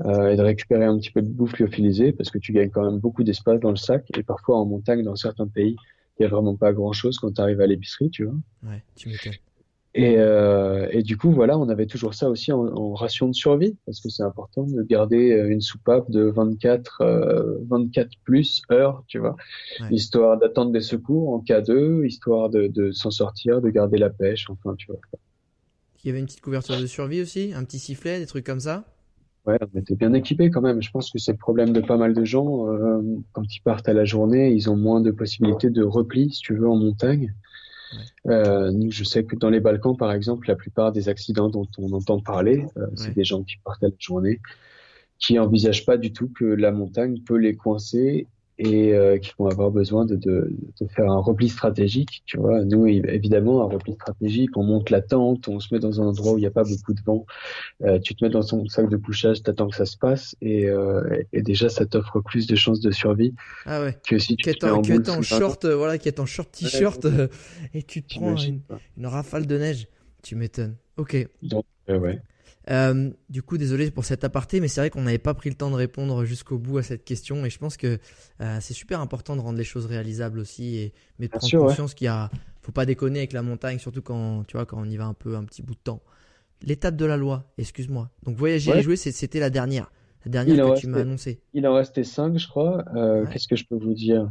euh, 0.00 0.30
et 0.30 0.36
de 0.36 0.42
récupérer 0.42 0.84
un 0.84 0.98
petit 0.98 1.10
peu 1.10 1.22
de 1.22 1.28
bouffe 1.28 1.58
lyophilisée 1.58 2.12
parce 2.12 2.30
que 2.30 2.38
tu 2.38 2.52
gagnes 2.52 2.70
quand 2.70 2.84
même 2.84 2.98
beaucoup 2.98 3.24
d'espace 3.24 3.60
dans 3.60 3.70
le 3.70 3.76
sac 3.76 4.04
et 4.16 4.22
parfois 4.22 4.58
en 4.58 4.66
montagne 4.66 5.02
dans 5.02 5.16
certains 5.16 5.48
pays, 5.48 5.76
il 6.18 6.22
y 6.22 6.26
a 6.26 6.28
vraiment 6.28 6.56
pas 6.56 6.72
grand 6.72 6.92
chose 6.92 7.18
quand 7.18 7.32
tu 7.32 7.40
arrives 7.40 7.60
à 7.60 7.66
l'épicerie, 7.66 8.10
tu 8.10 8.24
vois. 8.24 8.34
Ouais, 8.64 8.82
tu 8.96 9.08
m'étonnes. 9.08 9.34
Et, 10.00 10.14
euh, 10.16 10.86
et, 10.92 11.02
du 11.02 11.16
coup, 11.16 11.32
voilà, 11.32 11.58
on 11.58 11.68
avait 11.68 11.86
toujours 11.86 12.14
ça 12.14 12.30
aussi 12.30 12.52
en, 12.52 12.64
en 12.68 12.94
ration 12.94 13.26
de 13.26 13.34
survie, 13.34 13.76
parce 13.84 14.00
que 14.00 14.08
c'est 14.08 14.22
important 14.22 14.62
de 14.62 14.80
garder 14.84 15.32
euh, 15.32 15.50
une 15.50 15.60
soupape 15.60 16.08
de 16.08 16.22
24, 16.22 17.00
euh, 17.00 17.58
24 17.68 18.08
plus 18.22 18.62
heures, 18.70 19.02
tu 19.08 19.18
vois, 19.18 19.34
histoire 19.90 20.38
d'attendre 20.38 20.70
des 20.70 20.82
secours 20.82 21.34
en 21.34 21.40
cas 21.40 21.62
de, 21.62 22.04
histoire 22.06 22.48
de, 22.48 22.68
de 22.68 22.92
s'en 22.92 23.10
sortir, 23.10 23.60
de 23.60 23.70
garder 23.70 23.98
la 23.98 24.08
pêche, 24.08 24.48
enfin, 24.48 24.76
tu 24.78 24.86
vois. 24.86 25.00
Il 26.04 26.06
y 26.06 26.10
avait 26.10 26.20
une 26.20 26.26
petite 26.26 26.42
couverture 26.42 26.80
de 26.80 26.86
survie 26.86 27.20
aussi, 27.20 27.52
un 27.52 27.64
petit 27.64 27.80
sifflet, 27.80 28.20
des 28.20 28.26
trucs 28.26 28.46
comme 28.46 28.60
ça? 28.60 28.84
Ouais, 29.46 29.58
on 29.74 29.78
était 29.80 29.96
bien 29.96 30.12
équipés 30.12 30.48
quand 30.50 30.60
même. 30.60 30.80
Je 30.80 30.92
pense 30.92 31.10
que 31.10 31.18
c'est 31.18 31.32
le 31.32 31.38
problème 31.38 31.72
de 31.72 31.80
pas 31.80 31.96
mal 31.96 32.14
de 32.14 32.24
gens. 32.24 32.68
Euh, 32.68 33.02
quand 33.32 33.42
ils 33.52 33.62
partent 33.62 33.88
à 33.88 33.94
la 33.94 34.04
journée, 34.04 34.52
ils 34.52 34.70
ont 34.70 34.76
moins 34.76 35.00
de 35.00 35.10
possibilités 35.10 35.70
de 35.70 35.82
repli, 35.82 36.30
si 36.30 36.40
tu 36.40 36.54
veux, 36.54 36.68
en 36.68 36.76
montagne. 36.76 37.34
Euh, 38.26 38.70
nous, 38.72 38.90
je 38.90 39.04
sais 39.04 39.24
que 39.24 39.36
dans 39.36 39.50
les 39.50 39.60
Balkans, 39.60 39.96
par 39.96 40.12
exemple, 40.12 40.48
la 40.48 40.56
plupart 40.56 40.92
des 40.92 41.08
accidents 41.08 41.48
dont 41.48 41.68
on 41.78 41.92
entend 41.92 42.20
parler, 42.20 42.66
euh, 42.76 42.86
c'est 42.94 43.14
des 43.14 43.24
gens 43.24 43.42
qui 43.42 43.56
partent 43.64 43.82
à 43.82 43.88
la 43.88 43.92
journée, 43.98 44.40
qui 45.18 45.38
envisagent 45.38 45.86
pas 45.86 45.96
du 45.96 46.12
tout 46.12 46.28
que 46.28 46.44
la 46.44 46.70
montagne 46.70 47.20
peut 47.20 47.36
les 47.36 47.56
coincer 47.56 48.26
et 48.58 48.92
euh, 48.92 49.18
qui 49.18 49.32
vont 49.38 49.46
avoir 49.46 49.70
besoin 49.70 50.04
de, 50.04 50.16
de, 50.16 50.50
de, 50.80 50.86
faire 50.88 51.10
un 51.10 51.18
repli 51.18 51.48
stratégique. 51.48 52.22
Tu 52.26 52.38
vois, 52.38 52.64
nous 52.64 52.86
évidemment 52.86 53.62
un 53.62 53.66
repli 53.66 53.94
stratégique, 53.94 54.56
on 54.56 54.64
monte 54.64 54.90
la 54.90 55.00
tente, 55.00 55.46
on 55.46 55.60
se 55.60 55.72
met 55.72 55.78
dans 55.80 56.00
un 56.00 56.06
endroit 56.06 56.32
où 56.32 56.38
il 56.38 56.40
n'y 56.40 56.46
a 56.46 56.50
pas 56.50 56.64
beaucoup 56.64 56.92
de 56.92 57.00
vent, 57.02 57.24
euh, 57.84 58.00
tu 58.00 58.16
te 58.16 58.24
mets 58.24 58.30
dans 58.30 58.42
ton 58.42 58.66
sac 58.66 58.88
de 58.88 58.96
couchage, 58.96 59.42
t'attends 59.42 59.68
que 59.68 59.76
ça 59.76 59.86
se 59.86 59.96
passe 59.96 60.34
et, 60.40 60.66
euh, 60.66 61.22
et 61.32 61.42
déjà 61.42 61.68
ça 61.68 61.86
t'offre 61.86 62.20
plus 62.20 62.46
de 62.48 62.56
chances 62.56 62.80
de 62.80 62.90
survie 62.90 63.34
ah 63.64 63.80
ouais. 63.80 63.96
que 64.06 64.18
si 64.18 64.36
tu 64.36 64.50
mets 64.50 64.64
en, 64.64 64.80
en 64.80 65.22
short, 65.22 65.64
voilà, 65.64 65.98
qui 65.98 66.08
est 66.08 66.18
en 66.18 66.26
short 66.26 66.50
t-shirt 66.50 67.06
et 67.74 67.82
tu 67.84 68.02
te 68.02 68.16
prends 68.16 68.36
une, 68.36 68.60
une, 68.96 69.06
rafale 69.06 69.46
de 69.46 69.56
neige. 69.56 69.86
Tu 70.22 70.34
m'étonnes. 70.34 70.76
Ok. 70.96 71.28
Donc 71.42 71.64
ouais. 71.88 72.20
Euh, 72.70 73.10
du 73.30 73.42
coup, 73.42 73.56
désolé 73.56 73.90
pour 73.90 74.04
cet 74.04 74.24
aparté, 74.24 74.60
mais 74.60 74.68
c'est 74.68 74.80
vrai 74.80 74.90
qu'on 74.90 75.02
n'avait 75.02 75.18
pas 75.18 75.34
pris 75.34 75.48
le 75.48 75.54
temps 75.54 75.70
de 75.70 75.76
répondre 75.76 76.24
jusqu'au 76.24 76.58
bout 76.58 76.78
à 76.78 76.82
cette 76.82 77.04
question. 77.04 77.44
Et 77.46 77.50
je 77.50 77.58
pense 77.58 77.76
que 77.76 77.98
euh, 78.40 78.58
c'est 78.60 78.74
super 78.74 79.00
important 79.00 79.36
de 79.36 79.40
rendre 79.40 79.58
les 79.58 79.64
choses 79.64 79.86
réalisables 79.86 80.38
aussi, 80.38 80.76
et 80.76 80.92
mais 81.18 81.28
de 81.28 81.32
prendre 81.32 81.66
conscience 81.66 81.94
qu'il 81.94 82.06
y 82.06 82.08
a, 82.08 82.30
faut 82.62 82.72
pas 82.72 82.84
déconner 82.84 83.20
avec 83.20 83.32
la 83.32 83.42
montagne, 83.42 83.78
surtout 83.78 84.02
quand 84.02 84.44
tu 84.46 84.56
vois 84.56 84.66
quand 84.66 84.78
on 84.78 84.84
y 84.84 84.96
va 84.96 85.06
un 85.06 85.14
peu 85.14 85.36
un 85.36 85.44
petit 85.44 85.62
bout 85.62 85.74
de 85.74 85.80
temps. 85.82 86.02
L'étape 86.62 86.96
de 86.96 87.04
la 87.04 87.16
loi, 87.16 87.44
excuse-moi. 87.56 88.10
Donc 88.24 88.36
voyager 88.36 88.76
et 88.76 88.82
jouer, 88.82 88.96
c'était 88.96 89.40
la 89.40 89.48
dernière, 89.48 89.90
la 90.26 90.30
dernière 90.32 90.74
que 90.74 90.80
tu 90.80 90.88
m'as 90.88 90.98
annoncé. 90.98 91.40
Il 91.54 91.66
en 91.66 91.74
restait 91.74 92.04
cinq, 92.04 92.36
je 92.36 92.48
crois. 92.48 92.84
Euh, 92.96 93.24
Qu'est-ce 93.32 93.48
que 93.48 93.56
je 93.56 93.64
peux 93.64 93.76
vous 93.76 93.94
dire? 93.94 94.30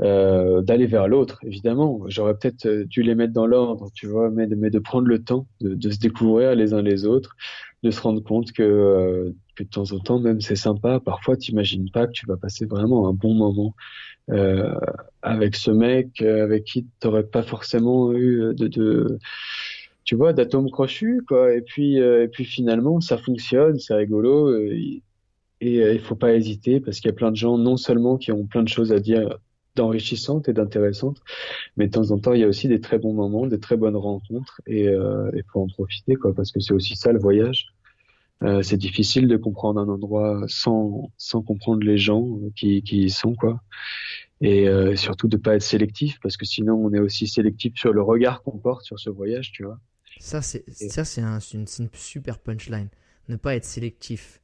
Euh, 0.00 0.60
d'aller 0.60 0.86
vers 0.86 1.06
l'autre, 1.06 1.38
évidemment. 1.44 2.02
J'aurais 2.08 2.34
peut-être 2.36 2.66
euh, 2.66 2.84
dû 2.84 3.02
les 3.02 3.14
mettre 3.14 3.32
dans 3.32 3.46
l'ordre, 3.46 3.90
tu 3.94 4.08
vois, 4.08 4.28
mais 4.28 4.48
de, 4.48 4.56
mais 4.56 4.70
de 4.70 4.80
prendre 4.80 5.06
le 5.06 5.22
temps 5.22 5.46
de, 5.60 5.90
se 5.90 5.98
découvrir 5.98 6.56
les 6.56 6.74
uns 6.74 6.82
les 6.82 7.06
autres, 7.06 7.36
de 7.84 7.92
se 7.92 8.00
rendre 8.00 8.20
compte 8.20 8.50
que, 8.50 8.62
euh, 8.62 9.30
que 9.54 9.62
de 9.62 9.68
temps 9.68 9.92
en 9.92 10.00
temps, 10.00 10.18
même 10.18 10.40
c'est 10.40 10.56
sympa. 10.56 10.98
Parfois, 10.98 11.36
t'imagines 11.36 11.90
pas 11.90 12.08
que 12.08 12.12
tu 12.12 12.26
vas 12.26 12.36
passer 12.36 12.66
vraiment 12.66 13.08
un 13.08 13.12
bon 13.12 13.34
moment 13.34 13.74
avec 15.22 15.54
ce 15.54 15.70
mec 15.70 16.22
avec 16.22 16.64
qui 16.64 16.86
t'aurais 16.98 17.24
pas 17.24 17.42
forcément 17.42 18.12
eu 18.14 18.54
de, 18.54 18.68
de 18.68 19.18
tu 20.04 20.16
vois, 20.16 20.32
d'atomes 20.32 20.70
crochus, 20.70 21.22
quoi. 21.28 21.54
Et 21.54 21.60
puis, 21.60 21.96
et 21.98 22.28
puis 22.28 22.44
finalement, 22.46 23.00
ça 23.00 23.18
fonctionne, 23.18 23.78
c'est 23.78 23.94
rigolo. 23.94 24.54
Et, 24.56 25.02
il 25.60 26.00
faut 26.00 26.16
pas 26.16 26.34
hésiter 26.34 26.80
parce 26.80 27.00
qu'il 27.00 27.10
y 27.10 27.12
a 27.12 27.16
plein 27.16 27.30
de 27.30 27.36
gens, 27.36 27.58
non 27.58 27.76
seulement 27.76 28.16
qui 28.18 28.32
ont 28.32 28.46
plein 28.46 28.62
de 28.62 28.68
choses 28.68 28.92
à 28.92 28.98
dire 28.98 29.38
d'enrichissantes 29.76 30.48
et 30.48 30.52
d'intéressantes, 30.52 31.20
mais 31.76 31.86
de 31.86 31.92
temps 31.92 32.10
en 32.10 32.18
temps, 32.18 32.32
il 32.32 32.40
y 32.40 32.44
a 32.44 32.48
aussi 32.48 32.68
des 32.68 32.80
très 32.80 32.98
bons 32.98 33.12
moments, 33.12 33.46
des 33.46 33.60
très 33.60 33.76
bonnes 33.76 33.96
rencontres, 33.96 34.60
et 34.66 34.84
il 34.84 35.42
faut 35.52 35.60
en 35.60 35.68
profiter, 35.68 36.16
quoi, 36.16 36.34
parce 36.34 36.52
que 36.52 36.60
c'est 36.60 36.74
aussi 36.74 36.96
ça 36.96 37.12
le 37.12 37.18
voyage. 37.18 37.74
Euh, 38.42 38.62
c'est 38.62 38.76
difficile 38.76 39.26
de 39.26 39.36
comprendre 39.36 39.80
un 39.80 39.88
endroit 39.88 40.44
sans, 40.48 41.10
sans 41.16 41.40
comprendre 41.40 41.82
les 41.84 41.96
gens 41.96 42.38
qui, 42.56 42.82
qui 42.82 43.04
y 43.04 43.10
sont, 43.10 43.34
quoi. 43.34 43.60
Et 44.40 44.68
euh, 44.68 44.96
surtout 44.96 45.28
de 45.28 45.36
pas 45.36 45.54
être 45.54 45.62
sélectif, 45.62 46.18
parce 46.20 46.36
que 46.36 46.44
sinon 46.44 46.74
on 46.74 46.92
est 46.92 46.98
aussi 46.98 47.26
sélectif 47.26 47.74
sur 47.76 47.92
le 47.92 48.02
regard 48.02 48.42
qu'on 48.42 48.58
porte 48.58 48.84
sur 48.84 48.98
ce 48.98 49.08
voyage, 49.08 49.52
tu 49.52 49.64
vois. 49.64 49.78
Ça, 50.18 50.42
c'est 50.42 50.64
ça, 50.68 51.04
c'est 51.04 51.22
un, 51.22 51.38
une, 51.38 51.66
une, 51.78 51.88
super 51.92 52.38
punchline. 52.38 52.88
Ne 53.28 53.36
pas 53.36 53.56
être 53.56 53.64
sélectif. 53.64 54.40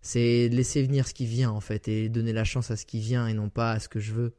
C'est 0.00 0.48
laisser 0.48 0.82
venir 0.82 1.08
ce 1.08 1.14
qui 1.14 1.26
vient, 1.26 1.50
en 1.50 1.60
fait, 1.60 1.88
et 1.88 2.08
donner 2.08 2.32
la 2.32 2.44
chance 2.44 2.70
à 2.70 2.76
ce 2.76 2.86
qui 2.86 3.00
vient 3.00 3.26
et 3.26 3.34
non 3.34 3.48
pas 3.48 3.72
à 3.72 3.80
ce 3.80 3.88
que 3.88 4.00
je 4.00 4.12
veux. 4.12 4.34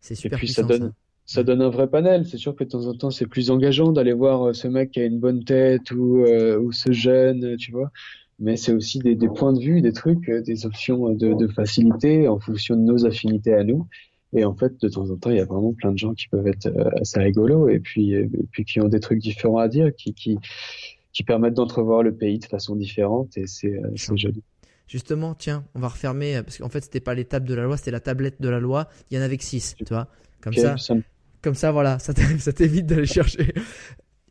C'est 0.00 0.14
super 0.14 0.36
et 0.36 0.40
puis 0.40 0.48
ça 0.48 0.62
donne, 0.62 0.92
ça. 1.26 1.42
donne 1.42 1.62
un 1.62 1.68
vrai 1.68 1.88
panel. 1.88 2.26
C'est 2.26 2.38
sûr 2.38 2.54
que 2.54 2.64
de 2.64 2.68
temps 2.68 2.86
en 2.86 2.94
temps, 2.94 3.10
c'est 3.10 3.26
plus 3.26 3.50
engageant 3.50 3.92
d'aller 3.92 4.12
voir 4.12 4.48
euh, 4.48 4.52
ce 4.52 4.68
mec 4.68 4.92
qui 4.92 5.00
a 5.00 5.04
une 5.04 5.20
bonne 5.20 5.44
tête 5.44 5.90
ou, 5.90 6.24
ou 6.24 6.72
ce 6.72 6.92
jeune, 6.92 7.56
tu 7.56 7.72
vois 7.72 7.90
mais 8.40 8.56
c'est 8.56 8.72
aussi 8.72 8.98
des, 8.98 9.14
des, 9.14 9.28
points 9.28 9.52
de 9.52 9.60
vue, 9.60 9.82
des 9.82 9.92
trucs, 9.92 10.28
euh, 10.28 10.40
des 10.40 10.64
options 10.64 11.10
de, 11.10 11.34
de, 11.34 11.46
facilité 11.46 12.26
en 12.26 12.40
fonction 12.40 12.74
de 12.74 12.80
nos 12.80 13.06
affinités 13.06 13.52
à 13.52 13.62
nous. 13.62 13.86
Et 14.32 14.44
en 14.44 14.54
fait, 14.54 14.80
de 14.80 14.88
temps 14.88 15.10
en 15.10 15.16
temps, 15.16 15.30
il 15.30 15.36
y 15.36 15.40
a 15.40 15.44
vraiment 15.44 15.74
plein 15.74 15.92
de 15.92 15.98
gens 15.98 16.14
qui 16.14 16.28
peuvent 16.28 16.46
être 16.46 16.66
euh, 16.66 16.90
assez 17.00 17.20
rigolos 17.20 17.68
et 17.68 17.80
puis, 17.80 18.12
et 18.12 18.28
puis 18.50 18.64
qui 18.64 18.80
ont 18.80 18.88
des 18.88 19.00
trucs 19.00 19.18
différents 19.18 19.58
à 19.58 19.68
dire, 19.68 19.94
qui, 19.94 20.14
qui, 20.14 20.38
qui 21.12 21.22
permettent 21.22 21.54
d'entrevoir 21.54 22.02
le 22.02 22.14
pays 22.14 22.38
de 22.38 22.46
façon 22.46 22.76
différente 22.76 23.36
et 23.36 23.46
c'est 23.46 23.78
euh, 23.78 24.16
joli. 24.16 24.42
Justement, 24.90 25.36
tiens, 25.36 25.64
on 25.76 25.78
va 25.78 25.86
refermer 25.86 26.42
parce 26.42 26.58
qu'en 26.58 26.68
fait, 26.68 26.80
c'était 26.80 26.98
pas 26.98 27.14
l'étape 27.14 27.44
de 27.44 27.54
la 27.54 27.62
loi, 27.62 27.76
c'était 27.76 27.92
la 27.92 28.00
tablette 28.00 28.42
de 28.42 28.48
la 28.48 28.58
loi. 28.58 28.88
Il 29.08 29.16
y 29.16 29.20
en 29.20 29.22
avait 29.22 29.36
que 29.36 29.44
six, 29.44 29.76
tu 29.78 29.84
vois. 29.88 30.08
Comme 30.40 30.52
ça, 30.52 30.74
comme 31.42 31.54
ça, 31.54 31.70
voilà, 31.70 31.98
ça 32.00 32.12
t'évite 32.12 32.86
d'aller 32.86 33.06
chercher. 33.06 33.54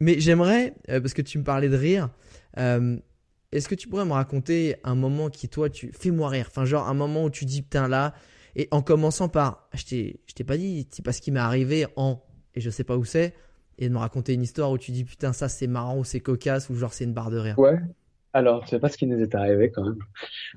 Mais 0.02 0.20
j'aimerais, 0.20 0.74
parce 0.86 1.14
que 1.14 1.22
tu 1.22 1.38
me 1.38 1.46
parlais 1.46 1.70
de 1.70 1.78
rire, 1.78 2.10
euh, 2.58 2.98
est-ce 3.54 3.70
que 3.70 3.76
tu 3.76 3.88
pourrais 3.88 4.04
me 4.04 4.12
raconter 4.12 4.76
un 4.84 4.96
moment 4.96 5.30
qui, 5.30 5.48
toi, 5.48 5.70
tu 5.70 5.94
fais-moi 5.98 6.28
rire 6.28 6.48
Enfin, 6.50 6.66
genre 6.66 6.90
un 6.90 6.94
moment 6.94 7.24
où 7.24 7.30
tu 7.30 7.46
dis, 7.46 7.62
putain, 7.62 7.88
là, 7.88 8.14
et 8.58 8.68
en 8.72 8.82
commençant 8.82 9.30
par, 9.30 9.70
je 9.74 9.86
t'ai, 9.86 10.20
je 10.28 10.34
t'ai 10.34 10.44
pas 10.44 10.58
dit, 10.58 10.90
c'est 10.92 11.06
pas 11.06 11.14
ce 11.14 11.22
qui 11.22 11.32
m'est 11.32 11.40
arrivé 11.40 11.88
en, 11.96 12.22
et 12.54 12.60
je 12.60 12.70
sais 12.70 12.84
pas 12.84 12.98
où 12.98 13.06
c'est, 13.06 13.34
et 13.78 13.88
de 13.88 13.94
me 13.94 14.00
raconter 14.00 14.34
une 14.34 14.42
histoire 14.42 14.72
où 14.72 14.78
tu 14.78 14.92
dis, 14.92 15.06
putain, 15.06 15.32
ça 15.32 15.48
c'est 15.48 15.68
marrant, 15.68 15.98
ou 15.98 16.04
c'est 16.04 16.20
cocasse, 16.20 16.70
ou 16.70 16.76
genre 16.76 16.92
c'est 16.92 17.06
une 17.06 17.14
barre 17.14 17.32
de 17.32 17.38
rire. 17.38 17.58
Ouais. 17.58 17.80
Alors, 18.34 18.64
tu 18.64 18.70
sais 18.70 18.80
pas 18.80 18.90
ce 18.90 18.98
qui 18.98 19.08
nous 19.08 19.20
est 19.20 19.36
arrivé 19.36 19.72
quand 19.72 19.84
même. 19.84 20.00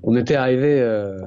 On 0.03 0.17
était 0.17 0.35
arrivé 0.35 0.81
euh, 0.81 1.19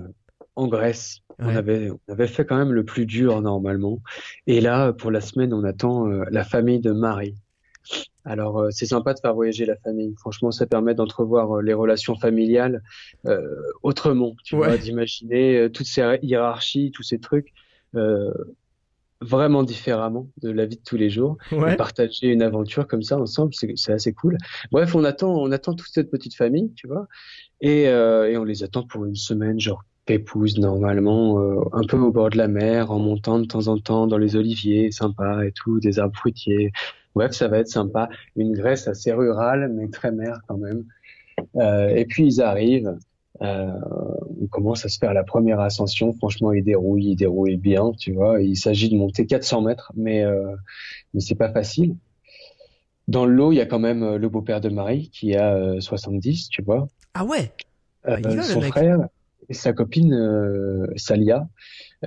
en 0.56 0.68
Grèce. 0.68 1.20
On, 1.40 1.50
avait, 1.50 1.90
on 1.92 2.14
avait 2.14 2.28
fait 2.28 2.46
quand 2.46 2.58
même 2.58 2.72
le 2.72 2.86
plus 2.86 3.06
dur 3.06 3.42
normalement. 3.42 4.02
Et 4.48 4.62
là, 4.62 4.94
pour 4.94 5.12
la 5.12 5.22
semaine, 5.22 5.54
on 5.54 5.64
attend 5.64 6.08
euh, 6.08 6.24
la 6.32 6.44
famille 6.44 6.80
de 6.80 6.92
Marie. 6.92 7.36
Alors 8.24 8.60
euh, 8.60 8.72
c'est 8.72 8.88
sympa 8.88 9.14
de 9.14 9.20
faire 9.20 9.34
voyager 9.34 9.66
la 9.66 9.76
famille. 9.78 10.14
Franchement, 10.18 10.52
ça 10.52 10.66
permet 10.66 10.96
d'entrevoir 10.96 11.58
euh, 11.58 11.62
les 11.62 11.74
relations 11.74 12.16
familiales 12.16 12.82
euh, 13.28 13.48
autrement. 13.84 14.36
Tu 14.44 14.56
vois, 14.56 14.78
d'imaginer 14.78 15.70
toutes 15.72 15.86
ces 15.86 16.18
hiérarchies, 16.24 16.92
tous 16.92 17.04
ces 17.04 17.20
trucs 17.20 17.54
vraiment 19.22 19.64
différemment 19.64 20.28
de 20.42 20.50
la 20.50 20.66
vie 20.66 20.78
de 20.78 20.84
tous 20.84 20.98
les 20.98 21.10
jours. 21.10 21.38
partager 21.78 22.28
une 22.28 22.42
aventure 22.42 22.88
comme 22.88 23.04
ça 23.04 23.20
ensemble, 23.20 23.54
c'est 23.54 23.94
assez 23.94 24.14
cool. 24.14 24.38
Bref, 24.72 24.96
on 24.96 25.04
attend, 25.04 25.34
on 25.34 25.52
attend 25.52 25.74
toute 25.74 25.92
cette 25.92 26.12
petite 26.12 26.36
famille, 26.36 26.72
tu 26.76 26.88
vois, 26.88 27.08
et, 27.62 27.84
et 27.84 28.38
on 28.38 28.44
les 28.44 28.64
attend 28.64 28.84
pour 28.84 29.06
une 29.06 29.16
semaine, 29.16 29.60
genre 29.60 29.84
épouse 30.08 30.60
normalement, 30.60 31.40
un 31.74 31.84
peu 31.84 31.98
au 31.98 32.12
bord 32.12 32.30
de 32.30 32.38
la 32.38 32.48
mer, 32.48 32.92
en 32.92 33.00
montant 33.00 33.40
de 33.40 33.46
temps 33.46 33.68
en 33.68 33.78
temps 33.78 34.08
dans 34.08 34.18
les 34.18 34.36
oliviers, 34.36 34.92
sympa 34.92 35.46
et 35.46 35.52
tout, 35.52 35.80
des 35.80 36.00
arbres 36.00 36.16
fruitiers. 36.16 36.72
Bref, 37.16 37.32
ça 37.32 37.48
va 37.48 37.60
être 37.60 37.70
sympa. 37.70 38.10
Une 38.36 38.54
Grèce 38.54 38.88
assez 38.88 39.14
rurale, 39.14 39.72
mais 39.74 39.88
très 39.88 40.12
mère 40.12 40.40
quand 40.48 40.58
même. 40.58 40.84
Euh, 41.56 41.90
et 41.90 42.06
puis 42.06 42.26
ils 42.26 42.42
arrivent. 42.42 42.96
Euh, 43.42 43.72
on 44.46 44.48
commence 44.48 44.86
à 44.86 44.90
se 44.90 45.00
faire 45.00 45.14
la 45.14 45.24
première 45.24 45.60
ascension. 45.60 46.14
Franchement, 46.14 46.52
ils 46.52 46.64
dérouillent, 46.64 47.12
ils 47.12 47.16
dérouillent 47.16 47.58
bien, 47.58 47.92
tu 47.98 48.14
vois. 48.14 48.42
Il 48.42 48.56
s'agit 48.56 48.90
de 48.90 48.96
monter 48.96 49.26
400 49.26 49.62
mètres, 49.62 49.92
mais 49.96 50.24
euh, 50.24 50.56
mais 51.14 51.20
c'est 51.20 51.36
pas 51.36 51.52
facile. 51.52 51.96
Dans 53.08 53.26
l'eau, 53.26 53.52
il 53.52 53.56
y 53.56 53.62
a 53.62 53.66
quand 53.66 53.80
même 53.80 54.04
euh, 54.04 54.18
le 54.18 54.30
beau-père 54.30 54.62
de 54.62 54.70
Marie 54.70 55.10
qui 55.10 55.36
a 55.36 55.80
70, 55.80 56.46
euh, 56.46 56.48
tu 56.52 56.62
vois. 56.62 56.88
Ah 57.14 57.26
ouais. 57.26 57.52
Euh, 58.08 58.18
ah, 58.24 58.42
son 58.44 58.62
frère 58.62 59.08
et 59.48 59.54
sa 59.54 59.74
copine 59.74 60.88
Salia 60.96 61.48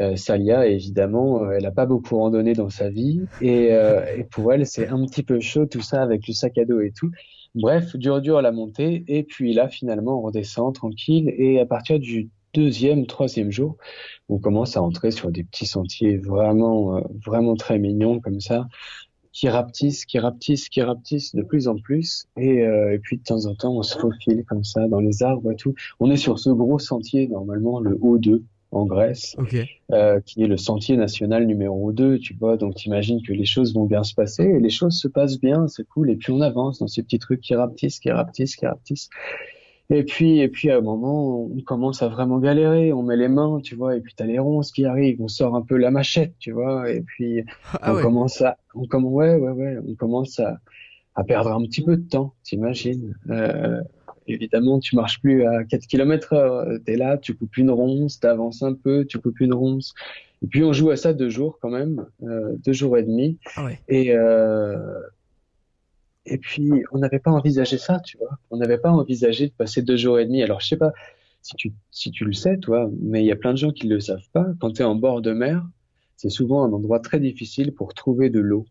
euh, 0.01 0.17
Salia, 0.17 0.67
évidemment, 0.67 1.43
euh, 1.43 1.53
elle 1.53 1.63
n'a 1.63 1.71
pas 1.71 1.87
beaucoup 1.87 2.17
randonné 2.17 2.53
dans 2.53 2.71
sa 2.71 2.89
vie 2.89 3.23
et, 3.41 3.71
et 4.17 4.25
pour 4.25 4.53
elle, 4.53 4.67
c'est 4.67 4.89
un 4.89 5.05
petit 5.07 5.23
peu 5.23 5.41
chaud 5.41 5.67
tout 5.67 5.81
ça 5.81 6.03
avec 6.03 6.27
le 6.29 6.35
sac 6.35 6.59
à 6.59 6.65
dos 6.65 6.81
et 6.81 6.93
tout. 6.93 7.11
Bref, 7.55 7.97
dur 7.97 8.21
dur 8.21 8.39
à 8.39 8.43
la 8.43 8.53
montée 8.53 9.05
et 9.09 9.23
puis 9.23 9.53
là, 9.53 9.69
finalement, 9.69 10.19
on 10.19 10.23
redescend 10.23 10.75
tranquille 10.75 11.33
et 11.37 11.61
à 11.61 11.67
partir 11.67 11.99
du 11.99 12.31
deuxième, 12.55 13.07
troisième 13.07 13.51
jour, 13.51 13.77
on 14.29 14.39
commence 14.39 14.77
à 14.77 14.83
entrer 14.83 15.11
sur 15.11 15.31
des 15.31 15.45
petits 15.45 15.67
sentiers 15.67 16.17
vraiment, 16.19 17.03
vraiment 17.25 17.57
très 17.57 17.79
mignons 17.79 18.21
comme 18.21 18.41
ça, 18.41 18.69
qui 19.33 19.49
rapetissent, 19.49 20.05
qui 20.05 20.19
rapetissent, 20.19 20.69
qui 20.69 20.83
rapetissent 20.83 21.35
de 21.35 21.43
plus 21.43 21.69
en 21.69 21.77
plus. 21.79 22.27
Et, 22.37 22.59
et, 22.59 22.99
puis 23.03 23.19
de 23.19 23.23
temps 23.23 23.47
en 23.47 23.55
temps, 23.55 23.77
on 23.77 23.83
se 23.83 23.99
faufile 23.99 24.45
comme 24.45 24.65
ça 24.65 24.89
dans 24.89 25.01
les 25.01 25.23
arbres 25.23 25.53
et 25.53 25.57
tout. 25.57 25.75
On 26.01 26.11
est 26.11 26.17
sur 26.17 26.39
ce 26.39 26.51
gros 26.51 26.79
sentier, 26.79 27.29
normalement 27.29 27.81
le 27.81 27.95
O2, 27.97 28.43
en 28.71 28.85
Grèce, 28.85 29.37
euh, 29.93 30.21
qui 30.21 30.43
est 30.43 30.47
le 30.47 30.57
sentier 30.57 30.97
national 30.97 31.47
numéro 31.47 31.91
2, 31.93 32.19
tu 32.19 32.35
vois. 32.35 32.57
Donc, 32.57 32.75
t'imagines 32.75 33.23
que 33.23 33.33
les 33.33 33.47
choses 33.47 33.75
vont 33.75 33.87
bien 33.87 34.03
se 34.03 34.15
passer 34.15 34.45
et 34.45 34.61
les 34.61 34.71
choses 34.71 34.99
se 34.99 35.09
passent 35.09 35.41
bien, 35.41 35.69
c'est 35.69 35.87
cool. 35.89 36.11
Et 36.11 36.17
puis, 36.17 36.33
on 36.33 36.41
avance 36.41 36.79
dans 36.79 36.87
ces 36.87 37.03
petits 37.03 37.19
trucs 37.19 37.41
qui 37.41 37.55
rapetissent, 37.55 37.99
qui 37.99 38.11
rapetissent, 38.11 38.57
qui 38.57 38.67
rapetissent. 38.67 39.09
Et 39.91 40.03
puis, 40.05 40.41
et 40.41 40.49
puis, 40.49 40.71
à 40.71 40.77
un 40.77 40.81
moment, 40.83 41.45
on 41.45 41.61
commence 41.63 42.03
à 42.03 42.09
vraiment 42.09 42.39
galérer. 42.39 42.93
On 42.93 43.03
met 43.03 43.17
les 43.17 43.29
mains, 43.29 43.61
tu 43.63 43.75
vois, 43.75 43.97
et 43.97 44.01
puis 44.01 44.13
t'as 44.15 44.27
les 44.27 44.39
ronces 44.39 44.71
qui 44.71 44.85
arrivent. 44.85 45.23
On 45.23 45.29
sort 45.29 45.55
un 45.55 45.63
peu 45.63 45.79
la 45.79 45.91
machette, 45.91 46.35
tu 46.39 46.53
vois, 46.53 46.91
et 46.91 47.01
puis 47.01 47.45
ah 47.81 47.95
on 47.95 48.03
commence 48.03 48.43
à, 48.43 48.59
on 48.75 48.87
commence, 48.87 49.13
ouais, 49.15 49.37
ouais, 49.37 49.51
ouais, 49.51 49.79
on 49.89 49.95
commence 49.95 50.41
à, 50.41 50.59
à 51.15 51.25
perdre 51.25 51.53
un 51.53 51.63
petit 51.63 51.83
peu 51.83 51.97
de 51.97 52.07
temps, 52.07 52.35
t'imagines. 52.45 53.17
Euh, 53.31 53.81
évidemment, 54.29 54.79
tu 54.79 54.97
marches 54.97 55.21
plus 55.21 55.45
à 55.45 55.65
4 55.65 55.87
km 55.87 56.33
heure. 56.33 56.67
T'es 56.85 56.97
là, 56.97 57.19
tu 57.19 57.35
coupes 57.35 57.57
une 57.57 57.71
ronce, 57.71 58.21
t'avances 58.21 58.63
un 58.63 58.75
peu, 58.75 59.05
tu 59.05 59.19
coupes 59.19 59.41
une 59.41 59.55
ronce. 59.55 59.95
Et 60.43 60.47
puis, 60.47 60.63
on 60.63 60.73
joue 60.73 60.91
à 60.91 60.97
ça 60.97 61.13
deux 61.13 61.29
jours 61.29 61.59
quand 61.61 61.71
même, 61.71 62.07
euh, 62.23 62.55
deux 62.65 62.73
jours 62.73 62.97
et 62.97 63.03
demi. 63.03 63.39
Ah 63.57 63.69
et, 63.89 64.13
euh, 64.15 65.01
et 66.27 66.39
puis, 66.39 66.71
on 66.93 66.99
n'avait 66.99 67.19
pas 67.19 67.31
envisagé 67.31 67.79
ça, 67.79 68.01
tu 68.01 68.19
vois. 68.19 68.39
On 68.51 68.59
n'avait 68.59 68.79
pas 68.79 68.91
envisagé 68.91 69.49
de 69.49 69.53
passer 69.53 69.83
deux 69.83 69.97
jours 69.97 70.19
et 70.19 70.27
demi. 70.27 70.43
Alors, 70.43 70.61
je 70.61 70.69
sais 70.69 70.77
pas 70.77 70.93
si 71.43 71.57
tu, 71.57 71.73
si 71.91 72.11
tu 72.11 72.25
le 72.25 72.33
sais, 72.33 72.59
toi, 72.59 72.91
mais 73.01 73.23
il 73.23 73.27
y 73.27 73.33
a 73.33 73.37
plein 73.37 73.53
de 73.53 73.59
gens 73.59 73.73
qui 73.73 73.89
le 73.89 74.01
savent 74.01 74.29
pas. 74.33 74.47
Quand 74.61 74.73
tu 74.73 74.83
es 74.83 74.85
en 74.85 74.95
bord 74.95 75.23
de 75.23 75.33
mer, 75.33 75.67
c'est 76.17 76.31
souvent 76.31 76.65
un 76.65 76.73
endroit 76.73 77.01
très 77.01 77.21
difficile 77.21 77.73
pour 77.73 77.95
trouver 77.95 78.31
de 78.31 78.41
l'eau, 78.41 78.67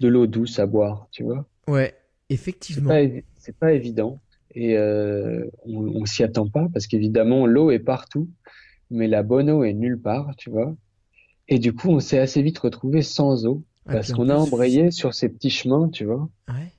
de 0.00 0.08
l'eau 0.08 0.26
douce 0.26 0.58
à 0.58 0.66
boire, 0.66 1.08
tu 1.10 1.22
vois. 1.22 1.46
Ouais, 1.68 1.94
effectivement. 2.28 2.90
C'est 3.38 3.52
pas, 3.52 3.66
pas 3.66 3.72
évident 3.72 4.20
et 4.54 4.76
euh, 4.76 5.44
on, 5.64 6.02
on 6.02 6.04
s'y 6.04 6.22
attend 6.22 6.48
pas 6.48 6.68
parce 6.72 6.86
qu'évidemment 6.86 7.46
l'eau 7.46 7.70
est 7.70 7.78
partout, 7.78 8.28
mais 8.90 9.08
la 9.08 9.22
bonne 9.22 9.50
eau 9.50 9.64
est 9.64 9.72
nulle 9.72 10.00
part, 10.00 10.34
tu 10.36 10.50
vois. 10.50 10.74
Et 11.48 11.58
du 11.58 11.74
coup, 11.74 11.90
on 11.90 12.00
s'est 12.00 12.18
assez 12.18 12.42
vite 12.42 12.58
retrouvé 12.58 13.02
sans 13.02 13.46
eau 13.46 13.62
ah, 13.86 13.94
parce 13.94 14.12
qu'on 14.12 14.28
a 14.28 14.34
embrayé 14.34 14.90
sur 14.90 15.14
ces 15.14 15.28
petits 15.28 15.50
chemins, 15.50 15.88
tu 15.88 16.04
vois. 16.04 16.28
Ouais. 16.48 16.72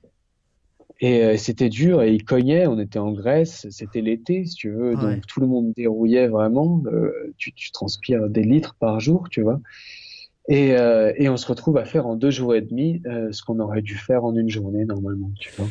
Et 1.00 1.22
euh, 1.22 1.36
c'était 1.36 1.68
dur 1.68 2.02
et 2.02 2.12
il 2.14 2.24
cognait. 2.24 2.66
On 2.66 2.78
était 2.78 2.98
en 2.98 3.12
Grèce, 3.12 3.66
c'était 3.70 4.00
l'été, 4.00 4.46
si 4.46 4.54
tu 4.54 4.70
veux, 4.70 4.94
donc 4.94 5.26
tout 5.26 5.40
le 5.40 5.46
monde 5.46 5.72
dérouillait 5.76 6.28
vraiment. 6.28 6.82
Euh, 6.86 7.34
tu, 7.36 7.52
tu, 7.52 7.72
transpires 7.72 8.28
des 8.28 8.42
litres 8.42 8.76
par 8.78 9.00
jour, 9.00 9.28
tu 9.28 9.42
vois. 9.42 9.60
Et, 10.48 10.76
euh, 10.76 11.12
et 11.16 11.28
on 11.28 11.36
se 11.36 11.46
retrouve 11.46 11.78
à 11.78 11.84
faire 11.84 12.06
en 12.06 12.16
deux 12.16 12.30
jours 12.30 12.54
et 12.54 12.60
demi 12.60 13.02
ce 13.32 13.42
qu'on 13.42 13.60
aurait 13.60 13.82
dû 13.82 13.96
faire 13.96 14.24
en 14.24 14.34
une 14.36 14.50
journée 14.50 14.84
normalement, 14.84 15.30
tu 15.38 15.50
vois 15.56 15.68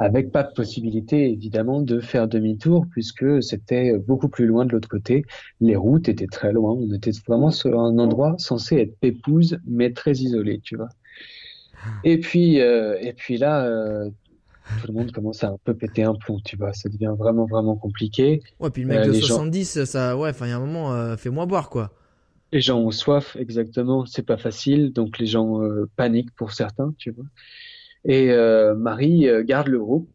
avec 0.00 0.32
pas 0.32 0.42
de 0.42 0.52
possibilité 0.52 1.30
évidemment 1.30 1.82
de 1.82 2.00
faire 2.00 2.26
demi-tour 2.26 2.86
puisque 2.90 3.42
c'était 3.42 3.98
beaucoup 3.98 4.30
plus 4.30 4.46
loin 4.46 4.64
de 4.64 4.72
l'autre 4.72 4.88
côté. 4.88 5.24
Les 5.60 5.76
routes 5.76 6.08
étaient 6.08 6.26
très 6.26 6.52
loin. 6.52 6.72
On 6.72 6.90
était 6.92 7.10
vraiment 7.26 7.50
sur 7.50 7.78
un 7.78 7.98
endroit 7.98 8.34
censé 8.38 8.76
être 8.76 8.98
pépouse 8.98 9.58
mais 9.66 9.92
très 9.92 10.12
isolé, 10.12 10.60
tu 10.60 10.76
vois. 10.76 10.88
Et 12.02 12.18
puis 12.18 12.60
euh, 12.60 12.96
et 13.00 13.12
puis 13.12 13.36
là. 13.36 13.64
Euh, 13.64 14.10
tout 14.80 14.86
le 14.86 14.92
monde 14.92 15.10
commence 15.10 15.42
à 15.42 15.48
un 15.48 15.56
peu 15.64 15.74
péter 15.74 16.04
un 16.04 16.14
plomb, 16.14 16.38
tu 16.44 16.56
vois, 16.56 16.72
ça 16.72 16.88
devient 16.88 17.12
vraiment 17.18 17.44
vraiment 17.44 17.74
compliqué. 17.74 18.40
Ouais, 18.60 18.70
puis 18.70 18.82
le 18.82 18.88
mec 18.88 19.00
euh, 19.00 19.08
de 19.08 19.12
70, 19.14 19.82
ça, 19.82 20.16
ouais, 20.16 20.30
enfin, 20.30 20.46
il 20.46 20.50
y 20.50 20.52
a 20.52 20.58
un 20.58 20.60
moment, 20.60 20.92
euh, 20.92 21.16
fais-moi 21.16 21.44
boire, 21.46 21.70
quoi. 21.70 21.90
Les 22.52 22.60
gens 22.60 22.78
ont 22.78 22.92
soif, 22.92 23.34
exactement, 23.36 24.06
c'est 24.06 24.22
pas 24.22 24.36
facile, 24.36 24.92
donc 24.92 25.18
les 25.18 25.26
gens 25.26 25.60
paniquent 25.96 26.32
pour 26.36 26.52
certains, 26.52 26.94
tu 26.98 27.10
vois. 27.10 27.24
Et 28.04 28.30
euh, 28.30 28.74
Marie 28.74 29.28
euh, 29.28 29.42
garde 29.42 29.68
le 29.68 29.78
groupe 29.78 30.10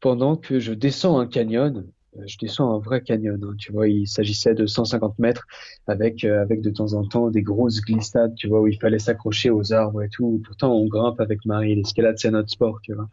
pendant 0.00 0.36
que 0.36 0.58
je 0.58 0.72
descends 0.72 1.18
un 1.18 1.26
canyon. 1.26 1.86
Euh, 2.16 2.22
je 2.26 2.36
descends 2.38 2.74
un 2.74 2.78
vrai 2.78 3.00
canyon, 3.00 3.40
hein, 3.42 3.54
tu 3.58 3.72
vois. 3.72 3.88
Il 3.88 4.06
s'agissait 4.06 4.54
de 4.54 4.66
150 4.66 5.18
mètres 5.18 5.46
avec 5.86 6.24
avec 6.24 6.62
de 6.62 6.70
temps 6.70 6.94
en 6.94 7.04
temps 7.04 7.30
des 7.30 7.42
grosses 7.42 7.80
glissades, 7.80 8.34
tu 8.34 8.48
vois, 8.48 8.60
où 8.60 8.66
il 8.66 8.78
fallait 8.78 8.98
s'accrocher 8.98 9.50
aux 9.50 9.72
arbres 9.72 10.02
et 10.02 10.08
tout. 10.08 10.42
Pourtant, 10.44 10.74
on 10.74 10.86
grimpe 10.86 11.20
avec 11.20 11.44
Marie. 11.46 11.74
L'escalade, 11.74 12.18
c'est 12.18 12.30
notre 12.30 12.50
sport, 12.50 12.80
tu 12.82 12.92
vois. 12.92 13.08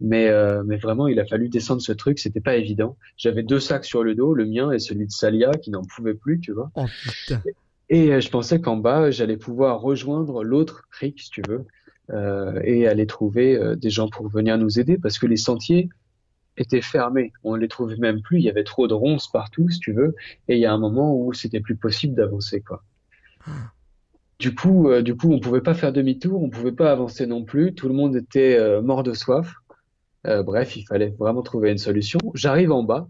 Mais 0.00 0.30
mais 0.64 0.76
vraiment, 0.76 1.06
il 1.06 1.20
a 1.20 1.24
fallu 1.24 1.48
descendre 1.48 1.80
ce 1.80 1.92
truc. 1.92 2.18
C'était 2.18 2.40
pas 2.40 2.56
évident. 2.56 2.96
J'avais 3.16 3.42
deux 3.42 3.60
sacs 3.60 3.84
sur 3.84 4.02
le 4.02 4.14
dos, 4.14 4.34
le 4.34 4.44
mien 4.46 4.72
et 4.72 4.78
celui 4.78 5.06
de 5.06 5.12
Salia, 5.12 5.52
qui 5.52 5.70
n'en 5.70 5.82
pouvait 5.82 6.14
plus, 6.14 6.40
tu 6.40 6.52
vois. 6.52 6.70
Oh, 6.74 6.86
putain. 7.02 7.42
Et 7.90 8.20
je 8.20 8.30
pensais 8.30 8.60
qu'en 8.60 8.76
bas, 8.76 9.10
j'allais 9.10 9.36
pouvoir 9.36 9.80
rejoindre 9.80 10.42
l'autre 10.42 10.88
creek, 10.90 11.20
si 11.20 11.30
tu 11.30 11.42
veux, 11.46 11.54
euh, 11.60 11.83
et 12.12 12.86
aller 12.86 13.06
trouver 13.06 13.56
euh, 13.56 13.76
des 13.76 13.90
gens 13.90 14.08
pour 14.08 14.28
venir 14.28 14.58
nous 14.58 14.78
aider 14.78 14.98
parce 14.98 15.18
que 15.18 15.26
les 15.26 15.36
sentiers 15.36 15.88
étaient 16.56 16.82
fermés. 16.82 17.32
On 17.42 17.54
les 17.54 17.68
trouvait 17.68 17.96
même 17.96 18.20
plus. 18.20 18.38
Il 18.38 18.44
y 18.44 18.50
avait 18.50 18.64
trop 18.64 18.86
de 18.86 18.94
ronces 18.94 19.30
partout, 19.30 19.68
si 19.70 19.80
tu 19.80 19.92
veux. 19.92 20.14
Et 20.48 20.56
il 20.56 20.60
y 20.60 20.66
a 20.66 20.72
un 20.72 20.78
moment 20.78 21.16
où 21.16 21.32
c'était 21.32 21.60
plus 21.60 21.76
possible 21.76 22.14
d'avancer, 22.14 22.60
quoi. 22.60 22.82
Du 24.38 24.54
coup, 24.54 24.88
euh, 24.88 25.02
du 25.02 25.16
coup, 25.16 25.32
on 25.32 25.40
pouvait 25.40 25.60
pas 25.60 25.74
faire 25.74 25.92
demi-tour, 25.92 26.42
on 26.42 26.50
pouvait 26.50 26.72
pas 26.72 26.92
avancer 26.92 27.26
non 27.26 27.44
plus. 27.44 27.74
Tout 27.74 27.88
le 27.88 27.94
monde 27.94 28.16
était 28.16 28.56
euh, 28.58 28.82
mort 28.82 29.02
de 29.02 29.12
soif. 29.14 29.54
bref, 30.24 30.76
il 30.76 30.84
fallait 30.84 31.14
vraiment 31.18 31.42
trouver 31.42 31.70
une 31.70 31.78
solution. 31.78 32.18
J'arrive 32.34 32.72
en 32.72 32.82
bas. 32.82 33.08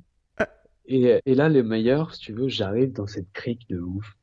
Et, 0.86 1.20
et 1.24 1.34
là, 1.34 1.48
le 1.48 1.62
meilleur, 1.62 2.14
si 2.14 2.20
tu 2.20 2.32
veux, 2.32 2.48
j'arrive 2.48 2.92
dans 2.92 3.06
cette 3.06 3.32
crique 3.32 3.68
de 3.70 3.78
ouf 3.78 4.16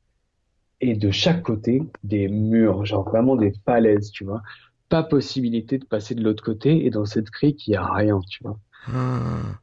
et 0.81 0.95
de 0.95 1.11
chaque 1.11 1.43
côté 1.43 1.83
des 2.03 2.27
murs, 2.27 2.85
genre 2.85 3.07
vraiment 3.07 3.35
des 3.35 3.53
falaises, 3.65 4.11
tu 4.11 4.25
vois. 4.25 4.41
Pas 4.89 5.03
possibilité 5.03 5.77
de 5.77 5.85
passer 5.85 6.15
de 6.15 6.23
l'autre 6.23 6.43
côté 6.43 6.85
et 6.85 6.89
dans 6.89 7.05
cette 7.05 7.29
crique 7.29 7.67
il 7.67 7.71
y 7.71 7.75
a 7.75 7.85
rien, 7.85 8.19
tu 8.29 8.43
vois. 8.43 8.59
Ah. 8.87 9.59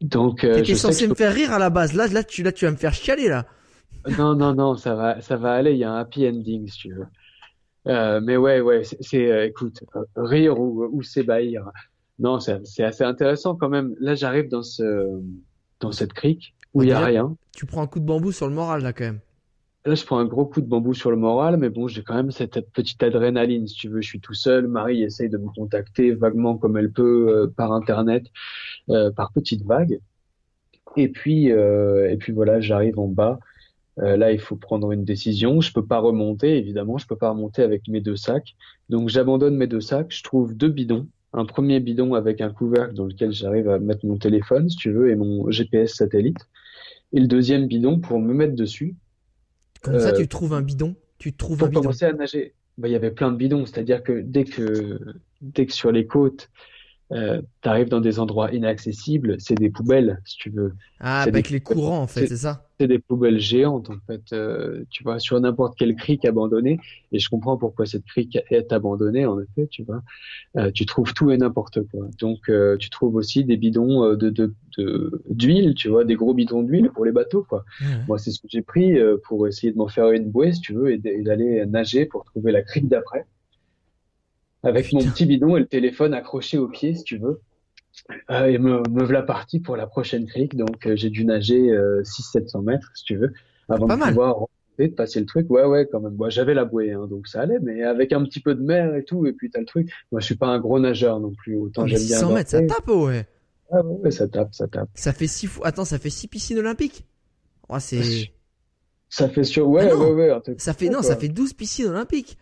Donc 0.00 0.44
euh, 0.44 0.54
T'étais 0.54 0.74
censé 0.74 1.06
me 1.06 1.14
faire 1.14 1.32
rire 1.32 1.52
à 1.52 1.58
la 1.58 1.70
base. 1.70 1.92
Là, 1.92 2.08
là, 2.08 2.24
tu, 2.24 2.42
là, 2.42 2.52
tu 2.52 2.64
vas 2.64 2.70
me 2.70 2.76
faire 2.76 2.94
chialer 2.94 3.28
là. 3.28 3.46
Non, 4.18 4.34
non, 4.34 4.54
non, 4.54 4.76
ça 4.76 4.94
va, 4.94 5.20
ça 5.20 5.36
va 5.36 5.52
aller. 5.52 5.72
Il 5.72 5.78
y 5.78 5.84
a 5.84 5.92
un 5.92 5.98
happy 5.98 6.26
ending, 6.26 6.66
si 6.68 6.78
tu 6.78 6.94
veux. 6.94 7.06
Euh, 7.86 8.20
mais 8.22 8.36
ouais, 8.36 8.60
ouais, 8.60 8.82
c'est, 8.82 9.30
euh, 9.30 9.46
écoute, 9.46 9.84
rire 10.16 10.58
ou, 10.58 10.88
ou 10.90 11.02
s'ébahir. 11.02 11.70
Non, 12.18 12.40
c'est 12.40 12.82
assez 12.82 13.04
intéressant 13.04 13.56
quand 13.56 13.68
même. 13.68 13.94
Là, 14.00 14.14
j'arrive 14.14 14.48
dans 14.48 14.62
ce, 14.62 15.20
dans 15.80 15.92
cette 15.92 16.12
crique 16.12 16.54
où 16.74 16.82
il 16.82 16.90
y 16.90 16.92
a 16.92 17.00
rien. 17.00 17.36
Tu 17.52 17.66
prends 17.66 17.82
un 17.82 17.86
coup 17.86 18.00
de 18.00 18.04
bambou 18.04 18.32
sur 18.32 18.46
le 18.48 18.54
moral 18.54 18.82
là 18.82 18.92
quand 18.92 19.04
même. 19.04 19.20
Là, 19.86 19.94
je 19.94 20.04
prends 20.04 20.18
un 20.18 20.26
gros 20.26 20.44
coup 20.44 20.60
de 20.60 20.66
bambou 20.66 20.92
sur 20.92 21.10
le 21.10 21.16
moral, 21.16 21.56
mais 21.56 21.70
bon, 21.70 21.88
j'ai 21.88 22.02
quand 22.02 22.14
même 22.14 22.30
cette 22.30 22.60
petite 22.72 23.02
adrénaline, 23.02 23.66
si 23.66 23.74
tu 23.74 23.88
veux. 23.88 24.02
Je 24.02 24.08
suis 24.08 24.20
tout 24.20 24.34
seul. 24.34 24.68
Marie 24.68 25.02
essaye 25.02 25.30
de 25.30 25.38
me 25.38 25.48
contacter 25.48 26.12
vaguement 26.12 26.58
comme 26.58 26.76
elle 26.76 26.92
peut 26.92 27.28
euh, 27.30 27.46
par 27.48 27.72
internet, 27.72 28.26
euh, 28.90 29.10
par 29.10 29.32
petites 29.32 29.64
vagues. 29.64 29.98
Et 30.96 31.08
puis, 31.08 31.50
euh, 31.50 32.10
et 32.10 32.16
puis 32.18 32.32
voilà, 32.32 32.60
j'arrive 32.60 32.98
en 32.98 33.08
bas. 33.08 33.38
là, 33.96 34.32
il 34.32 34.40
faut 34.40 34.56
prendre 34.56 34.92
une 34.92 35.04
décision. 35.04 35.60
Je 35.62 35.72
peux 35.72 35.86
pas 35.86 35.98
remonter, 35.98 36.58
évidemment. 36.58 36.98
Je 36.98 37.06
peux 37.06 37.16
pas 37.16 37.30
remonter 37.30 37.62
avec 37.62 37.88
mes 37.88 38.00
deux 38.00 38.16
sacs. 38.16 38.56
Donc, 38.90 39.08
j'abandonne 39.08 39.56
mes 39.56 39.66
deux 39.66 39.80
sacs. 39.80 40.12
Je 40.12 40.22
trouve 40.22 40.54
deux 40.54 40.68
bidons. 40.70 41.06
Un 41.32 41.46
premier 41.46 41.80
bidon 41.80 42.14
avec 42.14 42.40
un 42.42 42.50
couvercle 42.50 42.94
dans 42.94 43.06
lequel 43.06 43.32
j'arrive 43.32 43.68
à 43.70 43.78
mettre 43.78 44.04
mon 44.06 44.18
téléphone, 44.18 44.68
si 44.68 44.76
tu 44.76 44.92
veux, 44.92 45.10
et 45.10 45.16
mon 45.16 45.50
GPS 45.50 45.94
satellite. 45.94 46.48
Et 47.12 47.20
le 47.20 47.28
deuxième 47.28 47.66
bidon 47.66 47.98
pour 48.00 48.18
me 48.20 48.34
mettre 48.34 48.54
dessus 48.54 48.94
comme 49.82 49.98
ça, 50.00 50.12
tu 50.12 50.22
euh, 50.22 50.26
trouves 50.26 50.54
un 50.54 50.62
bidon. 50.62 50.94
Tu 51.18 51.32
trouves 51.32 51.58
pour 51.58 51.66
un 51.66 51.70
bidon. 51.70 51.82
commencer 51.82 52.04
à 52.04 52.12
nager, 52.12 52.54
bah, 52.78 52.88
il 52.88 52.92
y 52.92 52.96
avait 52.96 53.10
plein 53.10 53.30
de 53.30 53.36
bidons. 53.36 53.66
C'est-à-dire 53.66 54.02
que 54.02 54.20
dès 54.20 54.44
que 54.44 55.00
dès 55.40 55.66
que 55.66 55.72
sur 55.72 55.92
les 55.92 56.06
côtes, 56.06 56.50
euh, 57.12 57.42
tu 57.62 57.68
arrives 57.68 57.88
dans 57.88 58.00
des 58.00 58.20
endroits 58.20 58.52
inaccessibles, 58.52 59.36
c'est 59.38 59.56
des 59.56 59.70
poubelles, 59.70 60.20
si 60.24 60.36
tu 60.36 60.50
veux. 60.50 60.74
Ah, 61.00 61.22
avec 61.22 61.50
les 61.50 61.60
courants, 61.60 62.02
en 62.02 62.06
fait, 62.06 62.26
c'est 62.26 62.36
ça 62.36 62.66
C'est 62.78 62.86
des 62.86 63.00
poubelles 63.00 63.40
géantes, 63.40 63.90
en 63.90 63.98
fait, 64.06 64.32
euh, 64.32 64.84
tu 64.90 65.02
vois, 65.02 65.18
sur 65.18 65.40
n'importe 65.40 65.76
quelle 65.76 65.96
crique 65.96 66.24
abandonnée. 66.24 66.78
Et 67.10 67.18
je 67.18 67.28
comprends 67.28 67.56
pourquoi 67.56 67.86
cette 67.86 68.04
crique 68.04 68.38
est 68.50 68.72
abandonnée, 68.72 69.26
en 69.26 69.40
effet, 69.40 69.66
tu 69.68 69.82
vois. 69.82 70.02
Euh, 70.56 70.70
tu 70.70 70.86
trouves 70.86 71.12
tout 71.12 71.30
et 71.32 71.36
n'importe 71.36 71.80
quoi. 71.90 72.06
Donc, 72.20 72.48
euh, 72.48 72.76
tu 72.76 72.90
trouves 72.90 73.16
aussi 73.16 73.44
des 73.44 73.56
bidons 73.56 74.04
euh, 74.04 74.16
de, 74.16 74.30
de, 74.30 75.22
d'huile, 75.28 75.74
tu 75.74 75.88
vois, 75.88 76.04
des 76.04 76.14
gros 76.14 76.32
bidons 76.32 76.62
d'huile 76.62 76.90
pour 76.90 77.04
les 77.04 77.12
bateaux, 77.12 77.44
quoi. 77.48 77.64
Moi, 78.06 78.18
c'est 78.18 78.30
ce 78.30 78.40
que 78.40 78.48
j'ai 78.48 78.62
pris 78.62 78.96
pour 79.24 79.48
essayer 79.48 79.72
de 79.72 79.76
m'en 79.76 79.88
faire 79.88 80.10
une 80.10 80.30
bouée, 80.30 80.52
si 80.52 80.60
tu 80.60 80.74
veux, 80.74 80.92
et 80.92 80.98
d'aller 80.98 81.66
nager 81.66 82.06
pour 82.06 82.24
trouver 82.24 82.52
la 82.52 82.62
crique 82.62 82.88
d'après 82.88 83.26
avec 84.62 84.92
mon 84.92 85.00
petit 85.00 85.26
bidon 85.26 85.56
et 85.56 85.60
le 85.60 85.66
téléphone 85.66 86.14
accroché 86.14 86.58
au 86.58 86.68
pied, 86.68 86.94
si 86.94 87.04
tu 87.04 87.18
veux. 87.18 87.40
Euh, 88.30 88.46
et 88.46 88.58
me, 88.58 88.82
me 88.88 89.04
voilà 89.04 89.22
parti 89.22 89.60
pour 89.60 89.76
la 89.76 89.86
prochaine 89.86 90.26
crique. 90.26 90.56
Donc, 90.56 90.86
euh, 90.86 90.96
j'ai 90.96 91.10
dû 91.10 91.24
nager 91.24 91.70
euh, 91.70 92.02
600-700 92.02 92.62
mètres, 92.62 92.90
si 92.94 93.04
tu 93.04 93.16
veux, 93.16 93.32
avant 93.68 93.86
de 93.86 93.94
pouvoir 94.08 94.46
de 94.78 94.94
passer 94.94 95.20
le 95.20 95.26
truc. 95.26 95.50
Ouais, 95.50 95.64
ouais, 95.64 95.86
quand 95.90 96.00
même. 96.00 96.14
Moi, 96.14 96.30
j'avais 96.30 96.54
la 96.54 96.64
bouée, 96.64 96.92
hein, 96.92 97.06
donc 97.08 97.26
ça 97.28 97.42
allait, 97.42 97.58
mais 97.60 97.82
avec 97.82 98.12
un 98.12 98.24
petit 98.24 98.40
peu 98.40 98.54
de 98.54 98.62
mer 98.62 98.94
et 98.94 99.04
tout, 99.04 99.26
et 99.26 99.32
puis 99.32 99.50
t'as 99.50 99.60
le 99.60 99.66
truc. 99.66 99.90
Moi, 100.12 100.20
je 100.20 100.26
suis 100.26 100.36
pas 100.36 100.46
un 100.46 100.58
gros 100.58 100.78
nageur 100.78 101.20
non 101.20 101.32
plus. 101.32 101.56
Autant 101.56 101.86
j'aime 101.86 101.98
bien. 101.98 102.16
600 102.16 102.32
mètres, 102.32 102.50
ça 102.50 102.62
tape, 102.62 102.88
ouais. 102.88 103.26
Ah 103.70 103.82
ouais, 103.84 104.10
ça 104.10 104.26
tape, 104.26 104.54
ça 104.54 104.66
tape. 104.66 104.88
Ça 104.94 105.12
fait 105.12 105.26
six 105.26 105.46
fois. 105.46 105.66
Attends, 105.66 105.84
ça 105.84 105.98
fait 105.98 106.10
six 106.10 106.26
piscines 106.28 106.58
olympiques? 106.58 107.04
Oh, 107.68 107.76
c'est. 107.78 108.30
Ça 109.08 109.28
fait 109.28 109.44
sur. 109.44 109.68
Ouais, 109.68 109.88
Ah 109.90 109.96
ouais, 109.96 110.10
ouais. 110.12 110.40
Ça 110.58 110.72
fait 110.72 110.86
non, 110.86 110.94
quoi. 111.00 111.02
ça 111.02 111.16
fait 111.16 111.28
12 111.28 111.52
piscines 111.52 111.86
olympiques. 111.86 112.36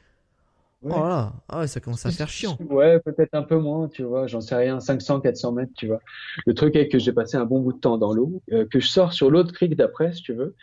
Ouais. 0.80 0.92
Oh 0.94 1.08
là, 1.08 1.32
ah 1.48 1.60
ouais, 1.60 1.66
ça 1.66 1.80
commence 1.80 2.06
à 2.06 2.10
faire 2.10 2.28
chiant. 2.28 2.56
Ouais, 2.70 3.00
peut-être 3.00 3.34
un 3.34 3.42
peu 3.42 3.58
moins, 3.58 3.88
tu 3.88 4.04
vois, 4.04 4.28
j'en 4.28 4.40
sais 4.40 4.54
rien, 4.54 4.78
500, 4.78 5.20
400 5.20 5.52
mètres, 5.52 5.72
tu 5.76 5.88
vois. 5.88 6.00
Le 6.46 6.54
truc 6.54 6.76
est 6.76 6.88
que 6.88 7.00
j'ai 7.00 7.12
passé 7.12 7.36
un 7.36 7.44
bon 7.44 7.60
bout 7.60 7.72
de 7.72 7.80
temps 7.80 7.98
dans 7.98 8.12
l'eau, 8.12 8.42
euh, 8.52 8.64
que 8.70 8.78
je 8.78 8.86
sors 8.86 9.12
sur 9.12 9.30
l'autre 9.30 9.52
crique 9.52 9.74
d'après, 9.74 10.12
si 10.12 10.22
tu 10.22 10.34
veux, 10.34 10.54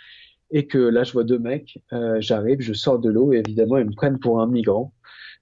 et 0.51 0.67
que 0.67 0.77
là, 0.77 1.03
je 1.03 1.11
vois 1.11 1.25
deux 1.25 1.39
mecs, 1.39 1.79
euh, 1.91 2.15
j'arrive, 2.21 2.61
je 2.61 2.71
sors 2.71 2.99
de 2.99 3.09
l'eau, 3.09 3.33
et 3.33 3.39
évidemment, 3.45 3.77
ils 3.77 3.85
me 3.85 3.93
prennent 3.93 4.19
pour 4.19 4.39
un 4.39 4.47
migrant. 4.47 4.93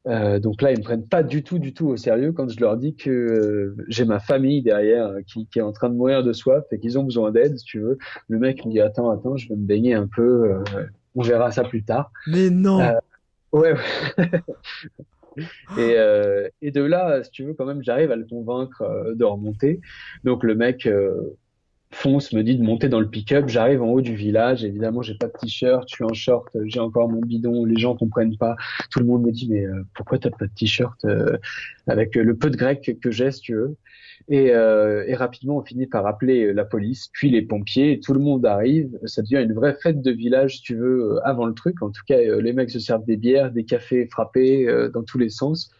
Euh, 0.07 0.39
donc 0.39 0.61
là, 0.61 0.71
ils 0.71 0.80
me 0.80 0.84
prennent 0.84 1.07
pas 1.07 1.24
du 1.24 1.43
tout, 1.43 1.59
du 1.59 1.74
tout 1.74 1.88
au 1.88 1.97
sérieux 1.97 2.34
quand 2.34 2.49
je 2.49 2.59
leur 2.59 2.78
dis 2.78 2.95
que 2.95 3.09
euh, 3.09 3.76
j'ai 3.88 4.05
ma 4.05 4.19
famille 4.19 4.61
derrière 4.61 5.07
euh, 5.07 5.21
qui, 5.26 5.47
qui 5.47 5.59
est 5.59 5.61
en 5.61 5.71
train 5.71 5.89
de 5.89 5.95
mourir 5.95 6.24
de 6.24 6.34
soif 6.34 6.65
et 6.71 6.80
qu'ils 6.80 6.99
ont 6.99 7.03
besoin 7.03 7.32
d'aide, 7.32 7.57
si 7.57 7.63
tu 7.63 7.80
veux. 7.80 7.97
Le 8.28 8.39
mec 8.39 8.65
me 8.65 8.71
dit, 8.71 8.82
attends, 8.82 9.09
attends, 9.09 9.38
je 9.38 9.47
vais 9.47 9.55
me 9.55 9.65
baigner 9.65 9.93
un 9.93 10.07
peu, 10.07 10.61
on 11.15 11.21
verra 11.21 11.51
ça 11.51 11.63
plus 11.63 11.84
tard. 11.84 12.11
Mais 12.28 12.49
non. 12.49 12.80
Ouais, 13.54 13.74
ouais. 13.74 14.32
Et, 15.78 15.95
euh, 15.97 16.47
et 16.62 16.70
de 16.70 16.84
là, 16.84 17.24
si 17.24 17.32
tu 17.32 17.43
veux, 17.43 17.54
quand 17.56 17.66
même, 17.66 17.82
j'arrive 17.82 18.12
à 18.12 18.16
le 18.16 18.26
convaincre 18.26 18.84
euh, 18.84 19.16
de 19.16 19.24
remonter. 19.24 19.82
Donc 20.24 20.43
le 20.43 20.54
mec 20.54 20.86
euh, 20.86 21.36
fonce, 21.93 22.34
me 22.34 22.43
dit 22.43 22.58
de 22.58 22.64
monter 22.64 22.89
dans 22.89 22.99
le 22.99 23.10
pick-up. 23.10 23.47
J'arrive 23.47 23.82
en 23.82 23.88
haut 23.88 24.01
du 24.01 24.16
village. 24.16 24.64
Évidemment, 24.64 25.01
j'ai 25.01 25.16
pas 25.16 25.28
de 25.28 25.34
t-shirt, 25.39 25.88
je 25.89 25.95
suis 25.95 26.04
en 26.04 26.14
short, 26.14 26.49
j'ai 26.66 26.80
encore 26.80 27.10
mon 27.10 27.22
bidon. 27.22 27.66
Les 27.66 27.80
gens 27.80 27.95
comprennent 27.95 28.38
pas. 28.38 28.56
Tout 28.91 28.99
le 28.99 29.06
monde 29.06 29.24
me 29.24 29.32
dit 29.32 29.47
mais 29.49 29.66
euh, 29.66 29.84
pourquoi 29.95 30.20
t'as 30.20 30.32
pas 30.32 30.45
de 30.45 30.54
t-shirt 30.54 31.04
euh, 31.06 31.38
avec 31.88 32.16
le 32.16 32.36
peu 32.36 32.49
de 32.49 32.58
grec 32.58 32.97
que 33.01 33.12
j'ai, 33.12 33.32
si 33.32 33.41
tu 33.41 33.56
veux. 33.56 33.76
Et, 34.30 34.51
euh, 34.51 35.03
et 35.07 35.15
rapidement, 35.15 35.57
on 35.57 35.63
finit 35.63 35.86
par 35.88 36.05
appeler 36.07 36.53
la 36.53 36.63
police, 36.65 37.09
puis 37.11 37.30
les 37.30 37.41
pompiers. 37.41 37.99
Tout 37.99 38.13
le 38.13 38.19
monde 38.19 38.45
arrive. 38.45 38.97
Ça 39.05 39.21
devient 39.21 39.43
une 39.43 39.53
vraie 39.53 39.76
fête 39.76 40.01
de 40.01 40.11
village, 40.11 40.61
tu 40.61 40.76
veux, 40.76 41.15
euh, 41.15 41.19
avant 41.26 41.45
le 41.45 41.53
truc. 41.53 41.82
En 41.82 41.89
tout 41.91 42.03
cas, 42.07 42.17
euh, 42.17 42.41
les 42.41 42.53
mecs 42.53 42.69
se 42.69 42.80
servent 42.80 43.05
des 43.05 43.17
bières, 43.17 43.51
des 43.51 43.65
cafés 43.65 44.07
frappés 44.07 44.67
euh, 44.67 44.89
dans 44.89 45.03
tous 45.03 45.17
les 45.17 45.30
sens. 45.30 45.71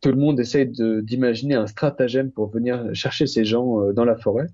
Tout 0.00 0.08
le 0.10 0.16
monde 0.16 0.40
essaye 0.40 0.66
de- 0.68 1.00
d'imaginer 1.02 1.54
un 1.56 1.66
stratagème 1.66 2.30
pour 2.32 2.50
venir 2.50 2.94
chercher 2.94 3.26
ces 3.26 3.44
gens 3.44 3.80
euh, 3.82 3.92
dans 3.92 4.04
la 4.06 4.16
forêt. 4.16 4.46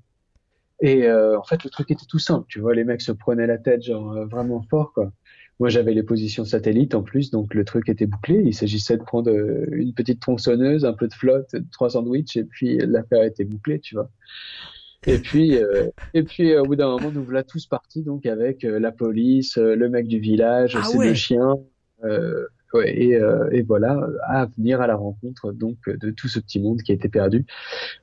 Et 0.81 1.05
euh, 1.07 1.39
en 1.39 1.45
fait, 1.45 1.65
le 1.65 1.71
truc 1.71 1.91
était 1.91 2.07
tout 2.09 2.19
simple. 2.19 2.47
Tu 2.49 2.61
vois, 2.61 2.75
les 2.75 2.85
mecs 2.85 3.01
se 3.03 3.13
prenaient 3.13 3.47
la 3.47 3.59
tête 3.59 3.83
genre 3.83 4.13
euh, 4.13 4.27
vraiment 4.27 4.63
fort, 4.71 4.93
quoi. 4.93 5.13
Moi, 5.59 5.71
j'avais 5.71 5.95
les 5.95 6.03
positions 6.03 6.45
satellites 6.45 6.95
en 6.95 7.03
plus, 7.03 7.31
donc 7.31 7.55
le 7.55 7.65
truc 7.65 7.89
était 7.89 8.07
bouclé. 8.07 8.43
Il 8.45 8.55
s'agissait 8.55 8.99
de 8.99 9.03
prendre 9.03 9.31
euh, 9.31 9.67
une 9.73 9.95
petite 9.95 10.21
tronçonneuse, 10.21 10.85
un 10.85 10.93
peu 10.93 11.09
de 11.09 11.15
flotte, 11.15 11.55
trois 11.73 11.91
sandwichs, 11.91 12.37
et 12.37 12.45
puis 12.45 12.77
l'affaire 12.79 13.23
était 13.23 13.45
bouclée, 13.45 13.81
tu 13.81 13.95
vois. 13.95 14.11
Et 15.07 15.19
puis, 15.19 15.57
euh, 15.57 15.89
et 16.15 16.25
puis 16.25 16.53
euh, 16.53 16.63
au 16.63 16.65
bout 16.65 16.77
d'un 16.77 16.89
moment, 16.89 17.11
nous 17.13 17.23
voilà 17.23 17.45
tous 17.45 17.67
partis, 17.67 18.03
donc 18.03 18.27
avec 18.27 18.65
euh, 18.65 18.79
la 18.79 18.93
police, 18.93 19.57
le 19.57 19.89
mec 19.89 20.09
du 20.09 20.19
village, 20.19 20.77
Ah 20.77 20.83
ses 20.85 20.99
ouais. 20.99 21.09
deux 21.09 21.15
chiens, 21.15 21.55
euh, 22.05 22.47
et, 22.85 23.15
euh, 23.15 23.49
et 23.53 23.63
voilà, 23.63 24.09
à 24.27 24.47
venir 24.57 24.81
à 24.81 24.87
la 24.87 24.97
rencontre 24.97 25.53
donc 25.53 25.77
de 25.89 26.11
tout 26.11 26.29
ce 26.29 26.39
petit 26.39 26.61
monde 26.61 26.83
qui 26.83 26.93
a 26.93 26.95
été 26.95 27.09
perdu, 27.09 27.47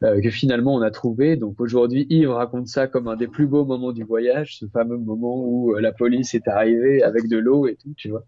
euh, 0.03 0.21
que 0.21 0.29
finalement 0.29 0.75
on 0.75 0.81
a 0.81 0.91
trouvé. 0.91 1.35
Donc 1.35 1.59
aujourd'hui, 1.59 2.05
Yves 2.09 2.29
raconte 2.29 2.67
ça 2.67 2.87
comme 2.87 3.07
un 3.07 3.15
des 3.15 3.27
plus 3.27 3.47
beaux 3.47 3.65
moments 3.65 3.91
du 3.91 4.03
voyage, 4.03 4.57
ce 4.57 4.65
fameux 4.67 4.97
moment 4.97 5.43
où 5.45 5.75
euh, 5.75 5.81
la 5.81 5.91
police 5.91 6.33
est 6.33 6.47
arrivée 6.47 7.03
avec 7.03 7.27
de 7.27 7.37
l'eau 7.37 7.67
et 7.67 7.75
tout, 7.75 7.93
tu 7.95 8.09
vois. 8.09 8.23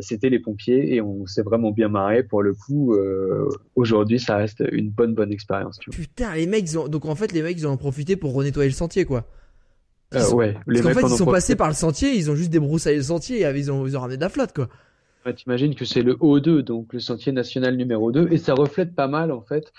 C'était 0.00 0.30
les 0.30 0.38
pompiers 0.38 0.94
et 0.94 1.00
on 1.00 1.26
s'est 1.26 1.42
vraiment 1.42 1.70
bien 1.70 1.88
marré. 1.88 2.22
Pour 2.22 2.42
le 2.42 2.54
coup, 2.54 2.96
aujourd'hui, 3.76 4.18
ça 4.18 4.36
reste 4.36 4.62
une 4.72 4.90
bonne 4.90 5.14
bonne 5.14 5.32
expérience, 5.32 5.78
tu 5.78 5.90
vois. 5.90 5.96
Putain, 5.96 6.34
les 6.34 6.46
mecs, 6.46 6.70
ils 6.70 6.78
ont... 6.78 6.88
donc 6.88 7.04
en 7.04 7.14
fait, 7.14 7.32
les 7.32 7.42
mecs, 7.42 7.58
ils 7.58 7.66
en 7.66 7.72
ont 7.72 7.76
profité 7.76 8.16
pour 8.16 8.34
renettoyer 8.34 8.68
le 8.68 8.74
sentier, 8.74 9.04
quoi. 9.04 9.26
Ils 10.12 10.18
Euh, 10.18 10.30
ouais, 10.32 10.56
Parce 10.66 10.80
qu'en 10.82 10.88
fait, 10.90 11.00
ils 11.00 11.04
ont 11.04 11.08
sont 11.08 11.24
profité. 11.24 11.32
passés 11.32 11.56
par 11.56 11.68
le 11.68 11.74
sentier, 11.74 12.14
ils 12.14 12.30
ont 12.30 12.34
juste 12.34 12.50
débroussaillé 12.50 12.96
le 12.96 13.02
sentier 13.02 13.40
et 13.40 13.50
ils 13.50 13.72
ont, 13.72 13.86
ils 13.86 13.96
ont 13.96 14.00
ramené 14.00 14.16
de 14.16 14.22
la 14.22 14.28
flotte, 14.28 14.52
quoi. 14.52 14.68
T'imagines 15.36 15.74
que 15.74 15.84
c'est 15.84 16.02
le 16.02 16.14
O2, 16.14 16.62
donc 16.62 16.92
le 16.92 16.98
sentier 16.98 17.32
national 17.32 17.76
numéro 17.76 18.10
2, 18.10 18.28
et 18.32 18.38
ça 18.38 18.54
reflète 18.54 18.94
pas 18.94 19.06
mal 19.06 19.30
en 19.30 19.42
fait 19.42 19.72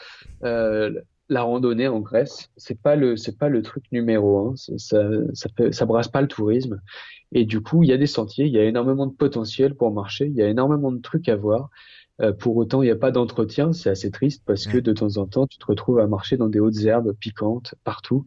euh, 0.43 1.01
la 1.27 1.41
randonnée 1.41 1.87
en 1.87 1.99
Grèce. 1.99 2.49
C'est 2.55 2.79
pas 2.79 2.95
le 2.95 3.17
c'est 3.17 3.37
pas 3.37 3.49
le 3.49 3.61
truc 3.61 3.83
numéro 3.91 4.49
un, 4.49 4.55
ça 4.55 5.09
ça, 5.33 5.49
ça 5.71 5.85
brasse 5.85 6.07
pas 6.07 6.21
le 6.21 6.27
tourisme. 6.27 6.79
Et 7.33 7.45
du 7.45 7.61
coup, 7.61 7.83
il 7.83 7.89
y 7.89 7.93
a 7.93 7.97
des 7.97 8.07
sentiers, 8.07 8.45
il 8.45 8.51
y 8.53 8.59
a 8.59 8.63
énormément 8.63 9.07
de 9.07 9.13
potentiel 9.13 9.75
pour 9.75 9.91
marcher, 9.91 10.27
il 10.27 10.35
y 10.35 10.41
a 10.41 10.47
énormément 10.47 10.91
de 10.91 11.01
trucs 11.01 11.27
à 11.29 11.35
voir. 11.35 11.69
Euh, 12.21 12.31
pour 12.31 12.55
autant, 12.57 12.83
il 12.83 12.85
n'y 12.85 12.91
a 12.91 12.95
pas 12.95 13.11
d'entretien, 13.11 13.73
c'est 13.73 13.89
assez 13.89 14.11
triste 14.11 14.43
parce 14.45 14.67
que 14.67 14.77
de 14.77 14.93
temps 14.93 15.17
en 15.17 15.25
temps, 15.25 15.47
tu 15.47 15.57
te 15.57 15.65
retrouves 15.65 15.99
à 15.99 16.07
marcher 16.07 16.37
dans 16.37 16.47
des 16.47 16.59
hautes 16.59 16.79
herbes 16.83 17.13
piquantes 17.13 17.73
partout, 17.83 18.25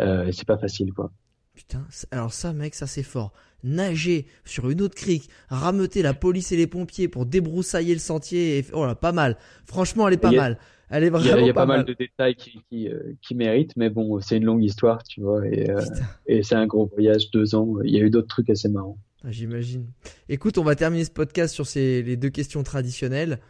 euh, 0.00 0.26
et 0.26 0.32
c'est 0.32 0.46
pas 0.46 0.58
facile 0.58 0.92
quoi. 0.94 1.12
Putain, 1.58 1.84
alors 2.12 2.32
ça, 2.32 2.52
mec, 2.52 2.76
ça 2.76 2.86
c'est 2.86 3.02
fort. 3.02 3.32
Nager 3.64 4.26
sur 4.44 4.70
une 4.70 4.80
autre 4.80 4.94
crique, 4.94 5.28
rameuter 5.48 6.02
la 6.02 6.14
police 6.14 6.52
et 6.52 6.56
les 6.56 6.68
pompiers 6.68 7.08
pour 7.08 7.26
débroussailler 7.26 7.94
le 7.94 7.98
sentier. 7.98 8.58
Et... 8.58 8.64
Oh 8.72 8.86
là, 8.86 8.94
pas 8.94 9.10
mal. 9.10 9.36
Franchement, 9.66 10.06
elle 10.06 10.14
est 10.14 10.18
pas 10.18 10.30
mal. 10.30 10.60
Elle 10.88 11.02
est 11.02 11.10
vraiment 11.10 11.40
Il 11.40 11.46
y 11.46 11.50
a, 11.50 11.52
pas, 11.52 11.66
mal. 11.66 11.84
de 11.84 11.94
détails 11.94 12.36
qui, 12.36 12.60
qui, 12.70 12.88
euh, 12.88 13.12
qui, 13.20 13.34
méritent, 13.34 13.76
mais 13.76 13.90
bon, 13.90 14.20
c'est 14.20 14.36
une 14.36 14.44
longue 14.44 14.62
histoire, 14.62 15.02
tu 15.02 15.20
vois, 15.20 15.44
et, 15.48 15.68
euh, 15.68 15.80
et 16.26 16.44
c'est 16.44 16.54
un 16.54 16.68
gros 16.68 16.86
voyage, 16.86 17.32
deux 17.32 17.56
ans. 17.56 17.74
Il 17.82 17.90
y 17.90 17.98
a 17.98 18.04
eu 18.04 18.10
d'autres 18.10 18.28
trucs 18.28 18.50
assez 18.50 18.68
marrants. 18.68 18.96
Ah, 19.24 19.32
J'imagine. 19.32 19.90
Écoute, 20.28 20.58
on 20.58 20.64
va 20.64 20.76
terminer 20.76 21.04
ce 21.04 21.10
podcast 21.10 21.52
sur 21.52 21.66
ces, 21.66 22.04
les 22.04 22.16
deux 22.16 22.30
questions 22.30 22.62
traditionnelles. 22.62 23.40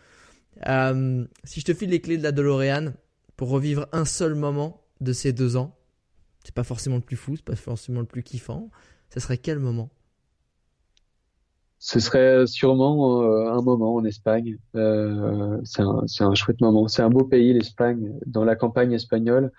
Euh, 0.67 1.27
si 1.45 1.61
je 1.61 1.67
te 1.67 1.75
file 1.75 1.91
les 1.91 2.01
clés 2.01 2.17
de 2.17 2.23
la 2.23 2.33
DeLorean 2.33 2.95
pour 3.37 3.51
revivre 3.51 3.87
un 3.93 4.07
seul 4.07 4.35
moment 4.35 4.83
de 5.03 5.13
ces 5.13 5.35
deux 5.35 5.59
ans, 5.59 5.78
c'est 6.49 6.55
pas 6.55 6.65
forcément 6.65 6.97
le 6.97 7.03
plus 7.03 7.17
fou, 7.17 7.37
c'est 7.37 7.45
pas 7.45 7.57
forcément 7.57 8.01
le 8.01 8.07
plus 8.07 8.23
kiffant. 8.23 8.71
Ce 9.11 9.21
serait 9.21 9.37
quel 9.37 9.59
moment? 9.59 9.91
Ce 11.79 12.01
serait 12.01 12.47
sûrement 12.47 13.23
euh, 13.23 13.51
un 13.53 13.61
moment 13.61 13.97
en 13.97 14.05
Espagne. 14.07 14.57
Euh, 14.75 15.61
c'est 15.65 15.83
un, 16.23 16.35
chouette 16.35 16.63
moment. 16.63 16.89
C'est 16.89 17.03
un 17.03 17.11
beau 17.11 17.25
pays, 17.25 17.53
l'Espagne. 17.53 18.15
Dans 18.25 18.45
la 18.45 18.57
campagne 18.57 18.93
espagnole, 18.93 19.53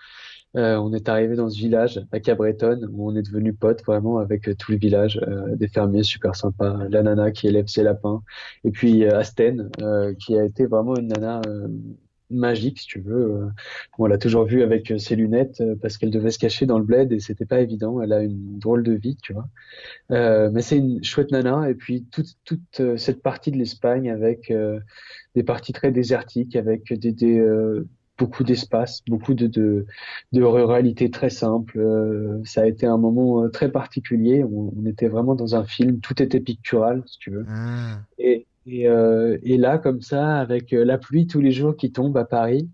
euh, 0.56 0.78
on 0.78 0.92
est 0.92 1.08
arrivé 1.08 1.36
dans 1.36 1.48
ce 1.48 1.56
village 1.56 2.04
à 2.10 2.18
Cabreton 2.18 2.80
où 2.90 3.08
on 3.08 3.14
est 3.14 3.22
devenu 3.22 3.52
potes 3.52 3.84
vraiment 3.84 4.18
avec 4.18 4.48
euh, 4.48 4.54
tout 4.56 4.72
le 4.72 4.78
village, 4.78 5.20
euh, 5.28 5.54
des 5.54 5.68
fermiers 5.68 6.02
super 6.02 6.34
sympas, 6.34 6.76
la 6.88 7.04
nana 7.04 7.30
qui 7.30 7.46
élève 7.46 7.68
ses 7.68 7.84
lapins, 7.84 8.20
et 8.64 8.72
puis 8.72 9.04
Asten 9.04 9.70
qui 10.18 10.36
a 10.36 10.44
été 10.44 10.66
vraiment 10.66 10.96
une 10.96 11.06
nana 11.06 11.40
magique, 12.30 12.80
si 12.80 12.86
tu 12.86 13.00
veux. 13.00 13.32
Euh, 13.32 13.46
on 13.98 14.06
l'a 14.06 14.18
toujours 14.18 14.44
vue 14.44 14.62
avec 14.62 14.90
euh, 14.90 14.98
ses 14.98 15.16
lunettes 15.16 15.60
euh, 15.60 15.74
parce 15.80 15.98
qu'elle 15.98 16.10
devait 16.10 16.30
se 16.30 16.38
cacher 16.38 16.66
dans 16.66 16.78
le 16.78 16.84
bled 16.84 17.12
et 17.12 17.20
c'était 17.20 17.46
pas 17.46 17.60
évident. 17.60 18.00
Elle 18.00 18.12
a 18.12 18.22
une 18.22 18.58
drôle 18.58 18.82
de 18.82 18.92
vie, 18.92 19.16
tu 19.22 19.32
vois. 19.32 19.48
mais 20.10 20.62
c'est 20.62 20.78
une 20.78 21.02
chouette 21.04 21.30
nana. 21.32 21.68
Et 21.68 21.74
puis 21.74 22.06
toute, 22.10 22.36
toute 22.44 22.96
cette 22.96 23.22
partie 23.22 23.50
de 23.50 23.56
l'Espagne 23.56 24.10
avec 24.10 24.52
des 25.34 25.42
parties 25.42 25.72
très 25.72 25.90
désertiques, 25.92 26.56
avec 26.56 26.92
des, 26.92 27.12
des 27.12 27.44
beaucoup 28.18 28.44
d'espace, 28.44 29.02
beaucoup 29.06 29.32
de, 29.32 29.46
de, 29.46 29.86
de, 30.32 30.42
ruralité 30.42 31.10
très 31.10 31.30
simple. 31.30 31.80
ça 32.44 32.62
a 32.62 32.66
été 32.66 32.86
un 32.86 32.98
moment 32.98 33.48
très 33.48 33.70
particulier. 33.70 34.44
On, 34.44 34.72
on, 34.76 34.86
était 34.86 35.08
vraiment 35.08 35.34
dans 35.34 35.54
un 35.54 35.64
film. 35.64 36.00
Tout 36.00 36.22
était 36.22 36.40
pictural, 36.40 37.02
si 37.06 37.18
tu 37.18 37.30
veux. 37.30 37.46
Ah. 37.48 38.00
Et, 38.18 38.46
et, 38.66 38.88
euh, 38.88 39.38
et, 39.42 39.56
là, 39.56 39.78
comme 39.78 40.00
ça, 40.00 40.36
avec 40.38 40.72
euh, 40.72 40.84
la 40.84 40.98
pluie 40.98 41.26
tous 41.26 41.40
les 41.40 41.50
jours 41.50 41.76
qui 41.76 41.92
tombe 41.92 42.16
à 42.16 42.24
Paris, 42.24 42.68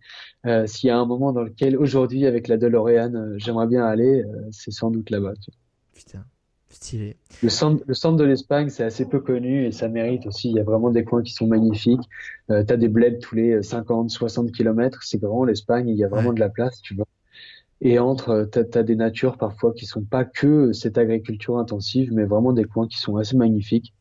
euh, 0.45 0.67
s'il 0.67 0.89
y 0.89 0.91
a 0.91 0.99
un 0.99 1.07
moment 1.07 1.33
dans 1.33 1.43
lequel 1.43 1.77
aujourd'hui, 1.77 2.27
avec 2.27 2.49
la 2.49 2.57
DeLorean, 2.57 3.35
j'aimerais 3.37 3.67
bien 3.67 3.85
aller, 3.85 4.25
c'est 4.51 4.73
sans 4.73 4.91
doute 4.91 5.11
là-bas. 5.11 5.35
Putain, 5.95 6.25
stylé. 6.77 7.17
Le 7.43 7.49
centre, 7.49 7.83
le 7.87 7.95
centre 7.95 8.17
de 8.17 8.25
l'Espagne, 8.25 8.69
c'est 8.69 8.85
assez 8.85 9.09
peu 9.09 9.21
connu 9.21 9.67
et 9.67 9.73
ça 9.73 9.89
mérite 9.89 10.27
aussi. 10.27 10.51
Il 10.51 10.57
y 10.57 10.61
a 10.61 10.65
vraiment 10.65 10.91
des 10.91 11.05
coins 11.05 11.23
qui 11.23 11.33
sont 11.33 11.47
magnifiques. 11.47 12.09
Euh, 12.51 12.65
tu 12.65 12.73
as 12.73 12.77
des 12.77 12.89
bleds 12.89 13.19
tous 13.19 13.35
les 13.35 13.63
50, 13.63 14.11
60 14.11 14.53
kilomètres. 14.53 15.03
C'est 15.03 15.19
grand 15.19 15.45
l'Espagne, 15.45 15.89
il 15.89 15.97
y 15.97 16.05
a 16.05 16.09
vraiment 16.09 16.33
de 16.33 16.41
la 16.41 16.49
place, 16.49 16.81
tu 16.83 16.95
vois. 16.95 17.07
Et 17.81 17.99
entre, 17.99 18.49
tu 18.51 18.79
as, 18.79 18.83
des 18.83 18.97
natures 18.97 19.37
parfois 19.37 19.73
qui 19.73 19.85
sont 19.85 20.03
pas 20.03 20.25
que 20.25 20.73
cette 20.73 20.97
agriculture 20.97 21.59
intensive, 21.59 22.13
mais 22.13 22.25
vraiment 22.25 22.53
des 22.53 22.65
coins 22.65 22.89
qui 22.89 22.99
sont 22.99 23.17
assez 23.17 23.37
magnifiques. 23.37 23.93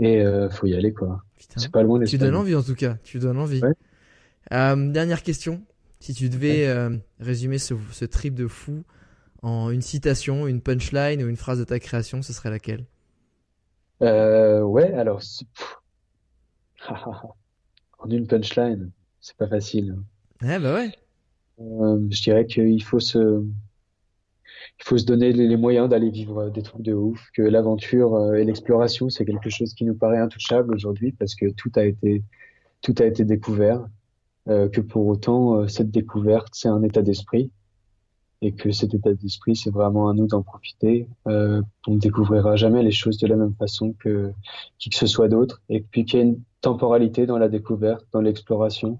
Et 0.00 0.20
euh, 0.20 0.50
faut 0.50 0.66
y 0.66 0.74
aller 0.74 0.92
quoi. 0.92 1.22
C'est 1.56 1.70
pas 1.70 1.82
loin 1.82 2.02
Tu 2.04 2.18
donnes 2.18 2.34
envie 2.34 2.54
en 2.54 2.62
tout 2.62 2.74
cas. 2.74 2.96
Tu 3.04 3.18
donnes 3.18 3.38
envie. 3.38 3.60
Euh, 4.52 4.90
dernière 4.90 5.22
question. 5.22 5.62
Si 6.00 6.12
tu 6.12 6.28
devais 6.28 6.66
euh, 6.66 6.96
résumer 7.20 7.58
ce, 7.58 7.74
ce, 7.92 8.04
trip 8.04 8.34
de 8.34 8.46
fou 8.46 8.84
en 9.42 9.70
une 9.70 9.80
citation, 9.80 10.46
une 10.46 10.60
punchline 10.60 11.22
ou 11.22 11.28
une 11.28 11.36
phrase 11.36 11.58
de 11.58 11.64
ta 11.64 11.78
création, 11.78 12.20
ce 12.22 12.32
serait 12.32 12.50
laquelle? 12.50 12.84
Euh, 14.02 14.62
Ouais, 14.62 14.92
alors 14.92 15.22
en 17.98 18.10
une 18.10 18.26
punchline, 18.26 18.90
c'est 19.20 19.36
pas 19.36 19.48
facile. 19.48 19.96
Ouais, 20.42 20.58
bah 20.58 20.74
ouais. 20.74 20.90
Euh, 21.60 22.06
je 22.10 22.22
dirais 22.22 22.46
qu'il 22.46 22.82
faut 22.82 23.00
se 23.00 23.44
il 24.80 24.84
faut 24.84 24.98
se 24.98 25.04
donner 25.04 25.32
les, 25.32 25.56
moyens 25.56 25.88
d'aller 25.88 26.10
vivre 26.10 26.50
des 26.50 26.62
trucs 26.62 26.82
de 26.82 26.94
ouf, 26.94 27.30
que 27.34 27.42
l'aventure 27.42 28.14
euh, 28.14 28.34
et 28.34 28.44
l'exploration, 28.44 29.08
c'est 29.08 29.24
quelque 29.24 29.50
chose 29.50 29.72
qui 29.74 29.84
nous 29.84 29.94
paraît 29.94 30.18
intouchable 30.18 30.74
aujourd'hui 30.74 31.12
parce 31.12 31.34
que 31.34 31.46
tout 31.50 31.70
a 31.76 31.84
été, 31.84 32.22
tout 32.82 32.94
a 32.98 33.04
été 33.04 33.24
découvert, 33.24 33.86
euh, 34.48 34.68
que 34.68 34.80
pour 34.80 35.06
autant, 35.06 35.56
euh, 35.56 35.68
cette 35.68 35.90
découverte, 35.90 36.48
c'est 36.52 36.68
un 36.68 36.82
état 36.82 37.02
d'esprit. 37.02 37.50
Et 38.42 38.52
que 38.52 38.70
cet 38.72 38.92
état 38.92 39.14
d'esprit, 39.14 39.56
c'est 39.56 39.70
vraiment 39.70 40.08
à 40.10 40.12
nous 40.12 40.26
d'en 40.26 40.42
profiter. 40.42 41.08
Euh, 41.28 41.62
on 41.86 41.94
ne 41.94 41.98
découvrira 41.98 42.56
jamais 42.56 42.82
les 42.82 42.90
choses 42.90 43.16
de 43.16 43.26
la 43.26 43.36
même 43.36 43.54
façon 43.54 43.94
que 43.98 44.32
qui 44.78 44.90
que 44.90 44.96
ce 44.96 45.06
soit 45.06 45.28
d'autre. 45.28 45.62
Et 45.70 45.80
puis 45.80 46.04
qu'il 46.04 46.18
y 46.18 46.22
a 46.22 46.26
une 46.26 46.40
temporalité 46.60 47.24
dans 47.24 47.38
la 47.38 47.48
découverte, 47.48 48.04
dans 48.12 48.20
l'exploration, 48.20 48.98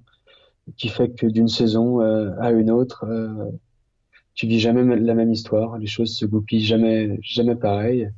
qui 0.79 0.89
fait 0.89 1.11
que 1.11 1.27
d'une 1.27 1.49
saison 1.49 2.01
à 2.01 2.53
une 2.53 2.71
autre, 2.71 3.05
tu 4.35 4.47
vis 4.47 4.61
jamais 4.61 4.97
la 4.97 5.15
même 5.15 5.33
histoire, 5.33 5.79
les 5.79 5.87
choses 5.87 6.17
se 6.17 6.27
goupillent 6.27 6.65
jamais, 6.65 7.19
jamais 7.23 7.55
pareil, 7.55 8.11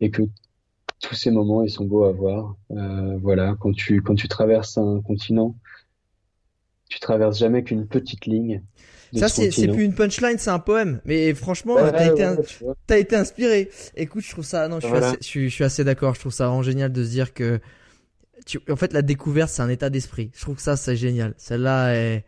et 0.00 0.10
que 0.10 0.22
tous 1.00 1.14
ces 1.14 1.30
moments 1.30 1.62
ils 1.62 1.70
sont 1.70 1.84
beaux 1.84 2.04
à 2.04 2.12
voir. 2.12 2.56
Euh, 2.70 3.18
voilà, 3.20 3.56
quand 3.60 3.72
tu 3.72 4.02
quand 4.02 4.14
tu 4.14 4.28
traverses 4.28 4.78
un 4.78 5.00
continent, 5.02 5.54
tu 6.88 6.98
traverses 6.98 7.38
jamais 7.38 7.62
qu'une 7.62 7.86
petite 7.86 8.26
ligne. 8.26 8.62
Ça 9.14 9.28
c'est 9.28 9.48
plus 9.68 9.84
une 9.84 9.94
punchline, 9.94 10.38
c'est 10.38 10.50
un 10.50 10.60
poème. 10.60 11.00
Mais 11.04 11.34
franchement, 11.34 11.76
t'as 12.86 12.98
été 12.98 13.16
inspiré. 13.16 13.70
Écoute, 13.96 14.24
je 14.24 14.30
trouve 14.30 14.44
ça 14.44 14.68
non, 14.68 14.78
je 14.80 14.86
suis 14.86 14.96
assez, 14.96 15.16
je 15.20 15.48
suis, 15.48 15.64
assez 15.64 15.84
d'accord. 15.84 16.14
Je 16.14 16.20
trouve 16.20 16.32
ça 16.32 16.46
vraiment 16.46 16.62
génial 16.62 16.92
de 16.92 17.04
se 17.04 17.10
dire 17.10 17.34
que 17.34 17.60
tu, 18.46 18.60
en 18.70 18.76
fait 18.76 18.92
la 18.92 19.02
découverte 19.02 19.50
c'est 19.50 19.62
un 19.62 19.68
état 19.68 19.90
d'esprit. 19.90 20.30
Je 20.34 20.40
trouve 20.40 20.56
que 20.56 20.62
ça 20.62 20.76
c'est 20.76 20.96
génial. 20.96 21.34
Celle-là 21.36 21.94
est 21.94 22.24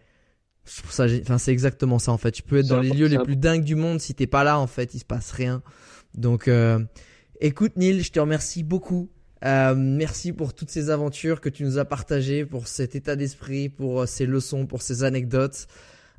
ça, 0.65 1.07
enfin, 1.23 1.39
c'est 1.39 1.53
exactement 1.53 1.99
ça 1.99 2.13
en 2.13 2.19
fait. 2.19 2.33
Tu 2.33 2.43
peux 2.43 2.59
être 2.59 2.69
dans 2.69 2.81
les 2.81 2.91
lieux 2.91 3.07
les 3.07 3.19
plus 3.19 3.37
dingues 3.37 3.65
du 3.65 3.75
monde 3.75 4.01
si 4.01 4.15
t'es 4.15 4.27
pas 4.27 4.45
là 4.45 4.59
en 4.59 4.67
fait, 4.67 4.95
il 4.95 5.01
se 5.01 5.05
passe 5.05 5.33
rien. 5.33 5.63
Donc, 6.15 6.49
euh, 6.49 6.79
écoute 7.41 7.77
Neil, 7.77 8.03
je 8.03 8.13
te 8.13 8.21
remercie 8.21 8.63
beaucoup. 8.63 9.11
Euh, 9.45 9.75
merci 9.77 10.33
pour 10.33 10.55
toutes 10.55 10.71
ces 10.71 10.91
aventures 10.91 11.41
que 11.41 11.49
tu 11.49 11.65
nous 11.65 11.79
as 11.79 11.85
partagées, 11.85 12.47
pour 12.47 12.69
cet 12.69 12.95
état 12.95 13.17
d'esprit, 13.17 13.69
pour 13.69 14.03
euh, 14.03 14.07
ces 14.07 14.27
leçons, 14.27 14.67
pour 14.67 14.83
ces 14.83 15.03
anecdotes. 15.03 15.67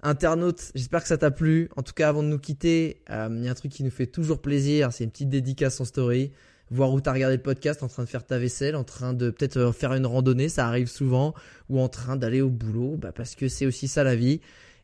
Internaute, 0.02 0.72
j'espère 0.76 1.02
que 1.02 1.08
ça 1.08 1.18
t'a 1.18 1.32
plu. 1.32 1.70
En 1.78 1.84
tout 1.84 1.94
cas, 1.94 2.10
avant 2.10 2.24
de 2.24 2.28
nous 2.28 2.40
quitter, 2.40 3.02
euh, 3.10 3.30
il 3.32 3.46
y 3.46 3.48
a 3.48 3.52
un 3.52 3.56
truc 3.56 3.72
qui 3.72 3.86
nous 3.86 3.92
fait 3.92 4.08
toujours 4.08 4.42
plaisir, 4.42 4.92
c'est 4.92 5.06
une 5.06 5.12
petite 5.12 5.30
dédicace 5.30 5.80
en 5.80 5.86
story 5.86 6.34
voir 6.72 6.92
où 6.92 7.02
t'as 7.02 7.14
regardé 7.14 7.38
le 7.38 7.42
podcast 7.42 7.84
en 7.84 7.88
train 7.88 8.04
de 8.04 8.10
faire 8.10 8.26
ta 8.26 8.40
vaisselle, 8.40 8.76
en 8.76 8.84
train 8.84 9.14
de 9.14 9.30
peut-être 9.30 9.58
euh, 9.58 9.72
faire 9.72 9.94
une 9.94 10.06
randonnée, 10.06 10.50
ça 10.50 10.68
arrive 10.68 10.88
souvent, 10.88 11.34
ou 11.70 11.80
en 11.80 11.90
train 11.90 12.16
d'aller 12.16 12.42
au 12.42 12.50
boulot, 12.50 12.98
bah 12.98 13.12
parce 13.12 13.36
que 13.36 13.48
c'est 13.48 13.66
aussi 13.66 13.88
ça 13.88 14.04
la 14.04 14.16
vie. 14.16 14.42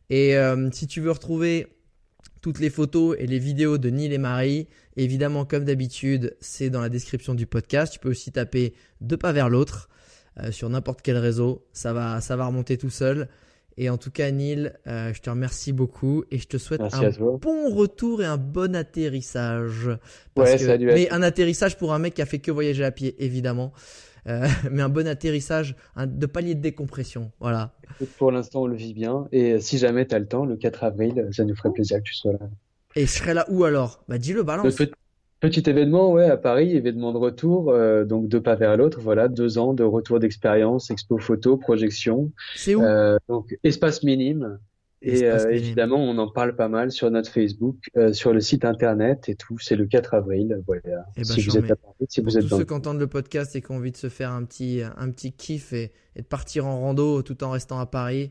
Et 0.08 0.36
euh, 0.36 0.70
si 0.72 0.86
tu 0.86 1.00
veux 1.00 1.10
retrouver 1.10 1.66
toutes 2.42 2.58
les 2.58 2.70
photos 2.70 3.16
et 3.18 3.26
les 3.26 3.38
vidéos 3.38 3.78
de 3.78 3.90
Neil 3.90 4.12
et 4.12 4.18
Marie, 4.18 4.68
évidemment 4.96 5.44
comme 5.44 5.64
d'habitude, 5.64 6.36
c'est 6.40 6.70
dans 6.70 6.80
la 6.80 6.88
description 6.88 7.34
du 7.34 7.46
podcast. 7.46 7.92
Tu 7.92 7.98
peux 7.98 8.10
aussi 8.10 8.32
taper 8.32 8.74
deux 9.00 9.16
pas 9.16 9.32
vers 9.32 9.48
l'autre 9.48 9.88
euh, 10.38 10.52
sur 10.52 10.68
n'importe 10.68 11.02
quel 11.02 11.16
réseau, 11.16 11.66
ça 11.72 11.92
va, 11.92 12.20
ça 12.20 12.36
va 12.36 12.46
remonter 12.46 12.78
tout 12.78 12.90
seul. 12.90 13.28
Et 13.82 13.88
en 13.88 13.96
tout 13.96 14.10
cas, 14.10 14.30
Neil, 14.30 14.74
euh, 14.86 15.10
je 15.14 15.22
te 15.22 15.30
remercie 15.30 15.72
beaucoup 15.72 16.22
et 16.30 16.36
je 16.36 16.46
te 16.46 16.58
souhaite 16.58 16.82
un 16.82 17.10
bon 17.38 17.74
retour 17.74 18.20
et 18.20 18.26
un 18.26 18.36
bon 18.36 18.76
atterrissage. 18.76 19.88
ouais, 20.36 20.68
a 20.68 20.76
dû 20.76 20.84
Mais 20.84 21.10
un 21.10 21.22
atterrissage 21.22 21.78
pour 21.78 21.94
un 21.94 21.98
mec 21.98 22.12
qui 22.12 22.20
a 22.20 22.26
fait 22.26 22.40
que 22.40 22.50
voyager 22.50 22.84
à 22.84 22.90
pied, 22.90 23.16
évidemment. 23.24 23.72
Euh, 24.26 24.46
mais 24.70 24.82
un 24.82 24.90
bon 24.90 25.08
atterrissage 25.08 25.76
un, 25.96 26.06
de 26.06 26.26
palier 26.26 26.54
de 26.54 26.60
décompression. 26.60 27.32
Voilà. 27.40 27.72
Pour 28.18 28.30
l'instant, 28.32 28.64
on 28.64 28.66
le 28.66 28.76
vit 28.76 28.92
bien. 28.92 29.26
Et 29.32 29.60
si 29.60 29.78
jamais 29.78 30.06
tu 30.06 30.14
as 30.14 30.18
le 30.18 30.26
temps, 30.26 30.44
le 30.44 30.56
4 30.56 30.84
avril, 30.84 31.28
ça 31.32 31.46
nous 31.46 31.56
ferait 31.56 31.72
plaisir 31.72 32.00
que 32.00 32.02
tu 32.02 32.14
sois 32.14 32.32
là. 32.32 32.50
Et 32.96 33.06
je 33.06 33.10
serai 33.10 33.32
là 33.32 33.46
où 33.48 33.64
alors? 33.64 34.04
Bah 34.08 34.18
dis-le, 34.18 34.42
balance. 34.42 34.76
Petit 35.40 35.70
événement, 35.70 36.12
ouais, 36.12 36.28
à 36.28 36.36
Paris, 36.36 36.76
événement 36.76 37.12
de 37.12 37.16
retour, 37.16 37.70
euh, 37.70 38.04
donc 38.04 38.28
deux 38.28 38.42
pas 38.42 38.56
vers 38.56 38.76
l'autre, 38.76 39.00
voilà, 39.00 39.26
deux 39.26 39.56
ans 39.56 39.72
de 39.72 39.82
retour 39.82 40.20
d'expérience, 40.20 40.90
expo 40.90 41.16
photo, 41.16 41.56
projection. 41.56 42.30
C'est 42.54 42.74
où? 42.74 42.84
Euh, 42.84 43.16
Donc 43.26 43.58
espace 43.64 44.02
minime, 44.02 44.58
Et 45.00 45.24
euh, 45.24 45.50
évidemment, 45.50 45.96
on 45.96 46.18
en 46.18 46.30
parle 46.30 46.54
pas 46.56 46.68
mal 46.68 46.92
sur 46.92 47.10
notre 47.10 47.30
Facebook, 47.30 47.76
sur 48.12 48.34
le 48.34 48.40
site 48.40 48.66
internet 48.66 49.30
et 49.30 49.34
tout. 49.34 49.58
C'est 49.58 49.76
le 49.76 49.86
4 49.86 50.12
avril. 50.12 50.60
Voilà. 50.66 50.82
Et 50.82 50.90
eh 51.16 51.20
ben, 51.20 51.24
si 51.24 51.40
vous 51.40 51.56
êtes 51.56 51.70
à 51.70 51.76
Paris, 51.76 52.06
si 52.06 52.20
vous 52.20 52.36
êtes 52.36 52.46
tous 52.46 52.58
ceux 52.58 52.64
qui 52.66 52.74
entendent 52.74 53.00
le 53.00 53.06
podcast 53.06 53.56
et 53.56 53.62
qui 53.62 53.70
ont 53.70 53.76
envie 53.76 53.92
de 53.92 53.96
se 53.96 54.10
faire 54.10 54.32
un 54.32 54.44
petit, 54.44 54.82
un 54.98 55.10
petit 55.10 55.32
kiff 55.32 55.72
et, 55.72 55.90
de 56.16 56.22
partir 56.22 56.66
en 56.66 56.80
rando 56.80 57.22
tout 57.22 57.42
en 57.42 57.50
restant 57.50 57.80
à 57.80 57.86
Paris, 57.86 58.30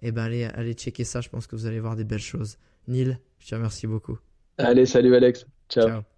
et 0.00 0.08
eh 0.08 0.12
ben 0.12 0.22
allez, 0.22 0.44
allez 0.44 0.72
checker 0.72 1.04
ça. 1.04 1.20
Je 1.20 1.28
pense 1.28 1.46
que 1.46 1.56
vous 1.56 1.66
allez 1.66 1.80
voir 1.80 1.94
des 1.94 2.04
belles 2.04 2.20
choses. 2.20 2.56
Neil, 2.86 3.18
je 3.38 3.48
te 3.48 3.54
remercie 3.54 3.86
beaucoup. 3.86 4.18
Allez, 4.56 4.86
salut 4.86 5.14
Alex. 5.14 5.44
Ciao. 5.68 5.88
Ciao. 5.88 6.17